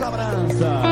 cobrança. 0.00 0.89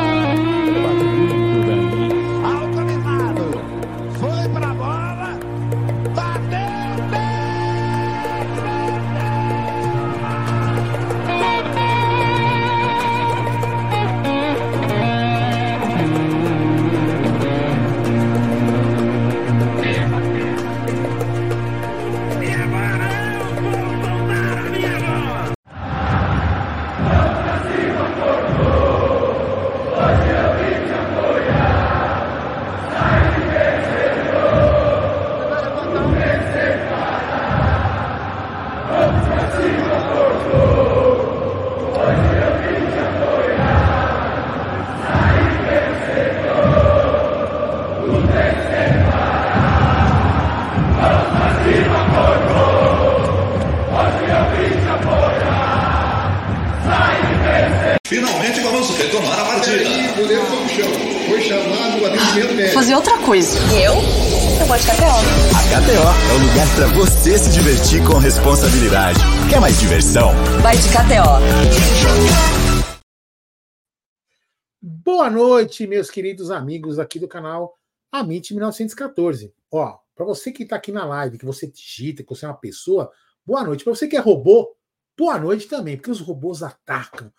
Meus 76.09 76.11
queridos 76.11 76.49
amigos 76.49 76.97
aqui 76.97 77.19
do 77.19 77.27
canal 77.27 77.75
Amit 78.11 78.51
1914. 78.53 79.53
Ó, 79.71 79.99
para 80.15 80.25
você 80.25 80.51
que 80.51 80.63
está 80.63 80.75
aqui 80.75 80.91
na 80.91 81.05
live, 81.05 81.37
que 81.37 81.45
você 81.45 81.67
digita, 81.67 82.23
que 82.23 82.29
você 82.29 82.45
é 82.45 82.47
uma 82.47 82.57
pessoa, 82.57 83.11
boa 83.45 83.63
noite. 83.63 83.83
Para 83.83 83.93
você 83.93 84.07
que 84.07 84.17
é 84.17 84.19
robô, 84.19 84.75
boa 85.15 85.37
noite 85.37 85.67
também, 85.67 85.95
porque 85.95 86.09
os 86.09 86.19
robôs 86.19 86.63
atacam. 86.63 87.31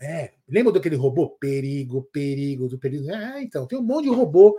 É, 0.00 0.32
lembra 0.48 0.72
daquele 0.72 0.96
robô? 0.96 1.30
Perigo, 1.30 2.08
perigo, 2.12 2.68
do 2.68 2.78
perigo. 2.78 3.10
É, 3.10 3.42
então, 3.42 3.66
tem 3.66 3.78
um 3.78 3.82
monte 3.82 4.04
de 4.04 4.10
robô. 4.10 4.56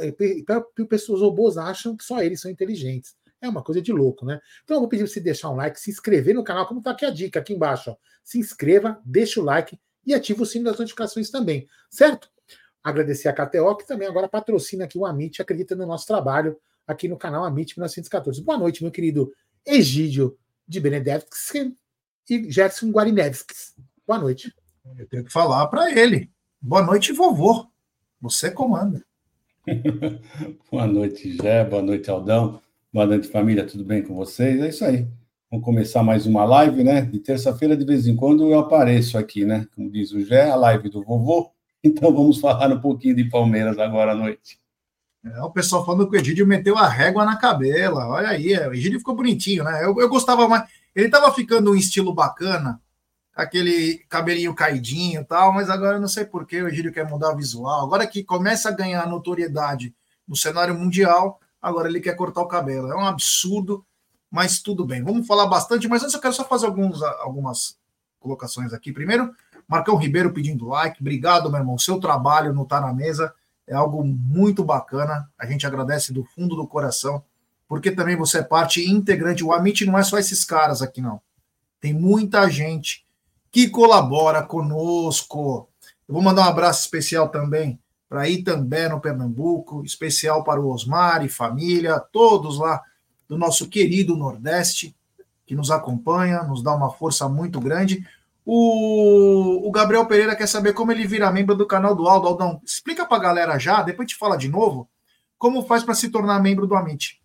É, 0.00 0.84
pessoas 0.88 1.20
robôs 1.20 1.56
acham 1.56 1.96
que 1.96 2.04
só 2.04 2.22
eles 2.22 2.40
são 2.40 2.50
inteligentes. 2.50 3.16
É 3.40 3.48
uma 3.48 3.62
coisa 3.62 3.82
de 3.82 3.92
louco, 3.92 4.24
né? 4.24 4.40
Então 4.62 4.76
eu 4.76 4.80
vou 4.80 4.88
pedir 4.88 5.02
para 5.02 5.12
você 5.12 5.20
deixar 5.20 5.50
um 5.50 5.56
like, 5.56 5.78
se 5.78 5.90
inscrever 5.90 6.34
no 6.34 6.44
canal, 6.44 6.66
como 6.66 6.80
está 6.80 6.92
aqui 6.92 7.04
a 7.04 7.10
dica, 7.10 7.40
aqui 7.40 7.52
embaixo. 7.52 7.90
Ó. 7.90 7.96
Se 8.22 8.38
inscreva, 8.38 9.00
deixa 9.04 9.40
o 9.40 9.44
like 9.44 9.78
e 10.06 10.14
ativa 10.14 10.42
o 10.42 10.46
sino 10.46 10.66
das 10.66 10.78
notificações 10.78 11.30
também, 11.30 11.68
certo? 11.90 12.30
Agradecer 12.86 13.26
a 13.28 13.32
KTO, 13.32 13.74
que 13.74 13.84
também 13.84 14.06
agora 14.06 14.28
patrocina 14.28 14.84
aqui 14.84 14.96
o 14.96 15.04
Amit, 15.04 15.42
acredita 15.42 15.74
no 15.74 15.84
nosso 15.84 16.06
trabalho 16.06 16.56
aqui 16.86 17.08
no 17.08 17.16
canal 17.16 17.44
Amit 17.44 17.76
1914. 17.76 18.40
Boa 18.44 18.56
noite, 18.56 18.80
meu 18.80 18.92
querido 18.92 19.32
Egídio 19.66 20.38
de 20.68 20.78
Benedevski 20.78 21.76
e 22.30 22.48
Gerson 22.48 22.92
Guarinevskis. 22.92 23.74
Boa 24.06 24.20
noite. 24.20 24.54
Eu 24.96 25.04
tenho 25.08 25.24
que 25.24 25.32
falar 25.32 25.66
para 25.66 25.90
ele. 25.90 26.30
Boa 26.62 26.80
noite, 26.80 27.12
vovô. 27.12 27.66
Você 28.20 28.52
comanda. 28.52 29.04
boa 30.70 30.86
noite, 30.86 31.36
Jé. 31.36 31.64
Boa 31.64 31.82
noite, 31.82 32.08
Aldão. 32.08 32.62
Boa 32.92 33.04
noite, 33.04 33.26
família, 33.26 33.66
tudo 33.66 33.84
bem 33.84 34.00
com 34.00 34.14
vocês? 34.14 34.60
É 34.60 34.68
isso 34.68 34.84
aí. 34.84 35.08
Vamos 35.50 35.64
começar 35.64 36.04
mais 36.04 36.24
uma 36.24 36.44
live, 36.44 36.84
né? 36.84 37.00
De 37.00 37.18
terça-feira, 37.18 37.76
de 37.76 37.84
vez 37.84 38.06
em 38.06 38.14
quando, 38.14 38.48
eu 38.48 38.60
apareço 38.60 39.18
aqui, 39.18 39.44
né? 39.44 39.66
Como 39.74 39.90
diz 39.90 40.12
o 40.12 40.20
Gé, 40.20 40.48
a 40.48 40.54
live 40.54 40.88
do 40.88 41.02
vovô. 41.02 41.55
Então 41.82 42.12
vamos 42.12 42.38
falar 42.38 42.72
um 42.72 42.80
pouquinho 42.80 43.16
de 43.16 43.24
Palmeiras 43.24 43.78
agora 43.78 44.12
à 44.12 44.14
noite. 44.14 44.58
É, 45.24 45.42
o 45.42 45.50
pessoal 45.50 45.84
falando 45.84 46.08
que 46.08 46.16
o 46.16 46.20
Egídio 46.20 46.46
meteu 46.46 46.78
a 46.78 46.88
régua 46.88 47.24
na 47.24 47.36
cabela. 47.36 48.06
Olha 48.08 48.28
aí, 48.28 48.52
é, 48.52 48.68
o 48.68 48.72
Egídio 48.72 48.98
ficou 48.98 49.14
bonitinho, 49.14 49.64
né? 49.64 49.84
Eu, 49.84 49.98
eu 49.98 50.08
gostava 50.08 50.48
mais. 50.48 50.68
Ele 50.94 51.08
tava 51.08 51.32
ficando 51.32 51.72
um 51.72 51.74
estilo 51.74 52.14
bacana, 52.14 52.80
aquele 53.34 53.98
cabelinho 54.08 54.54
caidinho 54.54 55.20
e 55.20 55.24
tal, 55.24 55.52
mas 55.52 55.68
agora 55.68 55.96
eu 55.96 56.00
não 56.00 56.08
sei 56.08 56.24
por 56.24 56.46
que 56.46 56.62
o 56.62 56.68
Egídio 56.68 56.92
quer 56.92 57.08
mudar 57.08 57.32
o 57.32 57.36
visual. 57.36 57.84
Agora 57.84 58.06
que 58.06 58.22
começa 58.22 58.68
a 58.68 58.72
ganhar 58.72 59.06
notoriedade 59.08 59.94
no 60.26 60.36
cenário 60.36 60.74
mundial, 60.74 61.40
agora 61.60 61.88
ele 61.88 62.00
quer 62.00 62.14
cortar 62.14 62.42
o 62.42 62.48
cabelo. 62.48 62.90
É 62.90 62.96
um 62.96 63.04
absurdo, 63.04 63.84
mas 64.30 64.60
tudo 64.60 64.86
bem. 64.86 65.02
Vamos 65.02 65.26
falar 65.26 65.46
bastante, 65.46 65.88
mas 65.88 66.02
antes 66.02 66.14
eu 66.14 66.20
quero 66.20 66.34
só 66.34 66.44
fazer 66.44 66.66
alguns, 66.66 67.02
algumas 67.02 67.76
colocações 68.20 68.72
aqui. 68.72 68.92
Primeiro, 68.92 69.32
Marcão 69.68 69.96
Ribeiro 69.96 70.32
pedindo 70.32 70.68
like. 70.68 71.00
Obrigado, 71.00 71.50
meu 71.50 71.58
irmão. 71.58 71.78
Seu 71.78 71.98
trabalho 71.98 72.52
no 72.52 72.64
Tá 72.64 72.80
na 72.80 72.92
Mesa 72.92 73.32
é 73.66 73.74
algo 73.74 74.04
muito 74.04 74.64
bacana. 74.64 75.28
A 75.38 75.46
gente 75.46 75.66
agradece 75.66 76.12
do 76.12 76.24
fundo 76.24 76.54
do 76.54 76.66
coração, 76.66 77.22
porque 77.68 77.90
também 77.90 78.16
você 78.16 78.38
é 78.38 78.42
parte 78.42 78.88
integrante. 78.88 79.44
O 79.44 79.52
Amit 79.52 79.84
não 79.84 79.98
é 79.98 80.02
só 80.02 80.18
esses 80.18 80.44
caras 80.44 80.82
aqui, 80.82 81.00
não. 81.00 81.20
Tem 81.80 81.92
muita 81.92 82.48
gente 82.48 83.04
que 83.50 83.68
colabora 83.68 84.42
conosco. 84.42 85.68
Eu 86.08 86.14
vou 86.14 86.22
mandar 86.22 86.42
um 86.42 86.50
abraço 86.50 86.82
especial 86.82 87.28
também 87.28 87.78
para 88.08 88.28
Itambé, 88.28 88.88
no 88.88 89.00
Pernambuco, 89.00 89.84
especial 89.84 90.44
para 90.44 90.60
o 90.60 90.70
Osmar 90.70 91.24
e 91.24 91.28
família, 91.28 91.98
todos 91.98 92.58
lá 92.58 92.80
do 93.28 93.36
nosso 93.36 93.68
querido 93.68 94.16
Nordeste, 94.16 94.94
que 95.44 95.54
nos 95.54 95.70
acompanha, 95.70 96.42
nos 96.44 96.62
dá 96.62 96.74
uma 96.74 96.90
força 96.90 97.28
muito 97.28 97.60
grande. 97.60 98.06
O, 98.48 99.66
o 99.66 99.72
Gabriel 99.72 100.06
Pereira 100.06 100.36
quer 100.36 100.46
saber 100.46 100.72
como 100.72 100.92
ele 100.92 101.04
vira 101.04 101.32
membro 101.32 101.56
do 101.56 101.66
canal 101.66 101.96
do 101.96 102.06
Aldo. 102.06 102.28
Aldão, 102.28 102.62
explica 102.64 103.04
para 103.04 103.16
a 103.16 103.20
galera 103.20 103.58
já, 103.58 103.82
depois 103.82 104.08
te 104.08 104.14
fala 104.14 104.36
de 104.36 104.48
novo, 104.48 104.88
como 105.36 105.66
faz 105.66 105.82
para 105.82 105.94
se 105.94 106.10
tornar 106.10 106.40
membro 106.40 106.64
do 106.64 106.76
Amit. 106.76 107.20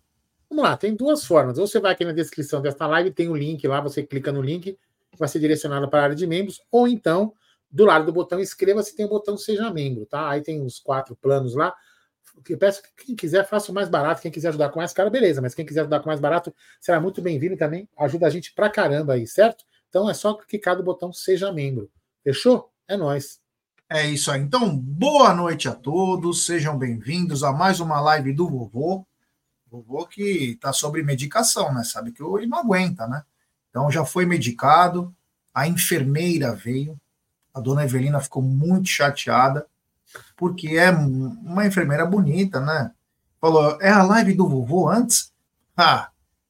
Vamos 0.50 0.64
lá, 0.64 0.76
tem 0.76 0.96
duas 0.96 1.24
formas. 1.24 1.58
Ou 1.58 1.66
você 1.68 1.78
vai 1.78 1.92
aqui 1.92 2.04
na 2.04 2.12
descrição 2.12 2.60
desta 2.60 2.88
live, 2.88 3.12
tem 3.12 3.28
o 3.28 3.32
um 3.32 3.36
link 3.36 3.64
lá, 3.68 3.80
você 3.80 4.02
clica 4.02 4.32
no 4.32 4.42
link, 4.42 4.76
vai 5.16 5.28
ser 5.28 5.38
direcionado 5.38 5.88
para 5.88 6.00
a 6.00 6.02
área 6.02 6.16
de 6.16 6.26
membros, 6.26 6.60
ou 6.72 6.88
então 6.88 7.32
do 7.70 7.84
lado 7.84 8.04
do 8.04 8.12
botão 8.12 8.40
inscreva-se 8.40 8.94
tem 8.94 9.06
o 9.06 9.08
botão 9.08 9.38
seja 9.38 9.70
membro, 9.70 10.04
tá? 10.04 10.28
Aí 10.28 10.42
tem 10.42 10.60
os 10.60 10.80
quatro 10.80 11.14
planos 11.14 11.54
lá. 11.54 11.72
Eu 12.48 12.58
peço 12.58 12.82
que 12.82 13.06
quem 13.06 13.14
quiser 13.14 13.48
faça 13.48 13.70
o 13.70 13.74
mais 13.74 13.88
barato, 13.88 14.20
quem 14.20 14.30
quiser 14.30 14.48
ajudar 14.48 14.70
com 14.70 14.80
mais 14.80 14.92
caro, 14.92 15.08
beleza, 15.08 15.40
mas 15.40 15.54
quem 15.54 15.64
quiser 15.64 15.82
ajudar 15.82 16.00
com 16.00 16.08
mais 16.08 16.18
barato 16.18 16.52
será 16.80 17.00
muito 17.00 17.22
bem-vindo 17.22 17.56
também. 17.56 17.88
Ajuda 17.96 18.26
a 18.26 18.30
gente 18.30 18.52
pra 18.52 18.68
caramba 18.68 19.14
aí, 19.14 19.26
certo? 19.26 19.64
Então 19.92 20.08
é 20.08 20.14
só 20.14 20.32
clicar 20.32 20.74
no 20.74 20.82
botão 20.82 21.12
seja 21.12 21.52
membro. 21.52 21.90
Fechou? 22.24 22.72
É 22.88 22.96
nós. 22.96 23.38
É 23.90 24.06
isso 24.06 24.30
aí. 24.30 24.40
Então, 24.40 24.74
boa 24.74 25.34
noite 25.34 25.68
a 25.68 25.74
todos, 25.74 26.46
sejam 26.46 26.78
bem-vindos 26.78 27.44
a 27.44 27.52
mais 27.52 27.78
uma 27.78 28.00
live 28.00 28.32
do 28.32 28.48
vovô. 28.48 29.06
Vovô 29.70 30.06
que 30.06 30.56
tá 30.58 30.72
sobre 30.72 31.02
medicação, 31.02 31.74
né? 31.74 31.84
Sabe 31.84 32.10
que 32.10 32.22
ele 32.22 32.46
não 32.46 32.60
aguenta, 32.60 33.06
né? 33.06 33.22
Então 33.68 33.90
já 33.90 34.02
foi 34.02 34.24
medicado, 34.24 35.14
a 35.52 35.68
enfermeira 35.68 36.54
veio, 36.54 36.98
a 37.52 37.60
dona 37.60 37.84
Evelina 37.84 38.18
ficou 38.18 38.42
muito 38.42 38.88
chateada, 38.88 39.66
porque 40.38 40.68
é 40.68 40.90
uma 40.90 41.66
enfermeira 41.66 42.06
bonita, 42.06 42.60
né? 42.60 42.92
Falou: 43.38 43.76
é 43.78 43.90
a 43.90 44.02
live 44.02 44.32
do 44.32 44.48
vovô 44.48 44.88
antes? 44.88 45.30
Ah, 45.76 46.08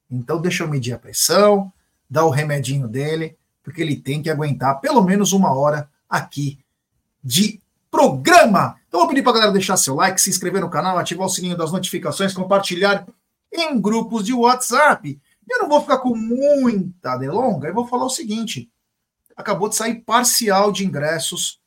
então 0.09 0.41
deixa 0.41 0.63
eu 0.63 0.69
medir 0.69 0.93
a 0.93 0.99
pressão, 0.99 1.73
dar 2.13 2.27
o 2.27 2.31
remedinho 2.31 2.87
dele, 2.87 3.39
porque 3.63 3.81
ele 3.81 3.97
tem 3.97 4.23
que 4.23 4.29
aguentar 4.29 4.81
pelo 4.81 5.03
menos 5.03 5.33
uma 5.33 5.51
hora 5.51 5.89
aqui 6.07 6.59
de 7.25 7.59
programa. 7.91 8.77
Então 8.87 9.01
vou 9.01 9.09
pedir 9.09 9.23
para 9.23 9.33
a 9.33 9.35
galera 9.37 9.53
deixar 9.53 9.79
seu 9.79 9.95
like, 9.95 10.21
se 10.21 10.29
inscrever 10.29 10.61
no 10.61 10.69
canal, 10.69 10.99
ativar 10.99 11.27
o 11.27 11.31
sininho 11.31 11.57
das 11.57 11.73
notificações, 11.73 12.35
compartilhar 12.35 13.07
em 13.51 13.81
grupos 13.81 14.27
de 14.27 14.35
WhatsApp. 14.35 15.19
Eu 15.49 15.61
não 15.61 15.71
vou 15.71 15.81
ficar 15.81 15.99
com 15.99 16.15
muita 16.15 17.17
delonga, 17.17 17.69
eu 17.69 17.75
vou 17.75 17.87
falar 17.87 18.05
o 18.05 18.11
seguinte: 18.11 18.71
acabou 19.35 19.71
de 19.71 19.77
sair 19.77 20.03
parcial 20.03 20.71
de 20.71 20.85
ingressos 20.85 21.63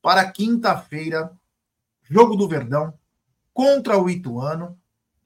para 0.00 0.30
quinta-feira, 0.32 1.30
jogo 2.08 2.36
do 2.36 2.48
Verdão 2.48 2.94
contra 3.52 3.98
o 3.98 4.08
Ituano, 4.08 4.78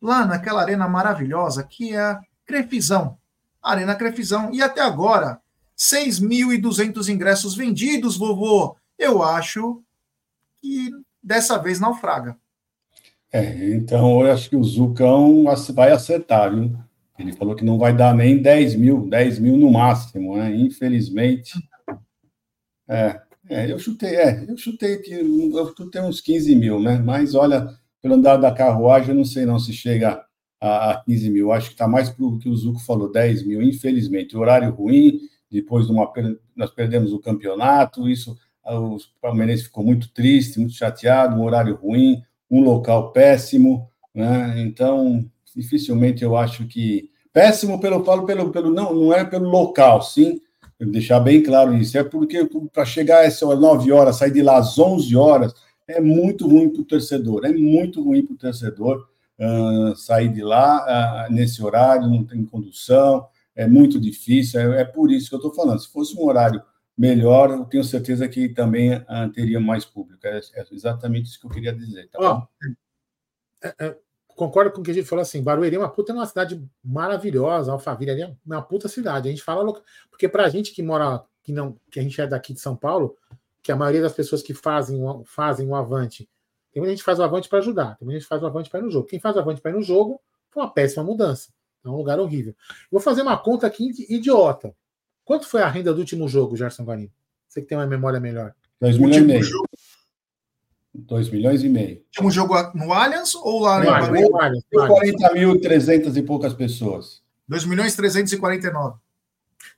lá 0.03 0.27
naquela 0.27 0.63
arena 0.63 0.89
maravilhosa 0.89 1.63
que 1.63 1.95
é 1.95 2.01
a 2.01 2.21
Crefizão. 2.45 3.17
Arena 3.65 3.95
Crefizão. 3.95 4.53
E 4.53 4.63
até 4.63 4.81
agora, 4.81 5.41
6.200 5.77 7.09
ingressos 7.09 7.55
vendidos, 7.55 8.17
vovô. 8.17 8.77
Eu 8.99 9.23
acho 9.23 9.83
que 10.61 10.91
dessa 11.23 11.59
vez 11.59 11.81
naufraga. 11.81 12.37
É, 13.33 13.75
então 13.75 14.21
eu 14.21 14.31
acho 14.31 14.49
que 14.49 14.57
o 14.57 14.63
Zucão 14.63 15.45
vai 15.75 15.91
acertar, 15.91 16.55
viu? 16.55 16.77
Ele 17.19 17.33
falou 17.33 17.57
que 17.57 17.65
não 17.65 17.79
vai 17.79 17.97
dar 17.97 18.15
nem 18.15 18.41
10 18.41 18.77
mil, 18.77 19.09
10 19.09 19.39
mil 19.39 19.57
no 19.57 19.73
máximo, 19.73 20.37
né? 20.37 20.55
Infelizmente. 20.55 21.53
É, 22.89 23.21
É, 23.49 23.71
eu 23.71 23.79
chutei, 23.79 24.17
é, 24.17 24.45
eu 24.49 24.57
chutei, 24.57 25.03
eu 25.07 25.75
chutei 25.77 26.01
uns 26.01 26.21
15 26.21 26.55
mil, 26.57 26.81
né? 26.81 26.99
Mas 26.99 27.35
olha, 27.35 27.69
pelo 28.01 28.15
andar 28.15 28.39
da 28.39 28.51
carruagem, 28.51 29.11
eu 29.11 29.17
não 29.17 29.25
sei 29.25 29.45
não 29.45 29.59
se 29.59 29.73
chega 29.73 30.25
a, 30.65 30.93
a 30.93 31.05
15 31.05 31.31
mil. 31.31 31.53
Acho 31.53 31.69
que 31.69 31.75
está 31.75 31.87
mais 31.87 32.09
para 32.09 32.25
o 32.25 32.39
que 32.39 32.49
o 32.49 32.57
Zuco 32.57 32.81
falou, 32.81 33.13
10 33.13 33.47
mil, 33.47 33.63
infelizmente. 33.63 34.37
Horário 34.37 34.73
ruim, 34.73 35.21
depois 35.51 35.87
de 35.87 35.93
uma, 35.93 36.11
nós 36.57 36.71
perdemos 36.71 37.13
o 37.13 37.19
campeonato, 37.19 38.09
isso 38.09 38.37
o 38.67 38.99
Palmeirense 39.21 39.65
ficou 39.65 39.85
muito 39.85 40.09
triste, 40.09 40.59
muito 40.59 40.73
chateado, 40.73 41.37
um 41.37 41.45
horário 41.45 41.77
ruim, 41.77 42.23
um 42.51 42.63
local 42.63 43.13
péssimo, 43.13 43.89
né? 44.15 44.55
Então, 44.63 45.23
dificilmente 45.55 46.25
eu 46.25 46.35
acho 46.35 46.67
que 46.67 47.11
péssimo 47.31 47.79
pelo 47.79 48.03
falo 48.03 48.25
pelo, 48.25 48.51
pelo 48.51 48.71
não 48.71 48.95
não 48.95 49.13
é 49.13 49.23
pelo 49.23 49.49
local, 49.51 50.01
sim, 50.01 50.41
deixar 50.81 51.21
bem 51.21 51.43
claro 51.43 51.77
isso, 51.77 51.99
é 51.99 52.05
porque 52.05 52.49
para 52.73 52.87
chegar 52.87 53.19
a 53.19 53.25
essas 53.25 53.61
9 53.61 53.93
horas, 53.93 54.17
sair 54.17 54.31
de 54.31 54.43
lá 54.43 54.57
às 54.57 54.79
11 54.79 55.15
horas, 55.15 55.55
é 55.87 56.01
muito 56.01 56.49
ruim 56.49 56.71
para 56.71 56.81
o 56.81 56.85
torcedor, 56.85 57.45
é 57.45 57.53
muito 57.53 58.03
ruim 58.03 58.25
para 58.25 58.35
o 58.35 58.39
torcedor 58.39 59.07
uh, 59.39 59.97
sair 59.97 60.29
de 60.29 60.43
lá 60.43 61.27
uh, 61.29 61.33
nesse 61.33 61.63
horário, 61.63 62.09
não 62.09 62.25
tem 62.25 62.45
condução, 62.45 63.27
é 63.55 63.67
muito 63.67 64.01
difícil, 64.01 64.61
é, 64.61 64.83
é 64.83 64.85
por 64.85 65.11
isso 65.11 65.29
que 65.29 65.35
eu 65.35 65.39
estou 65.39 65.55
falando. 65.55 65.81
Se 65.81 65.89
fosse 65.89 66.17
um 66.17 66.25
horário 66.25 66.63
melhor, 66.97 67.51
eu 67.51 67.65
tenho 67.65 67.85
certeza 67.85 68.29
que 68.29 68.49
também 68.49 68.95
uh, 68.95 69.31
teria 69.33 69.61
mais 69.61 69.85
público. 69.85 70.27
É, 70.27 70.41
é, 70.55 70.67
exatamente 70.73 71.27
isso 71.27 71.41
que 71.41 71.47
eu 71.47 71.51
queria 71.51 71.73
dizer. 71.73 72.09
Tá 72.09 72.19
oh, 72.21 73.69
é, 73.79 73.97
concordo 74.29 74.73
com 74.73 74.81
o 74.81 74.85
que 74.85 74.91
a 74.91 74.95
gente 74.95 75.09
falou 75.09 75.23
assim, 75.23 75.43
Barueri 75.43 75.77
é 75.77 75.79
uma 75.79 75.89
puta 75.89 76.13
é 76.13 76.15
uma 76.15 76.27
cidade 76.27 76.63
maravilhosa, 76.83 77.73
Alphaville 77.73 78.23
é 78.23 78.37
uma 78.45 78.63
puta 78.63 78.89
cidade. 78.89 79.29
A 79.29 79.31
gente 79.31 79.43
fala 79.43 79.65
porque 80.11 80.29
para 80.29 80.45
a 80.45 80.49
gente 80.49 80.73
que 80.73 80.83
mora 80.83 81.25
que 81.43 81.53
não 81.53 81.79
que 81.91 81.99
a 82.01 82.03
gente 82.03 82.21
é 82.21 82.27
daqui 82.27 82.53
de 82.53 82.61
São 82.61 82.77
Paulo, 82.77 83.17
que 83.63 83.73
a 83.73 83.77
maioria 83.77 84.03
das 84.03 84.13
pessoas 84.13 84.43
que 84.43 84.55
fazem 84.55 85.01
fazem 85.25 85.67
o 85.67 85.75
Avante, 85.75 86.29
tem 86.75 86.81
muita 86.81 86.91
gente 86.91 86.99
que 86.99 87.05
faz 87.05 87.21
o 87.21 87.23
Avante 87.23 87.49
para 87.49 87.61
ajudar, 87.61 87.97
tem 87.97 88.05
muita 88.05 88.19
gente 88.19 88.25
que 88.25 88.29
faz 88.29 88.43
o 88.43 88.47
Avante 88.47 88.69
para 88.69 88.81
ir 88.81 88.83
no 88.83 88.91
jogo. 88.91 89.07
Quem 89.07 89.21
faz 89.21 89.37
o 89.37 89.39
Avante 89.39 89.61
para 89.61 89.71
ir 89.71 89.75
no 89.75 89.83
jogo 89.83 90.21
foi 90.51 90.61
uma 90.61 90.69
péssima 90.69 91.05
mudança. 91.05 91.53
É 91.85 91.89
um 91.89 91.97
lugar 91.97 92.19
horrível. 92.19 92.53
Vou 92.91 93.01
fazer 93.01 93.23
uma 93.23 93.39
conta 93.39 93.69
aqui 93.69 93.93
idiota. 94.09 94.75
Quanto 95.25 95.47
foi 95.47 95.63
a 95.63 95.69
renda 95.69 95.95
do 95.95 96.01
último 96.01 96.29
jogo, 96.29 96.57
Gerson 96.57 96.83
Guarino? 96.83 97.13
Você 97.47 97.61
que 97.61 97.69
tem 97.69 97.79
uma 97.79 97.87
memória 97.87 98.19
melhor. 98.19 98.53
2 98.81 98.99
milhões 98.99 99.17
e 99.17 99.21
meio. 99.21 99.47
2 100.93 101.29
milhões 101.29 101.63
e 101.63 101.69
meio. 101.69 102.03
Último 102.07 102.31
jogo 102.33 102.55
no 102.75 102.93
Allianz 102.93 103.37
ou 103.37 103.61
lá 103.61 103.81
no, 103.81 103.91
Allianz? 103.91 104.29
No 104.29 104.41
Allianz. 104.41 104.65
40 104.73 105.33
mil, 105.33 105.61
300 105.61 106.17
e 106.17 106.23
poucas 106.23 106.55
pessoas. 106.55 107.23
2 107.47 107.67
milhões 107.67 107.95
349. 107.95 108.99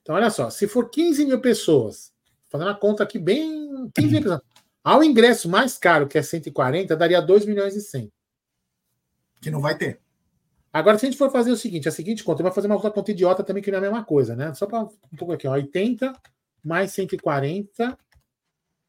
Então, 0.00 0.14
olha 0.14 0.31
só, 0.31 0.48
se 0.48 0.66
for 0.66 0.88
15 0.88 1.26
mil 1.26 1.40
pessoas, 1.43 2.10
fazendo 2.48 2.70
a 2.70 2.75
conta 2.75 3.02
aqui 3.02 3.19
bem. 3.19 3.90
15 3.94 4.08
mil 4.08 4.22
pessoas, 4.22 4.40
ao 4.87 5.03
ingresso 5.03 5.49
mais 5.49 5.77
caro, 5.77 6.06
que 6.06 6.17
é 6.17 6.23
140, 6.23 6.94
daria 6.94 7.21
2 7.21 7.44
milhões 7.44 7.75
e 7.75 7.81
100. 7.81 8.12
Que 9.41 9.50
não 9.50 9.61
vai 9.61 9.77
ter. 9.77 10.00
Agora, 10.73 10.97
se 10.97 11.06
a 11.06 11.11
gente 11.11 11.19
for 11.19 11.29
fazer 11.29 11.50
o 11.50 11.56
seguinte, 11.56 11.88
a 11.88 11.91
seguinte 11.91 12.23
conta, 12.23 12.41
vai 12.41 12.53
fazer 12.53 12.69
uma 12.69 12.77
outra 12.77 12.93
conta 12.93 13.11
idiota 13.11 13.43
também, 13.43 13.61
que 13.61 13.69
não 13.69 13.79
é 13.79 13.81
a 13.81 13.83
mesma 13.83 14.05
coisa, 14.05 14.37
né? 14.37 14.55
Só 14.55 14.65
para 14.65 14.83
um 14.85 15.17
pouco 15.19 15.33
aqui, 15.33 15.49
ó, 15.49 15.55
80 15.55 16.12
mais 16.62 16.93
140 16.93 17.99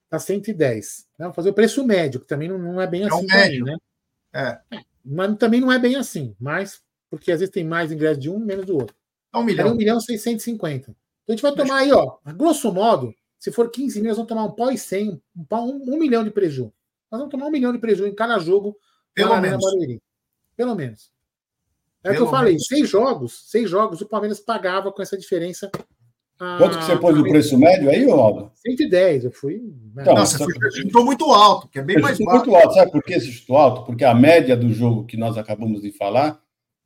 dá 0.07 0.19
110. 0.19 1.07
Né? 1.17 1.25
Vou 1.25 1.33
fazer 1.33 1.49
o 1.49 1.53
preço 1.53 1.83
médio, 1.83 2.19
que 2.19 2.27
também 2.27 2.47
não, 2.47 2.59
não 2.59 2.79
é 2.79 2.85
bem 2.85 3.01
é 3.01 3.07
assim 3.07 3.25
médio. 3.25 3.65
né? 3.65 3.77
É. 4.35 4.59
Mas 5.03 5.35
também 5.37 5.59
não 5.59 5.71
é 5.71 5.79
bem 5.79 5.95
assim, 5.95 6.35
mas 6.39 6.79
porque 7.09 7.31
às 7.31 7.39
vezes 7.39 7.51
tem 7.51 7.63
mais 7.63 7.91
ingresso 7.91 8.19
de 8.19 8.29
um, 8.29 8.37
menos 8.37 8.67
do 8.67 8.75
outro. 8.75 8.95
É 9.33 9.37
um 9.39 9.43
milhão. 9.43 9.67
É 9.67 9.71
1 9.71 9.75
milhão 9.75 9.97
e 9.97 10.01
650. 10.01 10.91
Então 10.91 10.95
a 11.27 11.31
gente 11.31 11.41
vai 11.41 11.55
tomar 11.55 11.77
aí, 11.77 11.91
ó, 11.91 12.17
grosso 12.35 12.71
modo, 12.71 13.11
se 13.39 13.51
for 13.51 13.69
15 13.69 13.99
mil, 13.99 14.09
nós 14.09 14.17
vamos 14.17 14.29
tomar 14.29 14.45
um 14.45 14.51
pau 14.51 14.71
e 14.71 14.77
100, 14.77 15.21
um, 15.35 15.43
pau, 15.43 15.67
um, 15.67 15.93
um 15.93 15.97
milhão 15.97 16.23
de 16.23 16.31
prejuízo. 16.31 16.73
Nós 17.11 17.19
vamos 17.19 17.31
tomar 17.31 17.47
um 17.47 17.51
milhão 17.51 17.71
de 17.71 17.79
prejuízo 17.79 18.11
em 18.11 18.15
cada 18.15 18.37
jogo 18.39 18.77
Pelo 19.17 19.41
menos. 19.41 19.65
Pelo 20.55 20.75
menos. 20.75 21.11
É 22.03 22.11
o 22.11 22.15
que 22.15 22.21
eu 22.21 22.29
falei, 22.29 22.53
menos. 22.53 22.67
seis 22.67 22.87
jogos, 22.87 23.49
seis 23.49 23.69
jogos, 23.69 23.99
o 23.99 24.07
Palmeiras 24.07 24.39
pagava 24.39 24.91
com 24.91 25.01
essa 25.01 25.17
diferença. 25.17 25.71
Quanto 26.37 26.77
que 26.77 26.85
você 26.85 26.95
pôs 26.95 27.17
no 27.17 27.23
preço 27.23 27.57
médio 27.57 27.89
aí, 27.89 28.07
Aldo? 28.09 28.51
110, 28.53 29.25
eu 29.25 29.31
fui. 29.31 29.55
Né? 29.95 30.03
Então, 30.03 30.13
Nossa, 30.13 30.37
você 30.37 30.71
chutou 30.71 31.03
muito 31.03 31.25
alto, 31.31 31.67
que 31.67 31.79
é 31.79 31.81
bem 31.81 31.99
mais 31.99 32.19
baixo. 32.19 32.45
muito 32.45 32.55
alto, 32.55 32.75
sabe 32.75 32.91
por 32.91 33.03
que 33.03 33.19
você 33.19 33.31
chutou 33.31 33.57
alto? 33.57 33.85
Porque 33.85 34.05
a 34.05 34.13
média 34.13 34.55
do 34.55 34.71
jogo 34.71 35.05
que 35.05 35.17
nós 35.17 35.35
acabamos 35.35 35.81
de 35.81 35.91
falar, 35.91 36.39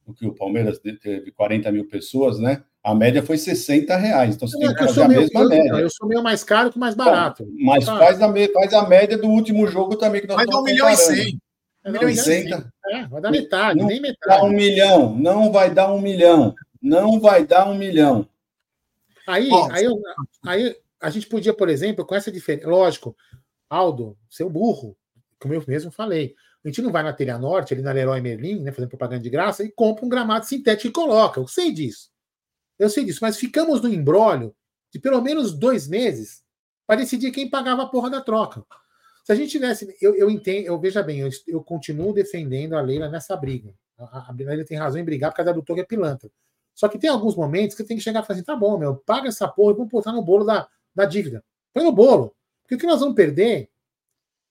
o 0.06 0.14
que 0.14 0.26
o 0.26 0.34
Palmeiras 0.34 0.80
teve 0.80 1.32
40 1.32 1.70
mil 1.70 1.86
pessoas, 1.90 2.40
né? 2.40 2.64
A 2.84 2.96
média 2.96 3.22
foi 3.22 3.38
60 3.38 3.96
reais. 3.96 4.36
Então 4.36 4.48
você 4.48 4.58
tem 4.58 4.74
que 4.74 4.84
fazer 4.84 5.04
a 5.04 5.08
mesma 5.08 5.42
eu, 5.42 5.50
média. 5.50 5.80
Eu 5.80 5.90
sou 5.90 6.08
meio 6.08 6.24
mais 6.24 6.44
caro 6.44 6.72
que 6.72 6.80
mais 6.80 6.96
barato. 6.96 7.46
Bom, 7.46 7.52
mas 7.66 7.86
faz 7.86 8.22
a, 8.22 8.34
faz 8.54 8.74
a 8.74 8.88
média 8.88 9.18
do 9.18 9.28
último 9.28 9.68
jogo 9.68 9.96
também. 9.96 10.22
Que 10.22 10.28
nós 10.28 10.38
Mas 10.38 10.56
um 10.56 10.64
milhão 10.64 10.90
e 10.90 10.98
cem. 10.98 11.40
É, 11.84 11.92
milhão 11.92 12.10
e 12.10 12.16
cem. 12.16 12.52
É, 12.90 13.08
vai 13.08 13.22
dar 13.22 13.32
metade, 13.32 13.80
não 13.80 13.88
nem 13.88 14.02
metade. 14.02 14.42
Dá 14.42 14.44
um 14.44 14.52
milhão, 14.52 15.16
não 15.16 15.52
vai 15.52 15.72
dar 15.72 15.92
um 15.92 16.02
milhão. 16.02 16.56
Não 16.82 17.20
vai 17.20 17.46
dar 17.46 17.70
um 17.70 17.76
milhão. 17.76 18.28
Aí, 19.28 19.50
aí, 19.72 19.88
aí 20.46 20.76
a 21.00 21.10
gente 21.12 21.28
podia, 21.28 21.54
por 21.54 21.70
exemplo, 21.70 22.06
com 22.06 22.16
essa 22.16 22.32
diferença. 22.32 22.68
Lógico, 22.68 23.16
Aldo, 23.70 24.18
seu 24.30 24.50
burro, 24.50 24.98
como 25.40 25.54
eu 25.54 25.64
mesmo 25.68 25.92
falei. 25.92 26.36
A 26.64 26.68
gente 26.68 26.82
não 26.82 26.92
vai 26.92 27.02
na 27.02 27.14
Telha 27.14 27.38
Norte, 27.38 27.74
ali 27.74 27.82
na 27.82 27.92
Leroy 27.92 28.22
Merlin, 28.22 28.62
né, 28.62 28.72
fazendo 28.72 28.90
propaganda 28.90 29.24
de 29.24 29.30
graça, 29.30 29.64
e 29.64 29.72
compra 29.72 30.06
um 30.06 30.10
gramado 30.10 30.46
sintético 30.46 30.88
e 30.88 30.92
coloca. 30.92 31.40
Eu 31.40 31.48
sei 31.48 31.72
disso. 31.72 32.11
Eu 32.82 32.90
sei 32.90 33.06
disso. 33.06 33.20
Mas 33.22 33.38
ficamos 33.38 33.80
no 33.80 33.88
embrólio 33.88 34.56
de 34.92 35.00
pelo 35.00 35.22
menos 35.22 35.54
dois 35.54 35.88
meses 35.88 36.44
para 36.88 37.00
decidir 37.00 37.32
quem 37.32 37.48
pagava 37.48 37.84
a 37.84 37.88
porra 37.88 38.10
da 38.10 38.22
troca. 38.22 38.66
Se 39.24 39.32
a 39.32 39.36
gente 39.36 39.52
tivesse. 39.52 39.96
Eu, 40.02 40.16
eu 40.16 40.32
entendo, 40.32 40.66
eu 40.66 40.80
veja 40.80 41.04
bem, 41.04 41.20
eu, 41.20 41.30
eu 41.48 41.64
continuo 41.64 42.12
defendendo 42.12 42.74
a 42.76 42.82
Leila 42.82 43.08
nessa 43.08 43.38
briga. 43.38 43.72
A, 44.00 44.32
a 44.32 44.34
Leila 44.34 44.66
tem 44.66 44.80
razão 44.80 45.00
em 45.00 45.06
brigar 45.06 45.30
por 45.30 45.38
causa 45.38 45.54
do 45.54 45.62
Toga 45.62 45.82
é 45.82 45.86
pilantra. 45.86 46.32
Só 46.74 46.88
que 46.88 46.98
tem 46.98 47.08
alguns 47.08 47.36
momentos 47.36 47.78
que 47.78 47.84
tem 47.84 47.98
que 47.98 48.04
chegar 48.04 48.24
e 48.24 48.26
falar 48.26 48.38
assim: 48.38 48.46
tá 48.46 48.56
bom, 48.56 48.80
meu, 48.80 48.96
paga 48.96 49.28
essa 49.28 49.48
porra 49.48 49.74
e 49.74 49.76
vamos 49.76 49.92
botar 49.92 50.12
no 50.12 50.24
bolo 50.24 50.44
da, 50.44 50.68
da 50.96 51.06
dívida. 51.06 51.44
Põe 51.72 51.84
no 51.84 51.92
bolo. 51.92 52.36
Porque 52.64 52.74
o 52.74 52.78
que 52.80 52.88
nós 52.88 53.00
vamos 53.00 53.14
perder, 53.14 53.70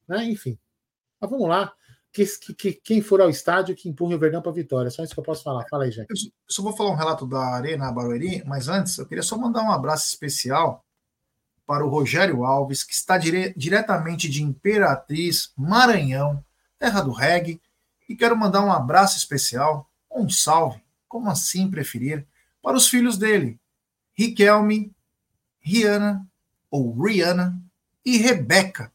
né? 0.07 0.25
Enfim. 0.27 0.57
Mas 1.21 1.29
vamos 1.29 1.49
lá. 1.49 1.75
Que, 2.13 2.27
que, 2.27 2.55
que, 2.55 2.73
quem 2.73 3.01
for 3.01 3.21
ao 3.21 3.31
estádio 3.31 3.77
que 3.77 3.89
empurre 3.89 4.15
o 4.17 4.19
Verdão 4.19 4.43
para 4.43 4.51
a 4.51 4.55
vitória. 4.55 4.91
Só 4.91 5.05
isso 5.05 5.15
que 5.15 5.21
eu 5.21 5.25
posso 5.25 5.45
falar. 5.45 5.65
Fala 5.71 5.85
aí, 5.85 5.91
Jack. 5.91 6.09
Eu 6.11 6.17
só 6.49 6.63
vou 6.63 6.77
falar 6.77 6.91
um 6.91 6.97
relato 6.97 7.27
da 7.27 7.41
Arena 7.41 7.93
Barueri, 7.93 8.43
mas 8.45 8.69
antes 8.69 8.99
eu 8.99 9.07
queria 9.07 9.23
só 9.23 9.39
mandar 9.39 9.63
um 9.63 9.71
abraço 9.71 10.09
especial 10.09 10.85
para 11.71 11.87
o 11.87 11.89
Rogério 11.89 12.45
Alves, 12.45 12.83
que 12.83 12.93
está 12.93 13.17
dire 13.17 13.55
diretamente 13.57 14.29
de 14.29 14.43
Imperatriz, 14.43 15.53
Maranhão, 15.57 16.45
terra 16.77 17.01
do 17.01 17.13
reggae, 17.13 17.61
e 18.09 18.17
quero 18.17 18.37
mandar 18.37 18.65
um 18.65 18.73
abraço 18.73 19.17
especial, 19.17 19.89
um 20.11 20.29
salve, 20.29 20.83
como 21.07 21.31
assim 21.31 21.71
preferir, 21.71 22.27
para 22.61 22.77
os 22.77 22.89
filhos 22.89 23.17
dele, 23.17 23.57
Riquelme, 24.13 24.93
Rihanna, 25.61 26.27
ou 26.69 26.93
Rihanna, 26.93 27.57
e 28.05 28.17
Rebeca. 28.17 28.93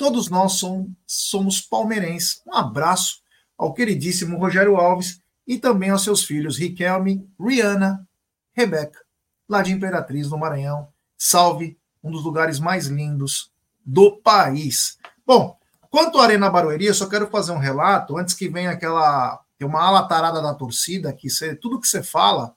Todos 0.00 0.30
nós 0.30 0.52
somos, 0.52 0.88
somos 1.06 1.60
palmeirenses. 1.60 2.40
Um 2.46 2.54
abraço 2.54 3.20
ao 3.54 3.74
queridíssimo 3.74 4.38
Rogério 4.38 4.76
Alves 4.76 5.20
e 5.46 5.58
também 5.58 5.90
aos 5.90 6.02
seus 6.02 6.24
filhos 6.24 6.56
Riquelme, 6.56 7.28
Rihanna, 7.38 8.08
Rebeca, 8.54 8.98
lá 9.46 9.60
de 9.60 9.72
Imperatriz, 9.72 10.30
no 10.30 10.38
Maranhão. 10.38 10.88
Salve 11.18 11.78
um 12.02 12.10
dos 12.10 12.24
lugares 12.24 12.58
mais 12.58 12.86
lindos 12.86 13.52
do 13.84 14.16
país. 14.22 14.96
Bom, 15.26 15.58
quanto 15.90 16.18
à 16.18 16.22
Arena 16.22 16.48
Barueri, 16.48 16.86
eu 16.86 16.94
só 16.94 17.06
quero 17.06 17.28
fazer 17.28 17.52
um 17.52 17.58
relato 17.58 18.16
antes 18.16 18.34
que 18.34 18.48
venha 18.48 18.70
aquela. 18.70 19.38
Tem 19.58 19.68
uma 19.68 19.82
ala 19.82 20.08
tarada 20.08 20.40
da 20.40 20.54
torcida 20.54 21.12
que 21.12 21.28
tudo 21.60 21.78
que 21.78 21.86
você 21.86 22.02
fala. 22.02 22.56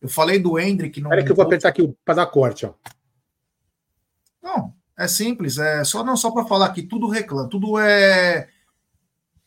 Eu 0.00 0.08
falei 0.08 0.38
do 0.38 0.58
Hendrick. 0.58 0.98
Não 0.98 1.10
Espera 1.10 1.26
que 1.26 1.30
eu 1.30 1.36
vou 1.36 1.44
apertar 1.44 1.68
aqui 1.68 1.94
para 2.02 2.14
dar 2.14 2.26
corte. 2.26 2.64
Ó. 2.64 2.72
Não, 4.42 4.74
é 5.02 5.08
simples. 5.08 5.58
É 5.58 5.84
só 5.84 6.04
não 6.04 6.16
só 6.16 6.30
para 6.30 6.46
falar 6.46 6.70
que 6.72 6.82
tudo 6.82 7.08
reclama, 7.08 7.48
tudo 7.48 7.78
é. 7.78 8.48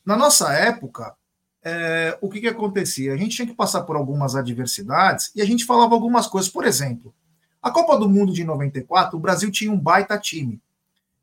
Na 0.06 0.16
nossa 0.16 0.54
época, 0.54 1.16
é, 1.64 2.18
o 2.22 2.30
que, 2.30 2.42
que 2.42 2.48
acontecia? 2.48 3.14
A 3.14 3.18
gente 3.18 3.36
tinha 3.36 3.48
que 3.48 3.56
passar 3.56 3.84
por 3.84 3.96
algumas 3.96 4.36
adversidades 4.36 5.32
e 5.36 5.42
a 5.42 5.46
gente 5.46 5.66
falava 5.66 5.96
algumas 5.96 6.28
coisas. 6.28 6.50
Por 6.50 6.66
exemplo, 6.66 7.14
a 7.62 7.72
Copa 7.72 7.98
do 7.98 8.08
Mundo 8.08 8.32
de 8.32 8.44
94, 8.44 9.18
o 9.18 9.20
Brasil 9.20 9.50
tinha 9.50 9.72
um 9.72 9.80
baita 9.80 10.18
time. 10.18 10.62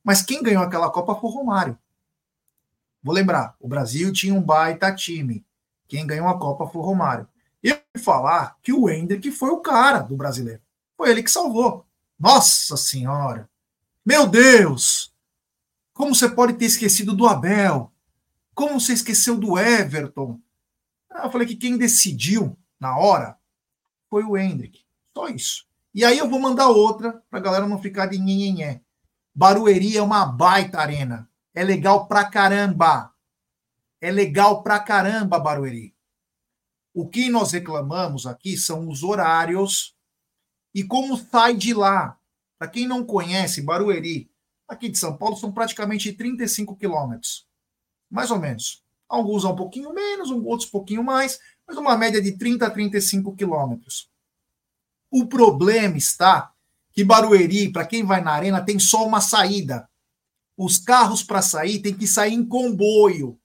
Mas 0.03 0.23
quem 0.23 0.43
ganhou 0.43 0.63
aquela 0.63 0.91
Copa 0.91 1.15
foi 1.15 1.31
o 1.31 1.33
Romário. 1.33 1.79
Vou 3.01 3.15
lembrar, 3.15 3.55
o 3.61 3.69
Brasil 3.69 4.13
tinha 4.13 4.35
um 4.35 4.43
baita 4.43 4.93
time. 4.93 5.45
Quem 5.87 6.07
ganhou 6.07 6.27
a 6.27 6.39
Copa 6.39 6.67
foi 6.67 6.81
o 6.81 6.85
Romário. 6.85 7.29
E 7.63 7.69
eu 7.69 7.79
falar 8.01 8.57
que 8.63 8.73
o 8.73 8.91
Hendrick 8.91 9.31
foi 9.31 9.51
o 9.51 9.61
cara 9.61 10.01
do 10.01 10.17
brasileiro. 10.17 10.61
Foi 10.97 11.11
ele 11.11 11.23
que 11.23 11.31
salvou. 11.31 11.87
Nossa 12.19 12.77
Senhora! 12.77 13.52
Meu 14.05 14.27
Deus! 14.27 15.15
Como 15.93 16.15
você 16.15 16.29
pode 16.29 16.55
ter 16.55 16.65
esquecido 16.65 17.15
do 17.15 17.27
Abel? 17.27 17.93
Como 18.55 18.81
você 18.81 18.93
esqueceu 18.93 19.39
do 19.39 19.57
Everton? 19.57 20.41
Eu 21.11 21.31
falei 21.31 21.47
que 21.47 21.55
quem 21.55 21.79
decidiu 21.79 22.59
na 22.81 22.97
hora 22.97 23.39
foi 24.11 24.25
o 24.25 24.37
Hendrick. 24.37 24.85
Só 25.15 25.29
isso. 25.29 25.67
E 25.95 26.05
aí 26.05 26.19
eu 26.19 26.29
vou 26.29 26.41
mandar 26.41 26.69
outra 26.69 27.23
para 27.31 27.39
a 27.39 27.43
galera 27.43 27.69
não 27.69 27.81
ficar 27.81 28.07
de 28.07 28.19
nhenhenhé. 28.19 28.83
Barueri 29.35 29.97
é 29.97 30.03
uma 30.03 30.27
baita 30.27 30.81
arena. 30.81 31.31
É 31.55 31.63
legal 31.63 32.09
pra 32.09 32.25
caramba. 32.25 33.13
É 34.01 34.11
legal 34.11 34.63
pra 34.63 34.81
caramba, 34.81 35.39
Barueri. 35.39 35.95
O 36.93 37.09
que 37.09 37.31
nós 37.31 37.53
reclamamos 37.53 38.27
aqui 38.27 38.57
são 38.57 38.89
os 38.89 39.03
horários 39.03 39.97
e 40.75 40.83
como 40.83 41.17
sai 41.17 41.57
de 41.57 41.73
lá. 41.73 42.19
Para 42.63 42.71
quem 42.71 42.87
não 42.87 43.05
conhece, 43.05 43.61
Barueri, 43.61 44.31
aqui 44.69 44.89
de 44.89 44.97
São 44.97 45.17
Paulo, 45.17 45.37
são 45.37 45.51
praticamente 45.51 46.13
35 46.13 46.77
quilômetros. 46.77 47.45
Mais 48.09 48.31
ou 48.31 48.39
menos. 48.39 48.85
Alguns 49.09 49.45
um 49.45 49.57
pouquinho 49.57 49.93
menos, 49.93 50.31
outros 50.31 50.69
um 50.69 50.71
pouquinho 50.71 51.03
mais, 51.03 51.41
mas 51.67 51.77
uma 51.77 51.97
média 51.97 52.23
de 52.23 52.39
30 52.39 52.65
a 52.65 52.71
35 52.71 53.35
quilômetros. 53.35 54.09
O 55.11 55.27
problema 55.27 55.97
está 55.97 56.53
que 56.93 57.03
Barueri, 57.03 57.73
para 57.73 57.85
quem 57.85 58.05
vai 58.05 58.21
na 58.21 58.31
arena, 58.31 58.65
tem 58.65 58.79
só 58.79 59.05
uma 59.05 59.21
saída. 59.21 59.91
Os 60.57 60.79
carros 60.79 61.25
para 61.25 61.43
sair 61.43 61.81
tem 61.81 61.93
que 61.93 62.07
sair 62.07 62.35
em 62.35 62.47
comboio. 62.47 63.41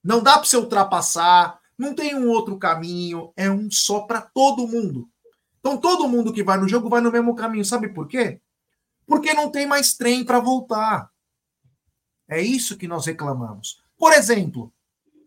Não 0.00 0.22
dá 0.22 0.34
para 0.34 0.44
você 0.44 0.56
ultrapassar, 0.56 1.58
não 1.76 1.92
tem 1.92 2.14
um 2.14 2.28
outro 2.28 2.56
caminho, 2.56 3.32
é 3.36 3.50
um 3.50 3.68
só 3.68 4.02
para 4.02 4.20
todo 4.20 4.68
mundo. 4.68 5.10
Então 5.62 5.78
todo 5.78 6.08
mundo 6.08 6.32
que 6.32 6.42
vai 6.42 6.58
no 6.58 6.68
jogo 6.68 6.88
vai 6.88 7.00
no 7.00 7.12
mesmo 7.12 7.36
caminho. 7.36 7.64
Sabe 7.64 7.88
por 7.88 8.08
quê? 8.08 8.40
Porque 9.06 9.32
não 9.32 9.48
tem 9.48 9.64
mais 9.64 9.94
trem 9.94 10.24
para 10.24 10.40
voltar. 10.40 11.08
É 12.28 12.42
isso 12.42 12.76
que 12.76 12.88
nós 12.88 13.06
reclamamos. 13.06 13.80
Por 13.96 14.12
exemplo, 14.12 14.72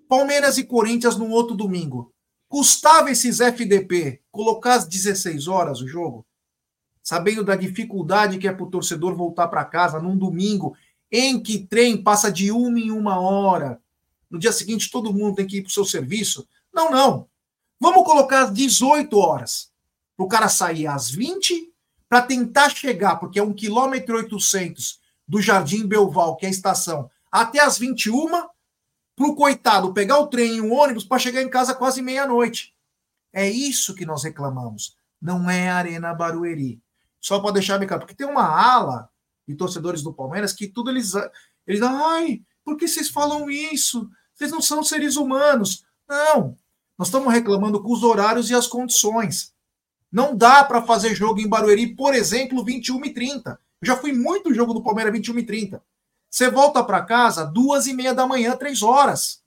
Palmeiras 0.09 0.57
e 0.57 0.65
Corinthians 0.65 1.15
no 1.15 1.29
outro 1.29 1.55
domingo. 1.55 2.13
Custava 2.49 3.09
esses 3.09 3.39
FDP 3.39 4.21
colocar 4.29 4.75
às 4.75 4.85
16 4.85 5.47
horas 5.47 5.79
o 5.79 5.87
jogo? 5.87 6.25
Sabendo 7.01 7.43
da 7.43 7.55
dificuldade 7.55 8.37
que 8.37 8.47
é 8.47 8.51
para 8.51 8.65
o 8.65 8.69
torcedor 8.69 9.15
voltar 9.15 9.47
para 9.47 9.63
casa 9.63 10.01
num 10.01 10.17
domingo 10.17 10.75
em 11.09 11.41
que 11.41 11.59
trem 11.65 12.01
passa 12.01 12.29
de 12.29 12.51
uma 12.51 12.77
em 12.77 12.91
uma 12.91 13.19
hora. 13.19 13.81
No 14.29 14.37
dia 14.37 14.51
seguinte 14.51 14.91
todo 14.91 15.13
mundo 15.13 15.35
tem 15.35 15.47
que 15.47 15.57
ir 15.57 15.61
para 15.61 15.69
o 15.69 15.73
seu 15.73 15.85
serviço. 15.85 16.45
Não, 16.73 16.91
não. 16.91 17.29
Vamos 17.79 18.03
colocar 18.03 18.43
às 18.43 18.53
18 18.53 19.17
horas. 19.17 19.71
Para 20.15 20.25
o 20.25 20.29
cara 20.29 20.49
sair 20.49 20.87
às 20.87 21.09
20 21.09 21.73
para 22.07 22.21
tentar 22.21 22.69
chegar, 22.69 23.17
porque 23.17 23.39
é 23.39 23.43
um 23.43 23.53
quilômetro 23.53 24.15
e 24.15 24.23
800 24.23 24.99
do 25.27 25.41
Jardim 25.41 25.87
Belval, 25.87 26.35
que 26.37 26.45
é 26.45 26.49
a 26.49 26.51
estação, 26.51 27.09
até 27.31 27.59
às 27.59 27.77
21 27.77 28.29
para 29.15 29.27
o 29.27 29.35
coitado 29.35 29.93
pegar 29.93 30.19
o 30.19 30.27
trem 30.27 30.57
e 30.57 30.61
o 30.61 30.71
ônibus 30.71 31.03
para 31.03 31.19
chegar 31.19 31.41
em 31.41 31.49
casa 31.49 31.73
quase 31.73 32.01
meia-noite. 32.01 32.75
É 33.33 33.49
isso 33.49 33.95
que 33.95 34.05
nós 34.05 34.23
reclamamos. 34.23 34.95
Não 35.21 35.49
é 35.49 35.69
Arena 35.69 36.13
Barueri. 36.13 36.81
Só 37.19 37.39
para 37.39 37.53
deixar 37.53 37.77
bem 37.77 37.87
claro, 37.87 38.01
porque 38.01 38.15
tem 38.15 38.27
uma 38.27 38.45
ala 38.45 39.09
de 39.47 39.55
torcedores 39.55 40.01
do 40.01 40.13
Palmeiras 40.13 40.53
que 40.53 40.67
tudo 40.67 40.91
eles. 40.91 41.13
Eles 41.65 41.81
ai, 41.81 42.41
por 42.63 42.77
que 42.77 42.87
vocês 42.87 43.09
falam 43.09 43.49
isso? 43.49 44.09
Vocês 44.33 44.51
não 44.51 44.61
são 44.61 44.83
seres 44.83 45.15
humanos. 45.15 45.85
Não. 46.07 46.57
Nós 46.97 47.07
estamos 47.07 47.33
reclamando 47.33 47.81
com 47.81 47.91
os 47.91 48.03
horários 48.03 48.49
e 48.49 48.53
as 48.53 48.67
condições. 48.67 49.54
Não 50.15 50.33
dá 50.33 50.63
para 50.63 50.81
fazer 50.81 51.13
jogo 51.13 51.41
em 51.41 51.47
Barueri, 51.47 51.93
por 51.93 52.15
exemplo, 52.15 52.63
21 52.63 53.03
e 53.03 53.13
30. 53.13 53.59
Eu 53.81 53.85
já 53.85 53.97
fui 53.97 54.13
muito 54.13 54.53
jogo 54.53 54.73
do 54.73 54.81
Palmeiras 54.81 55.11
21 55.11 55.39
e 55.39 55.43
30. 55.43 55.83
Você 56.29 56.49
volta 56.49 56.81
para 56.81 57.03
casa 57.03 57.43
duas 57.43 57.85
e 57.85 57.93
meia 57.93 58.13
da 58.13 58.25
manhã, 58.25 58.55
três 58.55 58.81
horas. 58.81 59.43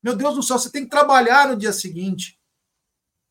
Meu 0.00 0.14
Deus 0.14 0.36
do 0.36 0.44
céu, 0.44 0.60
você 0.60 0.70
tem 0.70 0.84
que 0.84 0.90
trabalhar 0.90 1.48
no 1.48 1.56
dia 1.56 1.72
seguinte. 1.72 2.38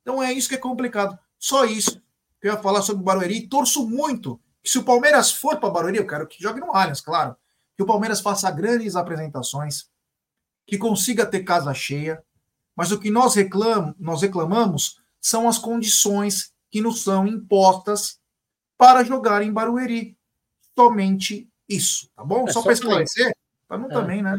Então 0.01 0.21
é 0.21 0.33
isso 0.33 0.49
que 0.49 0.55
é 0.55 0.57
complicado. 0.57 1.17
Só 1.37 1.63
isso 1.63 2.01
que 2.41 2.49
eu 2.49 2.51
ia 2.51 2.61
falar 2.61 2.81
sobre 2.81 3.03
o 3.03 3.05
Barueri. 3.05 3.47
Torço 3.47 3.87
muito 3.87 4.37
que 4.61 4.69
se 4.69 4.79
o 4.79 4.83
Palmeiras 4.83 5.31
for 5.31 5.61
para 5.61 5.69
Barueri, 5.69 5.99
eu 5.99 6.07
quero 6.07 6.27
que 6.27 6.43
jogue 6.43 6.59
no 6.59 6.75
Allianz, 6.75 6.99
claro. 6.99 7.37
Que 7.77 7.83
o 7.83 7.85
Palmeiras 7.85 8.19
faça 8.19 8.51
grandes 8.51 8.97
apresentações, 8.97 9.89
que 10.67 10.77
consiga 10.77 11.25
ter 11.25 11.45
casa 11.45 11.73
cheia. 11.73 12.21
Mas 12.75 12.91
o 12.91 12.99
que 12.99 13.09
nós, 13.09 13.33
reclam, 13.35 13.95
nós 13.97 14.21
reclamamos 14.21 14.99
são 15.21 15.47
as 15.47 15.57
condições 15.57 16.51
que 16.71 16.81
nos 16.81 17.03
são 17.03 17.27
impostas 17.27 18.19
para 18.77 19.03
jogar 19.03 19.41
em 19.41 19.51
Barueri. 19.51 20.17
Somente 20.77 21.49
isso, 21.67 22.09
tá 22.15 22.23
bom? 22.23 22.47
É, 22.47 22.51
só, 22.51 22.59
só 22.59 22.63
para 22.63 22.73
esclarecer, 22.73 23.35
para 23.67 23.77
não 23.77 23.87
é. 23.87 23.93
também, 23.93 24.21
né? 24.21 24.37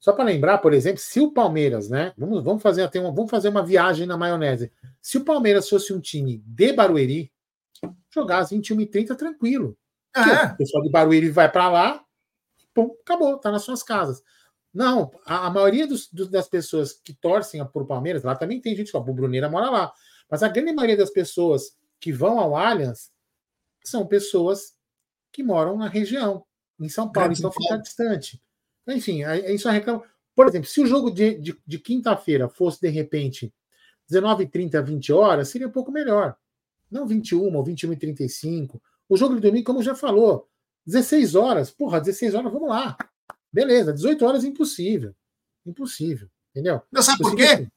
Só 0.00 0.12
para 0.12 0.24
lembrar, 0.24 0.58
por 0.58 0.72
exemplo, 0.72 0.98
se 0.98 1.20
o 1.20 1.30
Palmeiras, 1.30 1.90
né? 1.90 2.12
Vamos, 2.16 2.42
vamos, 2.42 2.62
fazer, 2.62 2.82
até 2.82 2.98
uma, 2.98 3.12
vamos 3.12 3.30
fazer 3.30 3.50
uma 3.50 3.64
viagem 3.64 4.06
na 4.06 4.16
maionese. 4.16 4.72
Se 5.00 5.18
o 5.18 5.24
Palmeiras 5.24 5.68
fosse 5.68 5.92
um 5.92 6.00
time 6.00 6.42
de 6.46 6.72
Barueri, 6.72 7.30
jogar 8.12 8.38
às 8.38 8.50
21h30 8.50 9.14
tranquilo. 9.14 9.76
É. 10.16 10.46
O 10.46 10.56
pessoal 10.56 10.82
de 10.82 10.90
Barueri 10.90 11.30
vai 11.30 11.50
para 11.50 11.68
lá, 11.68 12.04
pum, 12.74 12.90
acabou, 13.02 13.38
tá 13.38 13.50
nas 13.50 13.62
suas 13.62 13.82
casas. 13.82 14.22
Não, 14.72 15.10
a, 15.24 15.46
a 15.46 15.50
maioria 15.50 15.86
dos, 15.86 16.08
das 16.30 16.48
pessoas 16.48 16.92
que 16.92 17.12
torcem 17.12 17.64
por 17.66 17.86
Palmeiras, 17.86 18.22
lá 18.22 18.36
também 18.36 18.60
tem 18.60 18.74
gente, 18.76 18.96
ó, 18.96 19.00
o 19.00 19.14
Bruneira 19.14 19.48
mora 19.48 19.70
lá. 19.70 19.92
Mas 20.30 20.42
a 20.42 20.48
grande 20.48 20.72
maioria 20.72 20.96
das 20.96 21.10
pessoas 21.10 21.76
que 21.98 22.12
vão 22.12 22.38
ao 22.38 22.56
Allianz 22.56 23.10
são 23.84 24.06
pessoas 24.06 24.74
que 25.32 25.42
moram 25.42 25.76
na 25.76 25.88
região 25.88 26.44
em 26.78 26.88
São 26.88 27.10
Paulo, 27.10 27.32
então 27.32 27.52
fica 27.52 27.76
distante. 27.76 28.40
Enfim, 28.86 29.24
aí 29.24 29.58
só 29.58 29.70
reclama. 29.70 30.02
Por 30.34 30.48
exemplo, 30.48 30.68
se 30.68 30.80
o 30.80 30.86
jogo 30.86 31.10
de, 31.10 31.34
de, 31.34 31.60
de 31.66 31.78
quinta-feira 31.78 32.48
fosse, 32.48 32.80
de 32.80 32.88
repente, 32.88 33.52
19h30, 34.10 34.82
20 34.82 35.12
horas, 35.12 35.48
seria 35.48 35.68
um 35.68 35.72
pouco 35.72 35.92
melhor. 35.92 36.36
Não 36.90 37.06
21 37.06 37.54
ou 37.54 37.64
21 37.64 37.90
h 37.90 38.00
35 38.00 38.82
O 39.08 39.16
jogo 39.16 39.34
de 39.34 39.40
domingo, 39.40 39.66
como 39.66 39.82
já 39.82 39.94
falou, 39.94 40.48
16 40.86 41.34
horas. 41.34 41.70
Porra, 41.70 42.00
16 42.00 42.34
horas, 42.34 42.52
vamos 42.52 42.68
lá. 42.68 42.96
Beleza, 43.52 43.92
18 43.92 44.24
horas 44.24 44.44
impossível. 44.44 45.14
Impossível. 45.66 46.28
Entendeu? 46.50 46.82
Não 46.90 47.02
sabe 47.02 47.18
por 47.18 47.34
quê? 47.34 47.68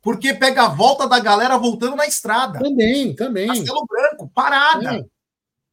Porque 0.00 0.32
pega 0.34 0.64
a 0.64 0.68
volta 0.68 1.08
da 1.08 1.18
galera 1.18 1.56
voltando 1.58 1.96
na 1.96 2.06
estrada. 2.06 2.58
Também, 2.58 3.14
também. 3.14 3.48
Castelo 3.48 3.86
Branco, 3.86 4.30
parada. 4.34 4.82
Também 4.82 5.10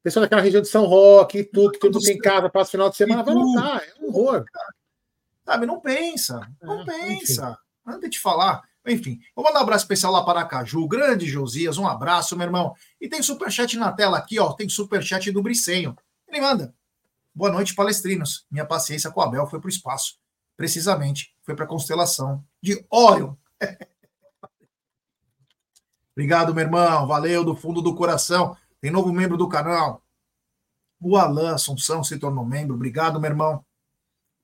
pessoal 0.06 0.22
daquela 0.22 0.42
região 0.42 0.62
de 0.62 0.68
São 0.68 0.86
Roque, 0.86 1.40
Itu, 1.40 1.72
que 1.72 1.80
todo 1.80 1.96
mundo 1.96 2.06
tem 2.06 2.20
casa, 2.20 2.48
passa 2.48 2.70
final 2.70 2.92
de 2.92 2.96
semana, 2.96 3.24
vai 3.24 3.34
lotar. 3.34 3.82
É 3.82 4.04
um 4.04 4.10
horror. 4.10 4.46
Sabe, 5.44 5.66
não 5.66 5.80
pensa. 5.80 6.48
Não 6.62 6.82
é, 6.82 6.86
pensa. 6.86 7.58
Enfim. 7.88 8.10
De 8.10 8.20
falar. 8.20 8.62
Enfim, 8.86 9.20
vou 9.36 9.44
mandar 9.44 9.60
um 9.60 9.64
abraço 9.64 9.84
especial 9.84 10.12
lá 10.12 10.24
para 10.24 10.46
Caju, 10.46 10.88
grande 10.88 11.26
Josias, 11.26 11.80
um 11.80 11.88
abraço, 11.88 12.38
meu 12.38 12.46
irmão. 12.46 12.76
E 13.02 13.10
tem 13.10 13.24
superchat 13.24 13.76
na 13.78 13.92
tela 13.92 14.16
aqui, 14.20 14.38
ó. 14.38 14.54
Tem 14.54 14.70
superchat 14.70 15.32
do 15.32 15.42
Bricenho. 15.42 15.98
Ele 16.28 16.40
manda. 16.40 16.72
Boa 17.36 17.52
noite, 17.52 17.76
palestrinos. 17.76 18.46
Minha 18.50 18.66
paciência 18.66 19.12
com 19.12 19.20
o 19.20 19.24
Abel 19.24 19.46
foi 19.46 19.60
para 19.60 19.68
o 19.68 19.70
espaço. 19.70 20.18
Precisamente, 20.56 21.36
foi 21.44 21.54
para 21.54 21.66
a 21.66 21.68
constelação 21.68 22.42
de 22.64 22.86
Orion. 22.90 23.36
Obrigado, 26.16 26.56
meu 26.56 26.64
irmão. 26.64 27.06
Valeu 27.06 27.44
do 27.44 27.54
fundo 27.54 27.82
do 27.82 27.94
coração. 27.94 28.56
Tem 28.80 28.90
novo 28.90 29.12
membro 29.12 29.36
do 29.36 29.50
canal. 29.50 30.02
O 31.02 31.18
Alan 31.18 31.56
Assunção 31.56 32.06
se 32.06 32.18
tornou 32.18 32.46
membro. 32.46 32.74
Obrigado, 32.74 33.20
meu 33.20 33.30
irmão. 33.30 33.66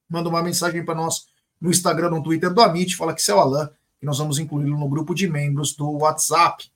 Manda 0.09 0.27
uma 0.27 0.43
mensagem 0.43 0.83
para 0.83 0.93
nós 0.93 1.27
no 1.61 1.69
Instagram, 1.69 2.09
no 2.09 2.21
Twitter 2.21 2.53
do 2.53 2.59
Amit. 2.59 2.97
Fala 2.97 3.15
que 3.15 3.21
você 3.21 3.31
é 3.31 3.35
o 3.35 3.39
Alan, 3.39 3.71
e 4.01 4.05
nós 4.05 4.17
vamos 4.17 4.37
incluí-lo 4.37 4.77
no 4.77 4.89
grupo 4.89 5.15
de 5.15 5.29
membros 5.29 5.73
do 5.73 5.89
WhatsApp. 5.91 6.69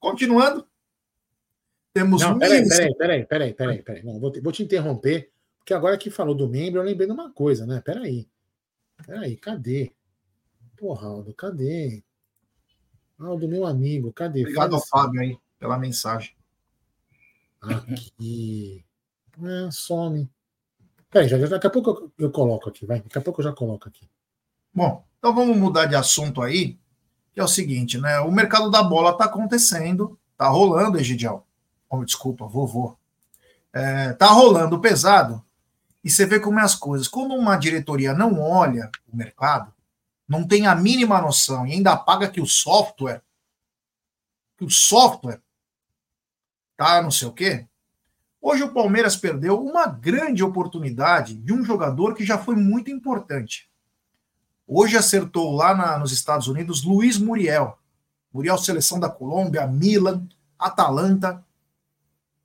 Continuando. 0.00 0.66
Temos. 1.92 2.22
Não, 2.22 2.40
peraí, 2.40 2.68
peraí, 2.68 2.94
peraí, 2.96 3.24
peraí, 3.24 3.54
peraí, 3.54 3.82
peraí. 3.82 4.04
Não, 4.04 4.18
vou, 4.18 4.32
te, 4.32 4.40
vou 4.40 4.52
te 4.52 4.64
interromper, 4.64 5.30
porque 5.60 5.74
agora 5.74 5.96
que 5.96 6.10
falou 6.10 6.34
do 6.34 6.48
membro, 6.48 6.80
eu 6.80 6.84
lembrei 6.84 7.06
de 7.06 7.12
uma 7.12 7.30
coisa, 7.30 7.66
né? 7.66 7.80
Peraí. 7.80 8.28
Peraí, 9.06 9.36
cadê? 9.36 9.92
Porra, 10.76 11.06
Aldo, 11.06 11.32
cadê? 11.34 12.02
Aldo, 13.18 13.46
meu 13.46 13.66
amigo, 13.66 14.12
cadê? 14.12 14.40
Obrigado 14.40 14.74
ao 14.74 14.86
Fábio 14.86 15.20
aí 15.20 15.38
pela 15.58 15.78
mensagem. 15.78 16.34
Aqui. 17.60 18.84
É, 19.42 19.70
some. 19.70 20.28
Peraí, 21.10 21.28
já, 21.28 21.36
daqui 21.36 21.66
a 21.66 21.70
pouco 21.70 21.90
eu, 21.90 22.12
eu, 22.18 22.30
coloco 22.30 22.68
aqui, 22.68 22.86
vai. 22.86 23.00
Daqui 23.00 23.18
a 23.18 23.20
pouco 23.20 23.40
eu 23.40 23.44
já 23.44 23.52
coloco 23.52 23.88
aqui. 23.88 24.08
Bom, 24.72 25.04
então 25.18 25.34
vamos 25.34 25.56
mudar 25.56 25.86
de 25.86 25.94
assunto 25.94 26.40
aí, 26.40 26.78
que 27.32 27.40
é 27.40 27.44
o 27.44 27.48
seguinte, 27.48 27.98
né? 27.98 28.20
O 28.20 28.30
mercado 28.30 28.70
da 28.70 28.82
bola 28.82 29.16
tá 29.16 29.24
acontecendo, 29.24 30.18
tá 30.36 30.48
rolando, 30.48 30.98
Egidial. 30.98 31.46
Oh, 31.88 32.04
desculpa, 32.04 32.46
vovô. 32.46 32.96
É, 33.72 34.14
tá 34.14 34.26
rolando 34.26 34.80
pesado. 34.80 35.44
E 36.02 36.10
você 36.10 36.24
vê 36.24 36.40
como 36.40 36.58
é 36.58 36.62
as 36.62 36.74
coisas. 36.74 37.08
Quando 37.08 37.34
uma 37.34 37.56
diretoria 37.56 38.14
não 38.14 38.40
olha 38.40 38.90
o 39.12 39.16
mercado, 39.16 39.72
não 40.26 40.46
tem 40.46 40.66
a 40.66 40.74
mínima 40.74 41.20
noção 41.20 41.66
e 41.66 41.72
ainda 41.72 41.96
paga 41.96 42.28
que 42.28 42.40
o 42.40 42.46
software, 42.46 43.22
que 44.56 44.64
o 44.64 44.70
software 44.70 45.40
tá, 46.76 47.02
não 47.02 47.10
sei 47.10 47.28
o 47.28 47.32
quê. 47.32 47.66
Hoje 48.40 48.62
o 48.62 48.72
Palmeiras 48.72 49.16
perdeu 49.16 49.60
uma 49.60 49.86
grande 49.86 50.42
oportunidade 50.42 51.34
de 51.34 51.52
um 51.52 51.62
jogador 51.62 52.14
que 52.14 52.24
já 52.24 52.38
foi 52.38 52.56
muito 52.56 52.90
importante. 52.90 53.68
Hoje 54.66 54.96
acertou 54.96 55.54
lá 55.54 55.74
na, 55.74 55.98
nos 55.98 56.12
Estados 56.12 56.46
Unidos 56.46 56.82
Luiz 56.84 57.18
Muriel. 57.18 57.76
Muriel, 58.32 58.56
seleção 58.56 58.98
da 58.98 59.10
Colômbia, 59.10 59.66
Milan, 59.66 60.26
Atalanta. 60.58 61.44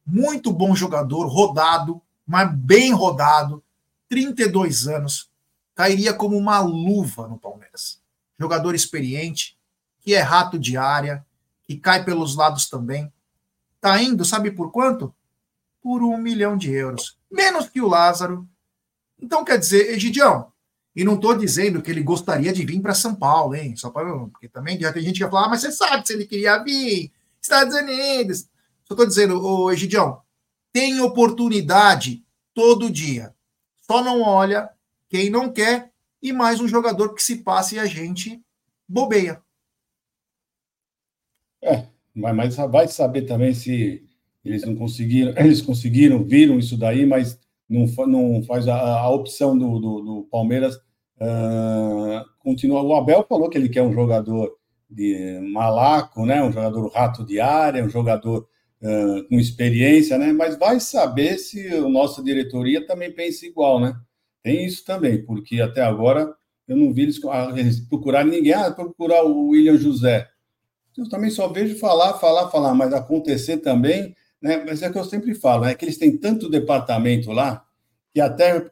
Muito 0.05 0.51
bom 0.51 0.75
jogador, 0.75 1.27
rodado, 1.27 2.01
mas 2.25 2.53
bem 2.53 2.91
rodado, 2.91 3.63
32 4.09 4.87
anos, 4.87 5.29
cairia 5.75 6.13
como 6.13 6.37
uma 6.37 6.59
luva 6.59 7.27
no 7.27 7.37
Palmeiras. 7.37 8.01
Jogador 8.39 8.73
experiente, 8.73 9.57
que 9.99 10.13
é 10.13 10.21
rato 10.21 10.57
de 10.57 10.77
área, 10.77 11.25
que 11.63 11.77
cai 11.77 12.03
pelos 12.03 12.35
lados 12.35 12.69
também. 12.69 13.11
Tá 13.79 14.01
indo, 14.01 14.23
sabe 14.25 14.51
por 14.51 14.71
quanto? 14.71 15.13
Por 15.81 16.01
um 16.03 16.17
milhão 16.17 16.57
de 16.57 16.71
euros. 16.71 17.17
Menos 17.31 17.69
que 17.69 17.81
o 17.81 17.87
Lázaro. 17.87 18.47
Então, 19.21 19.43
quer 19.43 19.57
dizer, 19.57 19.91
Egidião, 19.91 20.51
e 20.95 21.03
não 21.03 21.15
estou 21.15 21.37
dizendo 21.37 21.81
que 21.81 21.91
ele 21.91 22.01
gostaria 22.01 22.53
de 22.53 22.65
vir 22.65 22.81
para 22.81 22.93
São 22.93 23.13
Paulo, 23.13 23.53
hein? 23.53 23.75
Só 23.75 23.89
para 23.89 24.07
porque 24.27 24.47
também 24.47 24.79
já 24.79 24.93
tem 24.93 25.03
gente 25.03 25.15
que 25.15 25.23
vai 25.23 25.31
falar, 25.31 25.45
ah, 25.47 25.49
mas 25.49 25.61
você 25.61 25.71
sabe 25.71 26.07
se 26.07 26.13
ele 26.13 26.25
queria 26.25 26.63
vir, 26.63 27.11
Estados 27.41 27.75
Unidos. 27.75 28.47
Só 28.85 28.93
estou 28.93 29.05
dizendo, 29.05 29.43
ô 29.43 29.71
Egidião, 29.71 30.21
tem 30.75 30.99
oportunidade 30.99 32.21
todo 32.53 32.91
dia. 32.91 33.33
Só 33.77 34.03
não 34.03 34.21
olha 34.21 34.69
quem 35.07 35.29
não 35.29 35.49
quer 35.49 35.93
e 36.21 36.33
mais 36.33 36.59
um 36.59 36.67
jogador 36.67 37.13
que 37.13 37.23
se 37.23 37.37
passe 37.37 37.75
e 37.75 37.79
a 37.79 37.85
gente 37.85 38.43
bobeia. 38.85 39.41
É, 41.63 41.85
mas 42.13 42.57
vai 42.57 42.89
saber 42.89 43.21
também 43.21 43.53
se 43.53 44.05
eles 44.43 44.65
não 44.65 44.75
conseguiram, 44.75 45.33
eles 45.39 45.61
conseguiram, 45.61 46.25
viram 46.25 46.59
isso 46.59 46.75
daí, 46.75 47.05
mas 47.05 47.39
não, 47.69 47.85
não 48.05 48.43
faz 48.43 48.67
a, 48.67 48.99
a 48.99 49.09
opção 49.09 49.57
do, 49.57 49.79
do, 49.79 50.01
do 50.01 50.23
Palmeiras 50.29 50.77
Uh, 51.17 52.25
continua. 52.39 52.81
O 52.81 52.93
Abel 52.93 53.25
falou 53.27 53.49
que 53.49 53.57
ele 53.57 53.69
quer 53.69 53.81
um 53.81 53.93
jogador 53.93 54.51
de 54.89 55.39
malaco, 55.53 56.25
né? 56.25 56.43
Um 56.43 56.51
jogador 56.51 56.91
rato 56.91 57.25
de 57.25 57.39
área, 57.39 57.81
um 57.81 57.87
jogador 57.87 58.45
com 59.29 59.39
experiência, 59.39 60.17
né? 60.17 60.31
Mas 60.31 60.57
vai 60.57 60.79
saber 60.79 61.37
se 61.37 61.67
a 61.67 61.81
nossa 61.81 62.23
diretoria 62.23 62.85
também 62.85 63.11
pensa 63.11 63.45
igual, 63.45 63.79
né? 63.79 63.95
Tem 64.43 64.65
isso 64.65 64.85
também, 64.85 65.23
porque 65.23 65.59
até 65.59 65.81
agora 65.81 66.33
eu 66.67 66.75
não 66.75 66.93
vi 66.93 67.03
eles, 67.03 67.19
eles 67.55 67.79
procurarem 67.79 68.31
ninguém. 68.31 68.53
Ah, 68.53 68.71
procurar 68.71 69.23
o 69.23 69.49
William 69.49 69.77
José. 69.77 70.27
Eu 70.97 71.09
também 71.09 71.29
só 71.29 71.47
vejo 71.47 71.77
falar, 71.77 72.13
falar, 72.19 72.49
falar, 72.49 72.73
mas 72.73 72.93
acontecer 72.93 73.57
também, 73.57 74.15
né? 74.41 74.63
Mas 74.65 74.81
é 74.81 74.89
que 74.89 74.97
eu 74.97 75.03
sempre 75.03 75.33
falo, 75.33 75.65
é 75.65 75.73
que 75.75 75.83
eles 75.83 75.97
têm 75.97 76.15
tanto 76.15 76.49
departamento 76.49 77.31
lá 77.31 77.65
que 78.13 78.21
até 78.21 78.65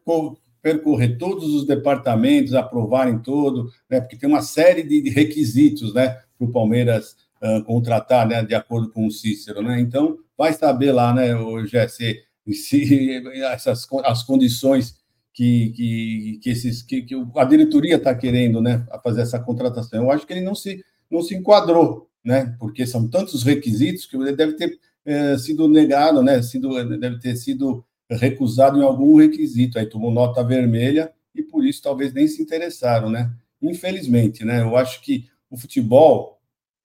percorrer 0.62 1.18
todos 1.18 1.54
os 1.54 1.68
departamentos, 1.68 2.54
aprovarem 2.54 3.20
todo, 3.20 3.70
né, 3.90 4.00
porque 4.00 4.16
tem 4.16 4.30
uma 4.30 4.42
série 4.42 4.82
de, 4.82 5.10
requisitos 5.10 5.94
né, 5.94 6.18
para 6.38 6.48
o 6.48 6.52
Palmeiras 6.52 7.18
contratar, 7.66 8.28
né, 8.28 8.44
de 8.44 8.56
acordo 8.56 8.90
com 8.90 9.06
o 9.06 9.12
Cícero. 9.12 9.62
Né? 9.62 9.80
Então, 9.80 10.18
vai 10.38 10.54
saber 10.54 10.92
lá, 10.92 11.14
né, 11.14 11.36
o 11.36 11.66
GC, 11.66 12.24
se 12.52 13.22
essas, 13.44 13.88
as 14.06 14.24
condições 14.24 14.96
que, 15.34 15.70
que, 15.72 16.40
que, 16.42 16.50
esses, 16.50 16.82
que, 16.82 17.02
que 17.02 17.16
a 17.36 17.44
diretoria 17.44 17.96
está 17.96 18.14
querendo 18.14 18.62
né, 18.62 18.86
fazer 19.04 19.22
essa 19.22 19.40
contratação. 19.40 20.04
Eu 20.04 20.12
acho 20.12 20.26
que 20.28 20.34
ele 20.34 20.42
não 20.42 20.56
se, 20.56 20.84
não 21.10 21.22
se 21.22 21.36
enquadrou, 21.36 22.10
né, 22.24 22.56
porque 22.60 22.86
são 22.86 23.08
tantos 23.08 23.44
requisitos 23.44 24.06
que 24.06 24.16
ele 24.16 24.36
deve 24.36 24.54
ter 24.54 24.80
é, 25.06 25.38
sido 25.38 25.68
negado, 25.68 26.22
né, 26.22 26.42
sido, 26.42 26.70
deve 26.98 27.20
ter 27.20 27.36
sido 27.36 27.84
recusado 28.10 28.80
em 28.80 28.84
algum 28.84 29.18
requisito, 29.18 29.80
aí 29.80 29.86
tomou 29.86 30.12
nota 30.12 30.44
vermelha 30.44 31.12
e 31.34 31.42
por 31.42 31.66
isso 31.66 31.82
talvez 31.82 32.14
nem 32.14 32.28
se 32.28 32.42
interessaram, 32.42 33.10
né? 33.10 33.32
Infelizmente, 33.62 34.46
né? 34.46 34.62
Eu 34.62 34.76
acho 34.76 35.02
que 35.02 35.26
o 35.50 35.58
futebol 35.58 36.40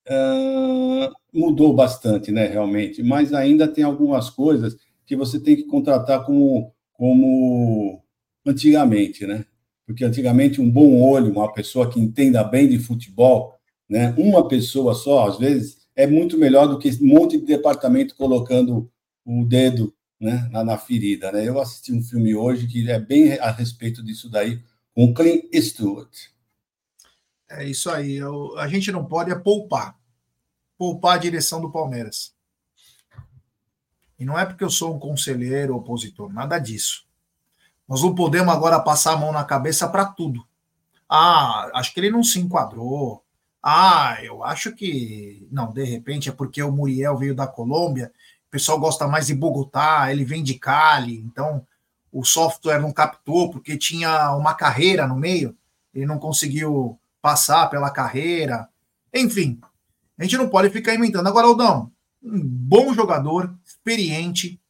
uh, 0.09 1.12
mudou 1.33 1.75
bastante, 1.75 2.31
né? 2.31 2.47
Realmente, 2.47 3.03
mas 3.03 3.33
ainda 3.33 3.69
tem 3.69 3.85
algumas 3.85 4.31
coisas 4.31 4.77
que 5.07 5.17
você 5.17 5.41
tem 5.41 5.57
que 5.57 5.65
contratar 5.65 6.25
como, 6.25 6.73
como 6.93 8.02
antigamente, 8.47 9.26
né? 9.26 9.45
Porque 9.87 10.04
antigamente 10.04 10.61
um 10.61 10.71
bom 10.71 11.00
olho, 11.00 11.32
uma 11.32 11.52
pessoa 11.52 11.89
que 11.89 12.00
entenda 12.00 12.45
bem 12.45 12.69
de 12.69 12.78
futebol, 12.78 13.54
né? 13.89 14.15
Uma 14.19 14.47
pessoa 14.47 14.95
só, 14.95 15.28
às 15.28 15.39
vezes, 15.39 15.78
é 15.97 16.06
muito 16.06 16.39
melhor 16.39 16.67
do 16.67 16.78
que 16.78 16.91
um 17.02 17.06
monte 17.06 17.39
de 17.39 17.45
departamento 17.45 18.15
colocando 18.15 18.91
o 19.25 19.45
dedo 19.45 19.95
né, 20.21 20.49
na, 20.52 20.65
na, 20.65 20.78
ferida. 20.78 21.32
Né? 21.32 21.49
Eu 21.49 21.61
assisti 21.61 21.93
um 21.93 22.02
filme 22.02 22.35
hoje 22.35 22.67
que 22.67 22.91
é 22.91 22.99
bem 22.99 23.32
a 23.39 23.50
respeito 23.50 24.02
disso 24.02 24.30
daí, 24.30 24.63
com 24.95 25.13
Clint 25.13 25.45
Eastwood. 25.52 26.09
É 27.50 27.65
isso 27.65 27.91
aí. 27.91 28.17
Eu, 28.17 28.56
a 28.59 28.69
gente 28.69 28.93
não 28.93 29.04
pode 29.04 29.30
é 29.30 29.35
poupar. 29.35 29.98
Poupar 30.78 31.17
a 31.17 31.19
direção 31.19 31.60
do 31.60 31.71
Palmeiras. 31.71 32.32
E 34.19 34.25
não 34.25 34.38
é 34.38 34.47
porque 34.47 34.64
eu 34.64 34.71
sou 34.71 34.95
um 34.95 34.99
conselheiro 34.99 35.76
opositor, 35.76 36.32
nada 36.32 36.58
disso. 36.58 37.06
Nós 37.86 38.02
não 38.02 38.14
podemos 38.14 38.54
agora 38.54 38.80
passar 38.80 39.12
a 39.12 39.17
mão 39.17 39.32
na 39.32 39.45
cabeça 39.45 39.88
para 39.88 40.06
tudo. 40.06 40.47
Ah, 41.08 41.71
acho 41.75 41.93
que 41.93 42.00
ele 42.00 42.10
não 42.10 42.23
se 42.23 42.38
enquadrou. 42.38 43.23
Ah, 43.62 44.17
eu 44.23 44.45
acho 44.45 44.73
que. 44.73 45.47
Não, 45.50 45.73
de 45.73 45.84
repente 45.84 46.28
é 46.28 46.32
porque 46.32 46.62
o 46.62 46.73
Muriel 46.73 47.17
veio 47.17 47.34
da 47.34 47.47
Colômbia 47.47 48.12
o 48.49 48.50
pessoal 48.50 48.80
gosta 48.80 49.06
mais 49.06 49.26
de 49.26 49.34
Bogotá, 49.34 50.10
ele 50.10 50.25
vem 50.25 50.43
de 50.43 50.54
Cali, 50.54 51.19
então 51.19 51.67
o 52.10 52.25
software 52.25 52.80
não 52.80 52.91
captou 52.91 53.50
porque 53.50 53.76
tinha 53.76 54.34
uma 54.34 54.54
carreira 54.54 55.06
no 55.06 55.14
meio, 55.14 55.54
ele 55.95 56.06
não 56.06 56.19
conseguiu 56.19 56.99
passar 57.21 57.69
pela 57.69 57.91
carreira. 57.91 58.67
Enfim, 59.12 59.60
a 60.19 60.23
gente 60.25 60.37
não 60.37 60.49
pode 60.49 60.71
ficar 60.71 60.95
inventando. 60.95 61.26
Agora, 61.26 61.47
Aldão, 61.47 61.93
um 62.23 62.41
bom 62.43 62.93
jogador, 62.93 63.54
experiente, 63.65 64.61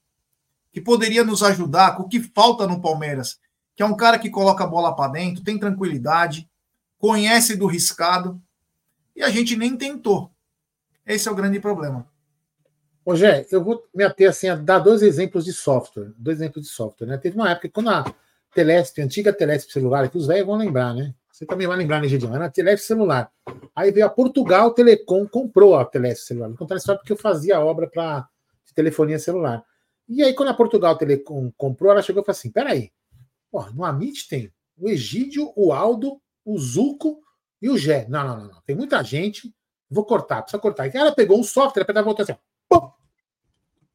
que 0.71 0.81
poderia 0.81 1.25
nos 1.25 1.43
ajudar 1.43 1.97
com 1.97 2.03
o 2.03 2.09
que 2.09 2.21
falta 2.21 2.67
no 2.67 2.81
Palmeiras, 2.81 3.39
que 3.75 3.83
é 3.83 3.87
um 3.87 3.97
cara 3.97 4.19
que 4.19 4.29
coloca 4.29 4.65
a 4.65 4.67
bola 4.67 4.95
para 4.95 5.13
dentro, 5.13 5.43
tem 5.43 5.59
tranquilidade, 5.59 6.49
conhece 6.99 7.57
do 7.57 7.67
riscado, 7.67 8.41
e 9.17 9.23
a 9.23 9.31
gente 9.31 9.57
nem 9.57 9.77
tentou. 9.77 10.31
Esse 11.07 11.29
é 11.29 11.33
o 11.33 11.35
grande 11.35 11.59
problema. 11.59 12.07
Ô, 13.05 13.17
Gé, 13.17 13.47
eu 13.51 13.65
vou 13.65 13.83
me 13.95 14.05
ater 14.05 14.29
assim, 14.29 14.49
a 14.49 14.55
dar 14.55 14.81
dois 14.81 15.01
exemplos 15.01 15.45
de 15.47 15.53
software. 15.53 16.13
Dois 16.19 16.39
exemplos 16.39 16.67
de 16.67 16.71
software, 16.71 17.07
né? 17.07 17.17
Teve 17.17 17.37
uma 17.37 17.51
época 17.51 17.71
quando 17.71 17.89
a 17.89 18.05
Telesp, 18.55 19.01
a 19.01 19.05
antiga 19.05 19.33
Telesp 19.33 19.73
celular, 19.73 20.11
que 20.11 20.19
os 20.19 20.27
velhos 20.27 20.47
vão 20.47 20.57
lembrar, 20.57 20.93
né? 20.95 21.15
Você 21.39 21.47
também 21.47 21.69
vai 21.69 21.77
lembrar, 21.77 22.03
né, 22.03 22.09
Gideon? 22.09 22.35
Era 22.35 22.47
a 22.47 22.51
Telesp 22.51 22.85
celular. 22.85 23.31
Aí 23.73 23.93
veio 23.93 24.05
a 24.05 24.11
Portugal 24.11 24.75
Telecom, 24.75 25.25
comprou 25.25 25.77
a 25.77 25.85
Telesp 25.85 26.27
celular. 26.27 26.49
Vou 26.49 26.59
contar 26.59 26.75
a 26.75 26.79
história 26.79 26.99
porque 26.99 27.13
eu 27.13 27.17
fazia 27.17 27.61
obra 27.61 27.87
para 27.87 28.29
telefonia 28.75 29.21
celular. 29.21 29.65
E 30.09 30.21
aí, 30.21 30.35
quando 30.35 30.49
a 30.49 30.55
Portugal 30.55 30.99
Telecom 30.99 31.53
comprou, 31.57 31.93
ela 31.93 32.03
chegou 32.03 32.23
e 32.23 32.27
falou 32.27 32.37
assim: 32.37 32.51
peraí, 32.51 32.91
porra, 33.53 33.71
no 33.71 33.85
Amit 33.85 34.27
tem 34.27 34.53
o 34.77 34.89
Egídio, 34.89 35.53
o 35.55 35.73
Aldo, 35.73 36.21
o 36.45 36.59
Zuco 36.59 37.21
e 37.63 37.71
o 37.71 37.79
Gé. 37.79 38.05
Não, 38.09 38.27
não, 38.27 38.37
não, 38.37 38.49
não. 38.49 38.63
Tem 38.63 38.75
muita 38.75 39.01
gente. 39.05 39.55
Vou 39.89 40.05
cortar, 40.05 40.43
precisa 40.43 40.61
cortar. 40.61 40.89
E 40.89 40.97
ela 40.97 41.13
pegou 41.13 41.39
um 41.39 41.45
software, 41.45 41.87
ela 41.89 42.03
voltou 42.03 42.25
assim, 42.25 42.35
pum, 42.69 42.91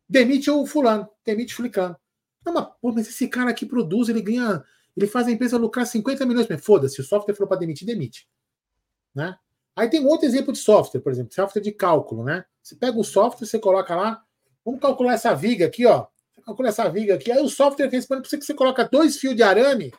demite 0.07 0.49
o 0.49 0.65
fulano, 0.65 1.09
demite 1.25 1.53
o 1.53 1.57
flicano. 1.57 1.97
Não, 2.45 2.53
mas, 2.53 2.67
pô, 2.81 2.93
mas 2.93 3.09
esse 3.09 3.27
cara 3.27 3.49
aqui 3.49 3.65
produz, 3.65 4.07
ele 4.07 4.21
ganha, 4.21 4.63
ele 4.95 5.07
faz 5.07 5.27
a 5.27 5.31
empresa 5.31 5.57
lucrar 5.57 5.85
50 5.85 6.25
milhões. 6.25 6.47
Foda-se, 6.61 7.01
o 7.01 7.03
software 7.03 7.33
falou 7.33 7.47
para 7.47 7.59
demitir, 7.59 7.85
demite. 7.85 8.27
Né? 9.13 9.35
Aí 9.75 9.89
tem 9.89 10.05
outro 10.05 10.25
exemplo 10.25 10.53
de 10.53 10.59
software, 10.59 11.01
por 11.01 11.11
exemplo, 11.11 11.33
software 11.33 11.61
de 11.61 11.71
cálculo, 11.71 12.23
né? 12.23 12.45
Você 12.61 12.75
pega 12.75 12.97
o 12.97 13.03
software, 13.03 13.47
você 13.47 13.57
coloca 13.57 13.95
lá, 13.95 14.23
vamos 14.63 14.79
calcular 14.79 15.13
essa 15.13 15.33
viga 15.33 15.65
aqui, 15.65 15.85
ó. 15.85 16.07
Calcula 16.45 16.69
essa 16.69 16.89
viga 16.89 17.15
aqui, 17.15 17.31
aí 17.31 17.41
o 17.41 17.47
software 17.47 17.87
responde 17.87 18.21
para 18.21 18.29
você 18.29 18.37
que 18.37 18.43
você 18.43 18.53
coloca 18.53 18.83
dois 18.83 19.17
fios 19.17 19.33
de 19.33 19.41
arame 19.41 19.91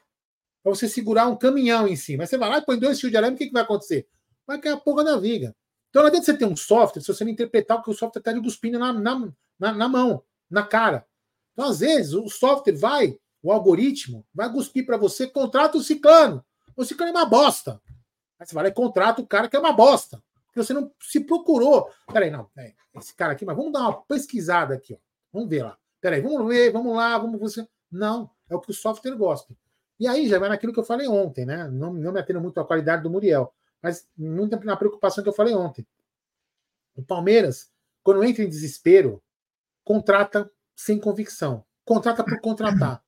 para 0.63 0.75
você 0.75 0.87
segurar 0.87 1.27
um 1.27 1.37
caminhão 1.37 1.89
em 1.89 1.97
cima. 1.97 2.23
Aí 2.23 2.27
você 2.27 2.37
vai 2.37 2.51
lá 2.51 2.59
e 2.59 2.65
põe 2.65 2.79
dois 2.79 3.01
fios 3.01 3.11
de 3.11 3.17
arame, 3.17 3.35
o 3.35 3.39
que, 3.39 3.47
que 3.47 3.53
vai 3.53 3.63
acontecer? 3.63 4.07
Vai 4.47 4.61
cair 4.61 4.73
a 4.73 4.77
porra 4.77 5.05
da 5.05 5.17
viga. 5.17 5.57
Então 5.89 6.03
não 6.03 6.09
adianta 6.09 6.27
você 6.27 6.37
ter 6.37 6.45
um 6.45 6.57
software 6.57 7.01
se 7.01 7.09
você 7.09 7.25
não 7.25 7.31
interpretar 7.31 7.79
o 7.79 7.83
que 7.83 7.91
o 7.91 7.95
software 7.95 8.21
está 8.21 8.31
lhe 8.31 8.43
cuspindo 8.43 8.79
na, 8.79 8.93
na, 8.93 9.33
na, 9.59 9.73
na 9.73 9.89
mão, 9.89 10.23
na 10.51 10.63
cara. 10.63 11.07
Então, 11.55 11.67
às 11.67 11.81
vezes, 11.81 12.13
o 12.13 12.29
software 12.29 12.77
vai, 12.77 13.19
o 13.45 13.53
algoritmo, 13.53 14.27
vai 14.35 14.51
cuspir 14.51 14.87
para 14.87 14.97
você, 14.97 15.27
contrata 15.27 15.77
o 15.77 15.83
ciclano. 15.83 16.43
O 16.75 16.83
ciclano 16.83 17.13
é 17.13 17.15
uma 17.15 17.27
bosta. 17.27 17.79
Aí 18.41 18.47
você 18.47 18.55
vai 18.55 18.65
lá 18.65 18.71
e 18.71 18.73
contrata 18.73 19.21
o 19.21 19.27
cara 19.27 19.51
que 19.51 19.55
é 19.55 19.59
uma 19.59 19.73
bosta. 19.73 20.21
Porque 20.47 20.63
você 20.63 20.73
não 20.73 20.91
se 20.99 21.21
procurou. 21.21 21.91
Peraí, 22.11 22.31
não, 22.31 22.51
esse 22.95 23.15
cara 23.15 23.35
aqui, 23.35 23.45
mas 23.45 23.55
vamos 23.55 23.71
dar 23.71 23.81
uma 23.81 24.03
pesquisada 24.05 24.75
aqui, 24.75 24.95
ó. 24.95 24.97
Vamos 25.31 25.51
ver 25.51 25.63
lá. 25.63 25.77
Peraí, 26.01 26.23
vamos 26.23 26.49
ver, 26.49 26.73
vamos 26.73 26.97
lá, 26.97 27.19
vamos 27.19 27.39
você. 27.39 27.69
Não, 27.93 28.31
é 28.49 28.55
o 28.55 28.61
que 28.61 28.71
o 28.71 28.75
software 28.75 29.15
gosta. 29.15 29.55
E 30.01 30.09
aí 30.09 30.27
já 30.27 30.39
vai 30.39 30.49
naquilo 30.49 30.73
que 30.73 30.81
eu 30.81 30.85
falei 30.85 31.07
ontem, 31.07 31.45
né? 31.45 31.69
Não, 31.69 31.93
não 31.93 32.13
me 32.13 32.21
atendo 32.21 32.41
muito 32.41 32.59
à 32.59 32.65
qualidade 32.65 33.03
do 33.03 33.11
Muriel, 33.11 33.53
mas 33.83 34.09
muito 34.17 34.59
na 34.65 34.77
preocupação 34.77 35.23
que 35.23 35.29
eu 35.29 35.35
falei 35.35 35.55
ontem. 35.55 35.87
O 36.97 37.03
Palmeiras, 37.03 37.71
quando 38.03 38.25
entra 38.25 38.43
em 38.43 38.49
desespero, 38.49 39.23
contrata 39.85 40.51
sem 40.75 40.99
convicção. 40.99 41.63
Contrata 41.85 42.25
por 42.25 42.41
contratar. 42.41 43.05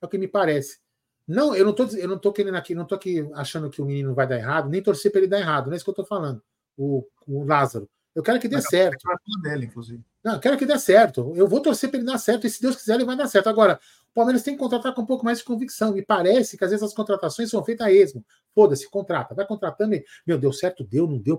É 0.00 0.06
o 0.06 0.08
que 0.08 0.18
me 0.18 0.28
parece. 0.28 0.78
Não, 1.26 1.54
eu 1.54 1.64
não 1.64 1.72
tô, 1.72 1.84
eu 1.84 2.08
não 2.08 2.18
tô 2.18 2.32
querendo 2.32 2.56
aqui, 2.56 2.74
não 2.74 2.84
tô 2.84 2.94
aqui 2.94 3.28
achando 3.34 3.70
que 3.70 3.80
o 3.80 3.84
menino 3.84 4.14
vai 4.14 4.26
dar 4.26 4.36
errado, 4.36 4.68
nem 4.68 4.82
torcer 4.82 5.12
para 5.12 5.20
ele 5.20 5.28
dar 5.28 5.38
errado. 5.38 5.66
Não 5.66 5.74
é 5.74 5.76
isso 5.76 5.84
que 5.84 5.90
eu 5.90 5.94
tô 5.94 6.04
falando. 6.04 6.42
O, 6.76 7.06
o 7.26 7.44
Lázaro. 7.44 7.88
Eu 8.14 8.22
quero 8.22 8.40
que 8.40 8.48
dê 8.48 8.60
certo. 8.60 8.98
Dele, 9.42 9.66
inclusive. 9.66 10.02
Não, 10.24 10.34
eu 10.34 10.40
quero 10.40 10.58
que 10.58 10.66
dê 10.66 10.76
certo. 10.78 11.32
Eu 11.36 11.46
vou 11.46 11.60
torcer 11.60 11.88
para 11.88 11.98
ele 11.98 12.06
dar 12.06 12.18
certo, 12.18 12.46
e 12.46 12.50
se 12.50 12.60
Deus 12.60 12.74
quiser, 12.74 12.94
ele 12.94 13.04
vai 13.04 13.16
dar 13.16 13.28
certo. 13.28 13.48
Agora, 13.48 13.78
O 14.10 14.14
Palmeiras 14.14 14.42
tem 14.42 14.54
que 14.54 14.60
contratar 14.60 14.92
com 14.92 15.02
um 15.02 15.06
pouco 15.06 15.24
mais 15.24 15.38
de 15.38 15.44
convicção. 15.44 15.96
E 15.96 16.04
parece 16.04 16.58
que 16.58 16.64
às 16.64 16.70
vezes 16.70 16.82
as 16.82 16.92
contratações 16.92 17.48
são 17.48 17.64
feitas 17.64 17.86
a 17.86 17.92
esmo. 17.92 18.24
Foda-se, 18.52 18.90
contrata. 18.90 19.34
Vai 19.34 19.46
contratando 19.46 19.94
e, 19.94 20.04
meu, 20.26 20.36
deu 20.36 20.52
certo, 20.52 20.82
deu, 20.82 21.06
não 21.06 21.18
deu, 21.18 21.38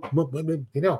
entendeu? 0.54 1.00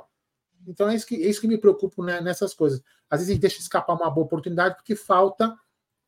Então 0.66 0.88
é 0.88 0.94
isso 0.94 1.06
que, 1.06 1.14
é 1.14 1.28
isso 1.28 1.40
que 1.40 1.48
me 1.48 1.58
preocupa 1.58 2.04
né, 2.04 2.20
nessas 2.20 2.52
coisas. 2.54 2.82
Às 3.08 3.20
vezes 3.20 3.30
a 3.30 3.32
gente 3.32 3.40
deixa 3.40 3.58
escapar 3.58 3.94
uma 3.94 4.10
boa 4.10 4.26
oportunidade 4.26 4.76
porque 4.76 4.94
falta, 4.94 5.56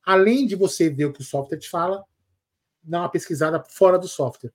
além 0.04 0.46
de 0.46 0.54
você 0.54 0.88
ver 0.88 1.06
o 1.06 1.12
que 1.12 1.20
o 1.20 1.24
software 1.24 1.58
te 1.58 1.68
fala, 1.68 2.04
dar 2.82 3.00
uma 3.00 3.08
pesquisada 3.08 3.62
fora 3.62 3.98
do 3.98 4.08
software. 4.08 4.52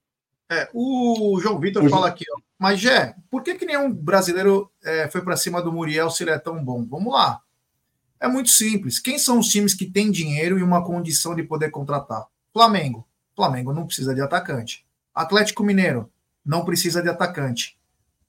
É, 0.48 0.68
o 0.74 1.38
João 1.40 1.60
Vitor 1.60 1.88
fala 1.88 2.08
aqui, 2.08 2.24
ó, 2.36 2.40
mas 2.58 2.80
Jé, 2.80 3.14
por 3.30 3.42
que, 3.42 3.54
que 3.54 3.64
nenhum 3.64 3.92
brasileiro 3.92 4.70
é, 4.82 5.08
foi 5.08 5.22
para 5.22 5.36
cima 5.36 5.62
do 5.62 5.72
Muriel 5.72 6.10
se 6.10 6.24
ele 6.24 6.30
é 6.30 6.38
tão 6.38 6.62
bom? 6.62 6.84
Vamos 6.84 7.12
lá. 7.12 7.40
É 8.18 8.28
muito 8.28 8.50
simples. 8.50 8.98
Quem 8.98 9.18
são 9.18 9.38
os 9.38 9.48
times 9.48 9.74
que 9.74 9.86
têm 9.86 10.10
dinheiro 10.10 10.58
e 10.58 10.62
uma 10.62 10.84
condição 10.84 11.34
de 11.34 11.42
poder 11.42 11.70
contratar? 11.70 12.26
Flamengo. 12.52 13.08
Flamengo 13.34 13.72
não 13.72 13.86
precisa 13.86 14.14
de 14.14 14.20
atacante. 14.20 14.84
Atlético 15.14 15.62
Mineiro 15.64 16.10
não 16.44 16.64
precisa 16.64 17.02
de 17.02 17.08
atacante. 17.08 17.78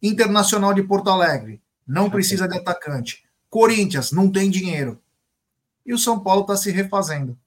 Internacional 0.02 0.74
de 0.74 0.84
Porto 0.84 1.10
Alegre 1.10 1.62
não 1.86 2.10
precisa 2.10 2.48
de 2.48 2.58
atacante. 2.58 3.26
Corinthians 3.50 4.12
não 4.12 4.32
tem 4.32 4.50
dinheiro. 4.50 5.02
E 5.86 5.94
o 5.94 5.98
São 5.98 6.20
Paulo 6.20 6.42
está 6.42 6.56
se 6.56 6.72
refazendo. 6.72 7.38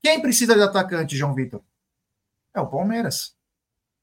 Quem 0.00 0.20
precisa 0.20 0.54
de 0.54 0.62
atacante, 0.62 1.16
João 1.16 1.34
Vitor? 1.34 1.62
É 2.54 2.60
o 2.60 2.66
Palmeiras. 2.66 3.36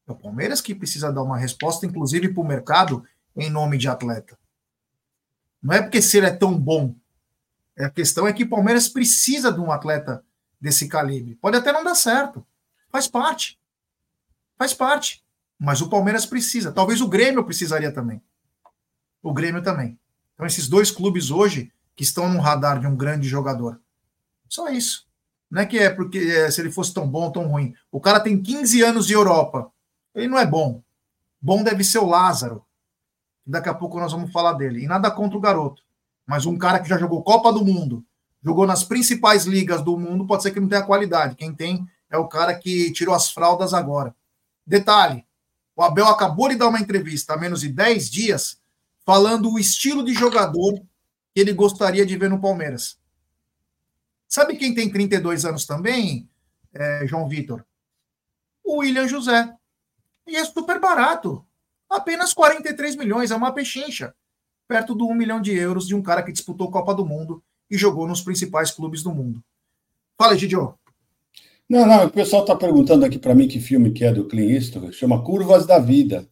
É 0.08 0.12
o 0.12 0.16
Palmeiras 0.16 0.62
que 0.62 0.76
precisa 0.76 1.12
dar 1.12 1.24
uma 1.24 1.38
resposta, 1.38 1.86
inclusive 1.86 2.34
para 2.34 2.42
o 2.42 2.48
mercado, 2.48 3.04
em 3.36 3.50
nome 3.50 3.78
de 3.78 3.88
atleta. 3.88 4.38
Não 5.62 5.74
é 5.74 5.82
porque 5.82 6.02
se 6.02 6.18
ele 6.18 6.28
é 6.28 6.32
tão 6.32 6.58
bom. 6.58 6.96
A 7.80 7.90
questão 7.90 8.28
é 8.28 8.34
que 8.34 8.44
o 8.44 8.50
Palmeiras 8.50 8.88
precisa 8.88 9.52
de 9.52 9.60
um 9.60 9.72
atleta 9.72 10.24
desse 10.60 10.88
calibre. 10.88 11.36
Pode 11.36 11.58
até 11.58 11.72
não 11.72 11.84
dar 11.84 11.96
certo. 11.96 12.46
Faz 12.90 13.08
parte. 13.08 13.60
Faz 14.58 14.74
parte. 14.74 15.24
Mas 15.58 15.82
o 15.82 15.90
Palmeiras 15.90 16.26
precisa. 16.26 16.72
Talvez 16.72 17.02
o 17.02 17.08
Grêmio 17.08 17.44
precisaria 17.44 17.92
também. 17.92 18.22
O 19.22 19.34
Grêmio 19.34 19.64
também. 19.64 19.98
Então, 20.34 20.46
esses 20.46 20.68
dois 20.68 20.92
clubes 20.92 21.32
hoje 21.32 21.72
que 21.96 22.04
estão 22.04 22.30
no 22.30 22.40
radar 22.40 22.80
de 22.80 22.88
um 22.88 22.96
grande 22.96 23.28
jogador. 23.28 23.80
Só 24.48 24.70
isso. 24.70 25.08
Não 25.50 25.62
é 25.62 25.66
que 25.66 25.78
é 25.78 25.90
porque 25.90 26.18
é, 26.18 26.50
se 26.50 26.62
ele 26.62 26.72
fosse 26.72 26.94
tão 26.94 27.08
bom, 27.08 27.32
tão 27.32 27.48
ruim. 27.48 27.74
O 27.92 28.02
cara 28.02 28.20
tem 28.20 28.42
15 28.42 28.82
anos 28.82 29.06
de 29.06 29.14
Europa. 29.14 29.72
Ele 30.16 30.28
não 30.28 30.40
é 30.40 30.46
bom. 30.46 30.82
Bom 31.40 31.64
deve 31.64 31.84
ser 31.84 32.00
o 32.00 32.08
Lázaro. 32.08 32.66
Daqui 33.46 33.70
a 33.70 33.74
pouco 33.74 34.00
nós 34.00 34.12
vamos 34.12 34.32
falar 34.32 34.54
dele. 34.54 34.84
E 34.84 34.88
nada 34.88 35.12
contra 35.12 35.38
o 35.38 35.42
garoto. 35.42 35.84
Mas 36.26 36.46
um 36.46 36.58
cara 36.58 36.80
que 36.80 36.90
já 36.90 36.98
jogou 36.98 37.22
Copa 37.22 37.52
do 37.52 37.66
Mundo, 37.66 38.04
jogou 38.42 38.66
nas 38.66 38.84
principais 38.84 39.46
ligas 39.46 39.84
do 39.84 39.98
mundo, 39.98 40.26
pode 40.26 40.44
ser 40.44 40.52
que 40.52 40.60
não 40.60 40.68
tenha 40.68 40.84
qualidade. 40.84 41.36
Quem 41.36 41.54
tem 41.54 41.86
é 42.10 42.18
o 42.18 42.28
cara 42.28 42.56
que 42.56 42.92
tirou 42.92 43.14
as 43.14 43.30
fraldas 43.30 43.74
agora. 43.74 44.16
Detalhe: 44.66 45.26
o 45.76 45.84
Abel 45.84 46.08
acabou 46.08 46.50
de 46.50 46.56
dar 46.56 46.68
uma 46.68 46.80
entrevista 46.80 47.34
há 47.34 47.38
menos 47.38 47.62
de 47.62 47.70
10 47.70 48.10
dias 48.10 48.58
falando 49.06 49.52
o 49.52 49.60
estilo 49.60 50.04
de 50.04 50.14
jogador 50.14 50.82
que 51.34 51.42
ele 51.42 51.54
gostaria 51.54 52.06
de 52.06 52.16
ver 52.16 52.30
no 52.30 52.40
Palmeiras. 52.40 52.98
Sabe 54.28 54.56
quem 54.56 54.74
tem 54.74 54.90
32 54.90 55.46
anos 55.46 55.66
também, 55.66 56.30
é, 56.74 57.06
João 57.08 57.28
Vitor? 57.28 57.64
O 58.64 58.78
William 58.78 59.08
José. 59.08 59.54
E 60.28 60.36
é 60.36 60.46
super 60.46 60.80
barato. 60.80 61.46
Apenas 61.90 62.34
43 62.34 62.96
milhões, 62.96 63.32
é 63.32 63.36
uma 63.36 63.52
pechincha. 63.52 64.14
Perto 64.68 64.96
do 64.96 65.08
1 65.08 65.14
milhão 65.14 65.42
de 65.42 65.54
euros 65.54 65.88
de 65.88 65.94
um 65.94 66.02
cara 66.02 66.24
que 66.24 66.32
disputou 66.32 66.72
Copa 66.72 66.94
do 66.94 67.06
Mundo 67.06 67.44
e 67.70 67.78
jogou 67.78 68.08
nos 68.08 68.22
principais 68.22 68.72
clubes 68.72 69.04
do 69.04 69.14
mundo. 69.14 69.44
Fala, 70.18 70.38
Gidio. 70.38 70.76
Não, 71.70 71.86
não, 71.86 72.06
o 72.06 72.10
pessoal 72.10 72.44
está 72.44 72.56
perguntando 72.56 73.06
aqui 73.06 73.18
para 73.18 73.34
mim 73.34 73.48
que 73.48 73.60
filme 73.60 73.92
que 73.92 74.04
é 74.04 74.12
do 74.12 74.28
Clint 74.28 74.52
Eastwood, 74.52 74.94
chama 74.94 75.24
Curvas 75.24 75.66
da 75.66 75.80
Vida, 75.80 76.28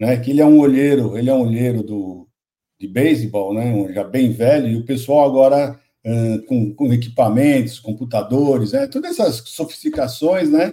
né? 0.00 0.16
Que 0.18 0.30
ele 0.30 0.40
é 0.40 0.46
um 0.46 0.58
olheiro, 0.58 1.16
ele 1.18 1.28
é 1.28 1.34
um 1.34 1.42
olheiro 1.42 1.82
do, 1.82 2.26
de 2.78 2.86
beisebol, 2.86 3.54
né? 3.54 3.92
Já 3.92 4.04
bem 4.04 4.30
velho, 4.32 4.68
e 4.68 4.76
o 4.76 4.84
pessoal 4.84 5.28
agora 5.28 5.78
com, 6.46 6.72
com, 6.72 6.92
equipamentos, 6.92 7.80
computadores, 7.80 8.72
né? 8.72 8.86
Todas 8.86 9.18
essas 9.18 9.48
sofisticações, 9.48 10.50
né? 10.50 10.72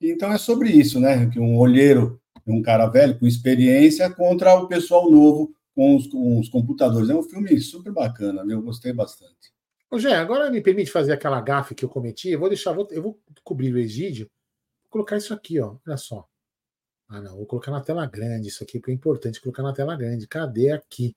Então 0.00 0.32
é 0.32 0.38
sobre 0.38 0.70
isso, 0.70 0.98
né? 0.98 1.30
Que 1.30 1.38
um 1.38 1.56
olheiro, 1.56 2.20
um 2.46 2.60
cara 2.60 2.86
velho 2.86 3.18
com 3.18 3.26
experiência 3.26 4.10
contra 4.10 4.54
o 4.54 4.66
pessoal 4.66 5.08
novo 5.08 5.54
com 5.74 5.96
os, 5.96 6.08
com 6.08 6.40
os 6.40 6.48
computadores. 6.48 7.08
É 7.08 7.14
um 7.14 7.22
filme 7.22 7.60
super 7.60 7.92
bacana, 7.92 8.44
eu 8.50 8.60
gostei 8.60 8.92
bastante. 8.92 9.52
Ô, 9.88 9.98
Gé, 9.98 10.14
agora 10.14 10.50
me 10.50 10.60
permite 10.60 10.90
fazer 10.90 11.12
aquela 11.12 11.40
gafe 11.40 11.74
que 11.74 11.84
eu 11.84 11.88
cometi. 11.88 12.30
Eu 12.30 12.40
vou 12.40 12.48
deixar, 12.48 12.72
vou, 12.72 12.88
eu 12.90 13.02
vou 13.02 13.20
cobrir 13.44 13.72
o 13.72 13.78
Egídio, 13.78 14.28
vou 14.82 14.90
colocar 14.90 15.16
isso 15.16 15.32
aqui, 15.32 15.60
ó. 15.60 15.76
Olha 15.86 15.96
só. 15.96 16.26
Ah, 17.08 17.20
não, 17.20 17.36
vou 17.36 17.46
colocar 17.46 17.70
na 17.70 17.82
tela 17.82 18.06
grande 18.06 18.48
isso 18.48 18.64
aqui, 18.64 18.78
porque 18.78 18.90
é 18.90 18.94
importante 18.94 19.40
colocar 19.40 19.62
na 19.62 19.72
tela 19.72 19.94
grande. 19.94 20.26
Cadê 20.26 20.72
aqui? 20.72 21.14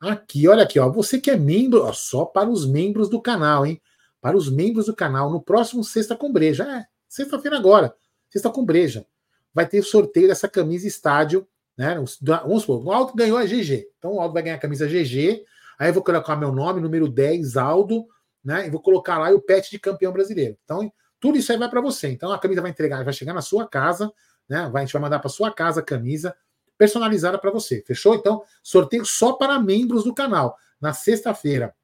Aqui, 0.00 0.46
olha 0.46 0.62
aqui, 0.62 0.78
ó. 0.78 0.90
Você 0.90 1.20
que 1.20 1.30
é 1.30 1.36
membro, 1.36 1.84
ó, 1.84 1.92
só 1.92 2.24
para 2.24 2.48
os 2.48 2.66
membros 2.66 3.08
do 3.08 3.20
canal, 3.20 3.64
hein? 3.64 3.80
Para 4.20 4.36
os 4.36 4.50
membros 4.50 4.86
do 4.86 4.94
canal, 4.94 5.30
no 5.30 5.40
próximo 5.40 5.82
Sexta 5.82 6.14
com 6.14 6.32
Breja. 6.32 6.64
É, 6.64 6.84
sexta-feira 7.08 7.56
agora. 7.56 7.94
Sexta 8.30 8.50
com 8.50 8.64
Breja. 8.64 9.06
Vai 9.54 9.66
ter 9.66 9.82
sorteio 9.82 10.28
dessa 10.28 10.48
camisa 10.48 10.86
estádio, 10.86 11.46
né? 11.76 11.94
Vamos 12.20 12.62
supor, 12.62 12.84
o 12.84 12.92
Aldo 12.92 13.14
ganhou 13.14 13.38
a 13.38 13.44
GG. 13.44 13.88
Então 13.98 14.14
o 14.14 14.20
Aldo 14.20 14.34
vai 14.34 14.42
ganhar 14.42 14.56
a 14.56 14.60
camisa 14.60 14.86
GG. 14.86 15.44
Aí 15.78 15.88
eu 15.88 15.94
vou 15.94 16.02
colocar 16.02 16.36
meu 16.36 16.52
nome, 16.52 16.80
número 16.80 17.08
10, 17.08 17.56
Aldo, 17.56 18.06
né? 18.44 18.66
E 18.66 18.70
vou 18.70 18.80
colocar 18.80 19.18
lá 19.18 19.30
o 19.30 19.40
pet 19.40 19.70
de 19.70 19.78
campeão 19.78 20.12
brasileiro. 20.12 20.56
Então, 20.64 20.92
tudo 21.18 21.38
isso 21.38 21.50
aí 21.52 21.58
vai 21.58 21.68
para 21.68 21.80
você. 21.80 22.08
Então 22.08 22.30
a 22.32 22.38
camisa 22.38 22.60
vai 22.60 22.70
entregar, 22.70 23.02
vai 23.02 23.12
chegar 23.14 23.32
na 23.32 23.42
sua 23.42 23.66
casa, 23.66 24.12
né? 24.48 24.68
Vai, 24.70 24.82
a 24.82 24.86
gente 24.86 24.92
vai 24.92 25.02
mandar 25.02 25.18
para 25.20 25.30
sua 25.30 25.50
casa 25.50 25.80
a 25.80 25.84
camisa 25.84 26.34
personalizada 26.76 27.38
para 27.38 27.50
você. 27.50 27.82
Fechou? 27.86 28.14
Então, 28.14 28.42
sorteio 28.62 29.04
só 29.04 29.32
para 29.32 29.58
membros 29.58 30.04
do 30.04 30.14
canal. 30.14 30.56
Na 30.80 30.92
sexta-feira, 30.92 31.74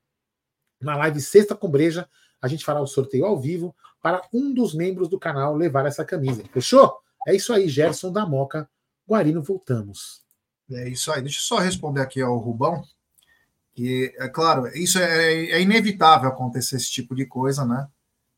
na 0.81 0.97
live 0.97 1.21
Sexta 1.21 1.55
com 1.55 1.69
Breja, 1.69 2.09
a 2.41 2.49
gente 2.49 2.65
fará 2.65 2.81
o 2.81 2.87
sorteio 2.87 3.25
ao 3.25 3.41
vivo 3.41 3.75
para 4.03 4.21
um 4.33 4.53
dos 4.53 4.75
membros 4.75 5.09
do 5.09 5.19
canal 5.19 5.55
levar 5.55 5.87
essa 5.87 6.05
camisa. 6.05 6.43
Fechou? 6.53 6.99
É 7.27 7.35
isso 7.35 7.53
aí, 7.53 7.69
Gerson 7.69 8.13
da 8.13 8.27
Moca. 8.27 8.69
Guarino, 9.09 9.43
voltamos. 9.43 10.23
É 10.71 10.89
isso 10.89 11.13
aí. 11.13 11.23
Deixa 11.23 11.39
eu 11.39 11.43
só 11.43 11.59
responder 11.59 12.01
aqui 12.01 12.21
ao 12.21 12.37
Rubão. 12.39 12.83
Que, 13.75 14.15
é 14.19 14.29
claro, 14.29 14.67
isso 14.77 14.99
é, 14.99 15.51
é 15.51 15.61
inevitável 15.63 16.29
acontecer 16.29 16.77
esse 16.77 16.91
tipo 16.91 17.15
de 17.15 17.25
coisa, 17.25 17.65
né? 17.65 17.89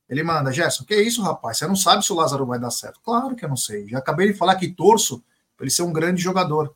Ele 0.08 0.22
manda, 0.22 0.52
Gerson, 0.52 0.84
que 0.84 0.94
é 0.94 1.02
isso, 1.02 1.22
rapaz? 1.22 1.58
Você 1.58 1.66
não 1.66 1.74
sabe 1.74 2.04
se 2.04 2.12
o 2.12 2.16
Lázaro 2.16 2.46
vai 2.46 2.58
dar 2.58 2.70
certo? 2.70 3.00
Claro 3.02 3.34
que 3.34 3.44
eu 3.44 3.48
não 3.48 3.56
sei. 3.56 3.88
Já 3.88 3.98
acabei 3.98 4.30
de 4.30 4.38
falar 4.38 4.56
que 4.56 4.68
torço 4.68 5.24
para 5.56 5.64
ele 5.64 5.70
ser 5.70 5.82
um 5.82 5.92
grande 5.92 6.22
jogador. 6.22 6.74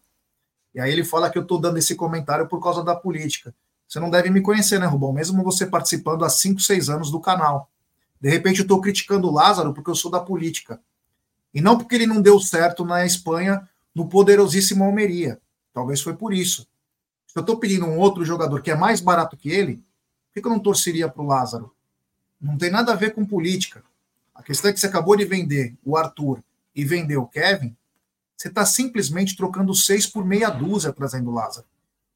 E 0.74 0.80
aí 0.80 0.92
ele 0.92 1.04
fala 1.04 1.30
que 1.30 1.38
eu 1.38 1.42
estou 1.42 1.60
dando 1.60 1.78
esse 1.78 1.94
comentário 1.94 2.46
por 2.46 2.62
causa 2.62 2.82
da 2.84 2.94
política. 2.94 3.54
Você 3.88 3.98
não 3.98 4.10
deve 4.10 4.30
me 4.30 4.40
conhecer, 4.40 4.78
né, 4.78 4.86
Rubão? 4.86 5.12
Mesmo 5.12 5.42
você 5.42 5.66
participando 5.66 6.24
há 6.24 6.28
5, 6.28 6.60
6 6.60 6.90
anos 6.90 7.10
do 7.10 7.20
canal. 7.20 7.70
De 8.20 8.28
repente 8.28 8.58
eu 8.58 8.62
estou 8.62 8.80
criticando 8.80 9.28
o 9.28 9.32
Lázaro 9.32 9.72
porque 9.72 9.90
eu 9.90 9.94
sou 9.94 10.10
da 10.10 10.20
política. 10.20 10.80
E 11.54 11.60
não 11.60 11.78
porque 11.78 11.94
ele 11.94 12.06
não 12.06 12.20
deu 12.20 12.38
certo 12.38 12.84
na 12.84 13.06
Espanha 13.06 13.66
no 13.94 14.08
poderosíssimo 14.08 14.84
Almeria. 14.84 15.40
Talvez 15.72 16.00
foi 16.00 16.14
por 16.14 16.34
isso. 16.34 16.66
Se 17.26 17.38
eu 17.38 17.40
estou 17.40 17.58
pedindo 17.58 17.86
um 17.86 17.98
outro 17.98 18.24
jogador 18.24 18.62
que 18.62 18.70
é 18.70 18.76
mais 18.76 19.00
barato 19.00 19.36
que 19.36 19.48
ele, 19.48 19.76
por 20.32 20.42
que 20.42 20.46
eu 20.46 20.50
não 20.50 20.60
torceria 20.60 21.08
para 21.08 21.22
o 21.22 21.26
Lázaro? 21.26 21.74
Não 22.40 22.56
tem 22.56 22.70
nada 22.70 22.92
a 22.92 22.96
ver 22.96 23.14
com 23.14 23.24
política. 23.24 23.82
A 24.34 24.42
questão 24.42 24.70
é 24.70 24.72
que 24.72 24.80
você 24.80 24.86
acabou 24.86 25.16
de 25.16 25.24
vender 25.24 25.74
o 25.84 25.96
Arthur 25.96 26.42
e 26.74 26.84
vender 26.84 27.16
o 27.16 27.26
Kevin, 27.26 27.74
você 28.38 28.46
está 28.46 28.64
simplesmente 28.64 29.36
trocando 29.36 29.74
seis 29.74 30.06
por 30.06 30.24
meia 30.24 30.48
dúzia 30.48 30.92
trazendo 30.92 31.32
Lázaro. 31.32 31.66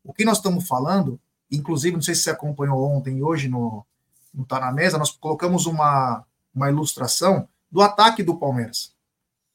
O 0.05 0.13
que 0.13 0.25
nós 0.25 0.37
estamos 0.37 0.69
falando, 0.69 1.21
inclusive, 1.51 1.97
não 1.97 2.03
sei 2.03 2.15
se 2.15 2.23
você 2.23 2.31
acompanhou 2.31 2.81
ontem 2.89 3.19
e 3.19 3.23
hoje 3.23 3.49
no, 3.49 3.85
no 4.33 4.47
Tá 4.47 4.61
na 4.61 4.71
Mesa, 4.71 4.99
nós 4.99 5.11
colocamos 5.11 5.67
uma, 5.67 6.25
uma 6.55 6.71
ilustração 6.71 7.49
do 7.69 7.83
ataque 7.83 8.23
do 8.23 8.39
Palmeiras. 8.39 8.95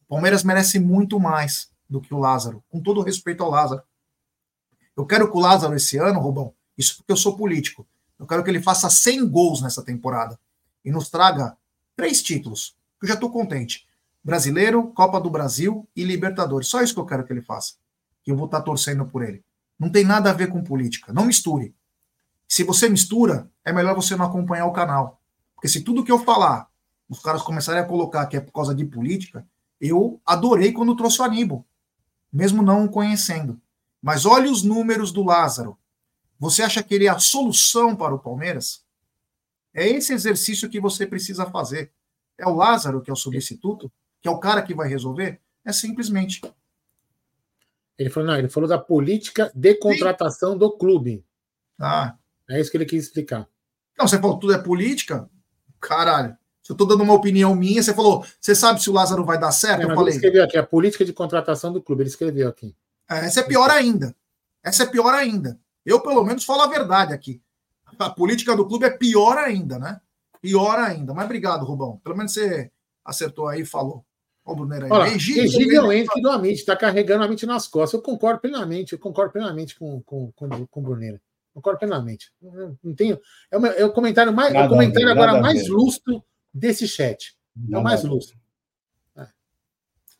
O 0.01 0.09
Palmeiras 0.09 0.43
merece 0.43 0.77
muito 0.77 1.17
mais 1.21 1.69
do 1.89 2.01
que 2.01 2.13
o 2.13 2.19
Lázaro, 2.19 2.61
com 2.69 2.81
todo 2.81 3.01
respeito 3.01 3.43
ao 3.43 3.49
Lázaro. 3.49 3.81
Eu 4.95 5.05
quero 5.05 5.31
que 5.31 5.37
o 5.37 5.39
Lázaro 5.39 5.73
esse 5.73 5.97
ano, 5.97 6.19
Rubão, 6.19 6.53
isso 6.77 6.97
porque 6.97 7.13
eu 7.13 7.17
sou 7.17 7.37
político, 7.37 7.87
eu 8.19 8.27
quero 8.27 8.43
que 8.43 8.49
ele 8.49 8.61
faça 8.61 8.89
100 8.89 9.29
gols 9.29 9.61
nessa 9.61 9.81
temporada 9.81 10.37
e 10.83 10.91
nos 10.91 11.09
traga 11.09 11.55
três 11.95 12.21
títulos, 12.21 12.75
que 12.99 13.05
eu 13.05 13.07
já 13.07 13.13
estou 13.13 13.31
contente. 13.31 13.86
Brasileiro, 14.27 14.91
Copa 14.91 15.21
do 15.21 15.29
Brasil 15.29 15.87
e 15.95 16.03
Libertadores. 16.03 16.67
Só 16.67 16.81
isso 16.81 16.93
que 16.93 16.99
eu 16.99 17.05
quero 17.05 17.23
que 17.23 17.31
ele 17.31 17.41
faça. 17.41 17.75
Que 18.21 18.29
eu 18.29 18.35
vou 18.35 18.47
estar 18.47 18.61
torcendo 18.61 19.05
por 19.05 19.23
ele. 19.23 19.41
Não 19.79 19.89
tem 19.89 20.03
nada 20.03 20.29
a 20.29 20.33
ver 20.33 20.49
com 20.49 20.61
política. 20.61 21.13
Não 21.13 21.25
misture. 21.25 21.73
Se 22.45 22.61
você 22.65 22.89
mistura, 22.89 23.49
é 23.63 23.71
melhor 23.71 23.95
você 23.95 24.17
não 24.17 24.25
acompanhar 24.25 24.65
o 24.65 24.73
canal. 24.73 25.21
Porque 25.55 25.69
se 25.69 25.81
tudo 25.81 26.03
que 26.03 26.11
eu 26.11 26.19
falar, 26.19 26.69
os 27.07 27.21
caras 27.21 27.41
começarem 27.41 27.81
a 27.81 27.85
colocar 27.85 28.25
que 28.25 28.35
é 28.35 28.41
por 28.41 28.51
causa 28.51 28.75
de 28.75 28.83
política, 28.83 29.47
eu 29.79 30.19
adorei 30.25 30.73
quando 30.73 30.93
trouxe 30.97 31.21
o 31.21 31.23
Aníbal, 31.23 31.65
mesmo 32.29 32.61
não 32.61 32.83
o 32.83 32.89
conhecendo. 32.89 33.61
Mas 34.01 34.25
olhe 34.25 34.49
os 34.49 34.61
números 34.61 35.13
do 35.13 35.23
Lázaro. 35.23 35.77
Você 36.37 36.61
acha 36.61 36.83
que 36.83 36.93
ele 36.93 37.05
é 37.05 37.09
a 37.09 37.17
solução 37.17 37.95
para 37.95 38.13
o 38.13 38.19
Palmeiras? 38.19 38.83
É 39.73 39.87
esse 39.87 40.11
exercício 40.11 40.69
que 40.69 40.81
você 40.81 41.07
precisa 41.07 41.45
fazer. 41.45 41.93
É 42.37 42.45
o 42.45 42.53
Lázaro 42.53 43.01
que 43.01 43.09
é 43.09 43.13
o 43.13 43.15
substituto? 43.15 43.89
Que 44.27 44.29
é 44.29 44.35
o 44.35 44.39
cara 44.39 44.61
que 44.61 44.73
vai 44.73 44.89
resolver? 44.89 45.39
É 45.63 45.71
simplesmente. 45.71 46.41
Ele 47.97 48.09
falou, 48.09 48.27
não, 48.27 48.37
ele 48.37 48.49
falou 48.49 48.67
da 48.67 48.77
política 48.77 49.49
de 49.55 49.73
contratação 49.75 50.51
Sim. 50.51 50.57
do 50.57 50.69
clube. 50.69 51.23
Ah. 51.79 52.17
É 52.49 52.59
isso 52.59 52.69
que 52.69 52.75
ele 52.75 52.85
quis 52.85 53.05
explicar. 53.05 53.47
Não, 53.97 54.05
você 54.05 54.19
falou 54.19 54.37
tudo 54.37 54.53
é 54.53 54.57
política? 54.57 55.29
Caralho. 55.79 56.35
Se 56.61 56.73
eu 56.73 56.73
estou 56.73 56.85
dando 56.85 57.03
uma 57.03 57.13
opinião 57.13 57.55
minha, 57.55 57.81
você 57.81 57.93
falou, 57.93 58.25
você 58.37 58.53
sabe 58.53 58.83
se 58.83 58.89
o 58.89 58.93
Lázaro 58.93 59.23
vai 59.23 59.39
dar 59.39 59.53
certo? 59.53 59.83
É, 59.83 59.85
eu 59.85 59.95
falei. 59.95 60.09
Ele 60.09 60.15
escreveu 60.17 60.43
aqui, 60.43 60.57
a 60.57 60.63
política 60.63 61.05
de 61.05 61.13
contratação 61.13 61.71
do 61.71 61.81
clube, 61.81 62.01
ele 62.01 62.09
escreveu 62.09 62.49
aqui. 62.49 62.75
É, 63.09 63.19
essa 63.19 63.39
é 63.39 63.43
pior 63.43 63.69
ainda. 63.69 64.13
Essa 64.61 64.83
é 64.83 64.87
pior 64.87 65.13
ainda. 65.13 65.57
Eu, 65.85 66.01
pelo 66.01 66.25
menos, 66.25 66.43
falo 66.43 66.63
a 66.63 66.67
verdade 66.67 67.13
aqui. 67.13 67.41
A 67.97 68.09
política 68.09 68.57
do 68.57 68.67
clube 68.67 68.87
é 68.87 68.89
pior 68.89 69.37
ainda, 69.37 69.79
né? 69.79 70.01
Pior 70.41 70.77
ainda. 70.79 71.13
Mas 71.13 71.23
obrigado, 71.23 71.63
Rubão. 71.63 72.01
Pelo 72.03 72.17
menos 72.17 72.33
você 72.33 72.69
acertou 73.05 73.47
aí 73.47 73.61
e 73.61 73.65
falou. 73.65 74.05
Olha 74.89 75.13
Egídio 75.13 75.91
ente 75.91 76.21
do 76.21 76.29
Amit, 76.29 76.59
está 76.59 76.75
carregando 76.75 77.23
a 77.23 77.25
Amit 77.25 77.45
nas 77.45 77.67
costas. 77.67 77.93
Eu 77.93 78.01
concordo 78.01 78.39
plenamente, 78.39 78.93
eu 78.93 78.99
concordo 78.99 79.33
plenamente 79.33 79.77
com, 79.77 80.01
com, 80.01 80.31
com, 80.33 80.65
com 80.67 80.79
o 80.79 80.83
Brunner. 80.83 81.21
Concordo 81.53 81.79
plenamente. 81.79 82.31
Não 82.83 82.93
tenho. 82.93 83.19
É 83.51 83.57
o, 83.57 83.65
é 83.65 83.85
o 83.85 83.91
comentário 83.91 84.31
mais, 84.31 84.53
é 84.53 84.63
o 84.63 84.69
comentário 84.69 85.09
agora 85.09 85.41
mais 85.41 85.67
lustro 85.67 86.23
desse 86.53 86.87
chat. 86.87 87.35
É 87.71 87.77
o 87.77 87.83
mais 87.83 88.03
lustro. 88.03 88.37
É. 89.17 89.27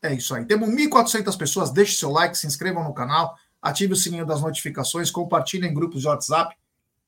é 0.10 0.13
isso 0.16 0.34
aí. 0.34 0.46
Temos 0.46 0.70
1.400 0.70 1.38
pessoas. 1.38 1.72
Deixe 1.72 1.96
seu 1.96 2.10
like, 2.12 2.38
se 2.38 2.48
inscrevam 2.48 2.84
no 2.84 2.94
canal, 2.94 3.36
ative 3.62 3.94
o 3.94 3.96
sininho 3.96 4.26
das 4.26 4.42
notificações, 4.42 5.12
compartilhem 5.12 5.70
em 5.70 5.74
grupos 5.74 6.02
de 6.02 6.08
WhatsApp. 6.08 6.56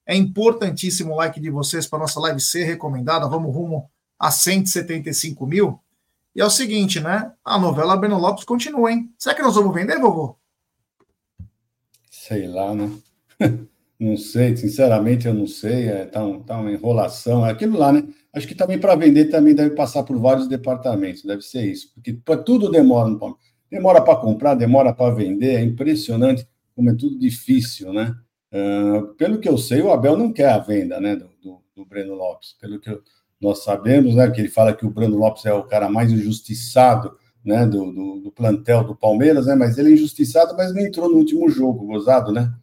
É 0.06 0.16
importantíssimo 0.16 1.14
o 1.14 1.16
like 1.18 1.40
de 1.40 1.50
vocês 1.50 1.88
para 1.88 2.00
nossa 2.00 2.20
live 2.20 2.40
ser 2.40 2.66
recomendada. 2.66 3.28
Vamos 3.28 3.54
rumo 3.54 3.90
a 4.18 4.30
175 4.30 5.46
mil. 5.48 5.80
E 6.40 6.42
é 6.42 6.46
o 6.46 6.50
seguinte, 6.50 7.02
né? 7.02 7.34
A 7.44 7.60
novela 7.60 7.98
Breno 7.98 8.18
Lopes 8.18 8.46
continua, 8.46 8.90
hein? 8.90 9.14
Será 9.18 9.36
que 9.36 9.42
nós 9.42 9.56
vamos 9.56 9.74
vender, 9.76 10.00
vovô? 10.00 10.38
Sei 12.10 12.48
lá, 12.48 12.74
né? 12.74 12.90
Não 14.00 14.16
sei, 14.16 14.56
sinceramente 14.56 15.28
eu 15.28 15.34
não 15.34 15.46
sei, 15.46 15.90
é, 15.90 16.06
tá, 16.06 16.24
um, 16.24 16.42
tá 16.42 16.58
uma 16.58 16.72
enrolação, 16.72 17.46
é 17.46 17.52
aquilo 17.52 17.78
lá, 17.78 17.92
né? 17.92 18.08
Acho 18.32 18.48
que 18.48 18.56
também 18.56 18.80
para 18.80 18.96
vender 18.96 19.26
também 19.26 19.54
deve 19.54 19.76
passar 19.76 20.04
por 20.04 20.18
vários 20.18 20.48
departamentos, 20.48 21.26
deve 21.26 21.42
ser 21.42 21.70
isso, 21.70 21.94
porque 21.94 22.14
tudo 22.46 22.72
demora 22.72 23.10
no 23.10 23.20
Palmeiras. 23.20 23.46
Demora 23.70 24.02
para 24.02 24.16
comprar, 24.16 24.56
demora 24.56 24.94
para 24.94 25.14
vender, 25.14 25.56
é 25.56 25.62
impressionante 25.62 26.48
como 26.74 26.90
é 26.90 26.96
tudo 26.96 27.20
difícil, 27.20 27.92
né? 27.92 28.16
Uh, 28.54 29.14
pelo 29.16 29.40
que 29.40 29.50
eu 29.50 29.58
sei, 29.58 29.82
o 29.82 29.92
Abel 29.92 30.16
não 30.16 30.32
quer 30.32 30.52
a 30.52 30.60
venda, 30.60 31.02
né, 31.02 31.18
do, 31.18 31.28
do, 31.44 31.62
do 31.76 31.86
Breno 31.86 32.16
Lopes. 32.16 32.54
Pelo 32.54 32.80
que 32.80 32.90
nós 33.40 33.64
sabemos, 33.64 34.16
né, 34.16 34.30
que 34.30 34.42
ele 34.42 34.50
fala 34.50 34.74
que 34.74 34.86
o 34.86 34.90
Breno 34.90 35.18
Lopes 35.18 35.46
é 35.46 35.54
o 35.54 35.64
cara 35.64 35.90
mais 35.90 36.12
injustiçado, 36.12 37.18
né, 37.44 37.66
do, 37.66 37.92
do, 37.92 38.20
do 38.22 38.32
plantel 38.32 38.84
do 38.84 38.96
Palmeiras, 38.96 39.46
né, 39.46 39.56
mas 39.56 39.78
ele 39.78 39.92
é 39.92 39.94
injustiçado, 39.94 40.56
mas 40.58 40.74
não 40.74 40.82
entrou 40.82 41.10
no 41.10 41.18
último 41.18 41.50
jogo, 41.50 41.86
gozado, 41.86 42.32
né? 42.32 42.54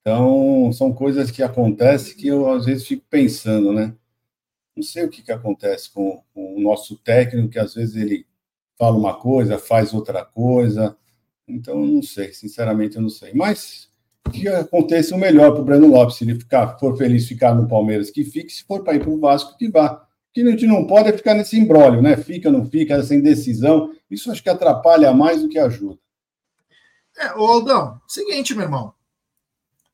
Então, 0.00 0.72
são 0.72 0.92
coisas 0.92 1.30
que 1.30 1.42
acontecem 1.42 2.16
que 2.16 2.28
eu, 2.28 2.50
às 2.50 2.64
vezes, 2.64 2.86
fico 2.86 3.04
pensando, 3.10 3.72
né? 3.72 3.94
Não 4.76 4.82
sei 4.82 5.04
o 5.04 5.10
que, 5.10 5.22
que 5.22 5.32
acontece 5.32 5.90
com, 5.92 6.22
com 6.32 6.56
o 6.56 6.60
nosso 6.60 6.96
técnico, 6.98 7.48
que 7.50 7.58
às 7.58 7.74
vezes 7.74 7.96
ele 7.96 8.26
fala 8.78 8.96
uma 8.96 9.18
coisa, 9.18 9.58
faz 9.58 9.92
outra 9.92 10.24
coisa. 10.24 10.96
Então, 11.46 11.84
não 11.84 12.02
sei, 12.02 12.32
sinceramente, 12.32 12.96
eu 12.96 13.02
não 13.02 13.08
sei. 13.08 13.34
Mas 13.34 13.87
que 14.32 14.48
aconteça 14.48 15.14
o 15.14 15.18
melhor 15.18 15.52
para 15.52 15.60
o 15.60 15.64
Breno 15.64 15.88
Lopes. 15.88 16.16
Se 16.16 16.24
ele 16.24 16.34
ficar, 16.34 16.78
for 16.78 16.96
feliz 16.96 17.26
ficar 17.26 17.54
no 17.54 17.68
Palmeiras, 17.68 18.10
que 18.10 18.24
fique. 18.24 18.52
Se 18.52 18.64
for 18.64 18.82
para 18.82 18.94
ir 18.94 19.00
para 19.00 19.10
o 19.10 19.18
Vasco, 19.18 19.56
que 19.56 19.68
vá. 19.70 19.92
O 19.94 20.32
que 20.32 20.42
a 20.42 20.50
gente 20.50 20.66
não 20.66 20.86
pode 20.86 21.08
é 21.08 21.12
ficar 21.12 21.34
nesse 21.34 21.58
embrólio, 21.58 22.02
né? 22.02 22.16
Fica, 22.16 22.50
não 22.50 22.64
fica, 22.64 22.94
essa 22.94 23.14
indecisão. 23.14 23.92
Isso 24.10 24.30
acho 24.30 24.42
que 24.42 24.50
atrapalha 24.50 25.12
mais 25.12 25.42
do 25.42 25.48
que 25.48 25.58
ajuda. 25.58 25.98
É, 27.16 27.34
ô 27.34 27.46
Aldão, 27.46 28.00
seguinte, 28.06 28.54
meu 28.54 28.64
irmão. 28.64 28.94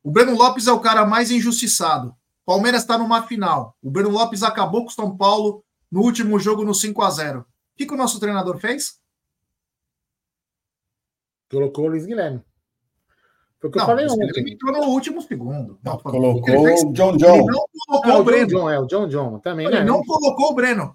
O 0.03 0.11
Breno 0.11 0.37
Lopes 0.37 0.67
é 0.67 0.73
o 0.73 0.81
cara 0.81 1.07
mais 1.07 1.31
injustiçado. 1.31 2.15
Palmeiras 2.45 2.83
está 2.83 2.99
numa 2.99 3.27
final. 3.27 3.75
O 3.83 3.91
Breno 3.91 4.11
Lopes 4.11 4.43
acabou 4.43 4.83
com 4.83 4.91
o 4.91 4.93
São 4.93 5.17
Paulo 5.17 5.65
no 5.91 6.03
último 6.03 6.39
jogo 6.39 6.65
no 6.65 6.75
5 6.75 7.01
a 7.03 7.11
0 7.11 7.41
O 7.41 7.45
que, 7.77 7.87
que 7.87 7.95
o 7.95 7.97
nosso 7.97 8.21
treinador 8.21 8.59
fez? 8.59 9.01
Colocou 11.51 11.87
o 11.87 11.89
Luiz 11.89 12.05
Guilherme. 12.05 12.43
Foi 13.65 13.69
o 13.69 13.73
que 13.73 13.79
não, 13.79 13.85
eu 13.85 13.87
falei 13.87 14.07
ontem. 14.07 14.41
Ele 14.41 14.53
entrou 14.53 14.73
no 14.73 14.83
último 14.89 15.23
segundo. 15.23 15.79
Não, 15.83 15.97
colocou 15.97 16.65
o 16.65 16.93
John 16.93 17.17
John. 17.17 17.35
Ele 17.35 17.47
não 17.47 17.67
colocou 17.87 18.13
ah, 18.13 18.17
o, 18.17 18.21
o 18.21 18.25
Breno. 18.25 18.49
John, 18.49 18.71
é, 18.71 18.79
o 18.79 18.87
John 18.87 19.09
John 19.09 19.39
também. 19.39 19.67
Ele 19.67 19.77
né? 19.77 19.85
não 19.85 20.03
colocou 20.03 20.51
o 20.51 20.55
Breno. 20.55 20.95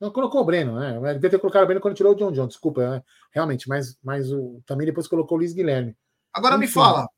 Não 0.00 0.10
colocou 0.10 0.40
o 0.40 0.44
Breno, 0.44 0.80
né? 0.80 0.96
Ele 0.96 1.14
devia 1.14 1.30
ter 1.30 1.38
colocado 1.38 1.62
o 1.62 1.66
Breno 1.66 1.80
quando 1.80 1.94
tirou 1.94 2.12
o 2.12 2.16
John 2.16 2.32
John, 2.32 2.48
desculpa, 2.48 2.90
né? 2.90 3.02
realmente, 3.30 3.68
mas, 3.68 3.96
mas 4.02 4.32
o, 4.32 4.60
também 4.66 4.86
depois 4.86 5.06
colocou 5.06 5.36
o 5.36 5.38
Luiz 5.38 5.52
Guilherme. 5.52 5.96
Agora 6.32 6.56
Enfim. 6.56 6.62
me 6.62 6.68
fala, 6.68 7.08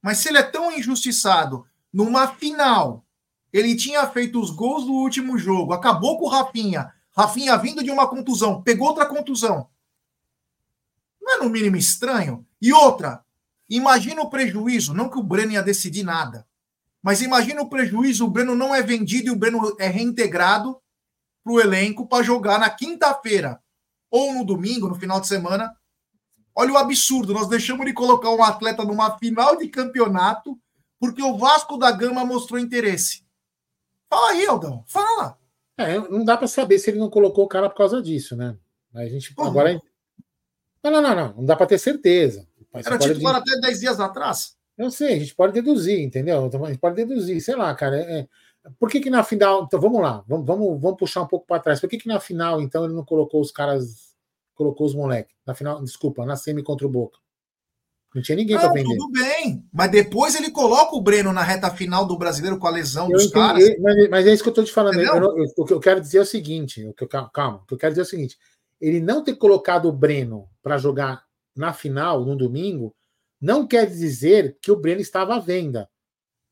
mas 0.00 0.18
se 0.18 0.28
ele 0.28 0.38
é 0.38 0.44
tão 0.44 0.70
injustiçado, 0.70 1.64
numa 1.92 2.28
final, 2.28 3.04
ele 3.52 3.74
tinha 3.74 4.06
feito 4.06 4.40
os 4.40 4.52
gols 4.52 4.84
do 4.84 4.92
último 4.92 5.36
jogo, 5.36 5.72
acabou 5.72 6.18
com 6.18 6.26
o 6.26 6.28
Rafinha, 6.28 6.92
Rafinha 7.16 7.56
vindo 7.56 7.82
de 7.82 7.90
uma 7.90 8.06
contusão, 8.06 8.62
pegou 8.62 8.86
outra 8.86 9.06
contusão. 9.06 9.66
Não 11.20 11.34
é 11.34 11.38
no 11.38 11.50
mínimo 11.50 11.76
estranho? 11.76 12.46
E 12.62 12.72
outra, 12.72 13.24
imagina 13.68 14.22
o 14.22 14.30
prejuízo, 14.30 14.94
não 14.94 15.08
que 15.08 15.18
o 15.18 15.22
Breno 15.22 15.52
ia 15.52 15.62
decidir 15.62 16.04
nada, 16.04 16.46
mas 17.02 17.20
imagina 17.20 17.62
o 17.62 17.68
prejuízo, 17.68 18.24
o 18.24 18.30
Breno 18.30 18.54
não 18.54 18.74
é 18.74 18.82
vendido 18.82 19.28
e 19.28 19.30
o 19.30 19.36
Breno 19.36 19.76
é 19.78 19.86
reintegrado 19.86 20.80
para 21.42 21.52
o 21.52 21.60
elenco 21.60 22.06
para 22.06 22.22
jogar 22.22 22.58
na 22.58 22.70
quinta-feira 22.70 23.60
ou 24.10 24.32
no 24.32 24.44
domingo, 24.44 24.88
no 24.88 24.94
final 24.94 25.20
de 25.20 25.28
semana, 25.28 25.76
Olha 26.58 26.72
o 26.72 26.78
absurdo, 26.78 27.34
nós 27.34 27.48
deixamos 27.48 27.84
de 27.84 27.92
colocar 27.92 28.30
um 28.30 28.42
atleta 28.42 28.82
numa 28.82 29.18
final 29.18 29.56
de 29.56 29.68
campeonato 29.68 30.58
porque 30.98 31.22
o 31.22 31.36
Vasco 31.36 31.76
da 31.76 31.92
Gama 31.92 32.24
mostrou 32.24 32.58
interesse. 32.58 33.22
Fala 34.08 34.30
aí, 34.30 34.46
Aldão, 34.46 34.82
fala. 34.86 35.38
É, 35.76 35.98
não 35.98 36.24
dá 36.24 36.34
para 36.34 36.48
saber 36.48 36.78
se 36.78 36.88
ele 36.88 36.98
não 36.98 37.10
colocou 37.10 37.44
o 37.44 37.48
cara 37.48 37.68
por 37.68 37.76
causa 37.76 38.00
disso, 38.00 38.34
né? 38.34 38.56
A 38.94 39.04
gente 39.04 39.34
agora. 39.36 39.74
Não, 40.82 40.90
não, 40.90 41.02
não, 41.02 41.14
não, 41.14 41.34
não 41.34 41.44
dá 41.44 41.54
para 41.54 41.66
ter 41.66 41.76
certeza. 41.76 42.48
Mas 42.76 42.86
Era 42.86 42.98
titular 42.98 43.36
até 43.36 43.58
10 43.60 43.80
dias 43.80 44.00
atrás. 44.00 44.56
Eu 44.76 44.90
sei, 44.90 45.14
a 45.14 45.18
gente 45.18 45.34
pode 45.34 45.52
deduzir, 45.52 46.00
entendeu? 46.00 46.46
Então, 46.46 46.64
a 46.64 46.68
gente 46.68 46.78
pode 46.78 46.96
deduzir, 46.96 47.40
sei 47.40 47.56
lá, 47.56 47.74
cara. 47.74 47.96
É... 47.96 48.28
Por 48.78 48.90
que, 48.90 49.00
que 49.00 49.10
na 49.10 49.22
final. 49.22 49.64
Então 49.64 49.80
vamos 49.80 50.00
lá, 50.00 50.22
vamos, 50.26 50.46
vamos, 50.46 50.80
vamos 50.80 50.98
puxar 50.98 51.22
um 51.22 51.26
pouco 51.26 51.46
para 51.46 51.62
trás. 51.62 51.80
Por 51.80 51.88
que, 51.88 51.98
que 51.98 52.08
na 52.08 52.20
final, 52.20 52.60
então, 52.60 52.84
ele 52.84 52.94
não 52.94 53.04
colocou 53.04 53.40
os 53.40 53.50
caras 53.50 54.06
colocou 54.56 54.86
os 54.86 54.94
moleques. 54.94 55.36
Na 55.46 55.54
final, 55.54 55.82
desculpa, 55.82 56.24
na 56.24 56.34
semi 56.34 56.62
contra 56.62 56.86
o 56.86 56.90
Boca. 56.90 57.18
Não 58.14 58.22
tinha 58.22 58.36
ninguém 58.36 58.58
para 58.58 58.72
vender. 58.72 58.96
Tudo 58.96 59.12
bem, 59.12 59.62
mas 59.70 59.90
depois 59.90 60.34
ele 60.34 60.50
coloca 60.50 60.96
o 60.96 61.02
Breno 61.02 61.34
na 61.34 61.42
reta 61.42 61.70
final 61.70 62.06
do 62.06 62.16
brasileiro 62.16 62.58
com 62.58 62.66
a 62.66 62.70
lesão 62.70 63.10
eu 63.10 63.12
dos 63.12 63.26
entendi, 63.26 63.34
caras. 63.34 63.76
Mas, 63.78 64.08
mas, 64.08 64.26
é 64.26 64.32
isso 64.32 64.42
que 64.42 64.48
eu 64.48 64.52
estou 64.52 64.64
te 64.64 64.72
falando. 64.72 64.98
Eu, 64.98 65.36
eu, 65.36 65.44
o 65.54 65.64
que 65.66 65.72
eu 65.74 65.80
quero 65.80 66.00
dizer 66.00 66.18
é 66.18 66.22
o 66.22 66.26
seguinte: 66.26 66.86
o 66.86 66.94
que 66.94 67.04
eu, 67.04 67.08
calma, 67.08 67.58
o 67.58 67.66
que 67.66 67.74
eu 67.74 67.78
quero 67.78 67.92
dizer 67.92 68.00
é 68.00 68.04
o 68.04 68.08
seguinte: 68.08 68.38
ele 68.80 69.00
não 69.00 69.22
ter 69.22 69.36
colocado 69.36 69.86
o 69.86 69.92
Breno 69.92 70.48
para 70.62 70.78
jogar 70.78 71.25
na 71.56 71.72
final, 71.72 72.24
no 72.24 72.36
domingo, 72.36 72.94
não 73.40 73.66
quer 73.66 73.86
dizer 73.86 74.56
que 74.60 74.70
o 74.70 74.76
Breno 74.76 75.00
estava 75.00 75.36
à 75.36 75.38
venda. 75.38 75.88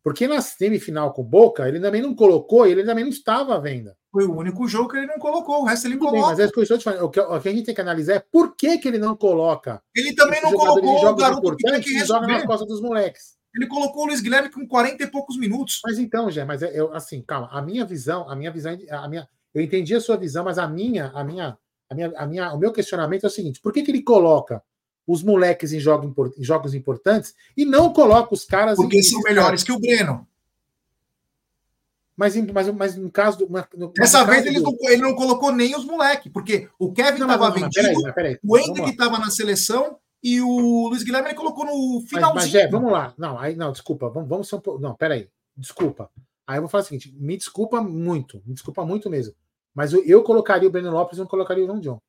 Porque 0.02 0.28
na 0.28 0.42
semifinal 0.42 1.14
com 1.14 1.22
o 1.22 1.24
Boca, 1.24 1.66
ele 1.66 1.80
também 1.80 2.02
não 2.02 2.14
colocou, 2.14 2.66
ele 2.66 2.84
também 2.84 3.04
não 3.04 3.10
estava 3.10 3.54
à 3.54 3.58
venda. 3.58 3.96
Foi 4.12 4.26
o 4.26 4.36
único 4.36 4.68
jogo 4.68 4.90
que 4.90 4.98
ele 4.98 5.06
não 5.06 5.18
colocou, 5.18 5.62
o 5.62 5.64
resto 5.64 5.86
ele 5.86 5.94
Tudo 5.94 6.10
coloca. 6.10 6.20
Bem, 6.20 6.30
mas 6.30 6.38
é 6.38 6.44
isso 6.44 6.52
que 6.52 6.58
eu 6.60 6.62
estou 6.62 6.78
te 6.78 6.84
falando. 6.84 7.04
O 7.04 7.10
que, 7.10 7.18
o 7.18 7.40
que, 7.40 7.48
a 7.48 7.52
gente 7.52 7.64
tem 7.64 7.74
que 7.74 7.80
analisar 7.80 8.14
é 8.14 8.24
por 8.30 8.54
que, 8.54 8.76
que 8.76 8.86
ele 8.86 8.98
não 8.98 9.16
coloca. 9.16 9.82
Ele 9.96 10.14
também 10.14 10.42
não 10.42 10.52
colocou 10.52 11.10
o 11.10 11.16
garoto 11.16 11.56
que, 11.56 11.80
que 11.80 12.04
joga 12.04 12.26
nas 12.26 12.44
costas 12.44 12.68
dos 12.68 12.82
moleques. 12.82 13.34
Ele 13.54 13.66
colocou 13.66 14.02
o 14.02 14.06
Luiz 14.06 14.20
Guilherme 14.20 14.50
com 14.50 14.66
40 14.66 15.02
e 15.02 15.06
poucos 15.06 15.38
minutos. 15.38 15.80
Mas 15.84 15.98
então, 15.98 16.30
Gé, 16.30 16.44
mas 16.44 16.62
é, 16.62 16.78
eu, 16.78 16.92
assim, 16.92 17.22
calma, 17.22 17.48
a 17.50 17.62
minha 17.62 17.84
visão, 17.84 18.28
a 18.28 18.36
minha 18.36 18.50
visão, 18.50 18.76
a 18.90 19.08
minha, 19.08 19.28
eu 19.54 19.62
entendi 19.62 19.94
a 19.94 20.00
sua 20.00 20.16
visão, 20.16 20.44
mas 20.44 20.58
a 20.58 20.68
minha, 20.68 21.06
a 21.14 21.24
minha, 21.24 21.56
a 21.88 21.94
minha, 21.94 22.12
a 22.16 22.26
minha 22.26 22.52
o 22.52 22.58
meu 22.58 22.72
questionamento 22.72 23.24
é 23.24 23.26
o 23.28 23.30
seguinte: 23.30 23.60
por 23.60 23.72
que, 23.72 23.82
que 23.82 23.90
ele 23.90 24.02
coloca 24.02 24.62
os 25.06 25.22
moleques 25.22 25.72
em, 25.72 25.80
jogo, 25.80 26.32
em 26.38 26.42
jogos 26.42 26.74
importantes 26.74 27.34
e 27.56 27.64
não 27.64 27.92
coloca 27.92 28.32
os 28.32 28.44
caras. 28.44 28.76
Porque 28.76 28.98
em, 28.98 29.02
são 29.02 29.20
melhores 29.22 29.62
que 29.62 29.72
o 29.72 29.78
Breno. 29.78 30.26
Mas, 32.16 32.36
mas, 32.36 32.68
mas 32.70 32.96
no 32.96 33.10
caso 33.10 33.38
do. 33.38 33.48
No, 33.76 33.92
Dessa 33.92 34.24
vez 34.24 34.46
ele, 34.46 34.60
do... 34.60 34.70
não, 34.70 34.78
ele 34.82 35.02
não 35.02 35.14
colocou 35.14 35.52
nem 35.52 35.74
os 35.74 35.84
moleques, 35.84 36.30
porque 36.32 36.68
o 36.78 36.92
Kevin 36.92 37.22
estava 37.22 37.50
vendido, 37.50 37.72
peraí, 37.72 38.14
peraí, 38.14 38.38
o 38.44 38.56
Hendrick 38.56 38.90
estava 38.90 39.18
na 39.18 39.30
seleção 39.30 39.98
e 40.22 40.40
o 40.40 40.88
Luiz 40.88 41.02
Guilherme 41.02 41.28
ele 41.28 41.36
colocou 41.36 41.66
no 41.66 42.00
finalzinho. 42.06 42.34
Mas, 42.34 42.52
mas 42.52 42.54
é, 42.54 42.68
vamos 42.68 42.92
lá. 42.92 43.12
Não, 43.18 43.38
aí, 43.38 43.56
não, 43.56 43.72
desculpa, 43.72 44.08
vamos, 44.08 44.28
vamos 44.28 44.48
ser 44.48 44.56
um 44.56 44.60
pouco. 44.60 44.80
Não, 44.80 44.94
peraí, 44.94 45.28
desculpa. 45.56 46.08
Aí 46.46 46.58
eu 46.58 46.62
vou 46.62 46.68
falar 46.68 46.84
o 46.84 46.86
seguinte: 46.86 47.12
me 47.18 47.36
desculpa 47.36 47.82
muito, 47.82 48.40
me 48.46 48.54
desculpa 48.54 48.84
muito 48.84 49.10
mesmo. 49.10 49.34
Mas 49.74 49.92
eu, 49.92 50.04
eu 50.04 50.22
colocaria 50.22 50.68
o 50.68 50.70
Breno 50.70 50.92
Lopes 50.92 51.18
e 51.18 51.20
não 51.20 51.26
colocaria 51.26 51.64
o 51.64 51.66
João 51.66 51.80
John. 51.80 52.00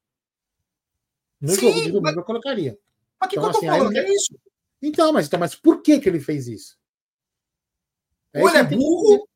No 1.42 1.50
Sim, 1.50 1.62
jogo 1.62 1.74
de 1.74 1.82
domingo 1.88 2.02
mas... 2.04 2.16
eu 2.16 2.24
colocaria. 2.24 2.78
Que 3.28 3.38
então, 3.38 3.50
que 3.52 3.58
eu 3.58 3.60
tô 3.62 3.68
assim, 3.68 3.68
falando? 3.68 3.98
Aí... 3.98 4.06
É 4.06 4.14
isso. 4.14 4.36
Então, 4.82 5.12
mas, 5.14 5.28
então, 5.28 5.40
mas 5.40 5.56
por 5.56 5.82
que, 5.82 6.00
que 6.00 6.08
ele 6.08 6.20
fez 6.20 6.48
isso? 6.48 6.78
É 8.34 8.42
ou 8.42 8.50
ele 8.50 8.58
é 8.58 8.64
burro, 8.64 9.28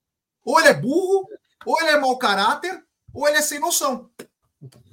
ou 0.43 0.60
ele 0.60 0.67
é 0.67 0.73
burro, 0.73 1.28
ou 1.65 1.80
ele 1.80 1.89
é 1.89 1.99
mau 1.99 2.17
caráter, 2.17 2.84
ou 3.13 3.28
ele 3.28 3.38
é 3.38 3.41
sem 3.41 3.60
noção. 3.60 4.10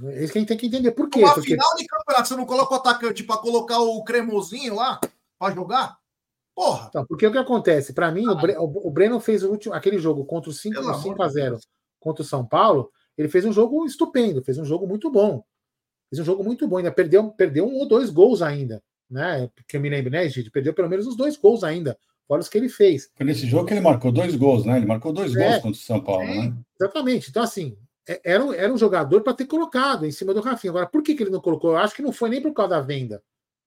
É 0.05 0.23
isso 0.23 0.33
que 0.33 0.39
a 0.39 0.41
gente 0.41 0.49
tem 0.49 0.57
que 0.57 0.67
entender. 0.67 0.93
Por 0.93 1.11
quê? 1.11 1.21
Uma 1.21 1.35
Porque... 1.35 1.51
final 1.51 1.75
de 1.77 1.87
campeonato, 1.87 2.29
você 2.29 2.37
não 2.37 2.47
coloca 2.47 2.75
o 2.75 2.77
atacante 2.77 3.25
para 3.25 3.39
colocar 3.39 3.81
o 3.81 4.03
cremosinho 4.05 4.77
lá 4.77 5.01
para 5.39 5.55
jogar? 5.55 5.99
Porra! 6.55 6.87
Então, 6.89 7.05
porque 7.05 7.27
o 7.27 7.33
que 7.33 7.39
acontece? 7.39 7.93
Para 7.93 8.11
mim, 8.11 8.25
ah, 8.27 8.63
o 8.63 8.91
Breno 8.91 9.21
fez 9.21 9.43
o 9.43 9.51
último, 9.51 9.75
aquele 9.75 9.99
jogo 9.99 10.25
contra 10.25 10.51
o 10.51 10.53
5, 10.53 10.95
5 11.03 11.23
a 11.23 11.29
0 11.29 11.59
contra 11.99 12.23
o 12.23 12.27
São 12.27 12.47
Paulo. 12.47 12.91
Ele 13.19 13.29
fez 13.29 13.45
um 13.45 13.53
jogo 13.53 13.85
estupendo, 13.85 14.43
fez 14.43 14.57
um 14.57 14.65
jogo 14.65 14.87
muito 14.87 15.11
bom. 15.11 15.45
Fez 16.17 16.21
um 16.21 16.25
jogo 16.25 16.43
muito 16.43 16.67
bom, 16.67 16.79
ainda 16.79 16.91
perdeu, 16.91 17.31
perdeu 17.31 17.67
um 17.67 17.77
ou 17.79 17.87
dois 17.87 18.09
gols 18.09 18.41
ainda, 18.41 18.83
né? 19.11 19.51
Que 19.69 19.77
eu 19.77 19.81
me 19.81 19.91
lembro, 19.91 20.11
né, 20.11 20.27
gente? 20.29 20.51
Perdeu 20.51 20.73
pelo 20.73 20.89
menos 20.89 21.07
os 21.07 21.17
dois 21.17 21.37
gols 21.37 21.63
ainda, 21.63 21.99
fora 22.27 22.41
os 22.41 22.49
que 22.49 22.57
ele 22.57 22.69
fez. 22.69 23.11
Foi 23.15 23.27
nesse 23.27 23.47
jogo 23.47 23.67
que 23.67 23.75
ele 23.75 23.81
marcou 23.81 24.11
dois 24.11 24.35
gols, 24.35 24.65
né? 24.65 24.79
Ele 24.79 24.87
marcou 24.87 25.13
dois 25.13 25.37
é, 25.37 25.39
gols 25.39 25.55
contra 25.57 25.71
o 25.71 25.75
São 25.75 26.01
Paulo, 26.01 26.25
né? 26.25 26.55
Exatamente. 26.81 27.29
Então, 27.29 27.43
assim, 27.43 27.77
é, 28.09 28.21
era, 28.25 28.43
um, 28.43 28.53
era 28.53 28.73
um 28.73 28.79
jogador 28.79 29.21
para 29.23 29.35
ter 29.35 29.45
colocado 29.45 30.07
em 30.07 30.11
cima 30.11 30.33
do 30.33 30.41
Rafinha. 30.41 30.71
Agora, 30.71 30.87
por 30.87 31.03
que, 31.03 31.15
que 31.15 31.23
ele 31.23 31.31
não 31.31 31.41
colocou? 31.41 31.73
Eu 31.73 31.79
acho 31.79 31.95
que 31.95 32.03
não 32.03 32.13
foi 32.13 32.31
nem 32.31 32.41
por 32.41 32.55
causa 32.55 32.71
da 32.71 32.81
venda. 32.81 33.23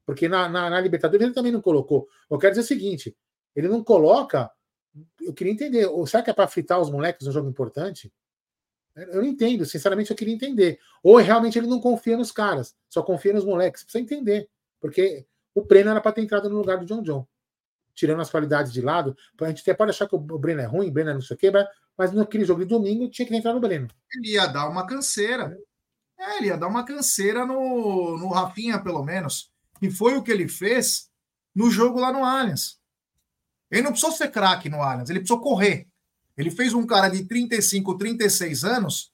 Porque 0.06 0.28
na, 0.28 0.50
na, 0.50 0.72
na 0.72 0.82
Libertadores 0.82 1.24
ele 1.24 1.36
também 1.36 1.52
não 1.52 1.62
colocou. 1.62 2.08
Eu 2.30 2.40
quero 2.40 2.54
dizer 2.54 2.64
o 2.64 2.68
seguinte: 2.68 3.16
ele 3.56 3.68
não 3.68 3.84
coloca. 3.84 4.50
Eu 5.22 5.34
queria 5.34 5.54
entender. 5.54 5.88
Será 6.08 6.24
que 6.24 6.32
é 6.32 6.34
para 6.34 6.48
fritar 6.48 6.82
os 6.82 6.90
moleques 6.90 7.28
no 7.28 7.32
jogo 7.32 7.48
importante? 7.48 8.12
Eu 8.96 9.22
não 9.22 9.26
entendo, 9.26 9.66
sinceramente, 9.66 10.12
eu 10.12 10.18
queria 10.18 10.34
entender. 10.34 10.80
Ou 11.02 11.18
realmente 11.18 11.58
ele 11.58 11.68
não 11.68 11.80
confia 11.80 12.18
nos 12.18 12.32
caras, 12.32 12.76
só 12.90 13.02
confia 13.02 13.34
nos 13.34 13.46
moleques. 13.46 13.84
Precisa 13.84 14.04
entender. 14.04 14.50
Porque 14.80 15.26
o 15.54 15.64
Breno 15.64 15.90
era 15.90 16.02
para 16.02 16.12
ter 16.12 16.22
entrado 16.22 16.50
no 16.50 16.58
lugar 16.58 16.78
do 16.78 16.86
John 16.86 17.02
John. 17.02 17.28
Tirando 17.94 18.22
as 18.22 18.30
qualidades 18.30 18.72
de 18.72 18.82
lado, 18.82 19.16
a 19.42 19.48
gente 19.48 19.62
até 19.62 19.74
pode 19.74 19.92
achar 19.92 20.08
que 20.08 20.16
o 20.16 20.20
Breno 20.20 20.62
é 20.62 20.66
ruim, 20.66 20.88
o 20.88 20.92
Breno 20.92 21.10
é 21.10 21.14
não 21.14 21.22
sei 21.22 21.36
o 21.36 21.38
quê, 21.38 21.52
mas 21.98 22.14
naquele 22.14 22.46
jogo 22.46 22.62
de 22.62 22.68
domingo 22.68 23.10
tinha 23.10 23.28
que 23.28 23.36
entrar 23.36 23.54
no 23.54 23.60
Breno. 23.60 23.88
Ele 24.16 24.34
ia 24.34 24.48
dar 24.48 24.70
uma 24.70 24.86
canseira. 24.86 25.58
É, 26.18 26.38
ele 26.38 26.48
ia 26.48 26.58
dar 26.58 26.68
uma 26.68 26.86
canseira 26.86 27.46
no, 27.46 28.18
no 28.18 28.30
Rafinha, 28.30 28.82
pelo 28.82 29.04
menos. 29.04 29.52
E 29.82 29.90
foi 29.90 30.16
o 30.16 30.24
que 30.24 30.32
ele 30.32 30.48
fez 30.48 31.10
no 31.54 31.70
jogo 31.70 32.00
lá 32.00 32.12
no 32.12 32.24
Allianz. 32.24 32.80
Ele 33.72 33.84
não 33.84 33.92
precisou 33.92 34.16
ser 34.16 34.30
craque 34.30 34.70
no 34.70 34.82
Allianz, 34.82 35.10
ele 35.10 35.20
precisou 35.20 35.42
correr. 35.42 35.88
Ele 36.40 36.50
fez 36.50 36.74
um 36.74 36.88
cara 36.88 37.10
de 37.10 37.26
35, 37.26 37.98
36 37.98 38.64
anos, 38.64 39.12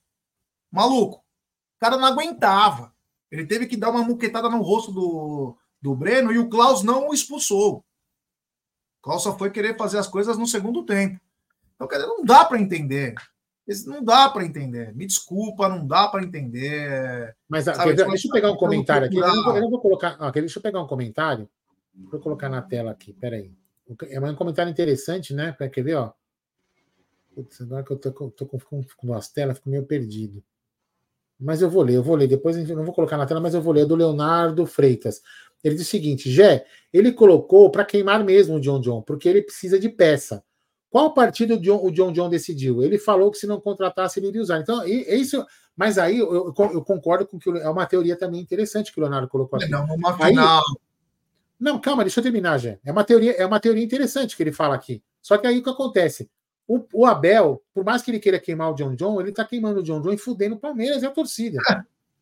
maluco. 0.70 1.16
O 1.16 1.80
cara 1.80 1.96
não 1.96 2.06
aguentava. 2.06 2.94
Ele 3.28 3.44
teve 3.44 3.66
que 3.66 3.76
dar 3.76 3.90
uma 3.90 4.04
muquetada 4.04 4.48
no 4.48 4.62
rosto 4.62 4.92
do, 4.92 5.56
do 5.82 5.96
Breno 5.96 6.30
e 6.30 6.38
o 6.38 6.48
Klaus 6.48 6.84
não 6.84 7.08
o 7.08 7.12
expulsou. 7.12 7.78
O 7.78 9.02
Klaus 9.02 9.24
só 9.24 9.36
foi 9.36 9.50
querer 9.50 9.76
fazer 9.76 9.98
as 9.98 10.06
coisas 10.06 10.38
no 10.38 10.46
segundo 10.46 10.84
tempo. 10.84 11.20
Então, 11.74 11.88
quer 11.88 11.96
dizer, 11.96 12.06
não 12.06 12.24
dá 12.24 12.44
para 12.44 12.60
entender. 12.60 13.16
Não 13.86 14.04
dá 14.04 14.28
para 14.30 14.44
entender. 14.44 14.94
Me 14.94 15.04
desculpa, 15.04 15.68
não 15.68 15.84
dá 15.84 16.06
para 16.06 16.22
entender. 16.22 17.36
Mas 17.48 17.64
sabe, 17.64 17.92
deixa 17.94 18.28
eu 18.28 18.32
pegar 18.32 18.52
um 18.52 18.56
comentário 18.56 19.08
aqui. 19.08 19.16
Eu 19.16 19.26
não, 19.26 19.56
eu 19.56 19.62
não 19.62 19.70
vou 19.70 19.80
colocar. 19.80 20.10
Aqui, 20.20 20.38
deixa 20.38 20.60
eu 20.60 20.62
pegar 20.62 20.80
um 20.80 20.86
comentário. 20.86 21.50
Vou 21.92 22.20
colocar 22.20 22.48
na 22.48 22.62
tela 22.62 22.92
aqui. 22.92 23.12
Peraí. 23.12 23.52
É 24.08 24.20
um 24.20 24.36
comentário 24.36 24.70
interessante, 24.70 25.34
né? 25.34 25.56
Quer 25.72 25.82
ver, 25.82 25.96
ó. 25.96 26.12
Putz, 27.36 27.60
agora 27.60 27.84
que 27.84 27.90
eu 27.90 27.98
tô, 27.98 28.30
tô 28.30 28.46
com, 28.46 28.58
com, 28.58 28.82
com 28.96 29.12
as 29.12 29.28
telas, 29.28 29.58
fico 29.58 29.68
meio 29.68 29.84
perdido. 29.84 30.42
Mas 31.38 31.60
eu 31.60 31.68
vou 31.68 31.82
ler, 31.82 31.96
eu 31.96 32.02
vou 32.02 32.16
ler. 32.16 32.26
Depois 32.26 32.56
eu 32.56 32.74
não 32.74 32.82
vou 32.82 32.94
colocar 32.94 33.18
na 33.18 33.26
tela, 33.26 33.42
mas 33.42 33.52
eu 33.52 33.60
vou 33.60 33.74
ler 33.74 33.84
do 33.84 33.94
Leonardo 33.94 34.64
Freitas. 34.64 35.20
Ele 35.62 35.74
diz 35.74 35.86
o 35.86 35.90
seguinte: 35.90 36.30
Jé, 36.30 36.64
ele 36.90 37.12
colocou 37.12 37.70
para 37.70 37.84
queimar 37.84 38.24
mesmo 38.24 38.56
o 38.56 38.60
John 38.60 38.80
John, 38.80 39.02
porque 39.02 39.28
ele 39.28 39.42
precisa 39.42 39.78
de 39.78 39.90
peça. 39.90 40.42
Qual 40.88 41.12
partido 41.12 41.56
o 41.56 41.60
John, 41.60 41.84
o 41.84 41.90
John 41.90 42.10
John 42.10 42.30
decidiu? 42.30 42.82
Ele 42.82 42.96
falou 42.96 43.30
que 43.30 43.36
se 43.36 43.46
não 43.46 43.60
contratasse, 43.60 44.18
ele 44.18 44.28
iria 44.28 44.40
usar. 44.40 44.60
Então, 44.60 44.82
é 44.82 44.88
isso. 44.88 45.44
Mas 45.76 45.98
aí 45.98 46.18
eu, 46.18 46.54
eu, 46.56 46.82
concordo 46.82 47.26
com 47.26 47.38
que 47.38 47.50
é 47.50 47.68
uma 47.68 47.84
teoria 47.84 48.16
também 48.16 48.40
interessante 48.40 48.90
que 48.90 48.98
o 48.98 49.02
Leonardo 49.02 49.28
colocou 49.28 49.58
aqui. 49.58 49.70
Não, 49.70 49.84
uma 49.84 50.16
final. 50.16 50.60
Aí, 50.60 50.76
não, 51.60 51.78
calma, 51.78 52.02
deixa 52.02 52.20
eu 52.20 52.24
terminar, 52.24 52.56
Jé. 52.56 52.78
É 52.82 52.90
uma 52.90 53.04
teoria, 53.04 53.32
é 53.32 53.44
uma 53.44 53.60
teoria 53.60 53.84
interessante 53.84 54.34
que 54.34 54.42
ele 54.42 54.52
fala 54.52 54.74
aqui. 54.74 55.02
Só 55.20 55.36
que 55.36 55.46
aí 55.46 55.58
o 55.58 55.62
que 55.62 55.68
acontece? 55.68 56.30
O, 56.66 56.84
o, 56.92 57.06
Abel, 57.06 57.62
por 57.72 57.84
mais 57.84 58.02
que 58.02 58.10
ele 58.10 58.18
queira 58.18 58.40
queimar 58.40 58.72
o 58.72 58.74
John 58.74 58.94
John, 58.94 59.20
ele 59.20 59.32
tá 59.32 59.44
queimando 59.44 59.80
o 59.80 59.82
John 59.82 60.00
John 60.00 60.12
e 60.12 60.18
fudendo 60.18 60.56
o 60.56 60.58
Palmeiras 60.58 61.02
e 61.02 61.06
a 61.06 61.10
torcida. 61.10 61.58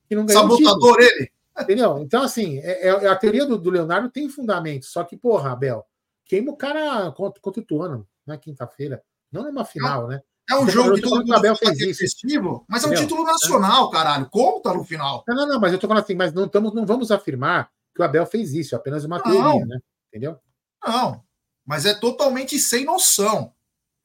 Que 0.07 0.15
não 0.15 0.29
Sabotador 0.29 1.01
ele. 1.01 1.31
Entendeu? 1.59 1.99
Então, 1.99 2.23
assim, 2.23 2.59
é, 2.59 2.89
é, 2.89 3.09
a 3.09 3.17
teoria 3.17 3.47
do, 3.47 3.57
do, 3.57 3.71
Leonardo 3.71 4.11
tem 4.11 4.29
fundamento. 4.29 4.87
Só 4.87 5.05
que, 5.05 5.17
porra, 5.17 5.53
Abel, 5.53 5.87
queima 6.25 6.53
o 6.53 6.57
cara 6.57 7.11
contra, 7.13 7.41
contra 7.41 7.63
o 7.63 7.65
Tuano 7.65 8.07
na 8.27 8.37
quinta-feira. 8.37 9.03
Não 9.31 9.45
numa 9.45 9.65
final, 9.65 10.09
né? 10.09 10.21
É 10.51 10.57
um 10.57 10.69
jogo 10.69 10.95
que 10.95 11.01
todo 11.01 11.21
mundo 11.21 11.35
Abel 11.35 11.57
fez 11.57 11.81
isso. 11.81 12.01
festivo, 12.01 12.67
mas 12.69 12.85
é 12.85 12.89
um 12.89 12.95
título 12.95 13.25
nacional, 13.25 13.89
caralho. 13.89 14.29
Conta 14.29 14.75
no 14.75 14.85
final. 14.85 15.25
Não, 15.27 15.35
não, 15.35 15.49
não, 15.49 15.61
mas 15.61 15.73
eu 15.73 15.79
tô 15.79 15.89
falando 15.89 16.05
assim, 16.05 16.15
mas 16.15 16.35
não, 16.35 16.47
tamo, 16.47 16.71
não 16.75 16.85
vamos 16.85 17.11
afirmar 17.11 17.71
que 17.95 18.03
o 18.03 18.05
Abel 18.05 18.27
fez 18.27 18.53
isso, 18.53 18.75
é 18.75 18.79
apenas 18.79 19.05
uma 19.05 19.21
teoria, 19.21 19.65
né? 19.65 19.79
Entendeu? 20.09 20.39
Não, 20.85 21.23
mas 21.65 21.87
é 21.87 21.95
totalmente 21.95 22.59
sem 22.59 22.85
noção. 22.85 23.54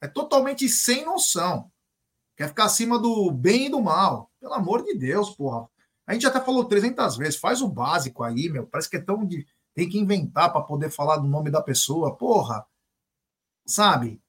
É 0.00 0.08
totalmente 0.08 0.68
sem 0.68 1.04
noção. 1.04 1.70
Quer 2.36 2.48
ficar 2.48 2.64
acima 2.64 2.98
do 2.98 3.30
bem 3.30 3.66
e 3.66 3.70
do 3.70 3.80
mal. 3.80 4.30
Pelo 4.40 4.54
amor 4.54 4.82
de 4.82 4.94
Deus, 4.94 5.30
porra. 5.30 5.68
A 6.06 6.12
gente 6.14 6.22
já 6.22 6.28
até 6.28 6.40
falou 6.40 6.64
300 6.64 7.16
vezes. 7.16 7.36
Faz 7.36 7.60
o 7.60 7.68
básico 7.68 8.22
aí, 8.22 8.48
meu. 8.48 8.66
Parece 8.66 8.88
que 8.88 8.96
é 8.96 9.00
tão 9.00 9.26
de. 9.26 9.46
Tem 9.74 9.88
que 9.88 9.98
inventar 9.98 10.50
para 10.52 10.62
poder 10.62 10.90
falar 10.90 11.18
do 11.18 11.28
nome 11.28 11.50
da 11.50 11.62
pessoa. 11.62 12.16
Porra. 12.16 12.66
Sabe? 13.66 14.20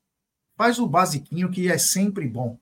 Faz 0.58 0.78
o 0.78 0.86
basiquinho 0.86 1.50
que 1.50 1.72
é 1.72 1.78
sempre 1.78 2.28
bom. 2.28 2.60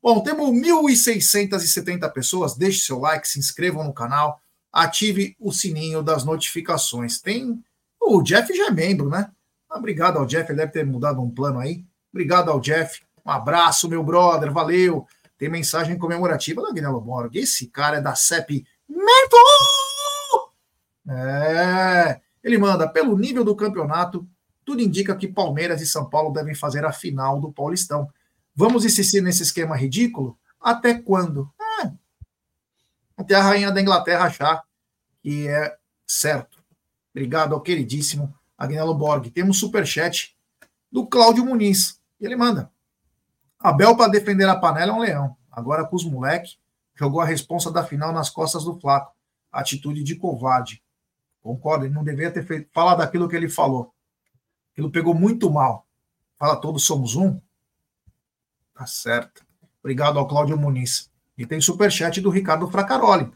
Bom, 0.00 0.22
temos 0.22 0.48
1.670 0.50 2.10
pessoas. 2.12 2.56
Deixe 2.56 2.84
seu 2.84 2.98
like, 2.98 3.28
se 3.28 3.38
inscrevam 3.38 3.84
no 3.84 3.92
canal, 3.92 4.40
ative 4.72 5.36
o 5.38 5.52
sininho 5.52 6.02
das 6.02 6.24
notificações. 6.24 7.20
Tem. 7.20 7.62
O 8.00 8.22
Jeff 8.22 8.52
já 8.56 8.68
é 8.68 8.70
membro, 8.70 9.08
né? 9.08 9.30
Obrigado 9.70 10.18
ao 10.18 10.26
Jeff, 10.26 10.50
ele 10.50 10.58
deve 10.58 10.72
ter 10.72 10.84
mudado 10.84 11.20
um 11.20 11.30
plano 11.30 11.58
aí. 11.58 11.84
Obrigado 12.12 12.50
ao 12.50 12.60
Jeff. 12.60 13.02
Um 13.24 13.30
abraço, 13.30 13.88
meu 13.88 14.02
brother. 14.02 14.52
Valeu. 14.52 15.06
Tem 15.38 15.48
mensagem 15.48 15.98
comemorativa 15.98 16.62
da 16.62 16.72
Guilherme 16.72 17.00
Borg. 17.00 17.34
Esse 17.36 17.66
cara 17.66 17.96
é 17.96 18.00
da 18.00 18.14
CEP 18.14 18.64
Mentor! 18.88 20.52
É. 21.08 22.20
Ele 22.44 22.58
manda, 22.58 22.88
pelo 22.88 23.16
nível 23.16 23.44
do 23.44 23.56
campeonato, 23.56 24.28
tudo 24.64 24.82
indica 24.82 25.16
que 25.16 25.26
Palmeiras 25.26 25.80
e 25.80 25.86
São 25.86 26.08
Paulo 26.08 26.32
devem 26.32 26.54
fazer 26.54 26.84
a 26.84 26.92
final 26.92 27.40
do 27.40 27.52
Paulistão. 27.52 28.08
Vamos 28.54 28.84
insistir 28.84 29.20
nesse 29.20 29.42
esquema 29.42 29.76
ridículo? 29.76 30.38
Até 30.60 30.94
quando? 30.94 31.50
É. 31.82 31.90
Até 33.16 33.34
a 33.34 33.42
rainha 33.42 33.72
da 33.72 33.80
Inglaterra 33.80 34.26
achar 34.26 34.62
que 35.22 35.48
é 35.48 35.76
certo. 36.06 36.62
Obrigado 37.14 37.54
ao 37.54 37.60
queridíssimo 37.60 38.34
Agnello 38.56 38.94
Borg. 38.94 39.30
Temos 39.30 39.58
superchat 39.58 40.36
do 40.90 41.06
Cláudio 41.06 41.44
Muniz. 41.44 42.00
E 42.22 42.24
ele 42.24 42.36
manda. 42.36 42.70
Abel, 43.58 43.96
para 43.96 44.10
defender 44.10 44.48
a 44.48 44.54
panela, 44.54 44.92
é 44.92 44.94
um 44.94 45.00
leão. 45.00 45.36
Agora 45.50 45.84
com 45.84 45.96
os 45.96 46.04
moleques, 46.04 46.56
jogou 46.94 47.20
a 47.20 47.24
responsa 47.24 47.70
da 47.70 47.84
final 47.84 48.12
nas 48.12 48.30
costas 48.30 48.62
do 48.62 48.78
Flaco. 48.78 49.12
Atitude 49.50 50.04
de 50.04 50.14
covarde. 50.14 50.80
Concordo, 51.42 51.84
ele 51.84 51.92
não 51.92 52.04
deveria 52.04 52.30
ter 52.30 52.46
feito, 52.46 52.70
falado 52.72 52.98
daquilo 52.98 53.28
que 53.28 53.34
ele 53.34 53.48
falou. 53.48 53.92
Aquilo 54.72 54.90
pegou 54.90 55.12
muito 55.12 55.50
mal. 55.50 55.84
Fala 56.38 56.54
todos 56.56 56.84
somos 56.84 57.16
um. 57.16 57.40
Tá 58.72 58.86
certo. 58.86 59.44
Obrigado 59.80 60.16
ao 60.16 60.28
Cláudio 60.28 60.56
Muniz. 60.56 61.10
E 61.36 61.44
tem 61.44 61.60
superchat 61.60 62.20
do 62.20 62.30
Ricardo 62.30 62.70
Fracaroli. 62.70 63.32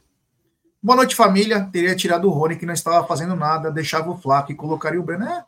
Boa 0.81 0.96
noite, 0.96 1.16
família. 1.16 1.68
Teria 1.72 1.96
tirado 1.96 2.29
o 2.29 2.31
Rony, 2.31 2.57
que 2.57 2.64
não 2.64 2.72
estava 2.75 3.05
fazendo 3.05 3.35
nada, 3.35 3.72
deixava 3.72 4.09
o 4.11 4.16
Flaco 4.16 4.53
e 4.53 4.55
colocaria 4.55 5.00
o 5.00 5.02
Breno. 5.02 5.25
É, 5.25 5.44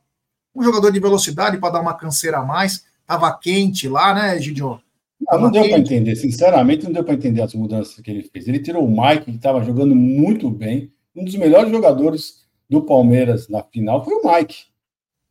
um 0.52 0.64
jogador 0.64 0.90
de 0.90 0.98
velocidade 0.98 1.56
para 1.58 1.74
dar 1.74 1.80
uma 1.80 1.94
canseira 1.94 2.38
a 2.38 2.44
mais. 2.44 2.87
Tava 3.08 3.32
quente 3.38 3.88
lá, 3.88 4.12
né, 4.12 4.38
Gidio? 4.38 4.78
Não, 5.18 5.40
não 5.40 5.50
deu 5.50 5.66
para 5.66 5.78
entender, 5.78 6.14
sinceramente, 6.14 6.84
não 6.84 6.92
deu 6.92 7.02
para 7.02 7.14
entender 7.14 7.40
as 7.40 7.54
mudanças 7.54 7.98
que 7.98 8.10
ele 8.10 8.22
fez. 8.22 8.46
Ele 8.46 8.58
tirou 8.58 8.84
o 8.84 8.90
Mike, 8.90 9.24
que 9.24 9.30
estava 9.30 9.64
jogando 9.64 9.96
muito 9.96 10.50
bem. 10.50 10.92
Um 11.16 11.24
dos 11.24 11.34
melhores 11.34 11.70
jogadores 11.70 12.46
do 12.68 12.82
Palmeiras 12.82 13.48
na 13.48 13.62
final 13.62 14.04
foi 14.04 14.12
o 14.12 14.30
Mike. 14.30 14.66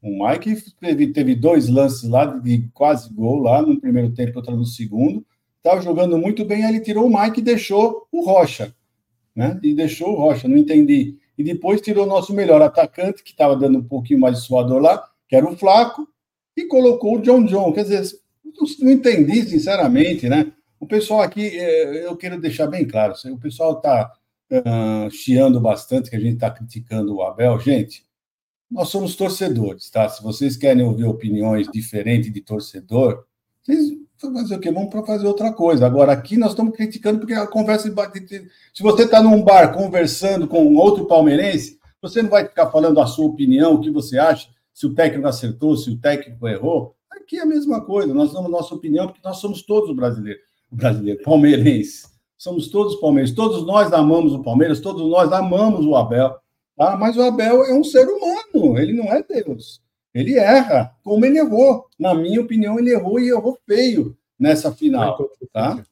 O 0.01 0.27
Mike 0.27 0.55
teve, 0.79 1.13
teve 1.13 1.35
dois 1.35 1.69
lances 1.69 2.09
lá 2.09 2.25
de 2.25 2.67
quase 2.73 3.13
gol 3.13 3.43
lá 3.43 3.61
no 3.61 3.79
primeiro 3.79 4.11
tempo, 4.11 4.39
outro 4.39 4.55
no 4.55 4.65
segundo. 4.65 5.23
Estava 5.57 5.79
jogando 5.79 6.17
muito 6.17 6.43
bem, 6.43 6.65
aí 6.65 6.73
ele 6.73 6.83
tirou 6.83 7.05
o 7.05 7.15
Mike 7.15 7.41
e 7.41 7.43
deixou 7.43 8.07
o 8.11 8.25
Rocha. 8.25 8.73
Né? 9.35 9.59
E 9.61 9.75
deixou 9.75 10.13
o 10.13 10.15
Rocha, 10.15 10.47
não 10.47 10.57
entendi. 10.57 11.15
E 11.37 11.43
depois 11.43 11.79
tirou 11.79 12.05
o 12.05 12.09
nosso 12.09 12.33
melhor 12.33 12.59
atacante, 12.63 13.21
que 13.21 13.31
estava 13.31 13.55
dando 13.55 13.77
um 13.77 13.83
pouquinho 13.83 14.19
mais 14.19 14.35
de 14.35 14.45
suador 14.47 14.81
lá, 14.81 15.07
que 15.29 15.35
era 15.35 15.47
o 15.47 15.55
Flaco, 15.55 16.07
e 16.57 16.65
colocou 16.65 17.17
o 17.17 17.21
John 17.21 17.45
John. 17.45 17.71
Quer 17.71 17.83
dizer, 17.83 18.19
não 18.79 18.91
entendi, 18.91 19.43
sinceramente, 19.43 20.27
né? 20.27 20.51
O 20.79 20.87
pessoal 20.87 21.21
aqui, 21.21 21.47
é, 21.57 22.05
eu 22.05 22.17
quero 22.17 22.41
deixar 22.41 22.67
bem 22.67 22.85
claro, 22.85 23.13
o 23.25 23.39
pessoal 23.39 23.77
está 23.77 24.11
uh, 24.51 25.09
chiando 25.11 25.59
bastante 25.59 26.09
que 26.09 26.15
a 26.15 26.19
gente 26.19 26.35
está 26.35 26.49
criticando 26.49 27.15
o 27.15 27.21
Abel. 27.21 27.59
Gente, 27.59 28.03
nós 28.69 28.89
somos 28.89 29.15
torcedores, 29.15 29.89
tá? 29.89 30.09
Se 30.09 30.21
vocês 30.21 30.57
querem 30.57 30.83
ouvir 30.83 31.05
opiniões 31.05 31.67
diferentes 31.71 32.33
de 32.33 32.41
torcedor, 32.41 33.23
vocês 33.61 33.97
fazer 34.19 34.55
o 34.55 34.59
quê? 34.59 34.71
Vamos 34.71 34.89
para 34.89 35.03
fazer 35.03 35.27
outra 35.27 35.53
coisa. 35.53 35.85
Agora, 35.85 36.11
aqui 36.11 36.37
nós 36.37 36.51
estamos 36.51 36.75
criticando 36.75 37.19
porque 37.19 37.33
a 37.33 37.45
conversa. 37.45 37.93
Se 38.73 38.83
você 38.83 39.03
está 39.03 39.21
num 39.21 39.43
bar 39.43 39.73
conversando 39.73 40.47
com 40.47 40.75
outro 40.75 41.05
palmeirense, 41.05 41.77
você 42.01 42.21
não 42.21 42.29
vai 42.29 42.45
ficar 42.45 42.71
falando 42.71 42.99
a 42.99 43.05
sua 43.05 43.25
opinião, 43.25 43.75
o 43.75 43.81
que 43.81 43.91
você 43.91 44.17
acha, 44.17 44.49
se 44.77 44.85
o 44.85 44.93
técnico 44.93 45.27
acertou, 45.27 45.75
se 45.75 45.89
o 45.89 45.97
técnico 45.97 46.47
errou. 46.47 46.95
Aqui 47.09 47.39
é 47.39 47.41
a 47.41 47.47
mesma 47.47 47.83
coisa, 47.83 48.13
nós 48.13 48.31
damos 48.31 48.51
nossa 48.51 48.75
opinião, 48.75 49.07
porque 49.07 49.19
nós 49.23 49.37
somos 49.37 49.63
todos 49.63 49.95
brasileiros, 49.95 50.43
brasileiro, 50.71 51.23
palmeirenses. 51.23 52.05
Somos 52.37 52.67
todos 52.67 52.95
palmeirenses, 52.97 53.35
todos 53.35 53.65
nós 53.65 53.91
amamos 53.91 54.33
o 54.33 54.43
Palmeiras, 54.43 54.79
todos 54.79 55.01
nós 55.09 55.33
amamos 55.33 55.83
o 55.83 55.95
Abel. 55.95 56.37
Tá? 56.75 56.95
Mas 56.95 57.17
o 57.17 57.23
Abel 57.23 57.63
é 57.63 57.73
um 57.73 57.83
ser 57.83 58.07
humano, 58.07 58.77
ele 58.77 58.93
não 58.93 59.05
é 59.05 59.23
Deus. 59.23 59.81
Ele 60.13 60.37
erra, 60.37 60.95
como 61.03 61.25
ele 61.25 61.39
errou. 61.39 61.87
Na 61.97 62.13
minha 62.13 62.39
opinião, 62.39 62.77
ele 62.77 62.91
errou 62.91 63.19
e 63.19 63.29
errou 63.29 63.57
feio 63.65 64.15
nessa 64.37 64.71
final. 64.71 65.17
Tá? 65.51 65.83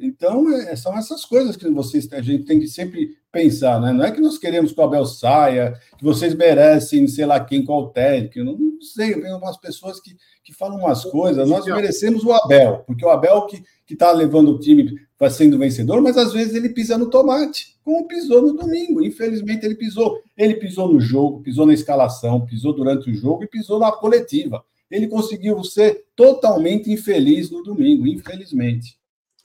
Então, 0.00 0.52
é, 0.52 0.74
são 0.74 0.98
essas 0.98 1.24
coisas 1.24 1.54
que 1.54 1.70
vocês, 1.70 2.12
a 2.12 2.20
gente 2.20 2.46
tem 2.46 2.58
que 2.58 2.66
sempre 2.66 3.16
pensar, 3.34 3.80
né? 3.80 3.92
Não 3.92 4.04
é 4.04 4.12
que 4.12 4.20
nós 4.20 4.38
queremos 4.38 4.72
que 4.72 4.80
o 4.80 4.84
Abel 4.84 5.04
saia, 5.04 5.74
que 5.98 6.04
vocês 6.04 6.32
merecem, 6.34 7.06
sei 7.08 7.26
lá 7.26 7.40
quem, 7.40 7.64
qual 7.64 7.90
técnico. 7.90 8.44
Não, 8.44 8.56
não 8.56 8.80
sei, 8.80 9.20
tem 9.20 9.34
umas 9.34 9.56
pessoas 9.56 10.00
que, 10.00 10.16
que 10.44 10.54
falam 10.54 10.78
umas 10.78 11.04
coisas. 11.04 11.48
Nós 11.48 11.66
merecemos 11.66 12.24
o 12.24 12.32
Abel, 12.32 12.84
porque 12.86 13.04
o 13.04 13.10
Abel 13.10 13.46
que 13.46 13.64
está 13.90 14.12
levando 14.12 14.52
o 14.52 14.58
time 14.58 14.94
para 15.18 15.30
sendo 15.30 15.58
vencedor, 15.58 16.00
mas 16.00 16.16
às 16.16 16.32
vezes 16.32 16.54
ele 16.54 16.68
pisa 16.68 16.96
no 16.96 17.10
tomate, 17.10 17.76
como 17.84 18.06
pisou 18.06 18.40
no 18.40 18.52
domingo. 18.54 19.04
Infelizmente, 19.04 19.66
ele 19.66 19.74
pisou. 19.74 20.20
Ele 20.36 20.54
pisou 20.54 20.92
no 20.92 21.00
jogo, 21.00 21.42
pisou 21.42 21.66
na 21.66 21.74
escalação, 21.74 22.46
pisou 22.46 22.72
durante 22.72 23.10
o 23.10 23.14
jogo 23.14 23.42
e 23.42 23.48
pisou 23.48 23.78
na 23.78 23.90
coletiva. 23.90 24.64
Ele 24.90 25.08
conseguiu 25.08 25.62
ser 25.64 26.04
totalmente 26.14 26.90
infeliz 26.90 27.50
no 27.50 27.62
domingo, 27.62 28.06
infelizmente. 28.06 28.96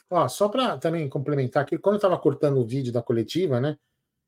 Ó, 0.09 0.27
só 0.27 0.49
para 0.49 0.77
também 0.77 1.07
complementar 1.07 1.63
aqui, 1.63 1.77
quando 1.77 1.95
eu 1.95 1.99
estava 1.99 2.17
cortando 2.17 2.57
o 2.57 2.65
vídeo 2.65 2.91
da 2.91 3.01
coletiva, 3.01 3.59
né? 3.59 3.77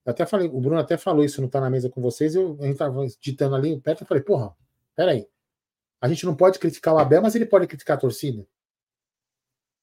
Eu 0.05 0.11
até 0.11 0.25
falei, 0.25 0.47
o 0.47 0.59
Bruno 0.59 0.79
até 0.79 0.97
falou 0.97 1.23
isso, 1.23 1.41
não 1.41 1.47
está 1.47 1.59
na 1.59 1.69
mesa 1.69 1.89
com 1.89 2.01
vocês, 2.01 2.35
eu, 2.35 2.57
a 2.59 2.63
gente 2.63 2.73
estava 2.73 3.03
editando 3.05 3.55
ali 3.55 3.79
perto, 3.79 4.01
eu 4.01 4.07
falei, 4.07 4.23
porra, 4.23 4.53
peraí. 4.95 5.27
A 5.99 6.07
gente 6.07 6.25
não 6.25 6.35
pode 6.35 6.59
criticar 6.59 6.93
o 6.93 6.97
Abel, 6.97 7.21
mas 7.21 7.35
ele 7.35 7.45
pode 7.45 7.67
criticar 7.67 7.97
a 7.97 7.99
torcida. 7.99 8.45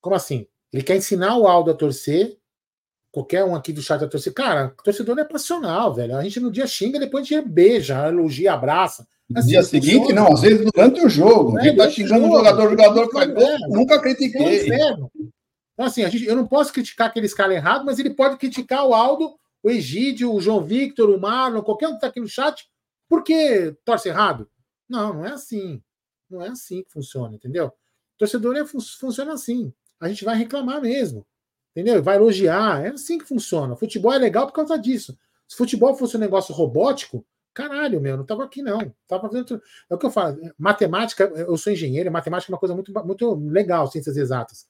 Como 0.01 0.17
assim? 0.17 0.47
Ele 0.73 0.83
quer 0.83 0.97
ensinar 0.97 1.37
o 1.37 1.47
Aldo 1.47 1.71
a 1.71 1.75
torcer, 1.75 2.37
qualquer 3.11 3.45
um 3.45 3.55
aqui 3.55 3.73
do 3.73 3.83
chat 3.83 4.03
a 4.03 4.09
torcer. 4.09 4.33
Cara, 4.33 4.75
torcedor 4.83 5.19
é 5.19 5.25
passional, 5.25 5.95
velho. 5.95 6.17
A 6.17 6.23
gente 6.23 6.41
no 6.41 6.51
dia 6.51 6.67
xinga, 6.67 6.99
depois 6.99 7.25
a 7.25 7.29
gente 7.29 7.49
beija, 7.49 8.09
elogia, 8.09 8.53
abraça. 8.53 9.07
No 9.29 9.39
assim, 9.39 9.49
dia 9.49 9.63
seguinte, 9.63 10.13
não, 10.13 10.33
às 10.33 10.41
vezes 10.41 10.65
durante 10.65 11.05
o 11.05 11.09
jogo. 11.09 11.59
É, 11.59 11.69
ele 11.69 11.77
tá 11.77 11.89
xingando 11.91 12.27
o 12.27 12.37
jogador, 12.37 12.67
o 12.67 12.71
jogador 12.71 13.11
faz 13.13 13.33
gol, 13.33 13.59
nunca 13.69 14.01
critiquei. 14.01 14.73
É 14.73 14.97
então, 15.79 15.87
assim, 15.87 16.03
a 16.03 16.09
gente, 16.09 16.25
eu 16.25 16.35
não 16.35 16.45
posso 16.45 16.73
criticar 16.73 17.07
aqueles 17.07 17.33
caras 17.33 17.55
errados, 17.55 17.87
mas 17.87 18.01
ele 18.01 18.11
pode 18.11 18.37
criticar 18.37 18.85
o 18.85 18.93
Aldo, 18.93 19.39
o 19.63 19.71
Egídio, 19.71 20.35
o 20.35 20.41
João 20.41 20.65
Victor, 20.65 21.09
o 21.09 21.21
Marlon, 21.21 21.63
qualquer 21.63 21.87
um 21.87 21.91
que 21.93 21.99
está 21.99 22.09
aqui 22.09 22.19
no 22.19 22.27
chat, 22.27 22.69
porque 23.09 23.77
torce 23.85 24.09
errado. 24.09 24.51
Não, 24.89 25.15
não 25.15 25.25
é 25.25 25.31
assim. 25.31 25.81
Não 26.29 26.43
é 26.43 26.49
assim 26.49 26.83
que 26.83 26.91
funciona, 26.91 27.37
entendeu? 27.37 27.73
torcedor 28.19 28.57
é, 28.57 28.65
funciona 28.67 29.33
assim. 29.33 29.73
A 30.01 30.09
gente 30.09 30.25
vai 30.25 30.37
reclamar 30.37 30.83
mesmo. 30.83 31.25
Entendeu? 31.71 32.03
Vai 32.03 32.17
elogiar. 32.17 32.85
É 32.85 32.89
assim 32.89 33.17
que 33.17 33.25
funciona. 33.25 33.77
Futebol 33.77 34.13
é 34.13 34.19
legal 34.19 34.49
por 34.49 34.55
causa 34.55 34.77
disso. 34.77 35.17
Se 35.47 35.57
futebol 35.57 35.95
fosse 35.95 36.17
um 36.17 36.21
negócio 36.21 36.53
robótico, 36.53 37.25
caralho, 37.55 38.01
meu, 38.01 38.17
não 38.17 38.25
estava 38.25 38.43
aqui, 38.43 38.63
não. 38.63 38.93
Tava 39.07 39.29
fazendo... 39.29 39.63
É 39.89 39.95
o 39.95 39.99
que 39.99 40.07
eu 40.07 40.11
falo. 40.11 40.41
Matemática, 40.59 41.23
eu 41.37 41.57
sou 41.57 41.73
engenheiro, 41.73 42.11
matemática 42.11 42.51
é 42.51 42.53
uma 42.53 42.59
coisa 42.59 42.75
muito, 42.75 42.93
muito 43.05 43.35
legal, 43.49 43.87
ciências 43.87 44.17
exatas 44.17 44.67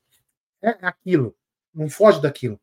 é 0.62 0.76
aquilo. 0.82 1.36
Não 1.74 1.88
foge 1.88 2.20
daquilo. 2.20 2.60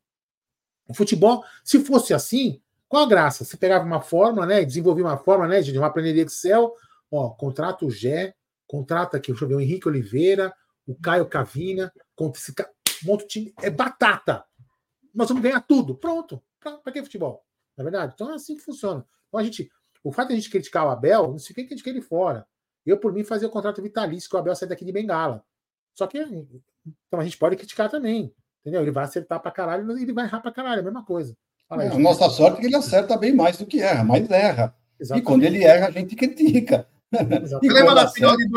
O 0.88 0.94
futebol, 0.94 1.44
se 1.64 1.80
fosse 1.80 2.14
assim, 2.14 2.62
qual 2.88 3.04
a 3.04 3.08
graça? 3.08 3.44
Você 3.44 3.58
pegava 3.58 3.86
uma 3.86 4.02
fórmula, 4.02 4.46
né? 4.46 4.64
Desenvolvia 4.64 5.06
uma 5.06 5.18
fórmula, 5.18 5.50
né? 5.50 5.62
De 5.62 5.78
uma 5.78 5.90
planilha 5.90 6.22
Excel, 6.22 6.74
ó, 7.10 7.30
contrata 7.30 7.86
o 7.86 7.92
Gé, 7.92 8.36
contrata 8.68 9.18
aqui, 9.18 9.32
deixa 9.32 9.46
eu 9.46 9.50
ver, 9.50 9.56
o 9.56 9.62
Henrique 9.62 9.88
Oliveira, 9.88 10.54
o 10.86 10.96
Caio 10.96 11.26
Cavina, 11.26 11.92
monta 12.20 12.38
esse 12.38 12.54
monta 13.04 13.24
o 13.24 13.28
time. 13.28 13.54
É 13.62 13.70
batata. 13.70 14.46
Nós 15.14 15.28
vamos 15.28 15.44
ganhar 15.44 15.62
tudo. 15.62 15.96
Pronto. 15.96 16.42
Para 16.60 16.92
que 16.92 17.04
futebol? 17.04 17.44
Na 17.78 17.82
é 17.82 17.84
verdade? 17.84 18.14
Então 18.16 18.32
é 18.32 18.36
assim 18.36 18.56
que 18.56 18.62
funciona. 18.62 19.06
Então 19.28 19.40
a 19.40 19.44
gente, 19.44 19.72
o 20.04 20.12
fato 20.12 20.28
de 20.28 20.34
a 20.34 20.38
gente 20.38 20.50
criticar 20.50 20.86
o 20.86 20.90
Abel, 20.90 21.32
não 21.32 21.40
significa 21.40 21.70
que 21.70 21.74
a 21.74 21.78
gente 21.78 21.84
quer 21.84 21.92
ele 21.92 22.02
fora. 22.02 22.48
Eu, 22.86 22.98
por 22.98 23.12
mim, 23.12 23.24
fazia 23.24 23.48
o 23.48 23.52
contrato 23.52 23.82
vitalício 23.82 24.30
que 24.30 24.36
o 24.36 24.40
Abel 24.40 24.56
sair 24.56 24.70
daqui 24.70 24.86
de 24.86 24.92
Bengala. 24.92 25.44
Só 25.94 26.06
que 26.06 26.20
então 27.08 27.20
a 27.20 27.24
gente 27.24 27.38
pode 27.38 27.56
criticar 27.56 27.90
também. 27.90 28.34
Entendeu? 28.62 28.82
Ele 28.82 28.92
vai 28.92 29.04
acertar 29.04 29.40
pra 29.40 29.52
caralho 29.52 29.98
e 29.98 30.02
ele 30.02 30.14
vai 30.14 30.26
errar 30.26 30.40
pra 30.42 30.52
caralho, 30.52 30.80
é 30.80 30.82
a 30.82 30.86
mesma 30.86 31.04
coisa. 31.04 31.38
Aí, 31.70 31.88
é, 31.88 31.98
nossa 31.98 32.30
sorte 32.30 32.58
é 32.58 32.62
que 32.62 32.68
ele 32.68 32.76
acerta 32.76 33.18
bem 33.18 33.34
mais 33.34 33.58
do 33.58 33.66
que 33.66 33.82
erra, 33.82 34.04
mas 34.04 34.30
erra. 34.30 34.76
Exatamente. 35.00 35.24
E 35.24 35.26
quando 35.26 35.44
ele 35.44 35.64
erra, 35.64 35.88
a 35.88 35.92
gente 35.92 36.16
critica. 36.16 36.88
E 37.62 37.70
lembra 37.70 37.94
na 37.94 38.08
final, 38.08 38.36
de, 38.36 38.48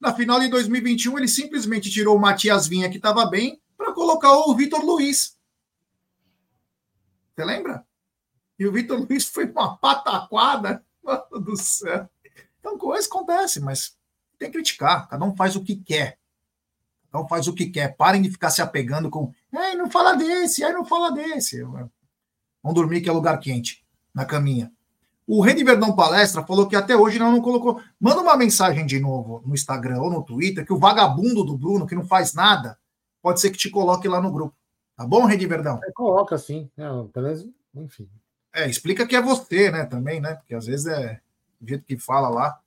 na 0.00 0.14
final 0.14 0.40
de 0.40 0.48
2021, 0.48 1.18
ele 1.18 1.28
simplesmente 1.28 1.90
tirou 1.90 2.16
o 2.16 2.20
Matias 2.20 2.66
Vinha, 2.66 2.88
que 2.88 2.96
estava 2.96 3.26
bem, 3.26 3.60
para 3.76 3.92
colocar 3.92 4.32
o 4.32 4.54
Vitor 4.54 4.84
Luiz. 4.84 5.36
Você 7.34 7.44
lembra? 7.44 7.84
E 8.58 8.66
o 8.66 8.72
Vitor 8.72 8.98
Luiz 8.98 9.26
foi 9.26 9.44
uma 9.50 9.76
pataquada. 9.76 10.84
Mano 11.02 11.40
do 11.40 11.56
céu. 11.56 12.08
Então, 12.58 12.76
coisa 12.76 13.06
acontece, 13.06 13.60
mas 13.60 13.96
tem 14.38 14.50
que 14.50 14.54
criticar. 14.54 15.08
Cada 15.08 15.24
um 15.24 15.36
faz 15.36 15.54
o 15.54 15.62
que 15.62 15.76
quer. 15.76 16.18
Então 17.16 17.26
faz 17.26 17.48
o 17.48 17.54
que 17.54 17.66
quer. 17.66 17.96
Parem 17.96 18.20
de 18.20 18.30
ficar 18.30 18.50
se 18.50 18.60
apegando 18.60 19.08
com. 19.08 19.32
Ai, 19.54 19.74
não 19.74 19.90
fala 19.90 20.14
desse, 20.14 20.62
ai, 20.62 20.72
não 20.74 20.84
fala 20.84 21.10
desse. 21.10 21.62
Vão 21.62 22.74
dormir 22.74 23.00
que 23.00 23.08
é 23.08 23.12
lugar 23.12 23.38
quente, 23.38 23.82
na 24.14 24.26
caminha. 24.26 24.70
O 25.26 25.40
Rede 25.40 25.64
Verdão 25.64 25.96
Palestra 25.96 26.44
falou 26.44 26.68
que 26.68 26.76
até 26.76 26.94
hoje 26.94 27.18
não, 27.18 27.32
não 27.32 27.40
colocou. 27.40 27.80
Manda 27.98 28.20
uma 28.20 28.36
mensagem 28.36 28.84
de 28.84 29.00
novo 29.00 29.42
no 29.46 29.54
Instagram 29.54 29.98
ou 29.98 30.10
no 30.10 30.22
Twitter 30.22 30.64
que 30.64 30.74
o 30.74 30.78
vagabundo 30.78 31.42
do 31.42 31.56
Bruno, 31.56 31.86
que 31.86 31.94
não 31.94 32.06
faz 32.06 32.34
nada, 32.34 32.78
pode 33.22 33.40
ser 33.40 33.50
que 33.50 33.56
te 33.56 33.70
coloque 33.70 34.06
lá 34.06 34.20
no 34.20 34.30
grupo. 34.30 34.54
Tá 34.94 35.06
bom, 35.06 35.24
Rede 35.24 35.46
Verdão? 35.46 35.80
É, 35.82 35.90
coloca 35.92 36.36
sim. 36.36 36.70
É, 36.76 36.84
beleza? 37.14 37.48
Enfim. 37.74 38.08
É, 38.54 38.68
explica 38.68 39.06
que 39.06 39.16
é 39.16 39.22
você, 39.22 39.70
né, 39.70 39.86
também, 39.86 40.20
né? 40.20 40.34
Porque 40.34 40.54
às 40.54 40.66
vezes 40.66 40.86
é 40.86 41.18
do 41.58 41.66
jeito 41.66 41.84
que 41.84 41.96
fala 41.96 42.28
lá, 42.28 42.60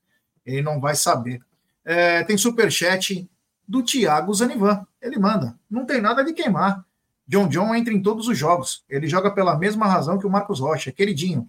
ele 0.44 0.64
não 0.64 0.80
vai 0.80 0.96
saber. 0.96 1.40
É, 1.86 2.24
tem 2.24 2.36
superchat 2.36 3.30
do 3.70 3.84
Thiago 3.84 4.34
Zanivan. 4.34 4.84
Ele 5.00 5.20
manda. 5.20 5.56
Não 5.70 5.86
tem 5.86 6.02
nada 6.02 6.24
de 6.24 6.34
queimar. 6.34 6.84
John 7.28 7.48
John 7.48 7.76
entra 7.76 7.94
em 7.94 8.02
todos 8.02 8.28
os 8.28 8.36
jogos. 8.36 8.84
Ele 8.90 9.08
joga 9.08 9.30
pela 9.30 9.56
mesma 9.56 9.86
razão 9.86 10.18
que 10.18 10.26
o 10.26 10.30
Marcos 10.30 10.60
Rocha, 10.60 10.92
queridinho. 10.92 11.48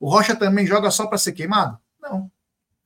O 0.00 0.08
Rocha 0.08 0.34
também 0.34 0.66
joga 0.66 0.90
só 0.90 1.06
para 1.06 1.18
ser 1.18 1.32
queimado? 1.32 1.78
Não. 2.00 2.30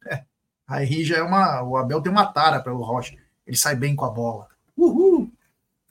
É. 0.04 0.24
Aí 0.66 1.04
já 1.04 1.18
é 1.18 1.22
uma. 1.22 1.62
O 1.62 1.76
Abel 1.76 2.02
tem 2.02 2.10
uma 2.10 2.26
tara 2.26 2.60
pelo 2.60 2.82
Rocha. 2.82 3.16
Ele 3.46 3.56
sai 3.56 3.76
bem 3.76 3.94
com 3.94 4.04
a 4.04 4.10
bola. 4.10 4.48
Uhul! 4.76 5.30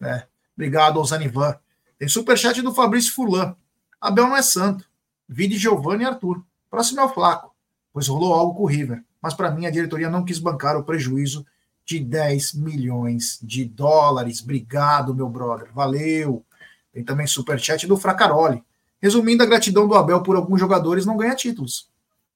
É. 0.02 0.28
Obrigado 0.54 1.04
Zanivan. 1.06 1.58
Tem 1.98 2.10
superchat 2.10 2.62
do 2.62 2.74
Fabrício 2.74 3.14
Fulan. 3.14 3.56
Abel 4.02 4.28
não 4.28 4.36
é 4.36 4.42
santo. 4.42 4.86
Vide 5.30 5.58
Giovanni 5.58 6.04
e 6.04 6.08
Arthur. 6.08 6.44
Próximo 6.70 7.00
é 7.00 7.06
o 7.06 7.10
Flaco, 7.10 7.56
pois 7.94 8.10
rolou 8.10 8.34
algo 8.34 8.56
com 8.56 8.64
o 8.64 8.68
River. 8.68 9.02
Mas 9.22 9.34
para 9.34 9.52
mim 9.52 9.66
a 9.66 9.72
diretoria 9.72 10.10
não 10.10 10.26
quis 10.26 10.40
bancar 10.40 10.76
o 10.76 10.84
prejuízo 10.84 11.46
de 11.86 12.00
10 12.00 12.54
milhões 12.54 13.40
de 13.42 13.66
dólares. 13.66 14.42
Obrigado, 14.42 15.14
meu 15.14 15.30
brother. 15.30 15.72
Valeu. 15.74 16.46
Tem 16.94 17.04
também 17.04 17.28
superchat 17.28 17.88
do 17.88 17.98
Fracaroli. 17.98 18.64
Resumindo, 19.02 19.44
a 19.44 19.46
gratidão 19.46 19.88
do 19.88 19.96
Abel 19.96 20.22
por 20.22 20.36
alguns 20.36 20.60
jogadores 20.60 21.06
não 21.06 21.18
ganha 21.18 21.36
títulos. 21.36 21.90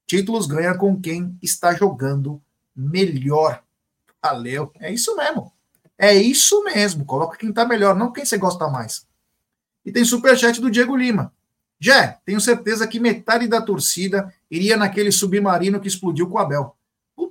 Títulos 0.07 0.47
ganha 0.47 0.75
com 0.75 0.99
quem 0.99 1.37
está 1.41 1.73
jogando 1.73 2.41
melhor. 2.75 3.63
Valeu. 4.21 4.71
É 4.79 4.91
isso 4.91 5.15
mesmo. 5.15 5.51
É 5.97 6.13
isso 6.13 6.63
mesmo. 6.63 7.05
Coloca 7.05 7.37
quem 7.37 7.49
está 7.49 7.65
melhor, 7.65 7.95
não 7.95 8.11
quem 8.11 8.25
você 8.25 8.37
gosta 8.37 8.67
mais. 8.67 9.05
E 9.85 9.91
tem 9.91 10.03
superchat 10.03 10.59
do 10.59 10.71
Diego 10.71 10.95
Lima. 10.95 11.31
Jé, 11.79 12.17
tenho 12.25 12.41
certeza 12.41 12.87
que 12.87 12.99
metade 12.99 13.47
da 13.47 13.61
torcida 13.61 14.33
iria 14.49 14.77
naquele 14.77 15.11
submarino 15.11 15.79
que 15.79 15.87
explodiu 15.87 16.27
com 16.27 16.35
o 16.35 16.39
Abel. 16.39 16.75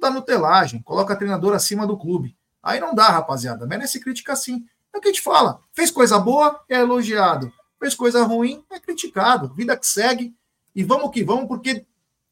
Puta 0.05 0.11
nutelagem, 0.11 0.83
coloca 0.83 1.17
treinador 1.17 1.55
acima 1.55 1.87
do 1.87 1.97
clube. 1.97 2.37
Aí 2.63 2.79
não 2.79 2.95
dá, 2.95 3.09
rapaziada. 3.09 3.67
Merece 3.67 3.99
crítica 3.99 4.35
assim. 4.35 4.63
É 4.93 4.99
o 4.99 5.01
que 5.01 5.09
a 5.09 5.11
gente 5.11 5.23
fala. 5.23 5.61
Fez 5.73 5.91
coisa 5.91 6.19
boa, 6.19 6.63
é 6.69 6.77
elogiado. 6.77 7.51
Fez 7.81 7.95
coisa 7.95 8.23
ruim, 8.23 8.63
é 8.71 8.79
criticado. 8.79 9.55
Vida 9.55 9.75
que 9.75 9.87
segue. 9.87 10.37
E 10.75 10.85
vamos 10.85 11.11
que 11.11 11.25
vamos, 11.25 11.47
porque 11.47 11.87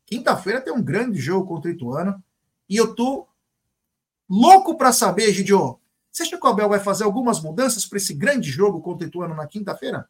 quinta-feira 0.04 0.60
tem 0.60 0.70
um 0.70 0.82
grande 0.82 1.18
jogo 1.18 1.46
contra 1.46 1.70
o 1.70 1.74
Ituano. 1.74 2.22
E 2.68 2.76
eu 2.76 2.94
tô 2.94 3.26
louco 4.28 4.76
para 4.76 4.92
saber, 4.92 5.32
Gidio. 5.32 5.80
Você 6.10 6.24
acha 6.24 6.36
que 6.36 6.46
o 6.46 6.50
Abel 6.50 6.68
vai 6.68 6.78
fazer 6.78 7.04
algumas 7.04 7.40
mudanças 7.40 7.86
para 7.86 7.96
esse 7.96 8.12
grande 8.12 8.50
jogo 8.50 8.82
contra 8.82 9.06
o 9.06 9.08
Ituano 9.08 9.34
na 9.34 9.46
quinta-feira? 9.46 10.06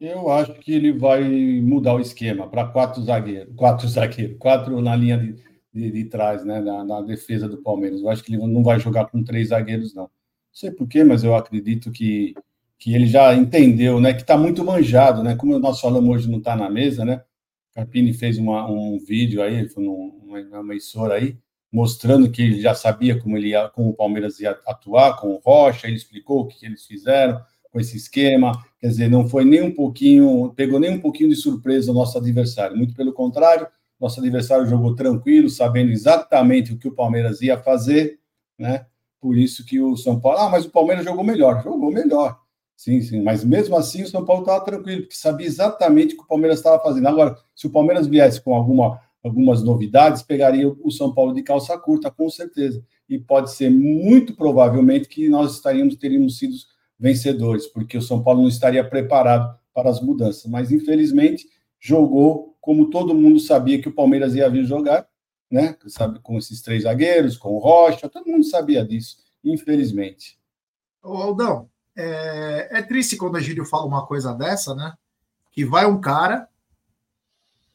Eu 0.00 0.30
acho 0.30 0.54
que 0.54 0.72
ele 0.72 0.92
vai 0.92 1.24
mudar 1.60 1.94
o 1.94 2.00
esquema 2.00 2.46
para 2.46 2.66
quatro 2.68 3.02
zagueiros, 3.02 3.52
quatro 3.56 3.88
zagueiros, 3.88 4.36
quatro 4.38 4.80
na 4.80 4.94
linha 4.94 5.18
de, 5.18 5.51
de, 5.72 5.90
de 5.90 6.04
trás, 6.04 6.44
né, 6.44 6.60
na, 6.60 6.84
na, 6.84 7.00
defesa 7.00 7.48
do 7.48 7.62
Palmeiras. 7.62 8.00
Eu 8.00 8.08
acho 8.08 8.22
que 8.22 8.34
ele 8.34 8.46
não 8.46 8.62
vai 8.62 8.78
jogar 8.78 9.06
com 9.06 9.22
três 9.22 9.48
zagueiros, 9.48 9.94
não. 9.94 10.10
sei 10.52 10.70
porquê, 10.70 11.02
mas 11.02 11.24
eu 11.24 11.34
acredito 11.34 11.90
que, 11.90 12.34
que 12.78 12.94
ele 12.94 13.06
já 13.06 13.34
entendeu, 13.34 14.00
né? 14.00 14.12
Que 14.12 14.22
está 14.22 14.36
muito 14.36 14.64
manjado, 14.64 15.22
né? 15.22 15.34
Como 15.36 15.58
nós 15.58 15.80
falamos 15.80 16.10
hoje 16.10 16.30
não 16.30 16.38
está 16.38 16.54
na 16.54 16.68
mesa, 16.68 17.04
né? 17.04 17.22
Carpini 17.74 18.12
fez 18.12 18.36
uma, 18.38 18.70
um 18.70 18.98
vídeo 18.98 19.42
aí, 19.42 19.66
numa, 19.76 20.42
numa 20.42 20.60
emissora 20.74 21.14
aí, 21.14 21.38
mostrando 21.72 22.30
que 22.30 22.42
ele 22.42 22.60
já 22.60 22.74
sabia 22.74 23.18
como 23.18 23.36
ele 23.36 23.48
ia, 23.48 23.68
como 23.70 23.90
o 23.90 23.94
Palmeiras 23.94 24.38
ia 24.40 24.50
atuar 24.66 25.16
com 25.18 25.28
o 25.28 25.38
Rocha, 25.38 25.86
ele 25.86 25.96
explicou 25.96 26.42
o 26.42 26.46
que 26.46 26.66
eles 26.66 26.84
fizeram 26.84 27.40
com 27.70 27.80
esse 27.80 27.96
esquema, 27.96 28.52
quer 28.78 28.88
dizer, 28.88 29.08
não 29.08 29.26
foi 29.26 29.46
nem 29.46 29.62
um 29.62 29.74
pouquinho, 29.74 30.52
pegou 30.54 30.78
nem 30.78 30.90
um 30.90 31.00
pouquinho 31.00 31.30
de 31.30 31.36
surpresa 31.36 31.90
o 31.90 31.94
nosso 31.94 32.18
adversário, 32.18 32.76
muito 32.76 32.94
pelo 32.94 33.14
contrário, 33.14 33.66
nosso 34.02 34.18
adversário 34.20 34.66
jogou 34.66 34.94
tranquilo, 34.94 35.48
sabendo 35.48 35.92
exatamente 35.92 36.72
o 36.72 36.76
que 36.76 36.88
o 36.88 36.94
Palmeiras 36.94 37.40
ia 37.40 37.56
fazer, 37.56 38.18
né? 38.58 38.86
Por 39.20 39.38
isso 39.38 39.64
que 39.64 39.80
o 39.80 39.96
São 39.96 40.18
Paulo, 40.18 40.38
ah, 40.38 40.48
mas 40.48 40.64
o 40.66 40.70
Palmeiras 40.70 41.04
jogou 41.04 41.22
melhor, 41.22 41.62
jogou 41.62 41.92
melhor. 41.92 42.36
Sim, 42.76 43.00
sim, 43.00 43.22
mas 43.22 43.44
mesmo 43.44 43.76
assim 43.76 44.02
o 44.02 44.08
São 44.08 44.24
Paulo 44.24 44.42
estava 44.42 44.64
tranquilo, 44.64 45.02
porque 45.02 45.14
sabia 45.14 45.46
exatamente 45.46 46.14
o 46.14 46.16
que 46.18 46.24
o 46.24 46.26
Palmeiras 46.26 46.58
estava 46.58 46.82
fazendo. 46.82 47.06
Agora, 47.06 47.36
se 47.54 47.68
o 47.68 47.70
Palmeiras 47.70 48.08
viesse 48.08 48.40
com 48.40 48.54
alguma 48.54 49.00
algumas 49.22 49.62
novidades, 49.62 50.20
pegaria 50.20 50.68
o 50.68 50.90
São 50.90 51.14
Paulo 51.14 51.32
de 51.32 51.44
calça 51.44 51.78
curta, 51.78 52.10
com 52.10 52.28
certeza. 52.28 52.84
E 53.08 53.20
pode 53.20 53.52
ser 53.52 53.70
muito 53.70 54.34
provavelmente 54.34 55.08
que 55.08 55.28
nós 55.28 55.54
estaríamos 55.54 55.94
teríamos 55.94 56.38
sido 56.38 56.54
vencedores, 56.98 57.68
porque 57.68 57.96
o 57.96 58.02
São 58.02 58.20
Paulo 58.20 58.42
não 58.42 58.48
estaria 58.48 58.82
preparado 58.82 59.56
para 59.72 59.88
as 59.88 60.00
mudanças. 60.00 60.50
Mas 60.50 60.72
infelizmente 60.72 61.46
jogou 61.78 62.51
como 62.62 62.88
todo 62.88 63.14
mundo 63.14 63.40
sabia 63.40 63.82
que 63.82 63.88
o 63.88 63.92
Palmeiras 63.92 64.34
ia 64.34 64.48
vir 64.48 64.64
jogar, 64.64 65.06
né? 65.50 65.76
Sabe, 65.88 66.20
com 66.20 66.38
esses 66.38 66.62
três 66.62 66.84
zagueiros, 66.84 67.36
com 67.36 67.50
o 67.50 67.58
Rocha, 67.58 68.08
todo 68.08 68.30
mundo 68.30 68.44
sabia 68.44 68.82
disso, 68.82 69.18
infelizmente. 69.44 70.38
Ô, 71.02 71.16
Aldão, 71.16 71.68
é, 71.94 72.68
é 72.70 72.82
triste 72.82 73.16
quando 73.16 73.36
a 73.36 73.40
Gírio 73.40 73.66
fala 73.66 73.84
uma 73.84 74.06
coisa 74.06 74.32
dessa, 74.32 74.74
né? 74.74 74.94
Que 75.50 75.64
vai 75.64 75.84
um 75.84 76.00
cara 76.00 76.48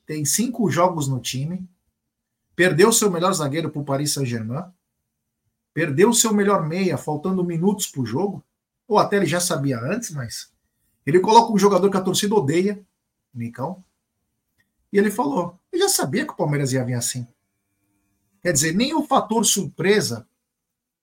tem 0.08 0.24
cinco 0.24 0.72
jogos 0.72 1.10
no 1.10 1.20
time, 1.20 1.70
perdeu 2.56 2.94
seu 2.94 3.12
melhor 3.12 3.34
zagueiro 3.34 3.70
para 3.70 3.82
o 3.82 3.86
Paris 3.86 4.14
Saint-Germain, 4.14 4.64
perdeu 5.74 6.14
seu 6.14 6.34
melhor 6.34 6.66
meia, 6.66 6.98
faltando 6.98 7.44
minutos 7.44 7.88
para 7.88 8.02
o 8.02 8.06
jogo, 8.06 8.44
ou 8.88 8.98
até 8.98 9.18
ele 9.18 9.26
já 9.26 9.42
sabia 9.42 9.78
antes, 9.78 10.12
mas 10.12 10.50
ele 11.06 11.20
coloca 11.20 11.52
um 11.52 11.58
jogador 11.58 11.92
que 11.92 11.98
a 11.98 12.02
torcida 12.02 12.34
odeia, 12.34 12.82
Nicão, 13.34 13.84
e 14.92 14.98
ele 14.98 15.12
falou: 15.12 15.60
ele 15.72 15.84
já 15.84 15.90
sabia 15.90 16.26
que 16.26 16.34
o 16.34 16.38
Palmeiras 16.38 16.74
ia 16.74 16.84
vir 16.84 16.94
assim. 16.94 17.28
Quer 18.42 18.54
dizer, 18.54 18.74
nem 18.74 18.94
o 18.94 19.04
fator 19.04 19.46
surpresa 19.46 20.28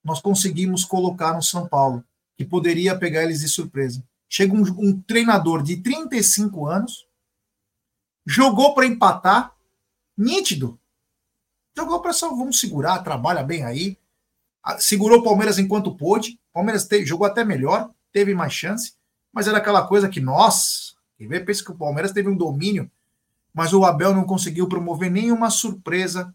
nós 0.03 0.20
conseguimos 0.20 0.85
colocar 0.85 1.35
no 1.35 1.43
São 1.43 1.66
Paulo, 1.66 2.05
que 2.37 2.45
poderia 2.45 2.99
pegar 2.99 3.22
eles 3.22 3.41
de 3.41 3.49
surpresa. 3.49 4.07
Chega 4.28 4.55
um, 4.55 4.62
um 4.78 5.01
treinador 5.01 5.62
de 5.62 5.78
35 5.78 6.66
anos, 6.66 7.07
jogou 8.26 8.74
para 8.74 8.87
empatar, 8.87 9.55
nítido. 10.16 10.78
Jogou 11.76 12.01
para 12.01 12.12
só 12.12 12.28
vamos 12.28 12.61
segurar, 12.61 13.03
trabalha 13.03 13.43
bem 13.43 13.64
aí. 13.64 13.99
Segurou 14.78 15.20
o 15.20 15.24
Palmeiras 15.24 15.59
enquanto 15.59 15.97
pôde. 15.97 16.39
O 16.51 16.55
Palmeiras 16.55 16.85
teve, 16.85 17.07
jogou 17.07 17.26
até 17.26 17.45
melhor, 17.45 17.91
teve 18.12 18.35
mais 18.35 18.53
chance, 18.53 18.95
mas 19.32 19.49
era 19.49 19.59
aquela 19.59 19.87
coisa 19.87 20.09
que 20.09 20.20
nós, 20.20 20.97
quem 21.16 21.26
vê, 21.26 21.41
pensa 21.41 21.64
que 21.64 21.72
o 21.72 21.78
Palmeiras 21.78 22.12
teve 22.12 22.28
um 22.28 22.37
domínio, 22.37 22.91
mas 23.55 23.72
o 23.72 23.84
Abel 23.84 24.12
não 24.12 24.24
conseguiu 24.24 24.68
promover 24.68 25.11
nenhuma 25.11 25.48
surpresa 25.48 26.34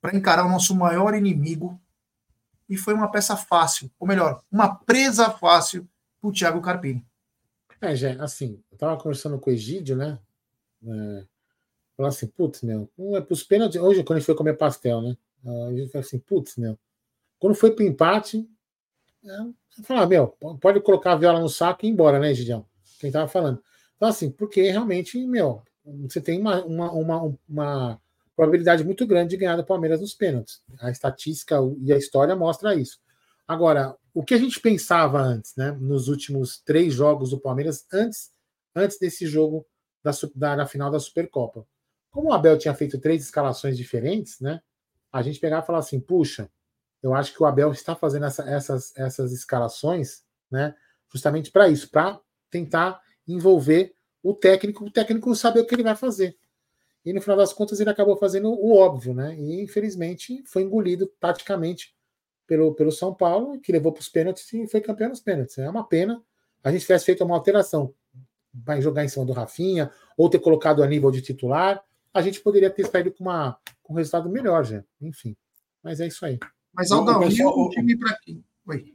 para 0.00 0.16
encarar 0.16 0.44
o 0.44 0.50
nosso 0.50 0.74
maior 0.74 1.14
inimigo. 1.14 1.80
E 2.68 2.76
foi 2.76 2.92
uma 2.92 3.10
peça 3.10 3.36
fácil, 3.36 3.90
ou 3.98 4.06
melhor, 4.06 4.42
uma 4.50 4.74
presa 4.74 5.30
fácil 5.30 5.88
para 6.20 6.30
o 6.30 6.32
Thiago 6.32 6.60
Carpini. 6.60 7.04
É, 7.80 7.96
já, 7.96 8.22
assim, 8.22 8.62
eu 8.70 8.74
estava 8.74 8.96
conversando 8.96 9.38
com 9.38 9.50
o 9.50 9.52
Egídio, 9.52 9.96
né? 9.96 10.18
É, 10.86 11.24
falar 11.96 12.10
assim, 12.10 12.26
putz, 12.26 12.62
meu, 12.62 12.90
é 13.14 13.20
pros 13.20 13.42
pênaltis. 13.42 13.80
Hoje, 13.80 14.04
quando 14.04 14.16
a 14.16 14.20
gente 14.20 14.26
foi 14.26 14.34
comer 14.34 14.56
pastel, 14.56 15.00
né? 15.00 15.16
A 15.44 15.72
gente 15.72 15.90
falou 15.90 16.04
assim, 16.04 16.18
putz, 16.18 16.56
meu. 16.56 16.78
Quando 17.38 17.54
foi 17.54 17.70
pro 17.72 17.84
empate, 17.84 18.46
é, 19.24 19.82
falar, 19.82 20.06
meu, 20.06 20.28
pode 20.60 20.80
colocar 20.80 21.12
a 21.12 21.16
viola 21.16 21.40
no 21.40 21.48
saco 21.48 21.84
e 21.84 21.88
ir 21.88 21.92
embora, 21.92 22.18
né, 22.18 22.34
Gidião? 22.34 22.66
Quem 22.98 23.10
tava 23.10 23.28
falando. 23.28 23.62
Então, 23.96 24.08
assim, 24.08 24.30
porque 24.30 24.70
realmente, 24.70 25.26
meu, 25.26 25.62
você 25.84 26.20
tem 26.20 26.40
uma, 26.40 26.64
uma, 26.64 26.92
uma, 26.92 27.36
uma 27.48 28.00
probabilidade 28.36 28.84
muito 28.84 29.06
grande 29.06 29.30
de 29.30 29.36
ganhar 29.36 29.56
do 29.56 29.64
Palmeiras 29.64 30.00
nos 30.00 30.14
pênaltis. 30.14 30.62
A 30.80 30.90
estatística 30.90 31.56
e 31.80 31.92
a 31.92 31.96
história 31.96 32.34
mostra 32.36 32.74
isso. 32.74 32.98
Agora, 33.46 33.96
o 34.14 34.22
que 34.22 34.34
a 34.34 34.38
gente 34.38 34.60
pensava 34.60 35.20
antes, 35.20 35.54
né? 35.56 35.72
Nos 35.72 36.08
últimos 36.08 36.60
três 36.60 36.94
jogos 36.94 37.30
do 37.30 37.40
Palmeiras, 37.40 37.86
antes, 37.92 38.30
antes 38.74 38.98
desse 38.98 39.26
jogo 39.26 39.66
da, 40.02 40.12
da, 40.34 40.56
na 40.56 40.66
final 40.66 40.90
da 40.90 41.00
Supercopa. 41.00 41.66
Como 42.10 42.28
o 42.28 42.32
Abel 42.32 42.58
tinha 42.58 42.74
feito 42.74 42.98
três 42.98 43.22
escalações 43.22 43.76
diferentes, 43.76 44.40
né? 44.40 44.60
A 45.12 45.22
gente 45.22 45.38
pegava 45.40 45.62
e 45.62 45.66
falava 45.66 45.84
assim: 45.84 46.00
puxa, 46.00 46.50
eu 47.02 47.14
acho 47.14 47.32
que 47.34 47.42
o 47.42 47.46
Abel 47.46 47.72
está 47.72 47.94
fazendo 47.94 48.26
essa, 48.26 48.42
essas, 48.48 48.96
essas 48.96 49.32
escalações, 49.32 50.22
né? 50.50 50.74
Justamente 51.12 51.50
para 51.50 51.68
isso, 51.68 51.90
para 51.90 52.20
tentar 52.50 53.00
envolver 53.26 53.94
o 54.22 54.34
técnico, 54.34 54.84
o 54.84 54.90
técnico 54.90 55.34
saber 55.34 55.60
o 55.60 55.66
que 55.66 55.74
ele 55.74 55.82
vai 55.82 55.96
fazer. 55.96 56.36
E 57.04 57.12
no 57.12 57.20
final 57.20 57.36
das 57.36 57.52
contas 57.52 57.80
ele 57.80 57.90
acabou 57.90 58.16
fazendo 58.16 58.50
o 58.50 58.76
óbvio, 58.76 59.14
né? 59.14 59.34
E 59.38 59.62
infelizmente 59.62 60.42
foi 60.46 60.62
engolido 60.62 61.10
praticamente 61.18 61.94
pelo, 62.46 62.74
pelo 62.74 62.92
São 62.92 63.14
Paulo, 63.14 63.58
que 63.60 63.72
levou 63.72 63.92
para 63.92 64.00
os 64.00 64.08
pênaltis 64.08 64.52
e 64.52 64.66
foi 64.66 64.80
campeão 64.80 65.08
nos 65.08 65.20
pênaltis. 65.20 65.56
É 65.58 65.68
uma 65.68 65.86
pena. 65.86 66.22
A 66.62 66.70
gente 66.70 66.82
tivesse 66.82 67.06
feito 67.06 67.24
uma 67.24 67.36
alteração 67.36 67.94
vai 68.52 68.80
jogar 68.80 69.04
em 69.04 69.08
cima 69.08 69.24
do 69.24 69.32
Rafinha, 69.32 69.90
ou 70.16 70.28
ter 70.28 70.38
colocado 70.38 70.82
a 70.82 70.86
nível 70.86 71.10
de 71.10 71.22
titular, 71.22 71.82
a 72.12 72.20
gente 72.20 72.40
poderia 72.40 72.70
ter 72.70 72.86
saído 72.86 73.12
com, 73.12 73.24
uma, 73.24 73.58
com 73.82 73.92
um 73.92 73.96
resultado 73.96 74.28
melhor, 74.28 74.64
já. 74.64 74.82
Enfim. 75.00 75.36
Mas 75.82 76.00
é 76.00 76.06
isso 76.06 76.24
aí. 76.24 76.38
Mas, 76.72 76.90
Aldão, 76.90 77.22
e 77.28 77.44
o 77.44 77.68
time 77.70 77.96
para 77.96 78.16
quem? 78.18 78.44
Oi. 78.66 78.94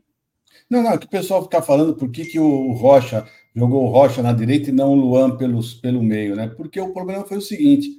Não, 0.69 0.83
não, 0.83 0.91
é 0.91 0.97
que 0.97 1.05
o 1.05 1.09
pessoal 1.09 1.43
fica 1.43 1.61
falando 1.61 1.95
por 1.95 2.09
que, 2.09 2.25
que 2.25 2.39
o 2.39 2.71
Rocha 2.73 3.25
jogou 3.55 3.85
o 3.85 3.89
Rocha 3.89 4.21
na 4.21 4.33
direita 4.33 4.69
e 4.69 4.73
não 4.73 4.91
o 4.91 4.95
Luan 4.95 5.37
pelos, 5.37 5.73
pelo 5.73 6.01
meio, 6.03 6.35
né? 6.35 6.47
Porque 6.47 6.79
o 6.79 6.93
problema 6.93 7.25
foi 7.25 7.37
o 7.37 7.41
seguinte: 7.41 7.89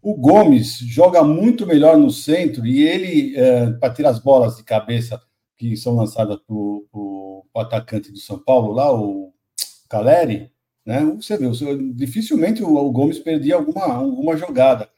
o 0.00 0.14
Gomes 0.14 0.78
joga 0.78 1.22
muito 1.22 1.66
melhor 1.66 1.96
no 1.96 2.10
centro 2.10 2.66
e 2.66 2.82
ele, 2.82 3.36
é, 3.36 3.70
para 3.72 3.92
tirar 3.92 4.10
as 4.10 4.18
bolas 4.18 4.56
de 4.56 4.64
cabeça 4.64 5.20
que 5.56 5.76
são 5.76 5.94
lançadas 5.94 6.38
para 6.38 6.54
o 6.54 7.44
atacante 7.54 8.10
do 8.10 8.18
São 8.18 8.38
Paulo 8.38 8.72
lá, 8.72 8.92
o 8.92 9.32
Caleri, 9.88 10.50
né? 10.84 11.04
Você 11.16 11.36
vê, 11.36 11.46
dificilmente 11.94 12.62
o, 12.62 12.90
Gomes 12.90 13.18
perdia 13.18 13.54
alguma, 13.54 13.84
alguma 13.84 14.36
jogada, 14.36 14.88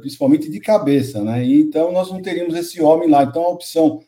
principalmente 0.00 0.50
de 0.50 0.60
cabeça. 0.60 1.22
Né? 1.22 1.44
E, 1.44 1.60
então 1.60 1.92
nós 1.92 2.10
não 2.10 2.20
teríamos 2.20 2.54
esse 2.56 2.82
homem 2.82 3.08
lá. 3.08 3.22
Então 3.22 3.42
a 3.42 3.50
opção 3.50 4.00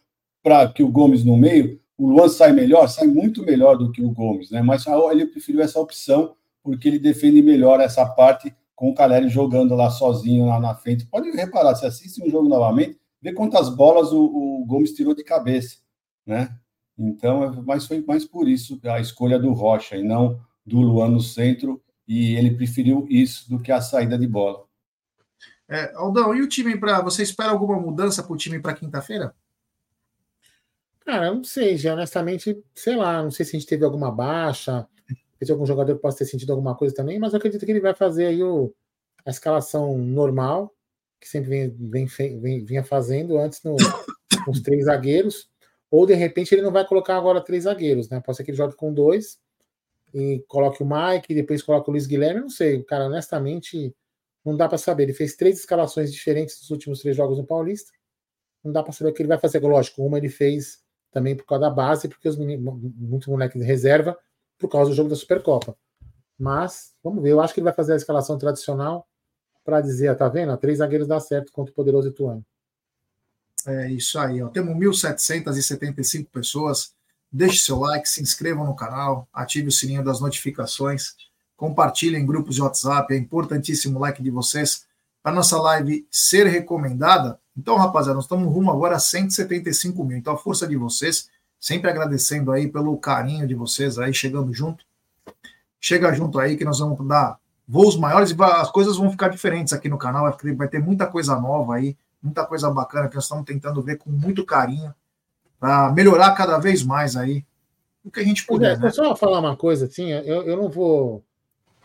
para 0.43 0.69
que 0.69 0.83
o 0.83 0.91
Gomes 0.91 1.25
no 1.25 1.37
meio, 1.37 1.81
o 1.97 2.09
Luan 2.09 2.29
sai 2.29 2.53
melhor, 2.53 2.89
sai 2.89 3.07
muito 3.07 3.45
melhor 3.45 3.77
do 3.77 3.93
que 3.93 4.03
o 4.03 4.11
Gomes, 4.11 4.51
né? 4.51 4.63
mas 4.63 4.85
ele 4.87 5.27
preferiu 5.27 5.61
essa 5.61 5.79
opção 5.79 6.35
porque 6.63 6.89
ele 6.89 6.99
defende 6.99 7.43
melhor 7.43 7.81
essa 7.81 8.07
parte 8.07 8.55
com 8.75 8.91
o 8.91 8.95
Caleri 8.95 9.29
jogando 9.29 9.75
lá 9.75 9.91
sozinho 9.91 10.47
lá 10.47 10.59
na 10.59 10.75
frente. 10.75 11.07
Pode 11.07 11.31
reparar, 11.31 11.75
se 11.75 11.87
assiste 11.87 12.23
um 12.23 12.31
jogo 12.31 12.49
novamente, 12.49 12.99
vê 13.21 13.33
quantas 13.33 13.69
bolas 13.69 14.13
o, 14.13 14.25
o 14.25 14.65
Gomes 14.67 14.93
tirou 14.93 15.15
de 15.15 15.23
cabeça, 15.23 15.79
né? 16.27 16.57
Então, 16.99 17.63
mas 17.65 17.87
foi 17.87 18.03
mais 18.07 18.25
por 18.25 18.49
isso 18.49 18.81
a 18.85 19.01
escolha 19.01 19.39
do 19.39 19.53
Rocha 19.53 19.97
e 19.97 20.03
não 20.03 20.41
do 20.65 20.81
Luan 20.81 21.09
no 21.09 21.21
centro 21.21 21.83
e 22.07 22.37
ele 22.37 22.55
preferiu 22.55 23.07
isso 23.09 23.49
do 23.49 23.59
que 23.59 23.73
a 23.73 23.81
saída 23.81 24.19
de 24.19 24.27
bola. 24.27 24.65
É, 25.69 25.93
Aldão, 25.95 26.35
e 26.35 26.43
o 26.43 26.49
time 26.49 26.77
para. 26.77 27.01
Você 27.01 27.23
espera 27.23 27.51
alguma 27.51 27.79
mudança 27.79 28.23
para 28.23 28.33
o 28.33 28.37
time 28.37 28.61
para 28.61 28.75
quinta-feira? 28.75 29.35
Cara, 31.05 31.27
eu 31.27 31.35
não 31.37 31.45
sei, 31.45 31.77
já 31.77 31.95
honestamente, 31.95 32.63
sei 32.75 32.97
lá, 32.97 33.23
não 33.23 33.31
sei 33.31 33.45
se 33.45 33.57
a 33.57 33.59
gente 33.59 33.69
teve 33.69 33.85
alguma 33.85 34.11
baixa, 34.11 34.87
se 35.43 35.51
algum 35.51 35.67
jogador 35.67 35.99
possa 35.99 36.19
ter 36.19 36.27
sentido 36.27 36.53
alguma 36.53 36.77
coisa 36.77 36.95
também, 36.95 37.19
mas 37.19 37.33
eu 37.33 37.39
acredito 37.39 37.65
que 37.65 37.73
ele 37.73 37.81
vai 37.81 37.95
fazer 37.95 38.27
aí 38.27 38.43
o, 38.43 38.73
a 39.27 39.31
escalação 39.31 39.99
normal, 39.99 40.73
que 41.21 41.29
sempre 41.29 41.51
vem, 41.51 42.07
vem, 42.07 42.07
vem, 42.41 42.65
vinha 42.65 42.85
fazendo 42.85 43.37
antes 43.39 43.63
no, 43.63 43.77
com 44.45 44.51
os 44.51 44.61
três 44.61 44.85
zagueiros, 44.85 45.51
ou 45.91 46.07
de 46.07 46.15
repente 46.15 46.55
ele 46.55 46.63
não 46.63 46.73
vai 46.73 46.87
colocar 46.87 47.17
agora 47.17 47.41
três 47.41 47.65
zagueiros, 47.65 48.09
né? 48.09 48.21
Pode 48.21 48.37
ser 48.37 48.45
que 48.45 48.51
ele 48.51 48.59
jogue 48.59 48.77
com 48.77 48.95
dois, 48.95 49.39
e 50.15 50.45
coloque 50.47 50.83
o 50.83 50.87
Mike, 50.87 51.35
depois 51.35 51.63
coloque 51.63 51.89
o 51.89 51.93
Luiz 51.93 52.07
Guilherme, 52.07 52.41
não 52.41 52.51
sei, 52.51 52.83
cara, 52.85 53.07
honestamente, 53.07 53.95
não 54.45 54.57
dá 54.57 54.69
para 54.69 54.79
saber. 54.79 55.05
Ele 55.05 55.15
fez 55.15 55.37
três 55.37 55.59
escalações 55.59 56.13
diferentes 56.13 56.59
nos 56.61 56.71
últimos 56.71 57.01
três 57.01 57.17
jogos 57.17 57.39
no 57.39 57.47
Paulista. 57.47 57.93
Não 58.63 58.73
dá 58.73 58.83
para 58.83 58.93
saber 58.93 59.11
o 59.11 59.15
que 59.15 59.23
ele 59.23 59.29
vai 59.29 59.39
fazer. 59.39 59.61
Lógico, 59.61 60.05
uma 60.05 60.19
ele 60.19 60.29
fez 60.29 60.83
também 61.13 61.37
por 61.37 61.47
causa 61.47 61.63
da 61.63 61.71
base, 61.71 62.09
porque 62.09 62.29
os 62.29 62.37
meninos, 62.37 62.75
muitos 62.97 63.29
moleques 63.29 63.61
de 63.61 63.67
reserva, 63.67 64.19
por 64.59 64.69
causa 64.69 64.91
do 64.91 64.97
jogo 64.97 65.11
da 65.11 65.17
Supercopa. 65.17 65.77
Mas, 66.39 66.95
vamos 67.05 67.23
ver, 67.23 67.31
eu 67.31 67.41
acho 67.41 67.55
que 67.55 67.61
ele 67.61 67.67
vai 67.67 67.75
fazer 67.75 67.93
a 67.93 67.97
escalação 67.97 68.37
tradicional 68.39 69.07
para 69.65 69.81
dizer, 69.81 70.17
tá 70.17 70.29
vendo? 70.29 70.57
Três 70.57 70.79
zagueiros 70.79 71.07
dá 71.07 71.21
certo 71.21 71.53
contra 71.53 71.71
o 71.71 71.75
poderoso 71.75 72.09
Ituano. 72.09 72.45
É 73.67 73.89
isso 73.91 74.19
aí, 74.19 74.43
ó. 74.43 74.49
Temos 74.49 74.75
1.775 74.75 76.29
pessoas 76.31 76.95
deixe 77.33 77.65
seu 77.65 77.79
like, 77.79 78.07
se 78.07 78.21
inscrevam 78.21 78.67
no 78.67 78.77
canal, 78.77 79.27
ative 79.33 79.69
o 79.69 79.73
sininho 79.73 80.05
das 80.05 80.21
notificações, 80.21 81.15
compartilhem 81.57 82.21
em 82.21 82.27
grupos 82.27 82.57
de 82.57 82.63
WhatsApp, 82.63 83.15
é 83.15 83.17
importantíssimo 83.17 83.99
o 83.99 84.03
like 84.03 84.23
de 84.23 84.31
vocês 84.31 84.85
para 85.23 85.33
nossa 85.33 85.61
live 85.61 86.07
ser 86.11 86.47
recomendada. 86.47 87.39
Então, 87.57 87.77
rapaziada, 87.77 88.15
nós 88.15 88.25
estamos 88.25 88.53
rumo 88.53 88.71
agora 88.71 88.97
a 88.97 88.99
175 88.99 90.05
mil. 90.05 90.17
Então, 90.17 90.35
a 90.35 90.39
força 90.39 90.67
de 90.67 90.77
vocês, 90.77 91.29
sempre 91.61 91.91
agradecendo 91.91 92.51
aí 92.51 92.67
pelo 92.69 92.97
carinho 92.97 93.47
de 93.47 93.55
vocês 93.55 93.99
aí, 93.99 94.13
chegando 94.13 94.53
junto. 94.53 94.85
Chega 95.81 96.13
junto 96.13 96.39
aí 96.39 96.57
que 96.57 96.65
nós 96.65 96.79
vamos 96.79 97.07
dar 97.07 97.39
voos 97.67 97.97
maiores 97.97 98.31
e 98.31 98.37
as 98.43 98.71
coisas 98.71 98.97
vão 98.97 99.11
ficar 99.11 99.29
diferentes 99.29 99.73
aqui 99.73 99.89
no 99.89 99.99
canal. 99.99 100.37
Vai 100.57 100.69
ter 100.69 100.79
muita 100.81 101.07
coisa 101.07 101.39
nova 101.39 101.77
aí, 101.77 101.97
muita 102.23 102.45
coisa 102.45 102.71
bacana 102.71 103.09
que 103.09 103.15
nós 103.15 103.25
estamos 103.25 103.45
tentando 103.45 103.83
ver 103.83 103.99
com 103.99 104.11
muito 104.11 104.45
carinho 104.45 104.95
para 105.59 105.93
melhorar 105.93 106.33
cada 106.33 106.59
vez 106.59 106.83
mais 106.83 107.17
aí 107.17 107.45
o 108.05 108.11
que 108.11 108.21
a 108.21 108.25
gente 108.25 108.45
puder. 108.45 108.77
É, 108.77 108.79
né? 108.79 108.91
Só 108.91 109.15
falar 109.15 109.39
uma 109.39 109.57
coisa 109.57 109.87
assim, 109.87 110.11
eu, 110.11 110.43
eu 110.43 110.57
não 110.57 110.69
vou 110.69 111.23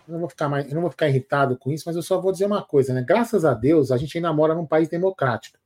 não 0.08 0.20
vou 0.20 0.30
ficar 0.30 0.50
mais, 0.50 0.68
eu 0.68 0.76
não 0.76 0.82
vou 0.82 0.92
ficar 0.92 1.08
irritado 1.08 1.58
com 1.58 1.72
isso, 1.72 1.84
mas 1.86 1.96
eu 1.96 2.02
só 2.02 2.20
vou 2.20 2.32
dizer 2.32 2.46
uma 2.46 2.64
coisa, 2.64 2.94
né? 2.94 3.04
Graças 3.08 3.46
a 3.46 3.54
Deus, 3.54 3.92
a 3.92 3.98
gente 3.98 4.18
ainda 4.18 4.32
mora 4.34 4.56
num 4.56 4.66
país 4.66 4.88
democrático. 4.90 5.58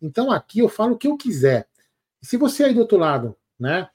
Então 0.00 0.30
aqui 0.30 0.60
eu 0.60 0.68
falo 0.68 0.94
o 0.94 0.98
que 0.98 1.08
eu 1.08 1.16
quiser. 1.16 1.68
E 2.22 2.26
se 2.26 2.36
você 2.36 2.64
aí 2.64 2.74
do 2.74 2.80
outro 2.80 2.98
lado, 2.98 3.36
né, 3.58 3.88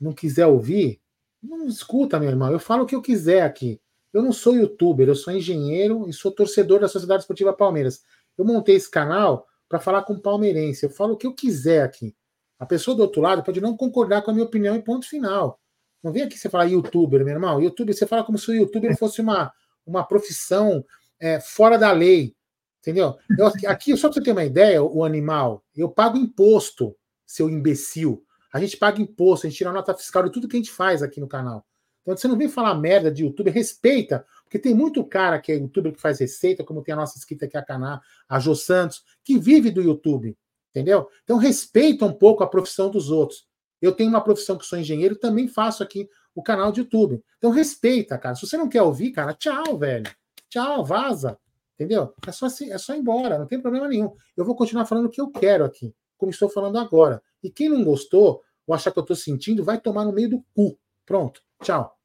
não 0.00 0.12
quiser 0.12 0.46
ouvir, 0.46 1.00
não 1.42 1.66
escuta, 1.66 2.18
meu 2.18 2.28
irmão. 2.28 2.50
Eu 2.50 2.58
falo 2.58 2.84
o 2.84 2.86
que 2.86 2.94
eu 2.94 3.02
quiser 3.02 3.42
aqui. 3.42 3.80
Eu 4.12 4.22
não 4.22 4.32
sou 4.32 4.54
youtuber, 4.54 5.08
eu 5.08 5.14
sou 5.14 5.32
engenheiro 5.32 6.08
e 6.08 6.12
sou 6.12 6.32
torcedor 6.32 6.80
da 6.80 6.88
Sociedade 6.88 7.22
Esportiva 7.22 7.52
Palmeiras. 7.52 8.02
Eu 8.36 8.44
montei 8.44 8.76
esse 8.76 8.90
canal 8.90 9.46
para 9.68 9.78
falar 9.78 10.02
com 10.02 10.18
palmeirense. 10.18 10.84
Eu 10.84 10.90
falo 10.90 11.14
o 11.14 11.16
que 11.16 11.26
eu 11.26 11.34
quiser 11.34 11.82
aqui. 11.82 12.14
A 12.58 12.66
pessoa 12.66 12.96
do 12.96 13.02
outro 13.02 13.20
lado 13.20 13.42
pode 13.42 13.60
não 13.60 13.76
concordar 13.76 14.22
com 14.22 14.30
a 14.30 14.34
minha 14.34 14.46
opinião 14.46 14.74
e 14.74 14.82
ponto 14.82 15.08
final. 15.08 15.60
Não 16.02 16.12
vem 16.12 16.22
aqui 16.22 16.38
você 16.38 16.48
falar 16.48 16.64
youtuber, 16.64 17.24
meu 17.24 17.34
irmão. 17.34 17.60
YouTube, 17.60 17.92
você 17.92 18.06
fala 18.06 18.24
como 18.24 18.38
se 18.38 18.50
o 18.50 18.54
youtuber 18.54 18.96
fosse 18.96 19.20
uma, 19.20 19.52
uma 19.84 20.04
profissão 20.04 20.84
é, 21.18 21.40
fora 21.40 21.76
da 21.76 21.90
lei. 21.92 22.34
Entendeu? 22.80 23.16
Eu, 23.36 23.46
aqui, 23.66 23.96
só 23.96 24.08
para 24.08 24.14
você 24.14 24.22
ter 24.22 24.32
uma 24.32 24.44
ideia, 24.44 24.82
o 24.82 25.04
animal, 25.04 25.64
eu 25.76 25.88
pago 25.88 26.16
imposto, 26.16 26.96
seu 27.26 27.50
imbecil. 27.50 28.24
A 28.52 28.60
gente 28.60 28.76
paga 28.76 29.02
imposto, 29.02 29.46
a 29.46 29.50
gente 29.50 29.58
tira 29.58 29.72
nota 29.72 29.94
fiscal 29.94 30.22
de 30.22 30.32
tudo 30.32 30.48
que 30.48 30.56
a 30.56 30.60
gente 30.60 30.70
faz 30.70 31.02
aqui 31.02 31.20
no 31.20 31.28
canal. 31.28 31.66
Então 32.02 32.16
você 32.16 32.28
não 32.28 32.38
vem 32.38 32.48
falar 32.48 32.74
merda 32.74 33.10
de 33.10 33.24
youtuber, 33.24 33.52
respeita, 33.52 34.24
porque 34.44 34.58
tem 34.58 34.74
muito 34.74 35.04
cara 35.04 35.38
que 35.38 35.52
é 35.52 35.56
youtuber 35.56 35.92
que 35.92 36.00
faz 36.00 36.20
receita, 36.20 36.64
como 36.64 36.82
tem 36.82 36.94
a 36.94 36.96
nossa 36.96 37.18
escrita 37.18 37.44
aqui, 37.44 37.56
a 37.56 37.62
canal, 37.62 38.00
a 38.26 38.38
Jo 38.38 38.54
Santos, 38.54 39.02
que 39.22 39.38
vive 39.38 39.70
do 39.70 39.82
YouTube. 39.82 40.34
Entendeu? 40.70 41.08
Então 41.24 41.36
respeita 41.36 42.06
um 42.06 42.12
pouco 42.12 42.42
a 42.42 42.46
profissão 42.46 42.90
dos 42.90 43.10
outros. 43.10 43.47
Eu 43.80 43.92
tenho 43.92 44.10
uma 44.10 44.22
profissão 44.22 44.58
que 44.58 44.66
sou 44.66 44.78
engenheiro, 44.78 45.16
também 45.16 45.48
faço 45.48 45.82
aqui 45.82 46.08
o 46.34 46.42
canal 46.42 46.70
de 46.72 46.80
YouTube. 46.80 47.22
Então 47.36 47.50
respeita, 47.50 48.18
cara. 48.18 48.34
Se 48.34 48.46
você 48.46 48.56
não 48.56 48.68
quer 48.68 48.82
ouvir, 48.82 49.12
cara, 49.12 49.34
tchau, 49.34 49.78
velho. 49.78 50.10
Tchau, 50.48 50.84
vaza. 50.84 51.38
Entendeu? 51.74 52.12
É 52.26 52.32
só, 52.32 52.46
assim, 52.46 52.72
é 52.72 52.78
só 52.78 52.94
ir 52.94 52.98
embora, 52.98 53.38
não 53.38 53.46
tem 53.46 53.60
problema 53.60 53.86
nenhum. 53.86 54.12
Eu 54.36 54.44
vou 54.44 54.56
continuar 54.56 54.84
falando 54.84 55.06
o 55.06 55.10
que 55.10 55.20
eu 55.20 55.30
quero 55.30 55.64
aqui, 55.64 55.94
como 56.16 56.30
estou 56.30 56.48
falando 56.48 56.76
agora. 56.76 57.22
E 57.42 57.50
quem 57.50 57.68
não 57.68 57.84
gostou, 57.84 58.42
ou 58.66 58.74
achar 58.74 58.90
que 58.90 58.98
eu 58.98 59.02
estou 59.02 59.16
sentindo, 59.16 59.62
vai 59.62 59.80
tomar 59.80 60.04
no 60.04 60.12
meio 60.12 60.28
do 60.28 60.44
cu. 60.54 60.76
Pronto. 61.06 61.40
Tchau. 61.62 61.96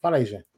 Fala 0.00 0.18
aí, 0.18 0.26
gente. 0.26 0.51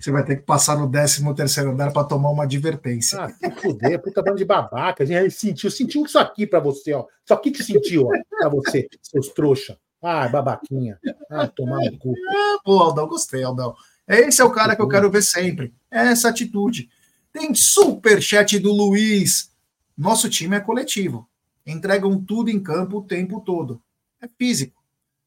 Você 0.00 0.10
vai 0.10 0.24
ter 0.24 0.36
que 0.36 0.42
passar 0.42 0.76
no 0.78 0.90
13 0.90 1.34
terceiro 1.34 1.70
andar 1.70 1.92
para 1.92 2.04
tomar 2.04 2.30
uma 2.30 2.44
advertência. 2.44 3.20
Ah, 3.20 3.28
se 3.28 3.50
fuder, 3.60 4.00
puta 4.00 4.22
bando 4.22 4.36
de 4.36 4.44
babaca. 4.44 5.04
A 5.04 5.06
gente 5.06 5.30
sentiu, 5.32 5.70
sentiu 5.70 6.04
isso 6.04 6.18
aqui 6.18 6.46
para 6.46 6.60
você, 6.60 6.94
ó. 6.94 7.06
Isso 7.24 7.34
aqui 7.34 7.50
que 7.50 7.62
sentiu, 7.62 8.06
ó, 8.06 8.10
para 8.30 8.48
você, 8.48 8.88
seus 9.02 9.28
trouxa. 9.28 9.78
Ah, 10.02 10.28
babaquinha. 10.28 10.98
Ah, 11.30 11.46
tomar 11.46 11.80
no 11.80 11.98
cu. 11.98 12.14
Ah, 12.28 12.58
pô, 12.64 12.78
Aldão, 12.78 13.08
gostei, 13.08 13.42
Aldão. 13.42 13.74
Esse 14.06 14.40
é 14.40 14.44
o 14.44 14.52
cara 14.52 14.76
que 14.76 14.82
eu 14.82 14.88
quero 14.88 15.10
ver 15.10 15.22
sempre. 15.22 15.74
É 15.90 16.06
essa 16.08 16.28
atitude. 16.28 16.88
Tem 17.32 17.54
super 17.54 18.22
chat 18.22 18.58
do 18.58 18.72
Luiz. 18.72 19.50
Nosso 19.96 20.28
time 20.28 20.56
é 20.56 20.60
coletivo. 20.60 21.28
Entregam 21.66 22.22
tudo 22.22 22.50
em 22.50 22.62
campo 22.62 22.98
o 22.98 23.02
tempo 23.02 23.40
todo. 23.40 23.82
É 24.22 24.28
físico. 24.38 24.82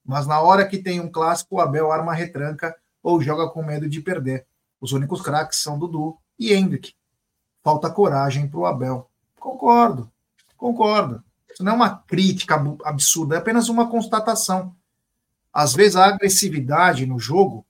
Mas 0.05 0.25
na 0.25 0.39
hora 0.39 0.65
que 0.65 0.77
tem 0.77 0.99
um 0.99 1.11
clássico, 1.11 1.55
o 1.55 1.59
Abel 1.59 1.91
arma 1.91 2.13
retranca 2.13 2.75
ou 3.01 3.21
joga 3.21 3.49
com 3.49 3.63
medo 3.63 3.89
de 3.89 4.01
perder. 4.01 4.45
Os 4.79 4.91
únicos 4.91 5.21
craques 5.21 5.59
são 5.59 5.77
Dudu 5.77 6.17
e 6.37 6.53
Hendrick. 6.53 6.93
Falta 7.63 7.89
coragem 7.89 8.47
para 8.47 8.59
o 8.59 8.65
Abel. 8.65 9.09
Concordo, 9.37 10.11
concordo. 10.57 11.23
Isso 11.51 11.63
não 11.63 11.73
é 11.73 11.75
uma 11.75 11.97
crítica 11.97 12.55
absurda, 12.83 13.35
é 13.35 13.37
apenas 13.37 13.69
uma 13.69 13.89
constatação. 13.89 14.75
Às 15.51 15.73
vezes 15.73 15.95
a 15.95 16.05
agressividade 16.05 17.05
no 17.05 17.19
jogo, 17.19 17.65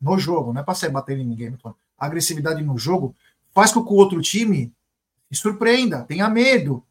no 0.00 0.18
jogo, 0.18 0.52
não 0.52 0.60
é 0.60 0.64
para 0.64 0.74
sair 0.74 0.90
batendo 0.90 1.22
em 1.22 1.26
ninguém, 1.26 1.58
a 1.64 2.06
agressividade 2.06 2.62
no 2.62 2.78
jogo 2.78 3.14
faz 3.52 3.72
com 3.72 3.84
que 3.84 3.92
o 3.92 3.96
outro 3.96 4.20
time 4.22 4.72
se 5.30 5.40
surpreenda, 5.40 6.04
tenha 6.04 6.28
medo, 6.28 6.84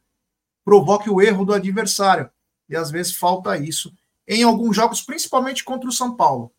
provoque 0.65 1.09
o 1.09 1.21
erro 1.21 1.45
do 1.45 1.53
adversário. 1.53 2.29
E 2.69 2.75
às 2.75 2.91
vezes 2.91 3.15
falta 3.15 3.57
isso 3.57 3.93
em 4.27 4.43
alguns 4.43 4.75
jogos, 4.75 5.01
principalmente 5.01 5.63
contra 5.63 5.87
o 5.87 5.93
São 5.93 6.13
Paulo 6.15 6.51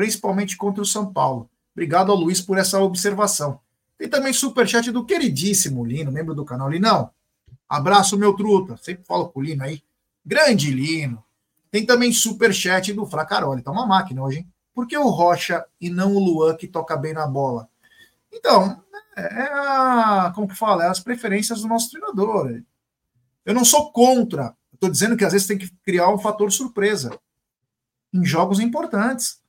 principalmente 0.00 0.56
contra 0.56 0.82
o 0.82 0.86
São 0.86 1.12
Paulo. 1.12 1.50
Obrigado 1.74 2.10
ao 2.10 2.16
Luiz 2.16 2.40
por 2.40 2.56
essa 2.56 2.80
observação. 2.80 3.60
Tem 3.98 4.08
também 4.08 4.32
superchat 4.32 4.90
do 4.90 5.04
queridíssimo 5.04 5.84
Lino, 5.84 6.10
membro 6.10 6.34
do 6.34 6.42
canal. 6.42 6.70
Linão, 6.70 7.10
abraço, 7.68 8.16
meu 8.16 8.34
truta. 8.34 8.78
Sempre 8.78 9.04
falo 9.04 9.28
com 9.28 9.40
o 9.40 9.42
Lino 9.42 9.62
aí. 9.62 9.82
Grande 10.24 10.70
Lino. 10.70 11.22
Tem 11.70 11.84
também 11.84 12.14
superchat 12.14 12.94
do 12.94 13.04
Fracaroli. 13.04 13.60
Tá 13.60 13.70
uma 13.70 13.86
máquina 13.86 14.22
hoje, 14.22 14.38
hein? 14.38 14.48
Por 14.72 14.86
que 14.86 14.96
o 14.96 15.10
Rocha 15.10 15.66
e 15.78 15.90
não 15.90 16.14
o 16.14 16.18
Luan 16.18 16.56
que 16.56 16.66
toca 16.66 16.96
bem 16.96 17.12
na 17.12 17.26
bola? 17.26 17.68
Então, 18.32 18.82
é 19.18 19.42
a, 19.52 20.32
como 20.34 20.48
que 20.48 20.56
fala? 20.56 20.84
É 20.84 20.88
as 20.88 21.00
preferências 21.00 21.60
do 21.60 21.68
nosso 21.68 21.90
treinador. 21.90 22.62
Eu 23.44 23.52
não 23.52 23.66
sou 23.66 23.92
contra. 23.92 24.56
Estou 24.72 24.88
dizendo 24.88 25.14
que 25.14 25.26
às 25.26 25.34
vezes 25.34 25.46
tem 25.46 25.58
que 25.58 25.70
criar 25.84 26.08
um 26.08 26.18
fator 26.18 26.50
surpresa 26.50 27.10
em 28.14 28.24
jogos 28.24 28.60
importantes 28.60 29.39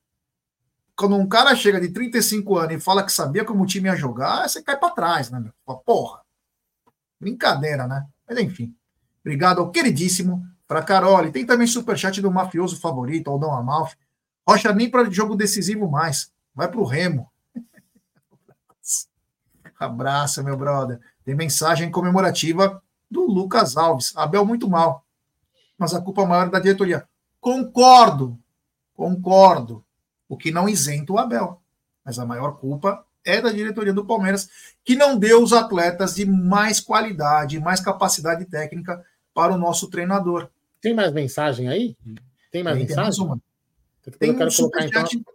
quando 0.96 1.16
um 1.16 1.26
cara 1.26 1.54
chega 1.56 1.80
de 1.80 1.88
35 1.88 2.58
anos 2.58 2.76
e 2.76 2.80
fala 2.80 3.04
que 3.04 3.12
sabia 3.12 3.44
como 3.44 3.62
o 3.62 3.66
time 3.66 3.88
ia 3.88 3.96
jogar, 3.96 4.48
você 4.48 4.62
cai 4.62 4.78
para 4.78 4.94
trás, 4.94 5.30
né, 5.30 5.40
meu? 5.40 5.52
Porra. 5.84 6.20
Brincadeira, 7.18 7.86
né? 7.86 8.06
Mas 8.28 8.38
enfim. 8.38 8.74
Obrigado 9.20 9.60
ao 9.60 9.70
queridíssimo 9.70 10.44
para 10.66 10.82
Carole. 10.82 11.32
Tem 11.32 11.46
também 11.46 11.66
superchat 11.66 12.20
do 12.20 12.30
mafioso 12.30 12.80
favorito, 12.80 13.30
Aldão 13.30 13.54
Amalfi. 13.54 13.96
Rocha 14.46 14.72
nem 14.72 14.90
para 14.90 15.08
jogo 15.10 15.36
decisivo 15.36 15.88
mais. 15.88 16.32
Vai 16.54 16.68
pro 16.68 16.84
Remo. 16.84 17.30
Abraço, 19.78 20.42
meu 20.42 20.56
brother. 20.56 21.00
Tem 21.24 21.34
mensagem 21.34 21.90
comemorativa 21.90 22.82
do 23.10 23.22
Lucas 23.22 23.76
Alves. 23.76 24.12
Abel 24.16 24.44
muito 24.44 24.68
mal. 24.68 25.06
Mas 25.78 25.94
a 25.94 26.00
culpa 26.00 26.26
maior 26.26 26.48
é 26.48 26.50
da 26.50 26.58
diretoria. 26.58 27.08
Concordo. 27.40 28.38
Concordo 28.94 29.84
o 30.32 30.36
que 30.38 30.50
não 30.50 30.66
isenta 30.66 31.12
o 31.12 31.18
Abel. 31.18 31.60
Mas 32.02 32.18
a 32.18 32.24
maior 32.24 32.56
culpa 32.56 33.04
é 33.22 33.38
da 33.38 33.52
diretoria 33.52 33.92
do 33.92 34.06
Palmeiras, 34.06 34.48
que 34.82 34.96
não 34.96 35.18
deu 35.18 35.42
os 35.42 35.52
atletas 35.52 36.14
de 36.14 36.24
mais 36.24 36.80
qualidade, 36.80 37.60
mais 37.60 37.80
capacidade 37.80 38.46
técnica 38.46 39.04
para 39.34 39.52
o 39.52 39.58
nosso 39.58 39.90
treinador. 39.90 40.48
Tem 40.80 40.94
mais 40.94 41.12
mensagem 41.12 41.68
aí? 41.68 41.94
Tem 42.50 42.62
mais 42.62 42.78
Tem, 42.78 42.86
mensagem? 42.86 43.12
Tem, 43.12 43.26
uma. 43.26 43.40
Tem 44.18 44.46
um 44.46 44.50
superchat 44.50 45.16
então... 45.18 45.34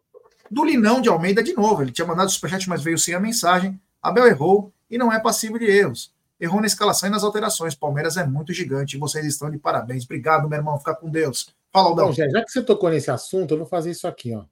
do 0.49 0.65
Linão 0.65 0.99
de 0.99 1.09
Almeida 1.09 1.43
de 1.43 1.53
novo. 1.53 1.83
Ele 1.83 1.91
tinha 1.91 2.07
mandado 2.07 2.29
o 2.29 2.31
superchat, 2.31 2.67
mas 2.67 2.81
veio 2.81 2.97
sem 2.97 3.13
a 3.13 3.19
mensagem. 3.19 3.79
Abel 4.01 4.25
errou 4.25 4.73
e 4.89 4.97
não 4.97 5.13
é 5.13 5.19
passível 5.19 5.59
de 5.59 5.65
erros. 5.65 6.11
Errou 6.39 6.59
na 6.59 6.65
escalação 6.65 7.07
e 7.07 7.11
nas 7.11 7.23
alterações. 7.23 7.75
Palmeiras 7.75 8.17
é 8.17 8.25
muito 8.25 8.51
gigante 8.51 8.97
vocês 8.97 9.23
estão 9.27 9.51
de 9.51 9.59
parabéns. 9.59 10.05
Obrigado, 10.05 10.49
meu 10.49 10.57
irmão. 10.57 10.79
Fica 10.79 10.95
com 10.95 11.07
Deus. 11.07 11.55
Fala, 11.71 11.89
Aldão. 11.89 12.07
Bom, 12.07 12.13
já, 12.13 12.27
já 12.27 12.43
que 12.43 12.51
você 12.51 12.63
tocou 12.63 12.89
nesse 12.89 13.11
assunto, 13.11 13.53
eu 13.53 13.59
vou 13.59 13.67
fazer 13.67 13.91
isso 13.91 14.07
aqui, 14.07 14.33
ó. 14.35 14.43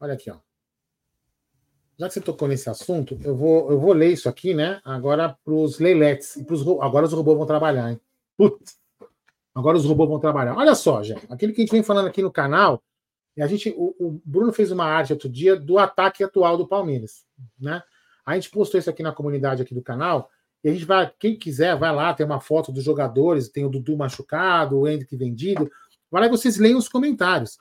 Olha 0.00 0.14
aqui, 0.14 0.30
ó. 0.30 0.36
Já 1.98 2.08
que 2.08 2.14
você 2.14 2.20
tocou 2.22 2.48
nesse 2.48 2.70
assunto, 2.70 3.20
eu 3.22 3.36
vou, 3.36 3.70
eu 3.70 3.78
vou 3.78 3.92
ler 3.92 4.10
isso 4.10 4.26
aqui, 4.26 4.54
né? 4.54 4.80
Agora 4.82 5.36
para 5.44 5.52
os 5.52 5.78
leiletes. 5.78 6.34
E 6.36 6.44
pros, 6.44 6.62
agora 6.80 7.04
os 7.04 7.12
robôs 7.12 7.36
vão 7.36 7.46
trabalhar, 7.46 7.90
hein? 7.90 8.00
Putz. 8.38 8.78
Agora 9.54 9.76
os 9.76 9.84
robôs 9.84 10.08
vão 10.08 10.18
trabalhar. 10.18 10.56
Olha 10.56 10.74
só, 10.74 11.02
gente. 11.02 11.26
Aquilo 11.28 11.52
que 11.52 11.60
a 11.60 11.64
gente 11.64 11.72
vem 11.72 11.82
falando 11.82 12.06
aqui 12.06 12.22
no 12.22 12.32
canal, 12.32 12.82
a 13.38 13.46
gente, 13.46 13.74
o, 13.76 13.94
o 13.98 14.22
Bruno 14.24 14.50
fez 14.50 14.70
uma 14.70 14.86
arte 14.86 15.12
outro 15.12 15.28
dia 15.28 15.54
do 15.56 15.76
ataque 15.78 16.24
atual 16.24 16.56
do 16.56 16.66
Palmeiras, 16.66 17.26
né? 17.58 17.82
A 18.24 18.34
gente 18.34 18.50
postou 18.50 18.78
isso 18.78 18.88
aqui 18.88 19.02
na 19.02 19.12
comunidade 19.12 19.60
aqui 19.60 19.74
do 19.74 19.82
canal. 19.82 20.30
E 20.64 20.70
a 20.70 20.72
gente 20.72 20.86
vai, 20.86 21.10
quem 21.18 21.38
quiser, 21.38 21.76
vai 21.76 21.94
lá, 21.94 22.14
tem 22.14 22.24
uma 22.24 22.40
foto 22.40 22.72
dos 22.72 22.84
jogadores, 22.84 23.48
tem 23.50 23.64
o 23.64 23.68
Dudu 23.68 23.96
machucado, 23.96 24.78
o 24.78 24.88
Hendrick 24.88 25.14
vendido. 25.16 25.70
E 26.12 26.28
vocês 26.28 26.56
leem 26.56 26.76
os 26.76 26.88
comentários 26.88 27.58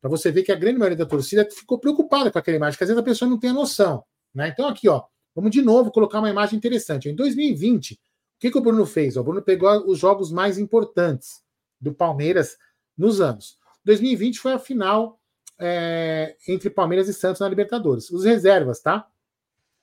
para 0.00 0.10
você 0.10 0.30
ver 0.30 0.42
que 0.42 0.52
a 0.52 0.56
grande 0.56 0.78
maioria 0.78 0.96
da 0.96 1.06
torcida 1.06 1.46
ficou 1.50 1.78
preocupada 1.78 2.30
com 2.30 2.38
aquela 2.38 2.56
imagem, 2.56 2.78
que 2.78 2.84
às 2.84 2.88
vezes 2.88 3.00
a 3.00 3.04
pessoa 3.04 3.28
não 3.28 3.38
tem 3.38 3.50
a 3.50 3.54
noção. 3.54 4.02
Né? 4.34 4.48
Então, 4.48 4.68
aqui, 4.68 4.88
ó, 4.88 5.02
vamos 5.34 5.50
de 5.50 5.60
novo 5.60 5.90
colocar 5.90 6.18
uma 6.18 6.30
imagem 6.30 6.56
interessante. 6.56 7.08
Em 7.08 7.14
2020, 7.14 7.94
o 7.94 7.98
que, 8.38 8.50
que 8.50 8.58
o 8.58 8.62
Bruno 8.62 8.86
fez? 8.86 9.16
O 9.16 9.22
Bruno 9.22 9.42
pegou 9.42 9.70
os 9.86 9.98
jogos 9.98 10.32
mais 10.32 10.58
importantes 10.58 11.42
do 11.80 11.92
Palmeiras 11.92 12.56
nos 12.96 13.20
anos. 13.20 13.58
2020 13.84 14.38
foi 14.38 14.52
a 14.52 14.58
final 14.58 15.20
é, 15.58 16.36
entre 16.48 16.70
Palmeiras 16.70 17.08
e 17.08 17.14
Santos 17.14 17.40
na 17.40 17.48
Libertadores. 17.48 18.10
Os 18.10 18.24
reservas, 18.24 18.80
tá? 18.80 19.06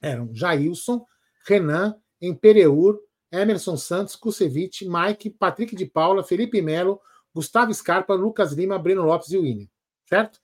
Eram 0.02 0.30
Jailson, 0.34 1.06
Renan, 1.46 1.96
Empereur, 2.20 3.00
Emerson 3.32 3.78
Santos, 3.78 4.16
Kusevich, 4.16 4.88
Mike, 4.88 5.30
Patrick 5.32 5.76
de 5.76 5.86
Paula, 5.86 6.24
Felipe 6.24 6.62
Melo, 6.62 7.00
Gustavo 7.34 7.74
Scarpa, 7.74 8.14
Lucas 8.14 8.54
Lima, 8.54 8.80
Breno 8.80 9.04
Lopes 9.04 9.32
e 9.32 9.38
William. 9.38 9.68
Certo? 10.08 10.40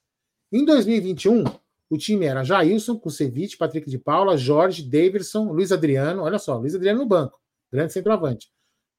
Em 0.52 0.64
2021, 0.64 1.44
o 1.90 1.98
time 1.98 2.26
era 2.26 2.44
Jailson, 2.44 2.98
Kusevich, 2.98 3.56
Patrick 3.56 3.88
de 3.88 3.98
Paula, 3.98 4.36
Jorge, 4.36 4.82
Davidson, 4.82 5.50
Luiz 5.52 5.72
Adriano, 5.72 6.22
olha 6.22 6.38
só, 6.38 6.56
Luiz 6.58 6.74
Adriano 6.74 7.00
no 7.00 7.06
banco, 7.06 7.40
grande 7.72 7.92
centroavante. 7.92 8.50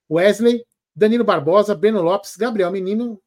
Wesley, 0.10 0.66
Danilo 0.96 1.24
Barbosa, 1.24 1.76
Breno 1.76 2.02
Lopes, 2.02 2.36
Gabriel 2.36 2.72
Menino, 2.72 3.22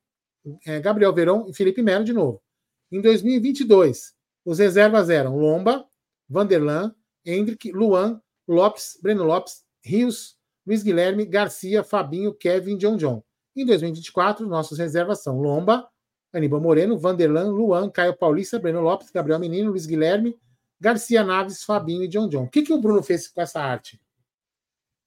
é, 0.66 0.80
Gabriel 0.80 1.12
Verão 1.12 1.47
e 1.49 1.55
Felipe 1.55 1.82
Melo 1.82 2.05
de 2.05 2.12
novo. 2.12 2.43
Em 2.91 3.01
2022, 3.01 4.14
os 4.45 4.59
reservas 4.59 5.11
eram 5.11 5.36
Lomba, 5.36 5.86
Vanderlan, 6.28 6.95
Hendrick, 7.24 7.70
Luan, 7.72 8.20
Lopes, 8.47 8.99
Breno 9.03 9.24
Lopes, 9.24 9.64
Rios, 9.84 10.36
Luiz 10.66 10.82
Guilherme, 10.82 11.26
Garcia, 11.26 11.84
Fabinho, 11.84 12.34
Kevin, 12.34 12.76
John 12.78 12.97
John. 12.97 13.22
Em 13.55 13.66
2024, 13.66 14.47
nossos 14.47 14.78
reservas 14.78 15.22
são 15.22 15.41
Lomba, 15.41 15.89
Aníbal 16.32 16.60
Moreno, 16.60 16.98
Vanderlan, 16.98 17.50
Luan, 17.50 17.90
Caio 17.90 18.16
Paulista, 18.16 18.58
Breno 18.58 18.80
Lopes, 18.80 19.10
Gabriel 19.10 19.38
Menino, 19.38 19.70
Luiz 19.70 19.86
Guilherme, 19.86 20.38
Garcia 20.80 21.24
Naves, 21.24 21.64
Fabinho 21.64 22.04
e 22.04 22.08
John 22.08 22.28
John. 22.28 22.44
O 22.44 22.48
que, 22.48 22.62
que 22.62 22.72
o 22.72 22.80
Bruno 22.80 23.02
fez 23.02 23.28
com 23.28 23.40
essa 23.40 23.60
arte? 23.60 24.00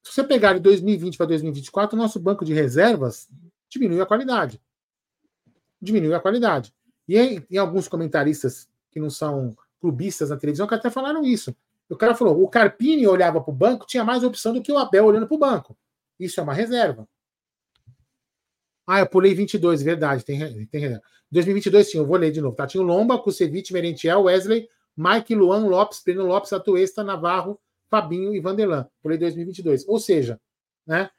Se 0.04 0.14
você 0.14 0.24
pegar 0.24 0.54
de 0.54 0.60
2020 0.60 1.18
para 1.18 1.28
2024, 1.28 1.96
o 1.96 2.02
nosso 2.02 2.20
banco 2.20 2.44
de 2.44 2.54
reservas 2.54 3.30
diminuiu 3.70 4.02
a 4.02 4.06
qualidade. 4.06 4.60
Diminuiu 5.82 6.16
a 6.16 6.20
qualidade. 6.20 6.74
E 7.08 7.18
em, 7.18 7.46
em 7.50 7.58
alguns 7.58 7.88
comentaristas 7.88 8.68
que 8.92 9.00
não 9.00 9.10
são 9.10 9.56
clubistas 9.80 10.30
na 10.30 10.38
televisão 10.38 10.68
que 10.68 10.74
até 10.74 10.90
falaram 10.90 11.24
isso. 11.24 11.56
O 11.90 11.96
cara 11.96 12.16
falou: 12.16 12.42
o 12.42 12.48
Carpini 12.48 13.06
olhava 13.06 13.42
para 13.42 13.52
o 13.52 13.56
banco, 13.56 13.86
tinha 13.86 14.04
mais 14.04 14.24
opção 14.24 14.54
do 14.54 14.62
que 14.62 14.72
o 14.72 14.78
Abel 14.78 15.06
olhando 15.06 15.28
para 15.28 15.36
o 15.36 15.40
banco. 15.40 15.78
Isso 16.20 16.40
é 16.40 16.44
uma 16.44 16.54
reserva. 16.54 17.08
Ah, 18.92 19.00
eu 19.00 19.08
pulei 19.08 19.34
22, 19.34 19.82
verdade, 19.82 20.26
tem, 20.26 20.66
tem 20.66 20.82
reserva. 20.82 21.02
2022, 21.32 21.92
sim, 21.92 21.98
eu 21.98 22.06
vou 22.06 22.18
ler 22.18 22.30
de 22.30 22.42
novo. 22.42 22.58
Tá? 22.58 22.68
Tinha 22.68 22.84
o 22.84 22.86
Lomba, 22.86 23.18
Kusevich, 23.18 23.72
Merentiel, 23.72 24.24
Wesley, 24.24 24.68
Mike, 24.98 25.34
Luan, 25.34 25.66
Lopes, 25.66 26.02
Pedro 26.02 26.26
Lopes, 26.26 26.52
Atuesta, 26.52 27.02
Navarro, 27.02 27.58
Fabinho 27.90 28.36
e 28.36 28.42
Vanderlan. 28.42 28.86
Pulei 29.02 29.18
2022. 29.18 29.88
Ou 29.88 29.98
seja, 29.98 30.38
né? 30.86 31.10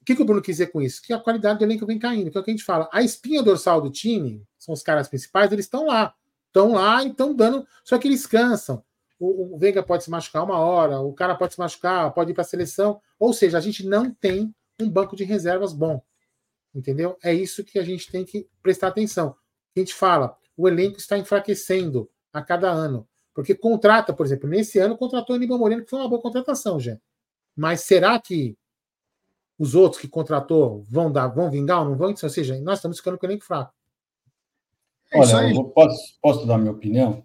O 0.00 0.06
que, 0.06 0.16
que 0.16 0.22
o 0.22 0.24
Bruno 0.24 0.40
quis 0.40 0.56
dizer 0.56 0.68
com 0.68 0.80
isso? 0.80 1.02
Que 1.02 1.12
a 1.12 1.18
qualidade 1.18 1.58
do 1.58 1.66
elenco 1.66 1.84
vem 1.84 1.98
caindo, 1.98 2.30
que 2.30 2.38
é 2.38 2.40
o 2.40 2.42
que 2.42 2.50
a 2.50 2.54
gente 2.54 2.64
fala. 2.64 2.88
A 2.90 3.02
espinha 3.02 3.42
dorsal 3.42 3.82
do 3.82 3.90
time, 3.90 4.42
são 4.58 4.72
os 4.72 4.82
caras 4.82 5.06
principais, 5.06 5.52
eles 5.52 5.66
estão 5.66 5.84
lá. 5.84 6.14
Estão 6.46 6.72
lá 6.72 7.04
e 7.04 7.08
estão 7.08 7.34
dando. 7.34 7.66
Só 7.84 7.98
que 7.98 8.08
eles 8.08 8.24
cansam. 8.24 8.82
O, 9.18 9.54
o 9.54 9.58
Veiga 9.58 9.82
pode 9.82 10.04
se 10.04 10.10
machucar 10.10 10.44
uma 10.44 10.56
hora, 10.56 10.98
o 10.98 11.12
cara 11.12 11.34
pode 11.34 11.52
se 11.52 11.60
machucar, 11.60 12.10
pode 12.14 12.30
ir 12.30 12.34
para 12.34 12.40
a 12.40 12.46
seleção. 12.46 13.02
Ou 13.18 13.34
seja, 13.34 13.58
a 13.58 13.60
gente 13.60 13.86
não 13.86 14.10
tem 14.10 14.54
um 14.80 14.88
banco 14.88 15.14
de 15.14 15.24
reservas 15.24 15.74
bom. 15.74 16.02
Entendeu? 16.74 17.16
É 17.22 17.32
isso 17.32 17.64
que 17.64 17.78
a 17.78 17.84
gente 17.84 18.10
tem 18.10 18.24
que 18.24 18.48
prestar 18.62 18.88
atenção. 18.88 19.34
A 19.76 19.80
gente 19.80 19.94
fala, 19.94 20.36
o 20.56 20.68
elenco 20.68 20.98
está 20.98 21.18
enfraquecendo 21.18 22.08
a 22.32 22.42
cada 22.42 22.70
ano. 22.70 23.06
Porque 23.34 23.54
contrata, 23.54 24.12
por 24.12 24.26
exemplo, 24.26 24.48
nesse 24.48 24.78
ano 24.78 24.96
contratou 24.96 25.34
o 25.34 25.36
Aníbal 25.36 25.58
Moreno, 25.58 25.82
que 25.82 25.90
foi 25.90 25.98
uma 25.98 26.08
boa 26.08 26.20
contratação, 26.20 26.78
já. 26.78 26.98
Mas 27.56 27.82
será 27.82 28.20
que 28.20 28.56
os 29.58 29.74
outros 29.74 30.00
que 30.00 30.08
contratou 30.08 30.82
vão 30.82 31.10
dar, 31.10 31.28
vão 31.28 31.50
vingar 31.50 31.80
ou 31.80 31.90
não 31.90 31.96
vão? 31.96 32.10
Ou 32.10 32.30
seja, 32.30 32.60
nós 32.60 32.78
estamos 32.78 32.98
ficando 32.98 33.18
com 33.18 33.26
o 33.26 33.28
elenco 33.28 33.44
fraco. 33.44 33.72
É 35.12 35.18
Olha, 35.18 35.54
eu 35.54 35.64
posso, 35.64 36.18
posso 36.20 36.46
dar 36.46 36.58
minha 36.58 36.72
opinião? 36.72 37.24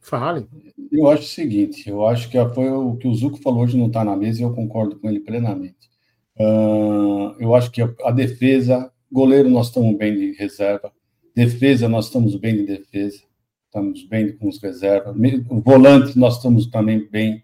Fale. 0.00 0.48
Eu 0.90 1.08
acho 1.08 1.22
o 1.22 1.26
seguinte, 1.26 1.88
eu 1.88 2.06
acho 2.06 2.28
que 2.28 2.36
foi 2.50 2.68
o 2.68 2.96
que 2.96 3.06
o 3.06 3.14
Zuco 3.14 3.38
falou 3.38 3.62
hoje 3.62 3.78
não 3.78 3.86
está 3.86 4.04
na 4.04 4.16
mesa 4.16 4.40
e 4.40 4.42
eu 4.42 4.52
concordo 4.52 4.98
com 4.98 5.08
ele 5.08 5.20
plenamente. 5.20 5.91
Uh, 6.38 7.34
eu 7.38 7.54
acho 7.54 7.70
que 7.70 7.82
a, 7.82 8.10
defesa, 8.10 8.90
goleiro 9.10 9.50
nós 9.50 9.66
estamos 9.66 9.96
bem 9.96 10.14
de 10.16 10.32
reserva, 10.32 10.92
defesa 11.34 11.88
nós 11.88 12.06
estamos 12.06 12.34
bem 12.36 12.56
de 12.56 12.66
defesa, 12.66 13.22
estamos 13.66 14.04
bem 14.04 14.36
com 14.36 14.48
os 14.48 14.60
reservas, 14.60 15.14
volante 15.64 16.18
nós 16.18 16.36
estamos 16.36 16.66
também 16.66 17.08
bem. 17.10 17.42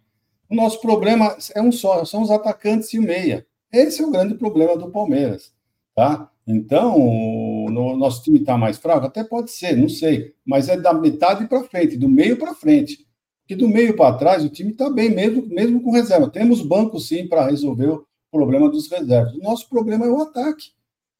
O 0.48 0.54
nosso 0.54 0.80
problema 0.80 1.36
é 1.54 1.60
um 1.60 1.70
só, 1.70 2.04
são 2.04 2.22
os 2.22 2.30
atacantes 2.30 2.92
e 2.94 2.98
o 2.98 3.02
meia. 3.02 3.46
Esse 3.70 4.02
é 4.02 4.06
o 4.06 4.10
grande 4.10 4.34
problema 4.34 4.76
do 4.76 4.90
Palmeiras, 4.90 5.52
tá? 5.94 6.30
Então, 6.46 6.96
o 6.98 7.70
nosso 7.70 8.22
time 8.22 8.38
está 8.38 8.56
mais 8.56 8.78
fraco? 8.78 9.06
Até 9.06 9.22
pode 9.22 9.50
ser, 9.50 9.76
não 9.76 9.90
sei. 9.90 10.32
Mas 10.46 10.70
é 10.70 10.80
da 10.80 10.94
metade 10.94 11.46
para 11.46 11.62
frente, 11.64 11.98
do 11.98 12.08
meio 12.08 12.38
para 12.38 12.54
frente. 12.54 13.06
Que 13.46 13.54
do 13.54 13.68
meio 13.68 13.94
para 13.94 14.16
trás 14.16 14.42
o 14.42 14.48
time 14.48 14.72
está 14.72 14.88
bem, 14.88 15.10
mesmo, 15.10 15.46
mesmo 15.46 15.82
com 15.82 15.90
reserva. 15.90 16.30
Temos 16.30 16.62
banco, 16.62 16.98
sim, 16.98 17.26
para 17.26 17.46
resolver 17.46 18.00
problema 18.30 18.70
dos 18.70 18.90
reservas. 18.90 19.34
O 19.34 19.42
nosso 19.42 19.68
problema 19.68 20.06
é 20.06 20.08
o 20.08 20.22
ataque. 20.22 20.72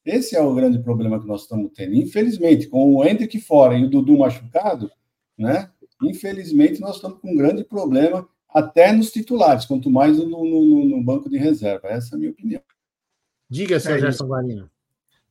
Esse 0.05 0.37
é 0.37 0.41
o 0.41 0.55
grande 0.55 0.79
problema 0.79 1.21
que 1.21 1.27
nós 1.27 1.43
estamos 1.43 1.71
tendo. 1.75 1.95
Infelizmente, 1.95 2.67
com 2.67 2.95
o 2.95 3.05
Hendrick 3.05 3.41
fora 3.41 3.77
e 3.77 3.85
o 3.85 3.91
Dudu 3.91 4.19
machucado, 4.19 4.91
né? 5.37 5.71
Infelizmente, 6.03 6.81
nós 6.81 6.97
estamos 6.97 7.21
com 7.21 7.33
um 7.33 7.37
grande 7.37 7.65
problema 7.65 8.27
até 8.49 8.93
nos 8.93 9.11
titulares, 9.11 9.67
quanto 9.67 9.91
mais 9.91 10.17
no, 10.17 10.27
no, 10.27 10.85
no 10.87 11.03
banco 11.03 11.29
de 11.29 11.37
reserva. 11.37 11.89
Essa 11.89 12.15
é 12.15 12.17
a 12.17 12.19
minha 12.19 12.31
opinião. 12.31 12.63
Diga, 13.49 13.79
Sérgio 13.79 14.07
é 14.07 14.11
Gerson 14.11 14.27
Guarino. 14.27 14.71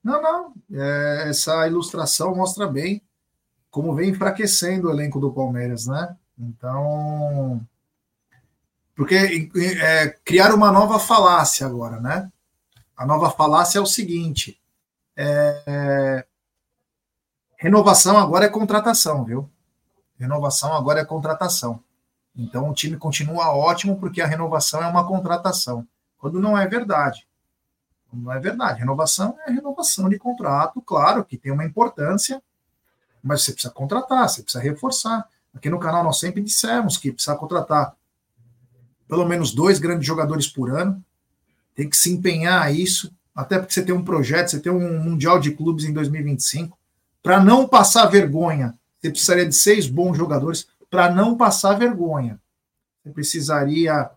Não, 0.04 0.22
não. 0.22 0.54
É, 0.72 1.30
essa 1.30 1.68
ilustração 1.68 2.36
mostra 2.36 2.68
bem 2.68 3.02
como 3.70 3.94
vem 3.94 4.10
enfraquecendo 4.10 4.88
o 4.88 4.92
elenco 4.92 5.20
do 5.20 5.32
Palmeiras, 5.32 5.88
né? 5.88 6.16
Então. 6.38 7.62
Porque 8.98 9.52
é, 9.80 10.10
criar 10.26 10.52
uma 10.56 10.72
nova 10.72 10.98
falácia 10.98 11.68
agora, 11.68 12.02
né? 12.02 12.32
A 12.98 13.06
nova 13.06 13.30
falácia 13.30 13.78
é 13.78 13.82
o 13.82 13.86
seguinte: 13.86 14.60
é, 15.16 16.26
renovação 17.58 18.18
agora 18.18 18.46
é 18.46 18.50
contratação, 18.50 19.24
viu? 19.24 19.48
Renovação 20.20 20.74
agora 20.74 21.00
é 21.00 21.06
contratação. 21.06 21.80
Então 22.36 22.72
o 22.72 22.74
time 22.74 22.98
continua 22.98 23.56
ótimo 23.56 24.00
porque 24.00 24.20
a 24.20 24.26
renovação 24.26 24.82
é 24.82 24.88
uma 24.88 25.08
contratação. 25.08 25.88
Quando 26.18 26.40
não 26.40 26.58
é 26.58 26.66
verdade. 26.66 27.28
Não 28.12 28.32
é 28.32 28.40
verdade. 28.40 28.80
Renovação 28.80 29.38
é 29.46 29.52
renovação 29.52 30.10
de 30.10 30.18
contrato, 30.18 30.82
claro 30.82 31.24
que 31.24 31.38
tem 31.38 31.52
uma 31.52 31.66
importância, 31.66 32.42
mas 33.22 33.44
você 33.44 33.52
precisa 33.52 33.72
contratar, 33.72 34.28
você 34.28 34.42
precisa 34.42 34.64
reforçar. 34.64 35.30
Aqui 35.54 35.70
no 35.70 35.80
canal 35.80 36.04
nós 36.04 36.20
sempre 36.20 36.42
dissemos 36.42 36.98
que 36.98 37.12
precisa 37.12 37.36
contratar 37.36 37.96
pelo 39.08 39.26
menos 39.26 39.54
dois 39.54 39.80
grandes 39.80 40.06
jogadores 40.06 40.48
por 40.48 40.70
ano, 40.70 41.04
tem 41.76 41.90
que 41.90 41.96
se 41.96 42.12
empenhar 42.12 42.62
a 42.62 42.72
isso, 42.72 43.12
até 43.36 43.60
porque 43.60 43.74
você 43.74 43.84
tem 43.84 43.94
um 43.94 44.04
projeto, 44.04 44.50
você 44.50 44.60
tem 44.60 44.72
um 44.72 45.00
Mundial 45.00 45.40
de 45.40 45.52
Clubes 45.52 45.86
em 45.86 45.94
2025. 45.94 46.78
Para 47.22 47.44
não 47.44 47.68
passar 47.68 48.08
vergonha, 48.08 48.74
você 49.00 49.12
precisaria 49.12 49.46
de 49.46 49.56
seis 49.56 49.88
bons 49.88 50.18
jogadores. 50.18 50.68
Para 50.90 51.14
não 51.14 51.38
passar 51.38 51.74
vergonha, 51.78 52.40
você 53.04 53.12
precisaria 53.12 54.10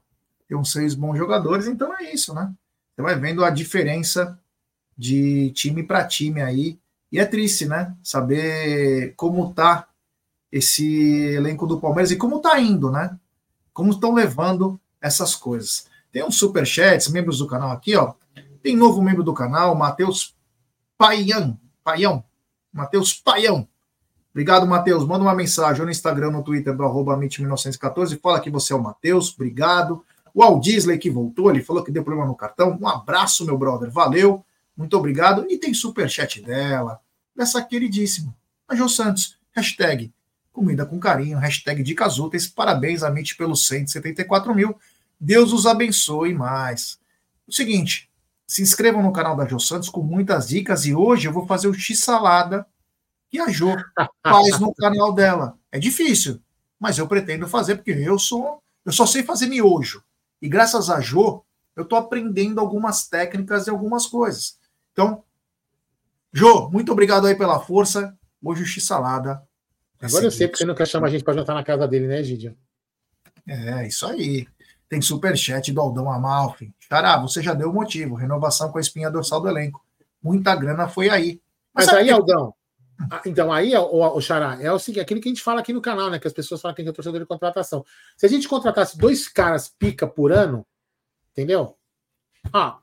ter 0.49 0.55
uns 0.55 0.72
seis 0.72 0.95
bons 0.95 1.18
jogadores. 1.18 1.66
Então 1.66 1.95
é 1.99 2.12
isso, 2.14 2.32
né? 2.34 2.51
Você 2.97 3.03
vai 3.03 3.14
vendo 3.14 3.45
a 3.45 3.51
diferença 3.51 4.38
de 4.97 5.51
time 5.51 5.82
para 5.82 6.07
time 6.07 6.41
aí. 6.41 6.78
E 7.12 7.18
é 7.18 7.26
triste, 7.26 7.66
né? 7.66 7.95
Saber 8.03 9.12
como 9.16 9.53
tá 9.53 9.86
esse 10.51 10.86
elenco 11.34 11.66
do 11.66 11.78
Palmeiras 11.78 12.11
e 12.11 12.16
como 12.16 12.41
tá 12.41 12.59
indo, 12.59 12.91
né? 12.91 13.18
Como 13.81 13.93
estão 13.93 14.12
levando 14.12 14.78
essas 15.01 15.35
coisas. 15.35 15.87
Tem 16.12 16.22
uns 16.22 16.37
superchats, 16.37 17.09
membros 17.09 17.39
do 17.39 17.47
canal 17.47 17.70
aqui, 17.70 17.97
ó. 17.97 18.12
Tem 18.62 18.76
novo 18.76 19.01
membro 19.01 19.22
do 19.22 19.33
canal, 19.33 19.74
Matheus 19.74 20.37
Paião. 20.99 21.59
Paião. 21.83 22.22
Matheus 22.70 23.14
Paião. 23.14 23.66
Obrigado, 24.33 24.66
Matheus. 24.66 25.07
Manda 25.07 25.24
uma 25.24 25.35
mensagem 25.35 25.83
no 25.83 25.91
Instagram, 25.91 26.31
no 26.31 26.43
Twitter 26.43 26.76
do 26.76 26.85
arroba 26.85 27.16
1914 27.16 28.18
Fala 28.18 28.39
que 28.39 28.51
você 28.51 28.74
é 28.74 28.76
o 28.76 28.83
Matheus. 28.83 29.33
Obrigado. 29.33 30.05
O 30.35 30.43
Aldisley 30.43 30.99
que 30.99 31.09
voltou, 31.09 31.49
ele 31.49 31.62
falou 31.62 31.83
que 31.83 31.91
deu 31.91 32.05
problema 32.05 32.28
no 32.28 32.37
cartão. 32.37 32.76
Um 32.78 32.87
abraço, 32.87 33.47
meu 33.47 33.57
brother. 33.57 33.91
Valeu. 33.91 34.45
Muito 34.76 34.95
obrigado. 34.95 35.47
E 35.49 35.57
tem 35.57 35.72
superchat 35.72 36.43
dela, 36.43 37.01
dessa 37.35 37.62
queridíssima, 37.62 38.37
a 38.68 38.76
Jô 38.76 38.91
Santos. 38.91 39.39
Hashtag 39.53 40.12
comida 40.53 40.84
com 40.84 40.98
carinho, 40.98 41.38
hashtag 41.38 41.82
dicas 41.82 42.18
úteis. 42.18 42.46
Parabéns, 42.46 43.03
Amit, 43.03 43.36
pelos 43.36 43.66
174 43.66 44.55
mil. 44.55 44.76
Deus 45.18 45.53
os 45.53 45.66
abençoe 45.66 46.34
mais. 46.34 46.98
O 47.46 47.53
seguinte, 47.53 48.11
se 48.46 48.62
inscrevam 48.62 49.03
no 49.03 49.12
canal 49.12 49.36
da 49.36 49.46
Jô 49.46 49.59
Santos 49.59 49.88
com 49.88 50.03
muitas 50.03 50.48
dicas 50.48 50.84
e 50.86 50.94
hoje 50.94 51.28
eu 51.28 51.32
vou 51.32 51.46
fazer 51.46 51.68
o 51.68 51.74
X-salada 51.74 52.66
que 53.30 53.38
a 53.38 53.48
Jô 53.48 53.76
faz 54.24 54.59
no 54.59 54.74
canal 54.74 55.12
dela. 55.12 55.57
É 55.70 55.78
difícil, 55.78 56.40
mas 56.78 56.98
eu 56.98 57.07
pretendo 57.07 57.46
fazer 57.46 57.76
porque 57.76 57.92
eu 57.92 58.18
sou, 58.18 58.62
eu 58.84 58.92
só 58.92 59.07
sei 59.07 59.22
fazer 59.22 59.46
miojo. 59.46 60.03
E 60.42 60.48
graças 60.48 60.90
a 60.90 61.01
Jô, 61.01 61.44
eu 61.76 61.84
estou 61.84 61.98
aprendendo 61.98 62.59
algumas 62.59 63.07
técnicas 63.07 63.66
e 63.66 63.70
algumas 63.70 64.07
coisas. 64.07 64.59
Então, 64.92 65.22
Jô, 66.32 66.68
muito 66.70 66.92
obrigado 66.92 67.26
aí 67.26 67.34
pela 67.34 67.61
força. 67.61 68.16
Hoje 68.42 68.62
o 68.62 68.66
X-Salada. 68.66 69.42
Agora 70.01 70.24
eu 70.24 70.30
sei 70.30 70.48
porque 70.48 70.59
você 70.59 70.64
não 70.64 70.74
quer 70.74 70.86
chamar 70.86 71.09
a 71.09 71.11
gente 71.11 71.24
para 71.24 71.34
jantar 71.34 71.55
na 71.55 71.64
casa 71.64 71.86
dele, 71.86 72.07
né, 72.07 72.22
Gidio? 72.22 72.57
É, 73.46 73.86
isso 73.86 74.07
aí. 74.07 74.46
Tem 74.88 75.01
superchat 75.01 75.72
do 75.72 75.80
Aldão 75.80 76.11
Amalfi. 76.11 76.74
Xará, 76.80 77.16
você 77.18 77.42
já 77.42 77.55
deu 77.55 77.70
o 77.70 77.74
motivo. 77.74 78.14
Renovação 78.14 78.72
com 78.72 78.78
a 78.78 78.80
espinha 78.80 79.11
dorsal 79.11 79.40
do 79.40 79.48
elenco. 79.48 79.84
Muita 80.22 80.55
grana 80.57 80.88
foi 80.88 81.09
aí. 81.09 81.40
Mas, 81.72 81.86
Mas 81.86 81.94
aí, 81.94 82.05
que... 82.07 82.11
Aldão, 82.11 82.55
então, 83.24 83.53
aí, 83.53 83.74
o, 83.74 84.16
o 84.16 84.20
Xará, 84.20 84.59
é 84.61 84.70
o 84.70 84.78
seguinte, 84.78 85.01
aquilo 85.01 85.20
que 85.20 85.28
a 85.28 85.32
gente 85.32 85.42
fala 85.42 85.61
aqui 85.61 85.72
no 85.72 85.80
canal, 85.80 86.11
né? 86.11 86.18
Que 86.18 86.26
as 86.26 86.32
pessoas 86.32 86.61
falam 86.61 86.74
que 86.74 86.82
é 86.82 86.92
torcedor 86.92 87.20
de 87.20 87.26
contratação. 87.26 87.84
Se 88.16 88.26
a 88.26 88.28
gente 88.28 88.46
contratasse 88.48 88.98
dois 88.98 89.26
caras 89.26 89.68
pica 89.68 90.07
por 90.07 90.32
ano, 90.32 90.66
entendeu? 91.32 91.76
Ah, 92.53 92.78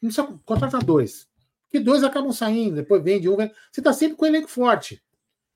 não 0.00 0.10
precisa 0.10 0.26
contratar 0.44 0.84
dois. 0.84 1.26
Porque 1.64 1.80
dois 1.80 2.04
acabam 2.04 2.32
saindo, 2.32 2.76
depois 2.76 3.02
vende 3.02 3.28
um. 3.28 3.36
Vende... 3.36 3.54
Você 3.72 3.80
tá 3.80 3.92
sempre 3.92 4.16
com 4.16 4.24
o 4.24 4.28
elenco 4.28 4.48
forte. 4.48 5.02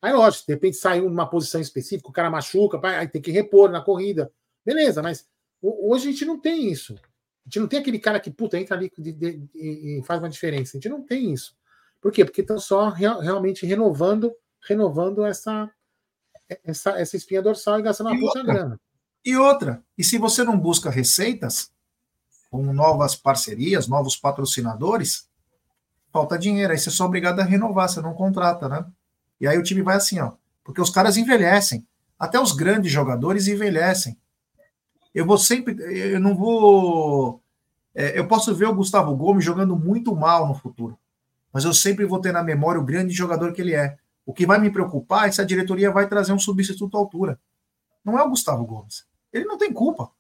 Aí, 0.02 0.12
lógico, 0.12 0.46
de 0.48 0.54
repente 0.54 0.76
saiu 0.76 1.08
numa 1.08 1.28
posição 1.28 1.60
específica, 1.60 2.08
o 2.08 2.12
cara 2.12 2.28
machuca, 2.28 2.80
aí 2.82 3.06
tem 3.06 3.22
que 3.22 3.30
repor 3.30 3.70
na 3.70 3.80
corrida. 3.80 4.32
Beleza, 4.66 5.00
mas 5.00 5.28
hoje 5.62 6.08
a 6.08 6.10
gente 6.10 6.24
não 6.24 6.40
tem 6.40 6.70
isso. 6.70 6.94
A 6.94 7.48
gente 7.48 7.60
não 7.60 7.68
tem 7.68 7.78
aquele 7.78 8.00
cara 8.00 8.18
que, 8.18 8.30
puta, 8.30 8.58
entra 8.58 8.76
ali 8.76 8.90
e 9.54 10.02
faz 10.04 10.20
uma 10.20 10.28
diferença. 10.28 10.76
A 10.76 10.80
gente 10.80 10.88
não 10.88 11.02
tem 11.02 11.32
isso. 11.32 11.56
Por 12.00 12.10
quê? 12.10 12.24
Porque 12.24 12.40
estão 12.40 12.58
só 12.58 12.88
real, 12.88 13.20
realmente 13.20 13.64
renovando, 13.64 14.34
renovando 14.68 15.24
essa, 15.24 15.70
essa, 16.64 16.98
essa 16.98 17.16
espinha 17.16 17.40
dorsal 17.40 17.78
e 17.78 17.82
gastando 17.82 18.08
uma 18.08 18.18
puta 18.18 18.38
outra, 18.40 18.42
grana. 18.42 18.80
E 19.24 19.36
outra, 19.36 19.84
e 19.96 20.02
se 20.02 20.18
você 20.18 20.42
não 20.42 20.58
busca 20.58 20.90
receitas 20.90 21.72
com 22.50 22.72
novas 22.72 23.14
parcerias, 23.14 23.86
novos 23.86 24.16
patrocinadores, 24.16 25.28
falta 26.12 26.38
dinheiro. 26.38 26.72
Aí 26.72 26.78
você 26.78 26.88
é 26.88 26.92
só 26.92 27.06
obrigado 27.06 27.38
a 27.40 27.44
renovar, 27.44 27.88
você 27.88 28.00
não 28.00 28.14
contrata, 28.14 28.68
né? 28.68 28.84
E 29.42 29.46
aí 29.46 29.58
o 29.58 29.62
time 29.62 29.82
vai 29.82 29.96
assim, 29.96 30.18
ó. 30.18 30.32
Porque 30.64 30.80
os 30.80 30.88
caras 30.88 31.18
envelhecem. 31.18 31.86
Até 32.18 32.40
os 32.40 32.52
grandes 32.52 32.90
jogadores 32.90 33.46
envelhecem. 33.46 34.16
Eu 35.14 35.26
vou 35.26 35.36
sempre. 35.36 35.76
Eu 35.78 36.18
não 36.18 36.34
vou. 36.34 37.42
É, 37.94 38.18
eu 38.18 38.26
posso 38.26 38.54
ver 38.54 38.68
o 38.68 38.74
Gustavo 38.74 39.14
Gomes 39.14 39.44
jogando 39.44 39.76
muito 39.76 40.16
mal 40.16 40.48
no 40.48 40.54
futuro 40.54 40.98
mas 41.52 41.64
eu 41.64 41.74
sempre 41.74 42.06
vou 42.06 42.20
ter 42.20 42.32
na 42.32 42.42
memória 42.42 42.80
o 42.80 42.84
grande 42.84 43.12
jogador 43.12 43.52
que 43.52 43.60
ele 43.60 43.74
é. 43.74 43.98
O 44.24 44.32
que 44.32 44.46
vai 44.46 44.58
me 44.58 44.70
preocupar 44.70 45.28
é 45.28 45.32
se 45.32 45.40
a 45.40 45.44
diretoria 45.44 45.90
vai 45.90 46.08
trazer 46.08 46.32
um 46.32 46.38
substituto 46.38 46.96
à 46.96 47.00
altura. 47.00 47.38
Não 48.04 48.18
é 48.18 48.22
o 48.22 48.30
Gustavo 48.30 48.64
Gomes. 48.64 49.04
Ele 49.32 49.44
não 49.44 49.58
tem 49.58 49.72
culpa. 49.72 50.10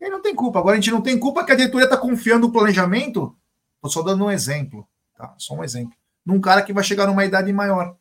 Ele 0.00 0.10
não 0.10 0.20
tem 0.20 0.34
culpa. 0.34 0.58
Agora 0.58 0.76
a 0.76 0.80
gente 0.80 0.90
não 0.90 1.02
tem 1.02 1.18
culpa 1.18 1.44
que 1.44 1.52
a 1.52 1.54
diretoria 1.54 1.84
está 1.84 1.96
confiando 1.96 2.46
no 2.46 2.52
planejamento. 2.52 3.36
Estou 3.76 3.90
só 3.90 4.02
dando 4.02 4.24
um 4.24 4.30
exemplo, 4.30 4.86
tá? 5.16 5.34
Só 5.38 5.54
um 5.54 5.62
exemplo. 5.62 5.96
Num 6.26 6.40
cara 6.40 6.62
que 6.62 6.72
vai 6.72 6.82
chegar 6.82 7.06
numa 7.06 7.24
idade 7.24 7.52
maior. 7.52 7.96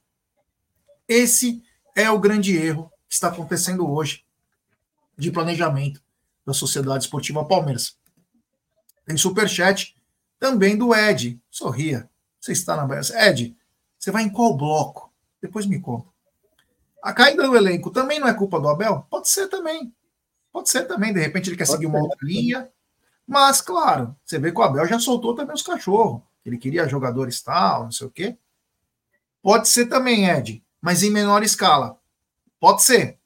Esse 1.10 1.64
é 1.96 2.08
o 2.12 2.20
grande 2.20 2.56
erro 2.56 2.94
que 3.08 3.16
está 3.16 3.30
acontecendo 3.30 3.90
hoje 3.90 4.24
de 5.18 5.32
planejamento 5.32 6.04
da 6.46 6.54
Sociedade 6.54 7.06
Esportiva 7.06 7.44
Palmeiras. 7.44 7.98
Tem 9.08 9.18
superchat 9.18 9.96
também 10.40 10.78
do 10.78 10.94
Ed. 10.94 11.42
Sorria. 11.50 12.08
Você 12.40 12.52
está 12.52 12.76
na 12.76 12.86
Bahia. 12.86 13.02
Ed, 13.28 13.58
você 13.98 14.12
vai 14.12 14.22
em 14.22 14.30
qual 14.30 14.56
bloco? 14.56 15.12
Depois 15.42 15.66
me 15.66 15.82
conta. 15.82 16.08
A 17.02 17.12
caída 17.12 17.42
do 17.42 17.56
elenco 17.56 17.90
também 17.90 18.20
não 18.20 18.28
é 18.28 18.34
culpa 18.36 18.60
do 18.60 18.70
Abel? 18.70 19.08
Pode 19.10 19.30
ser 19.30 19.48
também. 19.48 19.92
Pode 20.52 20.70
ser 20.70 20.86
também. 20.86 21.12
De 21.12 21.20
repente 21.20 21.50
ele 21.50 21.58
quer 21.58 21.66
Pode 21.66 21.78
seguir 21.78 21.88
uma 21.88 22.04
outra 22.04 22.20
linha. 22.22 22.70
Mas, 23.26 23.62
claro, 23.62 24.16
você 24.24 24.38
vê 24.38 24.52
que 24.52 24.60
o 24.60 24.64
Abel 24.64 24.86
já 24.86 25.00
soltou 25.00 25.34
também 25.34 25.56
os 25.56 25.64
cachorros. 25.64 26.22
Ele 26.46 26.58
queria 26.58 26.88
jogadores 26.88 27.42
tal, 27.42 27.86
não 27.86 27.92
sei 27.92 28.06
o 28.06 28.12
quê. 28.12 28.38
Pode 29.42 29.68
ser 29.70 29.88
também, 29.88 30.30
Ed, 30.30 30.64
mas 30.82 31.04
em 31.04 31.10
menor 31.10 31.44
escala. 31.44 31.98
Pode 32.60 32.84
ser, 32.84 33.18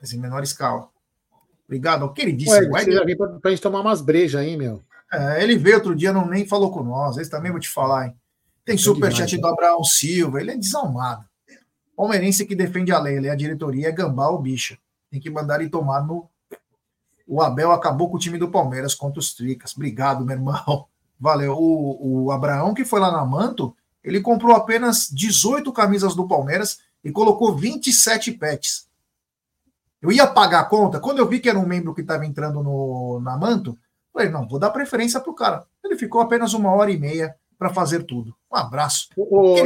mas 0.00 0.12
em 0.12 0.18
menor 0.18 0.42
escala. 0.42 0.88
Obrigado. 1.66 2.04
O 2.04 2.12
que 2.12 2.22
ele 2.22 2.32
disse? 2.32 2.50
Ué, 2.50 2.64
Ed, 2.64 2.70
você 2.70 2.92
já 2.92 3.04
veio 3.04 3.18
pra, 3.18 3.28
pra 3.40 3.50
gente 3.50 3.62
tomar 3.62 3.80
umas 3.80 4.00
brejas 4.00 4.40
aí, 4.40 4.56
meu. 4.56 4.82
É, 5.12 5.42
ele 5.42 5.56
veio 5.56 5.76
outro 5.76 5.94
dia, 5.94 6.12
não 6.12 6.26
nem 6.26 6.46
falou 6.46 6.70
com 6.70 6.82
nós. 6.82 7.16
Esse 7.16 7.30
também 7.30 7.50
vou 7.50 7.60
te 7.60 7.68
falar, 7.68 8.06
hein? 8.06 8.14
Tem 8.64 8.76
superchat 8.76 9.36
do 9.38 9.46
Abraão 9.46 9.82
Silva, 9.82 10.40
ele 10.40 10.50
é 10.50 10.56
desalmado. 10.56 11.24
Palmeirense 11.96 12.46
que 12.46 12.54
defende 12.54 12.92
a 12.92 12.98
lei, 12.98 13.16
ele 13.16 13.26
é 13.26 13.30
a 13.30 13.34
diretoria, 13.34 13.88
é 13.88 13.92
gambá 13.92 14.28
ou 14.28 14.38
bicha. 14.38 14.78
Tem 15.10 15.18
que 15.18 15.30
mandar 15.30 15.60
ele 15.60 15.70
tomar 15.70 16.06
no. 16.06 16.28
O 17.26 17.42
Abel 17.42 17.72
acabou 17.72 18.10
com 18.10 18.16
o 18.16 18.20
time 18.20 18.38
do 18.38 18.50
Palmeiras 18.50 18.94
contra 18.94 19.18
os 19.18 19.34
Tricas. 19.34 19.74
Obrigado, 19.74 20.24
meu 20.24 20.36
irmão. 20.36 20.86
Valeu. 21.18 21.54
O, 21.54 22.26
o 22.26 22.30
Abraão, 22.30 22.74
que 22.74 22.84
foi 22.84 23.00
lá 23.00 23.10
na 23.10 23.24
Manto, 23.24 23.74
ele 24.04 24.20
comprou 24.20 24.54
apenas 24.54 25.08
18 25.10 25.72
camisas 25.72 26.14
do 26.14 26.28
Palmeiras 26.28 26.78
e 27.04 27.12
colocou 27.12 27.56
27 27.56 28.32
pets. 28.32 28.88
Eu 30.00 30.12
ia 30.12 30.26
pagar 30.26 30.60
a 30.60 30.64
conta, 30.64 31.00
quando 31.00 31.18
eu 31.18 31.28
vi 31.28 31.40
que 31.40 31.48
era 31.48 31.58
um 31.58 31.66
membro 31.66 31.94
que 31.94 32.02
estava 32.02 32.24
entrando 32.24 32.62
no, 32.62 33.20
na 33.20 33.36
Manto, 33.36 33.76
falei, 34.12 34.28
não, 34.30 34.46
vou 34.46 34.58
dar 34.58 34.70
preferência 34.70 35.20
para 35.20 35.30
o 35.30 35.34
cara. 35.34 35.66
Ele 35.84 35.96
ficou 35.96 36.20
apenas 36.20 36.54
uma 36.54 36.72
hora 36.72 36.90
e 36.90 36.98
meia 36.98 37.34
para 37.58 37.70
fazer 37.70 38.04
tudo. 38.04 38.34
Um 38.50 38.56
abraço. 38.56 39.08
O, 39.16 39.56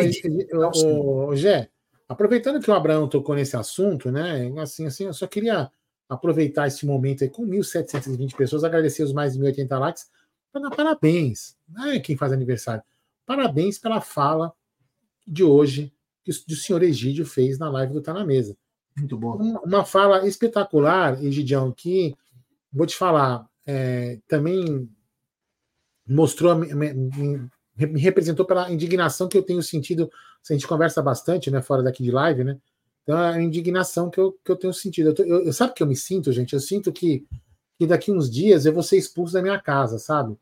o, 0.54 1.28
o, 1.28 1.36
Gé, 1.36 1.68
aproveitando 2.08 2.60
que 2.60 2.70
o 2.70 2.74
Abraão 2.74 3.08
tocou 3.08 3.34
nesse 3.34 3.56
assunto, 3.56 4.10
né? 4.10 4.50
Assim, 4.58 4.86
assim, 4.86 5.04
eu 5.04 5.14
só 5.14 5.26
queria 5.26 5.70
aproveitar 6.08 6.66
esse 6.66 6.86
momento 6.86 7.24
aí 7.24 7.30
com 7.30 7.46
1.720 7.46 8.34
pessoas, 8.34 8.64
agradecer 8.64 9.02
os 9.02 9.12
mais 9.12 9.34
de 9.34 9.40
1.080 9.40 9.78
likes, 9.78 10.10
para 10.50 10.62
dar 10.62 10.70
parabéns. 10.70 11.56
Não 11.68 11.86
é 11.86 12.00
quem 12.00 12.16
faz 12.16 12.32
aniversário. 12.32 12.82
Parabéns 13.24 13.78
pela 13.78 14.00
fala 14.00 14.52
de 15.26 15.44
hoje 15.44 15.92
que 16.24 16.30
o 16.30 16.56
senhor 16.56 16.82
Egídio 16.82 17.26
fez 17.26 17.58
na 17.58 17.68
live 17.68 17.92
do 17.92 18.02
Tá 18.02 18.12
na 18.12 18.24
Mesa. 18.24 18.56
Muito 18.96 19.16
bom. 19.16 19.36
Uma 19.64 19.84
fala 19.84 20.26
espetacular, 20.26 21.22
Egidião, 21.24 21.72
que 21.72 22.14
vou 22.72 22.86
te 22.86 22.96
falar, 22.96 23.48
é, 23.66 24.18
também 24.28 24.88
mostrou, 26.06 26.54
me 26.56 27.48
representou 27.98 28.44
pela 28.44 28.70
indignação 28.70 29.28
que 29.28 29.38
eu 29.38 29.42
tenho 29.42 29.62
sentido. 29.62 30.10
A 30.48 30.52
gente 30.52 30.66
conversa 30.66 31.00
bastante, 31.02 31.50
né, 31.50 31.62
fora 31.62 31.82
daqui 31.82 32.02
de 32.02 32.10
live, 32.10 32.44
né? 32.44 32.58
Então, 33.02 33.18
é 33.18 33.34
a 33.34 33.42
indignação 33.42 34.10
que 34.10 34.20
eu, 34.20 34.38
que 34.44 34.50
eu 34.50 34.56
tenho 34.56 34.72
sentido. 34.72 35.08
Eu, 35.08 35.14
tô, 35.14 35.22
eu, 35.24 35.44
eu 35.44 35.52
sabe 35.52 35.74
que 35.74 35.82
eu 35.82 35.86
me 35.86 35.96
sinto, 35.96 36.32
gente? 36.32 36.52
Eu 36.52 36.60
sinto 36.60 36.92
que, 36.92 37.26
que 37.78 37.86
daqui 37.86 38.12
uns 38.12 38.30
dias 38.30 38.64
eu 38.64 38.72
vou 38.72 38.82
ser 38.82 38.96
expulso 38.96 39.32
da 39.32 39.42
minha 39.42 39.60
casa, 39.60 39.98
sabe? 39.98 40.36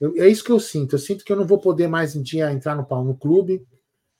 Eu, 0.00 0.14
é 0.16 0.28
isso 0.28 0.42
que 0.42 0.50
eu 0.50 0.58
sinto. 0.58 0.94
Eu 0.94 0.98
sinto 0.98 1.24
que 1.24 1.32
eu 1.32 1.36
não 1.36 1.46
vou 1.46 1.58
poder 1.58 1.86
mais 1.86 2.16
um 2.16 2.22
dia 2.22 2.52
entrar 2.52 2.74
no, 2.74 3.04
no 3.04 3.16
clube. 3.16 3.64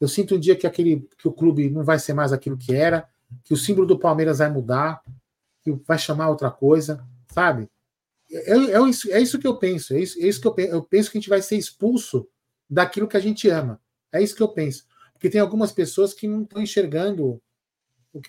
Eu 0.01 0.09
sinto 0.09 0.35
um 0.35 0.41
dia 0.41 0.57
que, 0.57 0.67
aquele, 0.67 1.07
que 1.19 1.29
o 1.29 1.33
clube 1.33 1.69
não 1.69 1.85
vai 1.85 1.99
ser 1.99 2.15
mais 2.15 2.33
aquilo 2.33 2.57
que 2.57 2.75
era, 2.75 3.07
que 3.45 3.53
o 3.53 3.57
símbolo 3.57 3.87
do 3.87 3.99
Palmeiras 3.99 4.39
vai 4.39 4.51
mudar, 4.51 5.03
que 5.63 5.73
vai 5.87 5.99
chamar 5.99 6.31
outra 6.31 6.51
coisa, 6.51 7.05
sabe? 7.29 7.69
É, 8.31 8.53
é, 8.53 8.89
isso, 8.89 9.13
é 9.13 9.21
isso 9.21 9.39
que 9.39 9.47
eu 9.47 9.57
penso. 9.57 9.95
É 9.95 10.01
isso, 10.01 10.19
é 10.19 10.27
isso 10.27 10.41
que 10.41 10.47
eu 10.47 10.55
penso. 10.55 10.73
Eu 10.73 10.83
penso 10.83 11.11
que 11.11 11.19
a 11.19 11.21
gente 11.21 11.29
vai 11.29 11.43
ser 11.43 11.57
expulso 11.57 12.27
daquilo 12.69 13.09
que 13.09 13.17
a 13.17 13.21
gente 13.21 13.49
ama. 13.49 13.81
É 14.13 14.23
isso 14.23 14.35
que 14.35 14.43
eu 14.43 14.49
penso. 14.49 14.87
Porque 15.13 15.29
tem 15.29 15.41
algumas 15.41 15.73
pessoas 15.73 16.15
que 16.15 16.27
não 16.27 16.43
estão 16.43 16.63
enxergando 16.63 17.41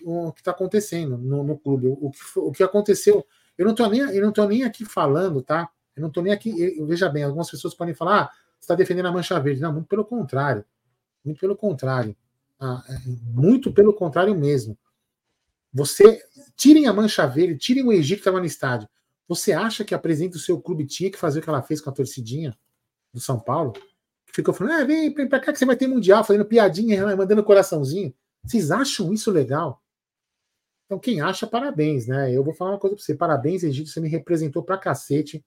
o 0.04 0.32
que 0.32 0.42
está 0.42 0.52
acontecendo 0.52 1.18
no, 1.18 1.44
no 1.44 1.58
clube. 1.58 1.88
O, 1.88 2.08
o, 2.08 2.12
que, 2.12 2.20
o 2.36 2.52
que 2.52 2.64
aconteceu. 2.64 3.26
Eu 3.58 3.66
não 3.66 3.72
estou 3.72 3.90
nem, 3.90 4.02
eu 4.02 4.32
não 4.36 4.48
nem 4.48 4.64
aqui 4.64 4.84
falando, 4.84 5.42
tá? 5.42 5.70
Eu 5.96 6.02
não 6.02 6.10
estou 6.10 6.24
nem 6.24 6.34
aqui. 6.34 6.78
Eu, 6.78 6.86
veja 6.86 7.08
bem, 7.10 7.24
algumas 7.24 7.50
pessoas 7.50 7.74
podem 7.74 7.94
falar, 7.94 8.24
ah, 8.24 8.30
você 8.60 8.66
está 8.66 8.76
defendendo 8.76 9.08
a 9.08 9.12
mancha 9.12 9.40
verde. 9.40 9.62
Não, 9.62 9.74
muito 9.74 9.88
pelo 9.88 10.06
contrário. 10.06 10.66
Muito 11.24 11.40
pelo 11.40 11.56
contrário. 11.56 12.16
Ah, 12.60 12.84
é, 12.90 12.98
muito 13.24 13.72
pelo 13.74 13.94
contrário 13.94 14.36
mesmo. 14.36 14.78
Você 15.74 16.22
tirem 16.56 16.88
a 16.88 16.94
mancha 16.94 17.26
verde, 17.26 17.58
tirem 17.58 17.84
o 17.86 17.92
Egito 17.92 18.18
que 18.18 18.22
estava 18.22 18.40
no 18.40 18.46
estádio. 18.46 18.88
Você 19.28 19.54
acha 19.54 19.86
que 19.86 19.96
a 19.96 20.00
presidente 20.00 20.34
do 20.34 20.40
seu 20.40 20.60
clube 20.60 20.86
tinha 20.86 21.10
que 21.10 21.18
fazer 21.18 21.40
o 21.40 21.42
que 21.42 21.50
ela 21.50 21.62
fez 21.62 21.80
com 21.80 21.90
a 21.90 21.94
torcidinha 21.94 22.58
do 23.14 23.20
São 23.20 23.40
Paulo? 23.40 23.74
Ficou 24.26 24.54
falando, 24.54 24.82
ah, 24.82 24.84
vem, 24.84 25.14
vem 25.14 25.28
pra 25.28 25.40
cá 25.40 25.52
que 25.52 25.60
você 25.60 25.66
vai 25.66 25.76
ter 25.76 25.88
mundial, 25.88 26.24
fazendo 26.24 26.46
piadinha, 26.46 27.16
mandando 27.16 27.44
coraçãozinho. 27.44 28.14
Vocês 28.44 28.72
acham 28.72 29.14
isso 29.14 29.32
legal? 29.32 29.82
Então, 30.86 31.00
quem 31.00 31.22
acha, 31.22 31.48
parabéns, 31.48 32.08
né? 32.08 32.34
Eu 32.36 32.44
vou 32.44 32.54
falar 32.54 32.72
uma 32.72 32.80
coisa 32.80 32.96
pra 32.96 33.04
você. 33.04 33.16
Parabéns, 33.16 33.64
Egídio, 33.64 33.92
você 33.92 34.02
me 34.02 34.10
representou 34.10 34.62
pra 34.62 34.78
cacete. 34.78 35.44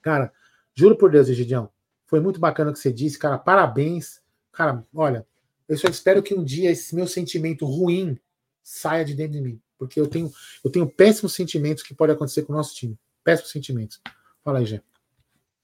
Cara, 0.00 0.32
juro 0.74 0.96
por 0.96 1.10
Deus, 1.10 1.28
Egidião, 1.28 1.70
foi 2.06 2.20
muito 2.20 2.40
bacana 2.40 2.70
o 2.70 2.72
que 2.72 2.78
você 2.78 2.90
disse, 2.90 3.18
cara. 3.18 3.36
Parabéns. 3.36 4.22
Cara, 4.52 4.84
olha, 4.94 5.26
eu 5.68 5.76
só 5.76 5.88
espero 5.88 6.22
que 6.22 6.34
um 6.34 6.42
dia 6.42 6.70
esse 6.70 6.94
meu 6.94 7.06
sentimento 7.06 7.66
ruim 7.66 8.18
saia 8.62 9.04
de 9.04 9.14
dentro 9.14 9.34
de 9.34 9.40
mim. 9.40 9.60
Porque 9.78 10.00
eu 10.00 10.08
tenho, 10.08 10.32
eu 10.64 10.70
tenho 10.70 10.88
péssimos 10.88 11.34
sentimentos 11.34 11.82
que 11.82 11.94
pode 11.94 12.12
acontecer 12.12 12.42
com 12.42 12.52
o 12.52 12.56
nosso 12.56 12.74
time. 12.74 12.98
Péssimos 13.22 13.52
sentimentos. 13.52 14.00
Fala 14.42 14.58
aí, 14.58 14.66
Gê. 14.66 14.82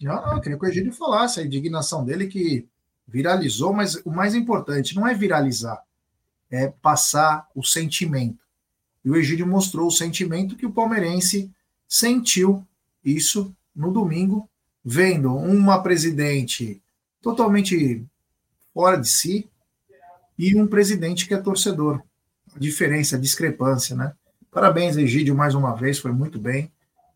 Não, 0.00 0.14
não, 0.14 0.34
eu 0.34 0.40
queria 0.40 0.58
que 0.58 0.64
o 0.64 0.68
Egídio 0.68 0.92
falasse 0.92 1.40
a 1.40 1.44
indignação 1.44 2.04
dele 2.04 2.26
que 2.26 2.68
viralizou, 3.06 3.72
mas 3.72 3.94
o 4.04 4.10
mais 4.10 4.34
importante 4.34 4.94
não 4.94 5.06
é 5.06 5.14
viralizar, 5.14 5.82
é 6.50 6.68
passar 6.68 7.48
o 7.54 7.62
sentimento. 7.62 8.44
E 9.04 9.10
o 9.10 9.16
Egídio 9.16 9.46
mostrou 9.46 9.86
o 9.86 9.92
sentimento 9.92 10.56
que 10.56 10.66
o 10.66 10.72
palmeirense 10.72 11.50
sentiu 11.88 12.66
isso 13.04 13.54
no 13.74 13.92
domingo, 13.92 14.48
vendo 14.84 15.34
uma 15.34 15.82
presidente 15.82 16.82
totalmente 17.20 18.04
fora 18.74 18.96
de 18.96 19.08
si, 19.08 19.48
e 20.36 20.54
um 20.60 20.66
presidente 20.66 21.26
que 21.28 21.34
é 21.34 21.38
torcedor. 21.38 22.02
A 22.54 22.58
diferença, 22.58 23.16
a 23.16 23.20
discrepância, 23.20 23.94
né? 23.94 24.12
Parabéns, 24.50 24.96
Egídio, 24.96 25.34
mais 25.34 25.54
uma 25.54 25.74
vez, 25.74 25.98
foi 25.98 26.12
muito 26.12 26.38
bem. 26.38 26.70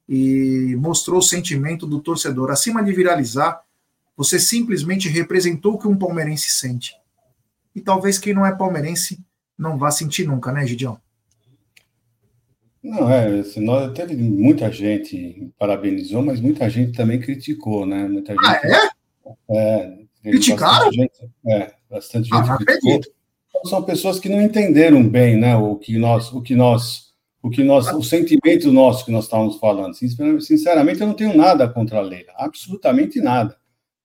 E 0.08 0.74
mostrou 0.76 1.18
o 1.18 1.22
sentimento 1.22 1.86
do 1.86 2.00
torcedor. 2.00 2.50
Acima 2.50 2.82
de 2.82 2.92
viralizar, 2.92 3.60
você 4.16 4.38
simplesmente 4.38 5.08
representou 5.08 5.74
o 5.74 5.78
que 5.78 5.86
um 5.86 5.98
palmeirense 5.98 6.50
sente. 6.50 6.94
E 7.74 7.80
talvez 7.80 8.18
quem 8.18 8.32
não 8.32 8.46
é 8.46 8.54
palmeirense 8.54 9.20
não 9.56 9.76
vá 9.76 9.90
sentir 9.90 10.26
nunca, 10.26 10.50
né, 10.50 10.66
Gidião? 10.66 10.98
Não, 12.82 13.10
é, 13.10 13.40
assim, 13.40 13.60
nós, 13.60 13.92
teve 13.92 14.16
muita 14.16 14.70
gente 14.70 15.52
parabenizou, 15.58 16.22
mas 16.24 16.40
muita 16.40 16.70
gente 16.70 16.96
também 16.96 17.20
criticou, 17.20 17.84
né? 17.84 18.08
Muita 18.08 18.34
ah, 18.38 18.52
gente, 18.52 18.66
ah, 18.66 18.92
é? 19.50 19.56
é 19.56 19.98
Criticaram? 20.22 20.86
Bastante 20.86 20.96
gente, 20.96 21.30
é, 21.46 21.72
bastante 21.90 22.30
ah, 22.32 22.36
gente 22.36 22.50
ah, 22.50 22.56
criticou. 22.58 23.00
São 23.64 23.82
pessoas 23.82 24.20
que 24.20 24.28
não 24.28 24.40
entenderam 24.40 25.06
bem, 25.08 25.36
né, 25.36 25.56
o 25.56 25.76
que 25.76 25.98
nós, 25.98 26.32
o 26.32 26.40
que 26.40 26.54
nós, 26.54 27.12
o 27.42 27.50
que 27.50 27.64
nós, 27.64 27.88
o 27.92 28.02
sentimento 28.02 28.70
nosso 28.70 29.04
que 29.04 29.10
nós 29.10 29.24
estávamos 29.24 29.56
falando. 29.58 29.94
Sinceramente, 29.94 31.00
eu 31.00 31.06
não 31.06 31.14
tenho 31.14 31.36
nada 31.36 31.68
contra 31.68 31.98
a 31.98 32.02
Leila, 32.02 32.32
absolutamente 32.36 33.20
nada 33.20 33.56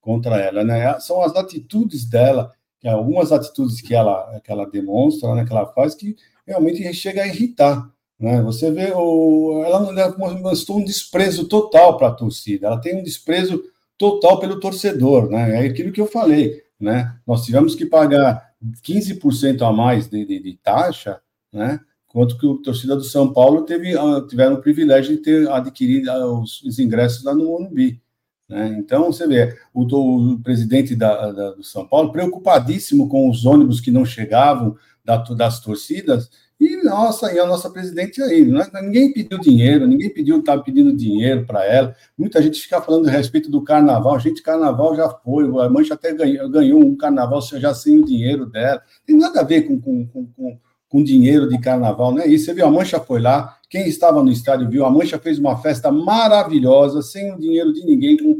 contra 0.01 0.37
ela, 0.37 0.63
né? 0.63 0.99
São 0.99 1.21
as 1.21 1.35
atitudes 1.35 2.05
dela, 2.05 2.51
algumas 2.83 3.31
atitudes 3.31 3.79
que 3.79 3.93
ela, 3.93 4.39
que 4.43 4.51
ela 4.51 4.69
demonstra, 4.69 5.33
né, 5.35 5.45
que 5.45 5.51
ela 5.51 5.65
faz, 5.67 5.95
que 5.95 6.15
realmente 6.45 6.93
chega 6.93 7.23
a 7.23 7.27
irritar. 7.27 7.89
Né? 8.19 8.41
Você 8.41 8.69
vê, 8.71 8.91
o, 8.93 9.63
ela, 9.65 9.89
ela 9.89 10.37
mostrou 10.39 10.79
um 10.79 10.83
desprezo 10.83 11.47
total 11.47 11.97
para 11.97 12.07
a 12.09 12.13
torcida, 12.13 12.67
ela 12.67 12.81
tem 12.81 12.97
um 12.97 13.03
desprezo 13.03 13.63
total 14.03 14.37
pelo 14.37 14.59
torcedor, 14.59 15.29
né? 15.29 15.63
É 15.63 15.67
aquilo 15.69 15.93
que 15.93 16.01
eu 16.01 16.07
falei, 16.07 16.61
né? 16.77 17.15
Nós 17.25 17.45
tivemos 17.45 17.73
que 17.73 17.85
pagar 17.85 18.51
15% 18.85 19.61
a 19.61 19.71
mais 19.71 20.09
de, 20.09 20.25
de, 20.25 20.39
de, 20.39 20.57
taxa, 20.61 21.21
né? 21.53 21.79
Quanto 22.05 22.37
que 22.37 22.45
o 22.45 22.57
torcida 22.57 22.97
do 22.97 23.03
São 23.03 23.31
Paulo 23.31 23.61
teve, 23.61 23.97
ah, 23.97 24.21
tiveram 24.27 24.55
o 24.55 24.61
privilégio 24.61 25.15
de 25.15 25.21
ter 25.21 25.49
adquirido 25.49 26.09
ah, 26.11 26.39
os, 26.41 26.61
os 26.63 26.79
ingressos 26.79 27.23
lá 27.23 27.33
no 27.33 27.45
Morumbi. 27.45 28.01
Né? 28.49 28.75
Então, 28.77 29.05
você 29.05 29.25
vê, 29.25 29.57
o, 29.73 29.83
o 29.83 30.39
presidente 30.39 30.93
da, 30.95 31.31
da, 31.31 31.51
do 31.51 31.63
São 31.63 31.87
Paulo 31.87 32.11
preocupadíssimo 32.11 33.07
com 33.07 33.29
os 33.29 33.45
ônibus 33.45 33.79
que 33.79 33.89
não 33.89 34.03
chegavam 34.03 34.75
da, 35.03 35.15
das 35.17 35.61
torcidas, 35.61 36.29
e 36.59 36.83
nossa, 36.83 37.33
e 37.33 37.39
a 37.39 37.45
nossa 37.45 37.69
presidente 37.69 38.21
aí, 38.21 38.41
é, 38.41 38.81
ninguém 38.81 39.11
pediu 39.11 39.37
dinheiro, 39.39 39.87
ninguém 39.87 40.09
pediu, 40.09 40.39
estava 40.39 40.59
tá 40.59 40.63
pedindo 40.65 40.95
dinheiro 40.95 41.45
para 41.45 41.65
ela. 41.65 41.95
Muita 42.17 42.41
gente 42.41 42.61
fica 42.61 42.81
falando 42.81 43.07
a 43.07 43.11
respeito 43.11 43.49
do 43.49 43.61
carnaval. 43.61 44.19
Gente, 44.19 44.41
carnaval 44.41 44.95
já 44.95 45.09
foi, 45.09 45.45
a 45.45 45.69
Mancha 45.69 45.93
até 45.95 46.13
ganhou, 46.13 46.49
ganhou 46.49 46.79
um 46.79 46.95
carnaval 46.95 47.41
já 47.41 47.73
sem 47.73 47.99
o 47.99 48.05
dinheiro 48.05 48.45
dela. 48.45 48.81
Tem 49.05 49.17
nada 49.17 49.41
a 49.41 49.43
ver 49.43 49.63
com, 49.63 49.79
com, 49.79 50.05
com, 50.05 50.59
com 50.87 51.03
dinheiro 51.03 51.49
de 51.49 51.59
carnaval, 51.59 52.13
não 52.13 52.21
é 52.21 52.27
isso. 52.27 52.45
Você 52.45 52.53
viu, 52.53 52.65
a 52.65 52.71
Mancha 52.71 52.99
foi 52.99 53.19
lá, 53.19 53.57
quem 53.69 53.87
estava 53.87 54.23
no 54.23 54.31
estádio 54.31 54.69
viu, 54.69 54.85
a 54.85 54.91
Mancha 54.91 55.17
fez 55.17 55.39
uma 55.39 55.57
festa 55.61 55.91
maravilhosa, 55.91 57.01
sem 57.01 57.33
o 57.33 57.39
dinheiro 57.39 57.73
de 57.73 57.83
ninguém, 57.85 58.15
com 58.15 58.39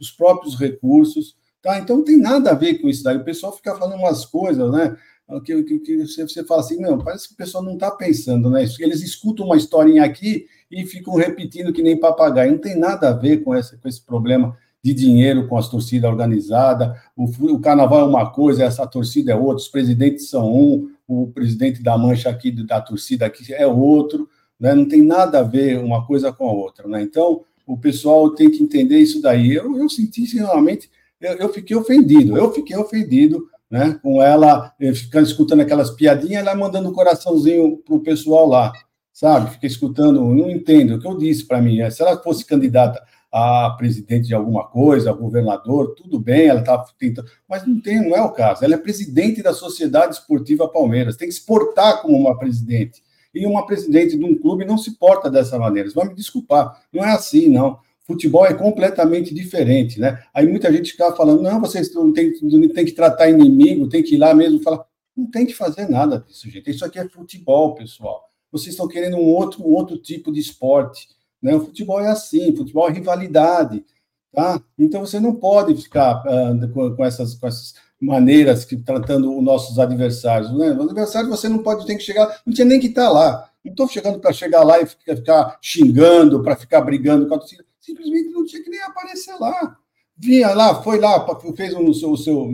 os 0.00 0.10
próprios 0.10 0.54
recursos. 0.58 1.36
Tá? 1.60 1.78
Então 1.78 1.96
não 1.96 2.04
tem 2.04 2.16
nada 2.16 2.52
a 2.52 2.54
ver 2.54 2.74
com 2.74 2.88
isso 2.88 3.02
daí. 3.02 3.16
O 3.16 3.24
pessoal 3.24 3.52
fica 3.52 3.74
falando 3.74 3.98
umas 3.98 4.24
coisas, 4.24 4.70
né? 4.70 4.96
Que, 5.44 5.62
que, 5.62 5.78
que 5.80 6.06
você, 6.06 6.42
fala 6.44 6.60
assim, 6.60 6.80
não, 6.80 6.98
parece 6.98 7.28
que 7.28 7.34
o 7.34 7.36
pessoal 7.36 7.62
não 7.62 7.74
está 7.74 7.90
pensando, 7.90 8.48
né? 8.48 8.64
Eles 8.78 9.02
escutam 9.02 9.44
uma 9.44 9.56
historinha 9.56 10.02
aqui 10.02 10.46
e 10.70 10.86
ficam 10.86 11.14
repetindo 11.14 11.72
que 11.72 11.82
nem 11.82 12.00
papagaio. 12.00 12.52
Não 12.52 12.58
tem 12.58 12.78
nada 12.78 13.10
a 13.10 13.12
ver 13.12 13.44
com, 13.44 13.54
essa, 13.54 13.76
com 13.76 13.88
esse 13.88 14.00
problema 14.00 14.56
de 14.82 14.94
dinheiro 14.94 15.46
com 15.46 15.56
as 15.58 15.68
torcidas 15.68 16.10
organizadas. 16.10 16.96
O, 17.16 17.24
o, 17.24 17.60
carnaval 17.60 18.00
é 18.00 18.04
uma 18.04 18.30
coisa, 18.30 18.64
essa 18.64 18.86
torcida 18.86 19.32
é 19.32 19.36
outra, 19.36 19.56
os 19.56 19.68
presidentes 19.68 20.30
são 20.30 20.50
um, 20.54 20.90
o 21.06 21.26
presidente 21.28 21.82
da 21.82 21.98
mancha 21.98 22.30
aqui 22.30 22.50
da 22.50 22.80
torcida 22.80 23.26
aqui 23.26 23.52
é 23.52 23.66
outro, 23.66 24.28
né? 24.58 24.74
Não 24.74 24.88
tem 24.88 25.02
nada 25.02 25.40
a 25.40 25.42
ver 25.42 25.78
uma 25.78 26.06
coisa 26.06 26.32
com 26.32 26.48
a 26.48 26.52
outra, 26.52 26.88
né? 26.88 27.02
Então, 27.02 27.44
o 27.66 27.76
pessoal 27.76 28.30
tem 28.30 28.50
que 28.50 28.62
entender 28.62 28.98
isso 28.98 29.20
daí. 29.20 29.52
Eu, 29.52 29.76
eu 29.76 29.88
senti, 29.88 30.24
realmente, 30.36 30.90
eu, 31.20 31.34
eu 31.34 31.48
fiquei 31.52 31.76
ofendido, 31.76 32.36
eu 32.36 32.52
fiquei 32.52 32.76
ofendido 32.76 33.46
né? 33.70 33.98
Com 34.02 34.22
ela 34.22 34.72
eh, 34.80 34.94
ficando 34.94 35.26
escutando 35.26 35.60
aquelas 35.60 35.90
piadinhas, 35.90 36.42
ela 36.42 36.54
mandando 36.54 36.88
um 36.88 36.92
coraçãozinho 36.92 37.78
pro 37.78 38.00
pessoal 38.00 38.48
lá, 38.48 38.72
sabe? 39.12 39.50
Fica 39.50 39.66
escutando, 39.66 40.22
não 40.22 40.50
entendo. 40.50 40.94
O 40.94 41.00
que 41.00 41.06
eu 41.06 41.18
disse 41.18 41.46
para 41.46 41.60
mim 41.60 41.80
é, 41.80 41.90
se 41.90 42.02
ela 42.02 42.16
fosse 42.22 42.44
candidata 42.44 43.02
a 43.30 43.70
presidente 43.76 44.28
de 44.28 44.34
alguma 44.34 44.66
coisa, 44.66 45.10
a 45.10 45.12
governador, 45.12 45.94
tudo 45.94 46.18
bem, 46.18 46.46
ela 46.46 46.60
está 46.60 46.78
tentando, 46.98 47.28
mas 47.46 47.66
não 47.66 47.80
tem, 47.80 48.00
não 48.00 48.16
é 48.16 48.22
o 48.22 48.32
caso. 48.32 48.64
Ela 48.64 48.74
é 48.74 48.78
presidente 48.78 49.42
da 49.42 49.52
Sociedade 49.52 50.14
Esportiva 50.14 50.68
Palmeiras, 50.68 51.16
tem 51.16 51.28
que 51.28 51.34
se 51.34 51.44
portar 51.44 52.00
como 52.00 52.16
uma 52.16 52.38
presidente. 52.38 53.02
E 53.34 53.46
uma 53.46 53.66
presidente 53.66 54.16
de 54.16 54.24
um 54.24 54.36
clube 54.36 54.64
não 54.64 54.78
se 54.78 54.96
porta 54.98 55.30
dessa 55.30 55.58
maneira. 55.58 55.88
Você 55.88 55.94
vai 55.94 56.08
me 56.08 56.14
desculpar, 56.14 56.80
não 56.90 57.04
é 57.04 57.12
assim, 57.12 57.48
não. 57.48 57.78
Futebol 58.08 58.46
é 58.46 58.54
completamente 58.54 59.34
diferente, 59.34 60.00
né? 60.00 60.22
Aí 60.32 60.48
muita 60.48 60.72
gente 60.72 60.92
fica 60.92 61.12
falando, 61.12 61.42
não, 61.42 61.60
vocês 61.60 61.92
não 61.92 62.10
tem, 62.10 62.32
tem 62.32 62.84
que 62.86 62.92
tratar 62.92 63.28
inimigo, 63.28 63.86
tem 63.86 64.02
que 64.02 64.14
ir 64.14 64.18
lá 64.18 64.32
mesmo 64.32 64.62
falar. 64.62 64.82
Não 65.14 65.30
tem 65.30 65.44
que 65.44 65.52
fazer 65.52 65.86
nada 65.90 66.24
disso, 66.26 66.48
gente. 66.48 66.70
Isso 66.70 66.86
aqui 66.86 66.98
é 66.98 67.06
futebol, 67.06 67.74
pessoal. 67.74 68.24
Vocês 68.50 68.72
estão 68.72 68.88
querendo 68.88 69.18
um 69.18 69.26
outro, 69.26 69.62
um 69.62 69.74
outro 69.74 69.98
tipo 69.98 70.32
de 70.32 70.40
esporte. 70.40 71.06
Né? 71.42 71.54
O 71.54 71.60
futebol 71.66 72.00
é 72.00 72.08
assim, 72.08 72.56
futebol 72.56 72.88
é 72.88 72.92
rivalidade. 72.92 73.84
Tá? 74.32 74.58
Então 74.78 75.04
você 75.04 75.20
não 75.20 75.34
pode 75.34 75.74
ficar 75.76 76.22
uh, 76.24 76.68
com, 76.72 76.96
com, 76.96 77.04
essas, 77.04 77.34
com 77.34 77.46
essas 77.46 77.74
maneiras 78.00 78.64
que 78.64 78.74
tratando 78.78 79.36
os 79.36 79.44
nossos 79.44 79.78
adversários. 79.78 80.50
Né? 80.56 80.70
O 80.70 80.82
adversário 80.84 81.28
você 81.28 81.46
não 81.46 81.58
pode, 81.58 81.84
tem 81.84 81.98
que 81.98 82.04
chegar, 82.04 82.40
não 82.46 82.54
tinha 82.54 82.64
nem 82.64 82.80
que 82.80 82.86
estar 82.86 83.10
lá. 83.10 83.50
Não 83.62 83.72
estou 83.72 83.86
chegando 83.86 84.18
para 84.18 84.32
chegar 84.32 84.62
lá 84.62 84.80
e 84.80 84.86
ficar, 84.86 85.14
ficar 85.14 85.58
xingando, 85.60 86.42
para 86.42 86.56
ficar 86.56 86.80
brigando 86.80 87.28
com 87.28 87.34
a 87.34 87.38
torcida 87.38 87.67
simplesmente 87.88 88.30
não 88.30 88.44
tinha 88.44 88.62
que 88.62 88.70
nem 88.70 88.80
aparecer 88.82 89.34
lá. 89.40 89.76
Vinha 90.20 90.52
lá, 90.52 90.82
foi 90.82 90.98
lá, 90.98 91.24
fez 91.56 91.72
o 91.74 91.94
seu, 91.94 92.10
o 92.10 92.16
seu 92.16 92.50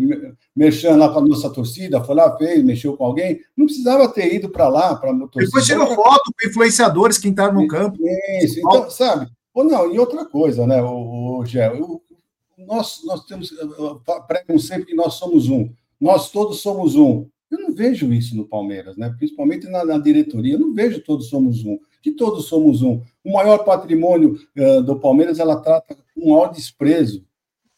merchan 0.54 0.96
lá 0.96 1.08
para 1.08 1.20
a 1.20 1.24
nossa 1.24 1.48
torcida, 1.48 2.04
foi 2.04 2.14
lá, 2.14 2.36
fez, 2.36 2.62
mexeu 2.62 2.94
com 2.94 3.04
alguém. 3.04 3.40
Não 3.56 3.64
precisava 3.64 4.06
ter 4.08 4.34
ido 4.34 4.50
para 4.50 4.68
lá, 4.68 4.94
para 4.96 5.10
a 5.10 5.18
torcida. 5.18 5.46
Depois 5.46 5.64
tirou 5.64 5.94
foto 5.94 6.30
com 6.38 6.48
influenciadores 6.48 7.16
que 7.16 7.26
entraram 7.26 7.54
no 7.54 7.66
campo. 7.66 7.96
Isso, 8.42 8.58
então, 8.58 8.90
sabe? 8.90 9.30
Ou 9.54 9.64
não, 9.64 9.94
e 9.94 9.98
outra 9.98 10.26
coisa, 10.26 10.66
né, 10.66 10.82
o, 10.82 11.38
o 11.38 11.46
Gé, 11.46 11.72
nós, 12.58 13.00
nós 13.04 13.24
temos, 13.24 13.54
pregam 14.26 14.58
sempre 14.58 14.86
que 14.86 14.94
nós 14.94 15.14
somos 15.14 15.48
um. 15.48 15.72
Nós 15.98 16.30
todos 16.30 16.60
somos 16.60 16.96
um. 16.96 17.26
Eu 17.50 17.60
não 17.60 17.74
vejo 17.74 18.12
isso 18.12 18.36
no 18.36 18.46
Palmeiras, 18.46 18.96
né? 18.96 19.14
principalmente 19.16 19.66
na, 19.68 19.84
na 19.84 19.98
diretoria. 19.98 20.54
Eu 20.54 20.60
não 20.60 20.74
vejo 20.74 21.00
todos 21.00 21.28
somos 21.28 21.64
um 21.64 21.78
que 22.04 22.12
todos 22.12 22.44
somos 22.44 22.82
um. 22.82 23.00
O 23.24 23.32
maior 23.32 23.64
patrimônio 23.64 24.38
uh, 24.58 24.82
do 24.82 25.00
Palmeiras, 25.00 25.38
ela 25.38 25.56
trata 25.56 25.96
com 26.14 26.28
maior 26.28 26.48
desprezo, 26.52 27.24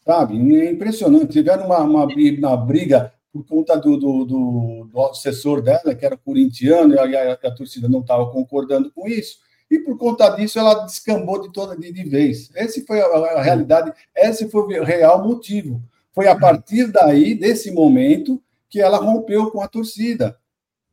sabe? 0.05 0.35
É 0.57 0.69
impressionante. 0.69 1.31
Tiveram 1.31 1.65
uma, 1.65 1.79
uma, 1.79 2.05
uma 2.05 2.57
briga 2.57 3.13
por 3.31 3.45
conta 3.45 3.77
do, 3.77 3.95
do, 3.95 4.25
do, 4.25 4.89
do 4.91 5.01
assessor 5.05 5.61
dela, 5.61 5.95
que 5.95 6.05
era 6.05 6.17
corintiano, 6.17 6.93
e 6.93 6.99
a, 6.99 7.31
a, 7.31 7.33
a 7.35 7.55
torcida 7.55 7.87
não 7.87 8.01
estava 8.01 8.29
concordando 8.29 8.91
com 8.91 9.07
isso, 9.07 9.37
e 9.71 9.79
por 9.79 9.97
conta 9.97 10.29
disso 10.31 10.59
ela 10.59 10.83
descambou 10.83 11.41
de 11.41 11.53
toda 11.53 11.77
de, 11.77 11.89
de 11.89 12.03
vez. 12.03 12.51
Esse 12.53 12.85
foi 12.85 12.99
a, 12.99 13.05
a, 13.05 13.41
realidade, 13.41 13.93
esse 14.13 14.49
foi 14.49 14.77
o 14.77 14.83
real 14.83 15.25
motivo. 15.25 15.81
Foi 16.11 16.27
a 16.27 16.37
partir 16.37 16.91
daí, 16.91 17.33
desse 17.33 17.71
momento, 17.71 18.43
que 18.69 18.81
ela 18.81 18.97
rompeu 18.97 19.49
com 19.51 19.61
a 19.61 19.69
torcida, 19.69 20.37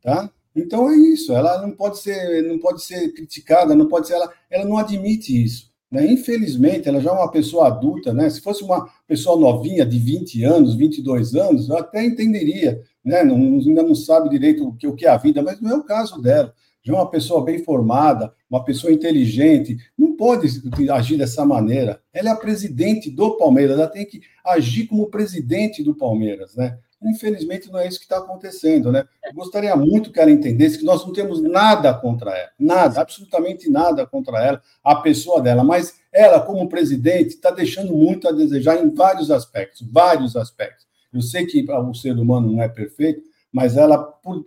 tá? 0.01 0.31
Então 0.55 0.89
é 0.89 0.95
isso, 0.95 1.33
ela 1.33 1.61
não 1.61 1.71
pode 1.71 1.99
ser, 1.99 2.43
não 2.43 2.57
pode 2.57 2.81
ser 2.83 3.11
criticada, 3.13 3.75
não 3.75 3.87
pode 3.87 4.07
ser, 4.07 4.13
ela, 4.13 4.31
ela 4.49 4.65
não 4.65 4.77
admite 4.77 5.43
isso. 5.43 5.69
Né? 5.91 6.11
Infelizmente, 6.11 6.87
ela 6.87 6.99
já 6.99 7.11
é 7.11 7.13
uma 7.13 7.29
pessoa 7.29 7.67
adulta, 7.67 8.13
né? 8.13 8.29
Se 8.29 8.41
fosse 8.41 8.63
uma 8.63 8.89
pessoa 9.07 9.39
novinha 9.39 9.85
de 9.85 9.99
20 9.99 10.43
anos, 10.43 10.75
22 10.75 11.35
anos, 11.35 11.69
eu 11.69 11.77
até 11.77 12.03
entenderia, 12.03 12.81
né? 13.03 13.23
Não, 13.23 13.35
ainda 13.35 13.83
não 13.83 13.95
sabe 13.95 14.29
direito 14.29 14.67
o 14.67 14.75
que, 14.75 14.87
o 14.87 14.95
que 14.95 15.05
é 15.05 15.09
a 15.09 15.17
vida, 15.17 15.43
mas 15.43 15.61
não 15.61 15.71
é 15.71 15.75
o 15.75 15.83
caso 15.83 16.21
dela. 16.21 16.53
Já 16.83 16.93
é 16.93 16.95
uma 16.97 17.09
pessoa 17.09 17.43
bem 17.43 17.59
formada, 17.59 18.33
uma 18.49 18.63
pessoa 18.63 18.93
inteligente, 18.93 19.77
não 19.97 20.15
pode 20.15 20.47
agir 20.91 21.17
dessa 21.17 21.45
maneira. 21.45 21.99
Ela 22.13 22.29
é 22.29 22.31
a 22.31 22.37
presidente 22.37 23.09
do 23.09 23.37
Palmeiras, 23.37 23.77
ela 23.77 23.87
tem 23.87 24.05
que 24.05 24.21
agir 24.45 24.87
como 24.87 25.09
presidente 25.09 25.83
do 25.83 25.95
Palmeiras, 25.95 26.55
né? 26.55 26.77
Infelizmente, 27.03 27.71
não 27.71 27.79
é 27.79 27.87
isso 27.87 27.99
que 27.99 28.05
está 28.05 28.17
acontecendo, 28.17 28.91
né? 28.91 29.05
Eu 29.23 29.33
gostaria 29.33 29.75
muito 29.75 30.11
que 30.11 30.19
ela 30.19 30.31
entendesse 30.31 30.79
que 30.79 30.85
nós 30.85 31.05
não 31.05 31.13
temos 31.13 31.41
nada 31.41 31.93
contra 31.93 32.31
ela, 32.31 32.49
nada, 32.57 33.01
absolutamente 33.01 33.69
nada 33.69 34.07
contra 34.07 34.43
ela, 34.43 34.61
a 34.83 34.95
pessoa 34.95 35.41
dela, 35.41 35.63
mas 35.63 35.99
ela, 36.11 36.39
como 36.39 36.69
presidente, 36.69 37.35
está 37.35 37.51
deixando 37.51 37.93
muito 37.93 38.27
a 38.27 38.31
desejar 38.31 38.83
em 38.83 38.89
vários 38.89 39.29
aspectos, 39.29 39.85
vários 39.91 40.35
aspectos. 40.35 40.85
Eu 41.13 41.21
sei 41.21 41.45
que 41.45 41.63
o 41.69 41.93
ser 41.93 42.17
humano 42.17 42.51
não 42.51 42.61
é 42.61 42.67
perfeito, 42.67 43.21
mas 43.51 43.77
ela 43.77 43.97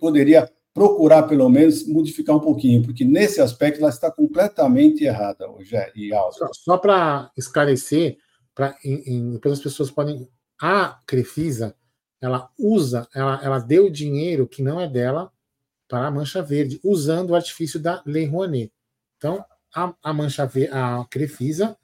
poderia 0.00 0.50
procurar, 0.74 1.24
pelo 1.24 1.48
menos, 1.48 1.86
modificar 1.86 2.36
um 2.36 2.40
pouquinho, 2.40 2.82
porque 2.82 3.04
nesse 3.04 3.40
aspecto 3.40 3.80
ela 3.80 3.90
está 3.90 4.10
completamente 4.10 5.04
errada, 5.04 5.50
hoje 5.50 5.76
e 5.94 6.12
Aldo. 6.12 6.34
Só, 6.34 6.48
só 6.52 6.78
para 6.78 7.30
esclarecer, 7.36 8.16
depois 9.32 9.54
as 9.54 9.60
pessoas 9.60 9.90
podem. 9.90 10.28
A 10.60 10.98
Crefisa 11.06 11.76
ela 12.20 12.50
usa, 12.58 13.08
ela, 13.14 13.40
ela 13.42 13.58
deu 13.58 13.90
dinheiro 13.90 14.46
que 14.46 14.62
não 14.62 14.80
é 14.80 14.88
dela 14.88 15.30
para 15.88 16.06
a 16.06 16.10
Mancha 16.10 16.42
Verde, 16.42 16.80
usando 16.84 17.30
o 17.30 17.34
artifício 17.34 17.80
da 17.80 18.02
Lei 18.04 18.26
Rouanet. 18.26 18.72
Então, 19.16 19.44
a, 19.74 19.94
a 20.02 20.12
Mancha 20.12 20.46
Verde, 20.46 20.72
a 20.74 21.04
Crefisa, 21.10 21.76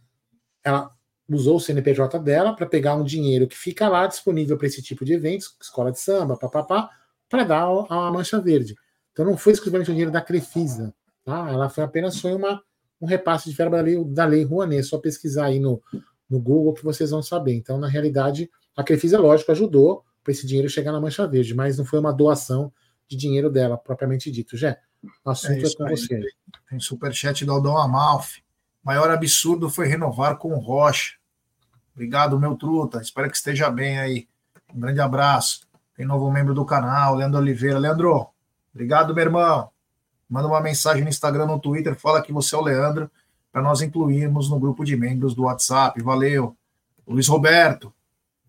ela 0.62 0.91
usou 1.28 1.57
o 1.57 1.61
CNPJ 1.61 2.18
dela 2.18 2.55
para 2.55 2.66
pegar 2.66 2.95
um 2.97 3.05
dinheiro 3.05 3.47
que 3.47 3.57
fica 3.57 3.89
lá 3.89 4.07
disponível 4.07 4.59
para 4.59 4.66
esse 4.66 4.82
tipo 4.82 5.05
de 5.05 5.14
eventos, 5.14 5.57
escola 5.61 5.91
de 5.91 5.99
samba, 5.99 6.37
papapá, 6.37 6.91
para 7.28 7.45
dar 7.45 7.66
à 7.89 8.11
Mancha 8.12 8.41
Verde. 8.41 8.74
Então 9.12 9.24
não 9.24 9.37
foi 9.37 9.53
exclusivamente 9.53 9.91
o 9.91 9.95
dinheiro 9.95 10.11
da 10.11 10.20
Crefisa, 10.20 10.95
tá? 11.24 11.51
Ela 11.51 11.70
foi 11.70 11.85
apenas 11.85 12.20
foi 12.20 12.35
uma, 12.35 12.62
um 13.01 13.07
repasse 13.07 13.49
de 13.49 13.57
verba 13.57 13.78
da 13.78 13.82
lei, 13.82 14.05
da 14.05 14.24
lei 14.26 14.45
Rouanet. 14.45 14.82
Só 14.82 14.99
pesquisar 14.99 15.47
aí 15.47 15.59
no, 15.59 15.80
no 16.28 16.39
Google 16.39 16.74
que 16.74 16.85
vocês 16.85 17.11
vão 17.11 17.22
saber. 17.22 17.55
Então, 17.55 17.78
na 17.78 17.89
realidade, 17.89 18.51
a 18.76 18.82
Crefisa, 18.82 19.18
lógico, 19.18 19.53
ajudou 19.53 20.05
para 20.25 20.33
esse 20.33 20.47
dinheiro 20.47 20.68
chegar 20.68 20.91
na 20.91 21.01
Mancha 21.01 21.27
Verde, 21.29 21.55
mas 21.55 21.77
não 21.77 21.85
foi 21.85 22.01
uma 22.01 22.12
doação 22.12 22.72
de 23.07 23.16
dinheiro 23.16 23.51
dela, 23.51 23.77
propriamente 23.77 24.31
dito. 24.31 24.57
Já, 24.57 24.77
o 25.25 25.31
assunto 25.31 25.64
é, 25.64 25.68
é 25.68 25.75
com 25.77 25.85
aí. 25.85 25.97
você. 25.97 26.20
Tem 26.68 26.81
superchat 26.81 27.45
do 27.45 27.53
Aldão 27.53 27.77
Amalfi. 27.77 28.43
Maior 28.83 29.11
absurdo 29.11 29.68
foi 29.68 29.87
renovar 29.87 30.37
com 30.39 30.55
o 30.55 30.59
Rocha. 30.59 31.14
Obrigado, 31.95 32.41
meu 32.41 32.57
truta. 32.57 33.01
Espero 33.01 33.31
que 33.31 33.37
esteja 33.37 33.70
bem 33.70 33.99
aí. 33.99 34.29
Um 34.75 34.81
grande 34.81 35.01
abraço. 35.01 35.66
Tem 35.95 36.05
novo 36.05 36.31
membro 36.31 36.55
do 36.55 36.64
canal, 36.64 37.14
Leandro 37.14 37.39
Oliveira. 37.39 37.79
Leandro, 37.79 38.29
obrigado, 38.75 39.14
meu 39.14 39.25
irmão. 39.25 39.70
Manda 40.29 40.49
uma 40.49 40.61
mensagem 40.61 41.05
no 41.05 41.09
Instagram, 41.09 41.47
no 41.47 41.61
Twitter, 41.61 41.95
fala 41.95 42.20
que 42.20 42.33
você 42.33 42.55
é 42.55 42.59
o 42.59 42.62
Leandro, 42.62 43.11
para 43.53 43.62
nós 43.62 43.83
incluirmos 43.83 44.51
no 44.51 44.59
grupo 44.59 44.85
de 44.85 44.97
membros 44.97 45.35
do 45.35 45.43
WhatsApp. 45.43 46.03
Valeu. 46.03 46.57
Luiz 47.07 47.29
Roberto, 47.29 47.93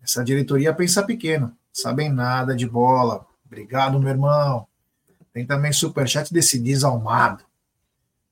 essa 0.02 0.24
diretoria 0.24 0.74
pensa 0.74 1.02
pequeno, 1.02 1.56
sabem 1.76 2.10
nada 2.10 2.56
de 2.56 2.66
bola. 2.66 3.26
Obrigado, 3.44 4.00
meu 4.00 4.08
irmão. 4.08 4.66
Tem 5.32 5.46
também 5.46 5.72
superchat 5.72 6.32
desse 6.32 6.58
desalmado. 6.58 7.44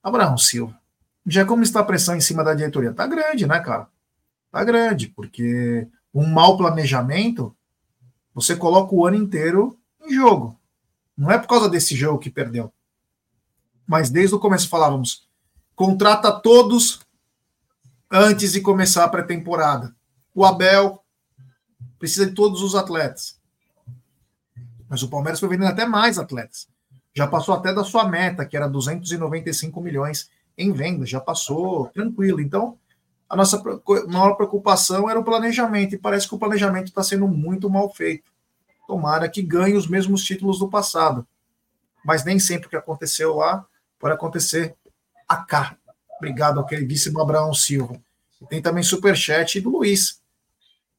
Abraão 0.03 0.39
Silva. 0.39 0.79
Já 1.27 1.45
como 1.45 1.63
está 1.63 1.81
a 1.81 1.85
pressão 1.85 2.17
em 2.17 2.21
cima 2.21 2.43
da 2.43 2.55
diretoria? 2.55 2.93
Tá 2.93 3.07
grande, 3.07 3.47
né, 3.47 3.61
cara? 3.61 3.87
Tá 4.51 4.65
grande, 4.65 5.09
porque 5.09 5.87
um 6.13 6.27
mau 6.27 6.57
planejamento, 6.57 7.55
você 8.35 8.57
coloca 8.57 8.95
o 8.95 9.07
ano 9.07 9.17
inteiro 9.17 9.79
em 10.03 10.15
jogo. 10.15 10.59
Não 11.17 11.31
é 11.31 11.39
por 11.39 11.49
causa 11.49 11.69
desse 11.69 11.95
jogo 11.95 12.19
que 12.19 12.31
perdeu. 12.31 12.73
Mas 13.87 14.09
desde 14.09 14.35
o 14.35 14.41
começo 14.41 14.69
falávamos, 14.69 15.29
contrata 15.77 16.33
todos 16.33 17.01
antes 18.11 18.53
de 18.53 18.63
começar 18.63 19.05
a 19.05 19.09
pré-temporada. 19.09 19.95
O 20.35 20.45
Abel 20.45 21.04
precisa 21.99 22.27
de 22.27 22.33
todos 22.33 22.63
os 22.63 22.75
atletas. 22.75 23.39
Mas 24.89 25.03
o 25.03 25.09
Palmeiras 25.09 25.41
foi 25.41 25.49
vendendo 25.49 25.69
até 25.69 25.87
mais 25.87 26.19
atletas. 26.19 26.69
Já 27.15 27.27
passou 27.27 27.55
até 27.55 27.73
da 27.73 27.85
sua 27.85 28.09
meta, 28.09 28.45
que 28.45 28.57
era 28.57 28.69
295 28.69 29.81
milhões 29.81 30.31
em 30.57 30.73
venda, 30.73 31.07
já 31.07 31.21
passou 31.21 31.87
tranquilo. 31.89 32.41
Então, 32.41 32.79
a 33.29 33.37
nossa 33.37 33.63
maior 34.09 34.35
preocupação 34.35 35.09
era 35.09 35.19
o 35.19 35.25
planejamento, 35.25 35.95
e 35.95 35.99
parece 35.99 36.29
que 36.29 36.35
o 36.35 36.39
planejamento 36.39 36.89
está 36.89 37.03
sendo 37.03 37.27
muito 37.27 37.71
mal 37.71 37.93
feito. 37.93 38.31
Tomara 38.87 39.29
que 39.29 39.43
ganhe 39.43 39.77
os 39.77 39.89
mesmos 39.89 40.23
títulos 40.25 40.59
do 40.59 40.69
passado. 40.69 41.27
Mas 42.05 42.25
nem 42.25 42.39
sempre 42.39 42.67
o 42.67 42.71
que 42.71 42.77
aconteceu 42.77 43.37
lá 43.37 43.65
pode 43.99 44.15
acontecer 44.15 44.77
acá. 45.29 45.77
Obrigado 46.19 46.59
ao 46.59 46.67
queridíssimo 46.67 47.21
Abraão 47.21 47.55
Silva. 47.55 47.99
E 48.41 48.47
tem 48.47 48.61
também 48.61 48.83
superchat 48.83 49.61
do 49.61 49.71
Luiz. 49.71 50.21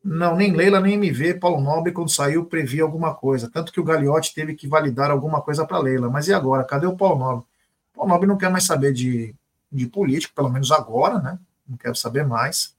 Não, 0.08 0.36
nem 0.36 0.54
Leila, 0.54 0.80
nem 0.80 0.94
MV, 0.94 1.40
Paulo 1.40 1.60
Nobre, 1.60 1.92
quando 1.92 2.12
saiu, 2.12 2.46
previa 2.46 2.84
alguma 2.84 3.16
coisa. 3.16 3.50
Tanto 3.50 3.74
que 3.74 3.80
o 3.80 3.84
Gagliotti 3.84 4.36
teve 4.36 4.54
que 4.54 4.68
validar 4.68 5.10
alguma 5.10 5.42
coisa 5.42 5.66
para 5.66 5.80
Leila. 5.80 6.12
Mas 6.12 6.28
e 6.28 6.34
agora? 6.34 6.64
Cadê 6.64 6.86
o 6.86 6.96
Paulo 6.96 7.18
Nobre? 7.18 7.46
O 7.94 7.98
Paulo 7.98 8.12
Nobre 8.12 8.28
não 8.28 8.38
quer 8.38 8.52
mais 8.52 8.66
saber 8.66 8.94
de 8.94 9.34
de 9.76 9.88
político, 9.88 10.34
pelo 10.34 10.50
menos 10.50 10.72
agora, 10.72 11.20
né? 11.20 11.38
Não 11.68 11.78
quero 11.78 11.96
saber 11.96 12.26
mais. 12.26 12.74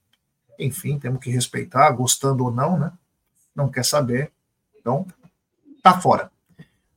Enfim, 0.59 0.97
temos 0.97 1.19
que 1.19 1.29
respeitar, 1.29 1.91
gostando 1.91 2.43
ou 2.45 2.51
não, 2.51 2.77
né? 2.77 2.91
Não 3.55 3.69
quer 3.69 3.85
saber. 3.85 4.31
Então, 4.79 5.05
tá 5.83 5.99
fora. 5.99 6.31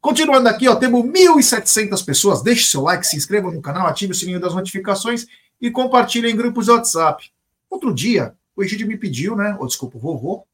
Continuando 0.01 0.49
aqui, 0.49 0.67
ó, 0.67 0.77
temos 0.77 1.05
1.700 1.05 2.05
pessoas. 2.05 2.43
Deixe 2.43 2.65
seu 2.65 2.83
like, 2.83 3.07
se 3.07 3.17
inscreva 3.17 3.51
no 3.51 3.61
canal, 3.61 3.87
ative 3.87 4.13
o 4.13 4.15
sininho 4.15 4.41
das 4.41 4.55
notificações 4.55 5.27
e 5.61 5.71
compartilhe 5.71 6.31
em 6.31 6.37
grupos 6.37 6.65
de 6.65 6.71
WhatsApp. 6.71 7.31
Outro 7.69 7.95
dia, 7.95 8.35
o 8.61 8.63
Egídio 8.63 8.87
me 8.87 8.97
pediu, 8.97 9.35
né? 9.35 9.57
Ou 9.59 9.67
desculpa, 9.67 9.97
o 9.97 10.01
vovô, 10.01 10.45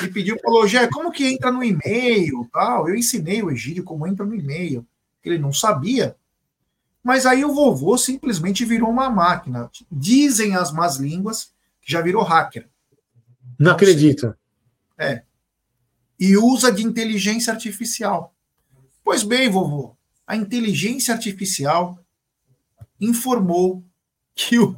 me 0.00 0.08
pediu, 0.08 0.38
falou, 0.42 0.66
Gé, 0.66 0.88
como 0.88 1.12
que 1.12 1.26
entra 1.26 1.52
no 1.52 1.62
e-mail 1.62 2.48
tal? 2.50 2.88
Eu 2.88 2.96
ensinei 2.96 3.42
o 3.42 3.50
Egídio 3.50 3.84
como 3.84 4.06
entra 4.06 4.24
no 4.24 4.34
e-mail. 4.34 4.86
Ele 5.22 5.38
não 5.38 5.52
sabia. 5.52 6.16
Mas 7.02 7.26
aí 7.26 7.44
o 7.44 7.54
vovô 7.54 7.98
simplesmente 7.98 8.64
virou 8.64 8.88
uma 8.88 9.10
máquina. 9.10 9.70
Dizem 9.92 10.56
as 10.56 10.72
más 10.72 10.96
línguas 10.96 11.52
que 11.82 11.92
já 11.92 12.00
virou 12.00 12.22
hacker. 12.22 12.68
Não 13.58 13.72
acredito. 13.72 14.34
É. 14.96 15.22
E 16.18 16.36
usa 16.38 16.72
de 16.72 16.84
inteligência 16.84 17.52
artificial. 17.52 18.34
Pois 19.04 19.22
bem, 19.22 19.50
vovô, 19.50 19.94
a 20.26 20.36
inteligência 20.36 21.12
artificial 21.12 21.98
informou 22.98 23.84
que 24.34 24.58
o, 24.58 24.76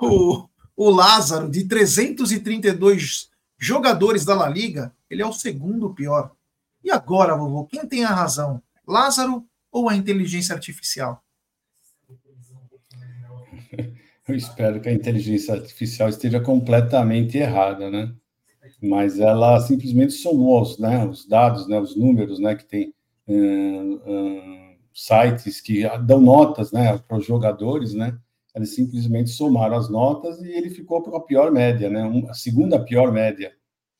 o, 0.00 0.48
o 0.82 0.90
Lázaro, 0.90 1.48
de 1.48 1.64
332 1.64 3.30
jogadores 3.58 4.24
da 4.24 4.34
La 4.34 4.48
Liga, 4.48 4.92
ele 5.08 5.22
é 5.22 5.26
o 5.26 5.32
segundo 5.32 5.94
pior. 5.94 6.32
E 6.82 6.90
agora, 6.90 7.36
vovô, 7.36 7.64
quem 7.64 7.86
tem 7.86 8.04
a 8.04 8.10
razão? 8.10 8.60
Lázaro 8.86 9.46
ou 9.70 9.88
a 9.88 9.94
inteligência 9.94 10.54
artificial? 10.54 11.22
Eu 14.26 14.34
espero 14.34 14.80
que 14.80 14.88
a 14.88 14.92
inteligência 14.92 15.54
artificial 15.54 16.08
esteja 16.08 16.40
completamente 16.40 17.38
errada, 17.38 17.88
né? 17.90 18.12
Mas 18.82 19.20
ela 19.20 19.60
simplesmente 19.60 20.12
somou 20.12 20.62
os, 20.62 20.78
né, 20.78 21.04
os 21.06 21.26
dados, 21.26 21.68
né, 21.68 21.78
os 21.78 21.96
números, 21.96 22.40
né, 22.40 22.56
que 22.56 22.64
tem 22.64 22.94
uh, 23.28 23.94
uh, 23.94 24.76
sites 24.92 25.60
que 25.60 25.88
dão 26.00 26.20
notas, 26.20 26.72
né, 26.72 26.98
para 26.98 27.18
os 27.18 27.24
jogadores, 27.24 27.94
né? 27.94 28.18
Eles 28.54 28.74
simplesmente 28.74 29.30
somaram 29.30 29.76
as 29.76 29.88
notas 29.88 30.40
e 30.42 30.50
ele 30.50 30.70
ficou 30.70 31.02
com 31.02 31.16
a 31.16 31.24
pior 31.24 31.50
média, 31.50 31.88
né? 31.88 32.26
a 32.28 32.34
segunda 32.34 32.82
pior 32.82 33.10
média. 33.10 33.52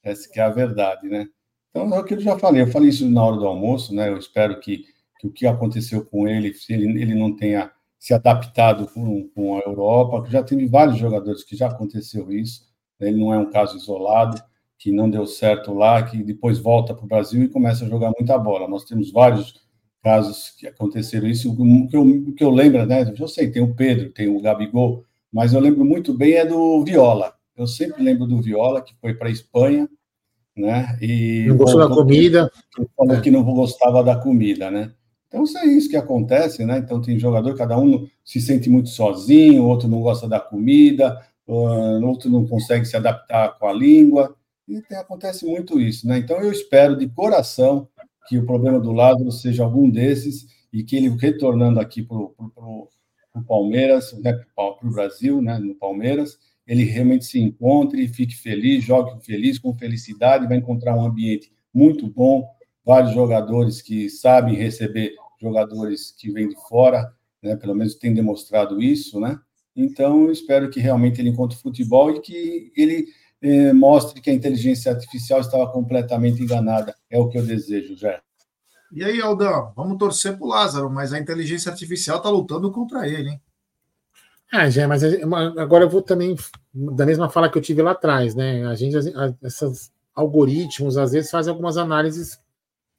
Essa 0.03 0.29
que 0.29 0.41
é 0.41 0.43
a 0.43 0.51
verdade, 0.51 1.09
né? 1.09 1.29
Então, 1.71 1.95
é 1.95 1.99
o 2.01 2.05
que 2.05 2.15
eu 2.15 2.21
já 2.21 2.39
falei. 2.39 2.63
Eu 2.63 2.67
falei 2.67 2.91
isso 2.91 3.09
na 3.09 3.25
hora 3.25 3.37
do 3.37 3.47
almoço, 3.47 3.95
né? 3.95 4.09
Eu 4.09 4.19
espero 4.19 4.61
que, 4.61 4.85
que 5.19 5.27
o 5.27 5.33
que 5.33 5.47
aconteceu 5.47 6.05
com 6.05 6.29
ele, 6.29 6.53
se 6.53 6.73
ele, 6.73 6.87
ele 7.01 7.15
não 7.15 7.35
tenha 7.35 7.71
se 7.99 8.13
adaptado 8.13 8.89
com, 8.89 9.29
com 9.29 9.57
a 9.57 9.61
Europa, 9.61 10.29
já 10.29 10.43
teve 10.43 10.67
vários 10.67 10.99
jogadores 10.99 11.45
que 11.45 11.57
já 11.57 11.69
aconteceu 11.69 12.33
isso, 12.33 12.69
né? 12.99 13.09
ele 13.09 13.17
não 13.21 13.33
é 13.33 13.39
um 13.39 13.49
caso 13.49 13.77
isolado, 13.77 14.43
que 14.77 14.91
não 14.91 15.09
deu 15.09 15.25
certo 15.25 15.73
lá, 15.73 16.03
que 16.03 16.21
depois 16.25 16.59
volta 16.59 16.93
para 16.93 17.05
o 17.05 17.09
Brasil 17.09 17.41
e 17.45 17.49
começa 17.49 17.85
a 17.85 17.89
jogar 17.89 18.11
muita 18.19 18.37
bola. 18.37 18.67
Nós 18.67 18.85
temos 18.85 19.13
vários 19.13 19.62
casos 20.03 20.51
que 20.59 20.67
aconteceram 20.67 21.29
isso, 21.29 21.53
o 21.53 21.89
que 21.89 21.97
eu, 21.97 22.03
o 22.03 22.35
que 22.35 22.45
eu 22.45 22.51
lembro, 22.51 22.85
né, 22.87 23.13
eu 23.19 23.29
sei, 23.29 23.51
tem 23.51 23.63
o 23.63 23.75
Pedro, 23.75 24.11
tem 24.11 24.29
o 24.29 24.41
Gabigol, 24.41 25.05
mas 25.33 25.53
eu 25.53 25.61
lembro 25.61 25.85
muito 25.85 26.13
bem 26.13 26.35
é 26.35 26.45
do 26.45 26.83
Viola, 26.85 27.35
eu 27.57 27.67
sempre 27.67 28.03
lembro 28.03 28.27
do 28.27 28.43
Viola, 28.43 28.83
que 28.83 28.95
foi 29.01 29.15
para 29.15 29.29
a 29.29 29.33
Espanha, 29.33 29.89
né, 30.57 30.99
e... 31.01 31.47
Não 31.47 31.57
gostou 31.57 31.89
da 31.89 31.95
comida. 31.95 32.51
Falou 32.97 33.21
que 33.21 33.31
não 33.31 33.45
gostava 33.45 34.03
da 34.03 34.17
comida, 34.17 34.71
né, 34.71 34.93
então, 35.33 35.45
isso 35.45 35.57
é 35.57 35.65
isso 35.65 35.89
que 35.89 35.97
acontece, 35.97 36.63
né? 36.63 36.77
Então, 36.77 37.01
tem 37.01 37.19
jogador, 37.19 37.57
cada 37.57 37.79
um 37.79 38.07
se 38.23 38.39
sente 38.39 38.69
muito 38.69 38.91
sozinho, 38.91 39.65
outro 39.65 39.89
não 39.89 40.03
gosta 40.03 40.29
da 40.29 40.39
comida, 40.39 41.27
outro 41.47 42.29
não 42.29 42.47
consegue 42.47 42.85
se 42.85 42.99
adaptar 42.99 43.59
com 43.59 43.67
a 43.67 43.73
língua, 43.73 44.37
e 44.69 44.83
tem, 44.83 44.99
acontece 44.99 45.47
muito 45.47 45.81
isso, 45.81 46.07
né? 46.07 46.19
Então, 46.19 46.39
eu 46.39 46.53
espero 46.53 46.99
de 46.99 47.09
coração 47.09 47.89
que 48.29 48.39
o 48.39 48.47
problema 48.47 48.79
do 48.79 48.93
Lázaro 48.93 49.31
seja 49.33 49.65
algum 49.65 49.89
desses 49.89 50.47
e 50.73 50.83
que 50.83 50.97
ele, 50.97 51.09
retornando 51.09 51.81
aqui 51.81 52.03
para 52.03 52.17
o 52.17 52.89
Palmeiras, 53.47 54.13
né, 54.21 54.33
para 54.55 54.87
o 54.87 54.93
Brasil, 54.93 55.43
né, 55.43 55.59
no 55.59 55.75
Palmeiras, 55.75 56.39
ele 56.67 56.85
realmente 56.85 57.25
se 57.25 57.41
encontre, 57.41 58.07
fique 58.09 58.37
feliz, 58.37 58.85
jogue 58.85 59.25
feliz, 59.25 59.59
com 59.59 59.75
felicidade, 59.75 60.47
vai 60.47 60.57
encontrar 60.57 60.97
um 60.97 61.05
ambiente 61.05 61.53
muito 61.75 62.07
bom, 62.09 62.47
vários 62.85 63.13
jogadores 63.13 63.83
que 63.83 64.09
sabem 64.09 64.55
receber 64.55 65.15
jogadores 65.41 66.13
que 66.13 66.31
vêm 66.31 66.49
de 66.49 66.57
fora, 66.69 67.13
né? 67.43 67.57
Pelo 67.57 67.75
menos 67.75 67.97
tem 67.97 68.15
demonstrado 68.15 68.81
isso, 68.81 69.19
né? 69.19 69.39
Então, 69.75 70.25
eu 70.25 70.33
espero 70.33 70.71
que 70.71 70.79
realmente 70.79 71.21
ele 71.21 71.31
encontre 71.31 71.59
futebol 71.59 72.11
e 72.11 72.21
que 72.21 72.73
ele 72.77 73.07
eh, 73.43 73.73
mostre 73.73 74.21
que 74.21 74.31
a 74.31 74.35
inteligência 74.35 74.93
artificial 74.93 75.41
estava 75.41 75.71
completamente 75.71 76.41
enganada. 76.43 76.95
É 77.11 77.19
o 77.19 77.29
que 77.29 77.37
eu 77.37 77.45
desejo, 77.45 77.97
já. 77.97 78.23
E 78.93 79.03
aí, 79.03 79.21
Aldão, 79.21 79.73
vamos 79.75 79.99
torcer 79.99 80.37
para 80.37 80.45
o 80.45 80.49
Lázaro, 80.49 80.91
mas 80.91 81.13
a 81.13 81.19
inteligência 81.19 81.73
artificial 81.73 82.19
está 82.19 82.29
lutando 82.29 82.71
contra 82.71 83.09
ele, 83.09 83.31
hein? 83.31 83.41
Ah, 84.53 84.69
já, 84.69 84.87
mas 84.87 85.03
agora 85.59 85.85
eu 85.85 85.89
vou 85.89 86.03
também, 86.03 86.37
da 86.75 87.07
mesma 87.07 87.31
fala 87.31 87.51
que 87.51 87.57
eu 87.57 87.63
tive 87.63 87.81
lá 87.81 87.93
atrás, 87.93 88.35
né? 88.35 88.67
A 88.67 88.75
gente, 88.75 88.95
essas 89.43 89.91
algoritmos, 90.15 90.99
às 90.99 91.13
vezes, 91.13 91.31
fazem 91.31 91.51
algumas 91.51 91.79
análises, 91.79 92.39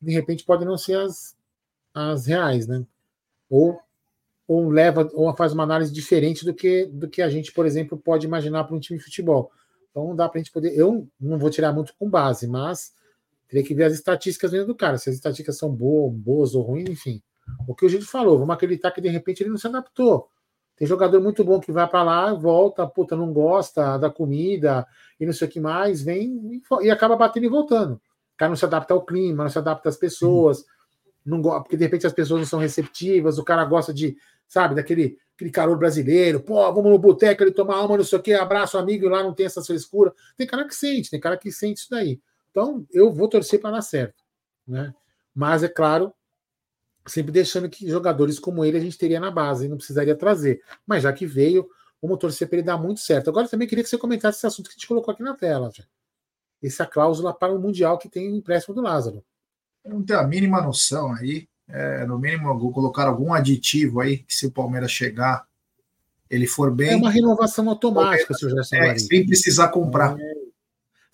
de 0.02 0.12
repente, 0.12 0.44
podem 0.44 0.68
não 0.68 0.80
ser 0.80 0.98
as, 0.98 1.38
as 1.94 2.26
reais, 2.26 2.66
né? 2.66 2.84
Ou, 3.48 3.80
ou 4.48 4.68
leva, 4.68 5.08
ou 5.14 5.32
faz 5.36 5.54
uma 5.54 5.64
análise 5.64 5.94
diferente 5.94 6.44
do 6.44 6.56
que, 6.56 6.88
do 6.88 7.08
que 7.08 7.22
a 7.22 7.30
gente, 7.30 7.52
por 7.54 7.68
exemplo, 7.68 8.00
pode 8.00 8.26
imaginar 8.26 8.64
para 8.64 8.76
um 8.76 8.80
time 8.80 8.98
de 8.98 9.06
futebol. 9.06 9.52
Então 9.94 10.16
dá 10.16 10.28
para 10.28 10.40
a 10.40 10.44
gente 10.44 10.52
poder. 10.52 10.76
Eu 10.76 11.08
não 11.22 11.38
vou 11.38 11.52
tirar 11.52 11.72
muito 11.72 11.94
com 11.98 12.10
base, 12.10 12.48
mas 12.48 12.94
teria 13.48 13.64
que 13.64 13.76
ver 13.76 13.84
as 13.84 13.94
estatísticas 13.94 14.50
dentro 14.50 14.66
do 14.66 14.76
cara, 14.76 14.98
se 14.98 15.08
as 15.10 15.16
estatísticas 15.16 15.60
são 15.60 15.72
boas, 15.72 16.12
boas 16.12 16.56
ou 16.56 16.64
ruins, 16.64 16.90
enfim. 16.90 17.22
O 17.68 17.76
que 17.76 17.86
o 17.86 17.90
gente 17.90 18.06
falou, 18.06 18.40
vamos 18.40 18.56
acreditar 18.56 18.90
que 18.90 19.00
de 19.00 19.10
repente 19.10 19.44
ele 19.44 19.52
não 19.52 19.58
se 19.58 19.68
adaptou. 19.68 20.28
Tem 20.76 20.88
jogador 20.88 21.22
muito 21.22 21.44
bom 21.44 21.60
que 21.60 21.72
vai 21.72 21.88
para 21.88 22.02
lá, 22.02 22.34
volta, 22.34 22.88
puta, 22.88 23.16
não 23.16 23.32
gosta 23.32 23.98
da 24.00 24.10
comida 24.10 24.88
e 25.20 25.26
não 25.26 25.34
sei 25.34 25.48
o 25.48 25.52
que 25.52 25.60
mais, 25.60 26.02
vem 26.02 26.64
e, 26.82 26.86
e 26.88 26.90
acaba 26.90 27.16
batendo 27.16 27.46
e 27.46 27.50
voltando. 27.50 27.94
O 27.94 28.38
cara 28.38 28.50
não 28.50 28.56
se 28.56 28.66
adapta 28.66 28.96
ao 28.96 29.06
clima, 29.06 29.44
não 29.44 29.52
se 29.52 29.60
adapta 29.60 29.88
às 29.88 29.98
pessoas, 29.98 30.66
uhum. 31.26 31.40
não 31.40 31.42
porque 31.62 31.78
de 31.78 31.84
repente 31.84 32.08
as 32.08 32.14
pessoas 32.14 32.40
não 32.40 32.48
são 32.48 32.60
receptivas, 32.60 33.38
o 33.38 33.44
cara 33.44 33.64
gosta 33.66 33.94
de, 33.94 34.18
sabe, 34.54 34.76
daquele 34.76 35.18
aquele 35.36 35.50
calor 35.50 35.78
brasileiro, 35.78 36.40
pô, 36.40 36.56
vamos 36.72 36.92
no 36.92 37.00
boteco, 37.00 37.42
ele 37.44 37.52
toma 37.52 37.76
alma, 37.76 37.98
não 37.98 38.04
sei 38.04 38.20
o 38.20 38.22
que, 38.22 38.34
abraço 38.34 38.78
amigo 38.78 39.08
e 39.08 39.10
lá 39.10 39.24
não 39.24 39.34
tem 39.34 39.48
essa 39.48 39.64
frescura. 39.64 40.14
Tem 40.38 40.46
cara 40.46 40.68
que 40.68 40.76
sente, 40.76 41.10
tem 41.10 41.20
cara 41.20 41.36
que 41.36 41.52
sente 41.52 41.80
isso 41.80 41.90
daí. 41.90 42.22
Então, 42.52 42.86
eu 42.92 43.12
vou 43.12 43.28
torcer 43.28 43.60
para 43.60 43.72
dar 43.72 43.82
certo. 43.82 44.24
Né? 44.68 44.94
Mas, 45.34 45.64
é 45.64 45.68
claro, 45.68 46.14
sempre 47.08 47.32
deixando 47.32 47.68
que 47.68 47.90
jogadores 47.90 48.38
como 48.38 48.64
ele 48.64 48.78
a 48.78 48.80
gente 48.80 48.96
teria 48.96 49.20
na 49.20 49.32
base, 49.32 49.68
não 49.68 49.78
precisaria 49.78 50.16
trazer. 50.16 50.62
Mas 50.86 51.02
já 51.02 51.12
que 51.12 51.26
veio, 51.26 51.68
vamos 52.00 52.20
torcer 52.20 52.48
para 52.48 52.60
ele 52.60 52.66
dar 52.66 52.78
muito 52.78 53.00
certo. 53.00 53.32
Agora, 53.32 53.48
também 53.48 53.68
queria 53.68 53.84
que 53.84 53.90
você 53.90 53.98
comentasse 53.98 54.38
esse 54.38 54.46
assunto 54.46 54.68
que 54.68 54.74
a 54.74 54.78
gente 54.78 54.88
colocou 54.88 55.12
aqui 55.12 55.24
na 55.24 55.36
tela. 55.36 55.72
Já. 55.76 55.84
Essa 56.62 56.86
cláusula 56.86 57.34
para 57.34 57.52
o 57.52 57.60
Mundial 57.60 57.98
que 57.98 58.08
tem 58.08 58.32
o 58.32 58.36
empréstimo 58.36 58.76
do 58.76 58.82
Lázaro. 58.82 59.26
Eu 59.84 59.96
não 59.96 60.04
tenho 60.04 60.20
a 60.20 60.28
mínima 60.28 60.62
noção 60.62 61.12
aí. 61.12 61.50
É, 61.68 62.06
no 62.06 62.20
mínimo, 62.20 62.58
vou 62.58 62.72
colocar 62.72 63.08
algum 63.08 63.34
aditivo 63.34 64.02
aí, 64.02 64.18
que 64.20 64.34
se 64.34 64.46
o 64.46 64.52
Palmeiras 64.52 64.92
chegar, 64.92 65.46
ele 66.30 66.48
for 66.48 66.72
bem. 66.72 66.92
É 66.92 66.96
uma 66.96 67.12
renovação 67.12 67.70
automática, 67.70 68.34
senhor 68.34 68.52
Gerson 68.56 68.76
é, 68.76 68.98
Sem 68.98 69.26
precisar 69.26 69.70
comprar. 69.70 70.18
É, 70.20 70.34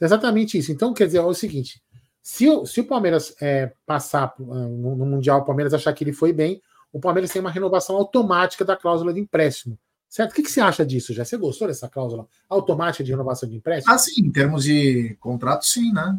exatamente 0.01 0.57
isso. 0.57 0.71
Então, 0.71 0.93
quer 0.93 1.05
dizer, 1.05 1.19
é 1.19 1.21
o 1.21 1.33
seguinte: 1.33 1.81
se, 2.21 2.49
o, 2.49 2.65
se 2.65 2.81
o 2.81 2.85
Palmeiras 2.85 3.35
é, 3.41 3.71
passar 3.85 4.33
ah, 4.39 4.43
no, 4.43 4.95
no, 4.95 5.05
Mundial, 5.05 5.39
o 5.39 5.45
Palmeiras 5.45 5.73
achar 5.73 5.93
que 5.93 6.03
ele 6.03 6.13
foi 6.13 6.33
bem, 6.33 6.61
o 6.91 6.99
Palmeiras 6.99 7.31
tem 7.31 7.41
uma 7.41 7.51
renovação 7.51 7.95
automática 7.95 8.65
da 8.65 8.75
cláusula 8.75 9.13
de 9.13 9.19
empréstimo. 9.19 9.77
Certo? 10.07 10.31
O 10.31 10.33
que, 10.33 10.41
que 10.41 10.51
você 10.51 10.59
acha 10.59 10.83
disso 10.83 11.13
já? 11.13 11.23
Você 11.23 11.37
gostou 11.37 11.67
dessa 11.67 11.87
cláusula 11.87 12.27
automática 12.49 13.03
de 13.03 13.11
renovação 13.11 13.47
de 13.47 13.55
empréstimo? 13.55 13.93
Ah, 13.93 13.97
sim, 13.97 14.21
em 14.21 14.31
termos 14.31 14.63
de 14.63 15.15
contrato, 15.19 15.65
sim, 15.65 15.93
né? 15.93 16.17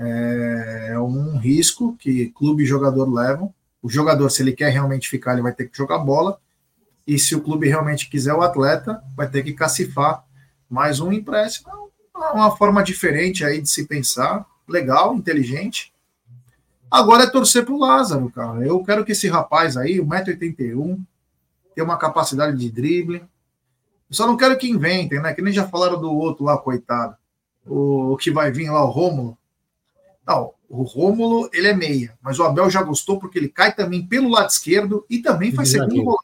É, 0.00 0.88
é 0.92 0.98
um 0.98 1.36
risco 1.36 1.94
que 1.98 2.30
clube 2.30 2.62
e 2.62 2.66
jogador 2.66 3.12
levam. 3.12 3.54
O 3.82 3.88
jogador, 3.88 4.30
se 4.30 4.42
ele 4.42 4.52
quer 4.52 4.70
realmente 4.70 5.08
ficar, 5.08 5.34
ele 5.34 5.42
vai 5.42 5.52
ter 5.52 5.68
que 5.68 5.76
jogar 5.76 5.98
bola. 5.98 6.38
E 7.06 7.18
se 7.18 7.34
o 7.34 7.40
clube 7.40 7.68
realmente 7.68 8.08
quiser 8.08 8.34
o 8.34 8.42
atleta, 8.42 9.02
vai 9.16 9.28
ter 9.28 9.42
que 9.42 9.52
cacifar 9.52 10.24
mais 10.68 11.00
um 11.00 11.12
empréstimo 11.12 11.80
uma 12.32 12.54
forma 12.56 12.82
diferente 12.82 13.44
aí 13.44 13.60
de 13.60 13.68
se 13.68 13.86
pensar, 13.86 14.44
legal, 14.68 15.14
inteligente. 15.14 15.92
Agora 16.90 17.24
é 17.24 17.30
torcer 17.30 17.64
pro 17.64 17.78
Lázaro, 17.78 18.30
cara. 18.30 18.66
Eu 18.66 18.82
quero 18.84 19.04
que 19.04 19.12
esse 19.12 19.28
rapaz 19.28 19.76
aí, 19.76 19.98
1,81m, 19.98 20.98
tenha 21.74 21.84
uma 21.84 21.96
capacidade 21.96 22.56
de 22.56 22.70
drible. 22.70 23.22
Eu 24.08 24.16
só 24.16 24.26
não 24.26 24.36
quero 24.36 24.58
que 24.58 24.68
inventem, 24.68 25.20
né? 25.20 25.32
Que 25.32 25.42
nem 25.42 25.52
já 25.52 25.66
falaram 25.68 26.00
do 26.00 26.12
outro 26.12 26.44
lá, 26.44 26.58
coitado. 26.58 27.16
O 27.64 28.16
que 28.16 28.30
vai 28.30 28.50
vir 28.50 28.70
lá, 28.70 28.84
o 28.84 28.90
Rômulo. 28.90 29.38
Não, 30.30 30.54
o 30.68 30.84
Rômulo, 30.84 31.50
ele 31.52 31.66
é 31.66 31.74
meia, 31.74 32.16
mas 32.22 32.38
o 32.38 32.44
Abel 32.44 32.70
já 32.70 32.80
gostou 32.84 33.18
porque 33.18 33.36
ele 33.36 33.48
cai 33.48 33.74
também 33.74 34.06
pelo 34.06 34.28
lado 34.28 34.48
esquerdo 34.48 35.04
e 35.10 35.18
também 35.18 35.50
faz 35.50 35.70
segundo 35.70 36.04
gol. 36.04 36.18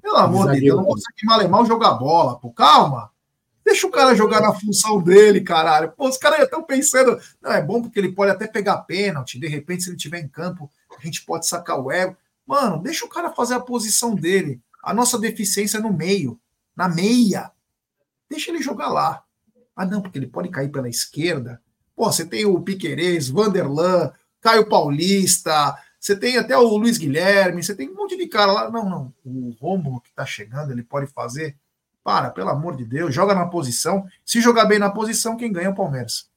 Pelo 0.00 0.16
amor 0.16 0.52
de 0.52 0.60
Deus, 0.60 0.78
não 0.78 0.86
consegue 0.86 1.48
mal 1.48 1.66
jogar 1.66 1.92
bola, 1.92 2.38
pô. 2.38 2.50
Calma. 2.50 3.10
Deixa 3.62 3.86
o 3.86 3.90
cara 3.90 4.14
jogar 4.14 4.40
na 4.40 4.54
função 4.54 4.98
dele, 5.02 5.42
caralho. 5.42 5.92
Pô, 5.92 6.08
os 6.08 6.16
caras 6.16 6.40
estão 6.40 6.62
pensando. 6.62 7.18
Não, 7.42 7.52
é 7.52 7.60
bom 7.60 7.82
porque 7.82 7.98
ele 7.98 8.12
pode 8.12 8.30
até 8.30 8.46
pegar 8.46 8.78
pênalti. 8.78 9.38
De 9.38 9.46
repente, 9.46 9.82
se 9.82 9.90
ele 9.90 9.96
estiver 9.96 10.20
em 10.20 10.28
campo, 10.28 10.70
a 10.98 11.00
gente 11.04 11.22
pode 11.22 11.46
sacar 11.46 11.78
o 11.78 11.92
ego. 11.92 12.16
Mano, 12.46 12.82
deixa 12.82 13.04
o 13.04 13.10
cara 13.10 13.30
fazer 13.30 13.54
a 13.54 13.60
posição 13.60 14.14
dele. 14.14 14.58
A 14.82 14.94
nossa 14.94 15.18
deficiência 15.18 15.78
é 15.78 15.80
no 15.80 15.92
meio, 15.92 16.40
na 16.74 16.88
meia. 16.88 17.50
Deixa 18.28 18.50
ele 18.50 18.62
jogar 18.62 18.88
lá. 18.88 19.22
Ah, 19.76 19.84
não, 19.84 20.00
porque 20.00 20.18
ele 20.18 20.26
pode 20.26 20.48
cair 20.48 20.70
pela 20.70 20.88
esquerda. 20.88 21.60
Pô, 21.96 22.10
você 22.10 22.24
tem 22.24 22.44
o 22.44 22.60
Piquerez, 22.60 23.28
Vanderlan, 23.28 24.12
Caio 24.40 24.68
Paulista, 24.68 25.76
você 26.04 26.14
tem 26.14 26.36
até 26.36 26.54
o 26.56 26.76
Luiz 26.76 26.98
Guilherme, 26.98 27.62
você 27.62 27.74
tem 27.74 27.88
um 27.88 27.94
monte 27.94 28.14
de 28.16 28.26
cara 28.26 28.52
lá. 28.52 28.70
Não, 28.70 28.88
não. 28.88 29.14
O 29.24 29.56
Rômulo 29.58 30.02
que 30.02 30.12
tá 30.12 30.26
chegando, 30.26 30.70
ele 30.70 30.82
pode 30.82 31.06
fazer 31.06 31.56
para, 32.02 32.28
pelo 32.28 32.50
amor 32.50 32.76
de 32.76 32.84
Deus, 32.84 33.14
joga 33.14 33.34
na 33.34 33.46
posição. 33.46 34.04
Se 34.22 34.38
jogar 34.38 34.66
bem 34.66 34.78
na 34.78 34.90
posição, 34.90 35.34
quem 35.34 35.50
ganha 35.50 35.68
é 35.68 35.70
o 35.70 35.74
Palmeiras. 35.74 36.28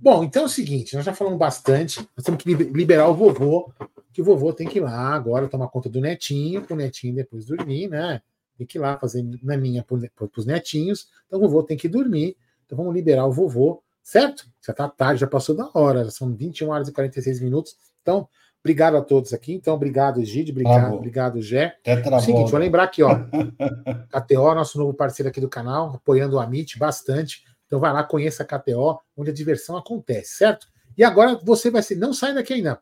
Bom, 0.00 0.24
então 0.24 0.44
é 0.44 0.46
o 0.46 0.48
seguinte, 0.48 0.96
nós 0.96 1.04
já 1.04 1.12
falamos 1.12 1.38
bastante, 1.38 2.00
nós 2.16 2.24
temos 2.24 2.42
que 2.42 2.54
liberar 2.54 3.06
o 3.08 3.14
vovô, 3.14 3.70
que 4.10 4.22
o 4.22 4.24
vovô 4.24 4.54
tem 4.54 4.66
que 4.66 4.78
ir 4.78 4.80
lá 4.80 5.14
agora 5.14 5.48
tomar 5.48 5.68
conta 5.68 5.90
do 5.90 6.00
netinho, 6.00 6.62
para 6.62 6.72
o 6.72 6.76
netinho 6.76 7.14
depois 7.14 7.44
dormir, 7.44 7.88
né? 7.88 8.22
Tem 8.56 8.66
que 8.66 8.78
ir 8.78 8.80
lá 8.80 8.98
fazer 8.98 9.22
naninha 9.42 9.84
para 9.84 10.28
os 10.34 10.46
netinhos, 10.46 11.08
então 11.26 11.38
o 11.38 11.42
vovô 11.42 11.62
tem 11.62 11.76
que 11.76 11.88
dormir, 11.88 12.38
então 12.64 12.78
vamos 12.78 12.94
liberar 12.94 13.26
o 13.26 13.32
vovô, 13.32 13.82
certo? 14.04 14.46
Já 14.64 14.70
está 14.70 14.88
tarde, 14.88 15.22
já 15.22 15.26
passou 15.26 15.56
da 15.56 15.68
hora, 15.74 16.08
são 16.10 16.32
21 16.32 16.68
horas 16.68 16.88
e 16.88 16.92
46 16.92 17.40
minutos, 17.40 17.76
então 18.00 18.28
Obrigado 18.64 18.96
a 18.96 19.02
todos 19.02 19.34
aqui. 19.34 19.52
Então, 19.52 19.74
obrigado, 19.74 20.22
Egide. 20.22 20.50
Obrigado, 20.50 20.94
ah, 20.94 20.94
obrigado, 20.94 21.42
Gé. 21.42 21.76
É 21.84 21.96
o 21.96 22.20
seguinte, 22.20 22.50
vou 22.50 22.58
lembrar 22.58 22.84
aqui, 22.84 23.02
ó. 23.02 23.10
KTO, 24.08 24.54
nosso 24.54 24.78
novo 24.78 24.94
parceiro 24.94 25.28
aqui 25.28 25.38
do 25.38 25.50
canal, 25.50 25.96
apoiando 25.96 26.36
o 26.36 26.40
Amit 26.40 26.78
bastante. 26.78 27.44
Então, 27.66 27.78
vai 27.78 27.92
lá, 27.92 28.02
conheça 28.02 28.42
a 28.42 28.46
KTO, 28.46 28.98
onde 29.14 29.28
a 29.28 29.34
diversão 29.34 29.76
acontece, 29.76 30.36
certo? 30.36 30.66
E 30.96 31.04
agora 31.04 31.38
você 31.44 31.70
vai 31.70 31.82
ser. 31.82 31.96
Não 31.96 32.14
sai 32.14 32.32
daqui 32.32 32.54
ainda. 32.54 32.80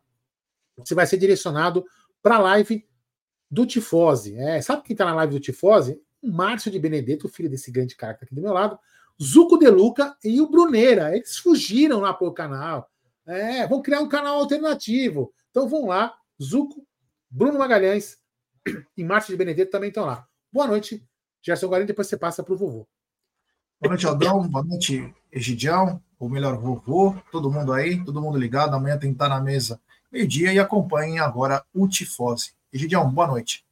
Você 0.77 0.95
vai 0.95 1.05
ser 1.05 1.17
direcionado 1.17 1.83
para 2.21 2.37
a 2.37 2.39
live 2.39 2.87
do 3.51 3.65
Tifose. 3.65 4.37
É, 4.37 4.61
sabe 4.61 4.83
quem 4.83 4.93
está 4.93 5.03
na 5.03 5.15
live 5.15 5.33
do 5.33 5.39
Tifose? 5.41 6.01
O 6.21 6.31
Márcio 6.31 6.71
de 6.71 6.79
Benedetto, 6.79 7.27
filho 7.27 7.49
desse 7.49 7.69
grande 7.69 7.93
cara 7.93 8.13
que 8.13 8.19
está 8.19 8.25
aqui 8.25 8.35
do 8.35 8.41
meu 8.41 8.53
lado. 8.53 8.79
Zuco 9.21 9.57
De 9.57 9.69
Luca 9.69 10.15
e 10.23 10.41
o 10.41 10.49
Bruneira. 10.49 11.15
Eles 11.15 11.37
fugiram 11.37 11.99
lá 11.99 12.13
para 12.13 12.27
o 12.27 12.33
canal. 12.33 12.89
É, 13.25 13.65
vão 13.67 13.81
criar 13.81 14.01
um 14.01 14.09
canal 14.09 14.37
alternativo. 14.37 15.33
Então 15.49 15.67
vão 15.67 15.87
lá, 15.87 16.13
Zuco, 16.41 16.85
Bruno 17.29 17.57
Magalhães 17.57 18.17
e 18.97 19.03
Márcio 19.03 19.31
de 19.31 19.37
Benedetto 19.37 19.71
também 19.71 19.89
estão 19.89 20.05
lá. 20.05 20.27
Boa 20.51 20.67
noite, 20.67 21.05
Gerson 21.41 21.67
Guarani, 21.67 21.87
depois 21.87 22.07
você 22.07 22.17
passa 22.17 22.43
para 22.43 22.53
o 22.53 22.57
vovô. 22.57 22.87
Boa 23.79 23.89
noite, 23.89 24.05
Aldão. 24.05 24.47
Boa 24.47 24.63
noite, 24.63 25.13
Egidião, 25.31 26.01
ou 26.17 26.29
melhor, 26.29 26.57
vovô. 26.57 27.15
Todo 27.31 27.51
mundo 27.51 27.73
aí, 27.73 28.03
todo 28.03 28.21
mundo 28.21 28.37
ligado. 28.37 28.75
Amanhã 28.75 28.97
tem 28.97 29.09
que 29.09 29.15
estar 29.15 29.29
na 29.29 29.41
mesa 29.41 29.79
meio-dia 30.11 30.53
e 30.53 30.59
acompanhem 30.59 31.19
agora 31.19 31.63
o 31.73 31.87
Tifose. 31.87 32.53
Egidião, 32.71 33.09
boa 33.11 33.27
noite. 33.27 33.65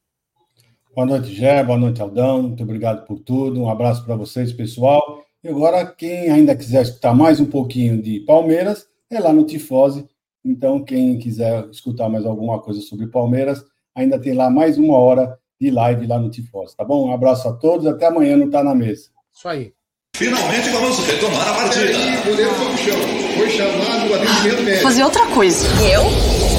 Boa 0.93 1.07
noite, 1.07 1.33
Gé. 1.33 1.63
Boa 1.63 1.77
noite, 1.77 2.01
Aldão. 2.01 2.43
Muito 2.43 2.63
obrigado 2.63 3.05
por 3.05 3.19
tudo. 3.19 3.61
Um 3.61 3.69
abraço 3.69 4.03
para 4.03 4.15
vocês, 4.15 4.51
pessoal. 4.51 5.23
E 5.43 5.49
agora, 5.49 5.85
quem 5.85 6.29
ainda 6.29 6.55
quiser 6.55 6.83
escutar 6.83 7.13
mais 7.13 7.39
um 7.39 7.45
pouquinho 7.45 8.01
de 8.01 8.19
Palmeiras, 8.21 8.85
é 9.09 9.19
lá 9.19 9.33
no 9.33 9.45
Tifose, 9.45 10.05
então, 10.43 10.83
quem 10.83 11.17
quiser 11.19 11.67
escutar 11.69 12.09
mais 12.09 12.25
alguma 12.25 12.59
coisa 12.59 12.81
sobre 12.81 13.07
Palmeiras, 13.07 13.63
ainda 13.95 14.19
tem 14.19 14.33
lá 14.33 14.49
mais 14.49 14.77
uma 14.77 14.97
hora 14.97 15.37
de 15.59 15.69
live 15.69 16.07
lá 16.07 16.17
no 16.17 16.31
Tifós, 16.31 16.73
tá 16.73 16.83
bom? 16.83 17.07
Um 17.07 17.13
abraço 17.13 17.47
a 17.47 17.53
todos, 17.53 17.85
até 17.85 18.07
amanhã 18.07 18.35
não 18.35 18.49
Tá 18.49 18.63
na 18.63 18.73
Mesa. 18.73 19.09
Isso 19.33 19.47
aí. 19.47 19.71
Finalmente 20.15 20.69
vamos 20.69 20.99
retomar 21.05 21.47
a 21.47 21.53
partida. 21.53 21.85
Aí, 21.85 22.23
goleiro 22.23 22.51
foi 22.53 22.77
chão. 22.77 22.99
Foi 23.37 23.49
chamado 23.49 24.09
o 24.09 24.15
atendimento 24.15 24.63
médico. 24.63 24.83
Fazer 24.83 25.03
outra 25.03 25.25
coisa. 25.27 25.65
Eu? 25.81 26.01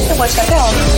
Eu 0.09 0.17
vou 0.17 0.27
de 0.27 0.33
KTO. 0.33 0.55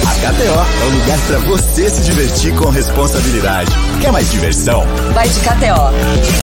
A 0.07 0.15
KTO 0.21 0.83
é 0.83 0.87
o 0.87 0.99
lugar 0.99 1.27
para 1.27 1.39
você 1.51 1.89
se 1.89 2.05
divertir 2.05 2.55
com 2.57 2.69
responsabilidade. 2.69 3.71
Quer 4.01 4.13
mais 4.13 4.31
diversão? 4.31 4.83
Vai 5.15 5.29
de 5.29 5.41
KTO. 5.41 6.44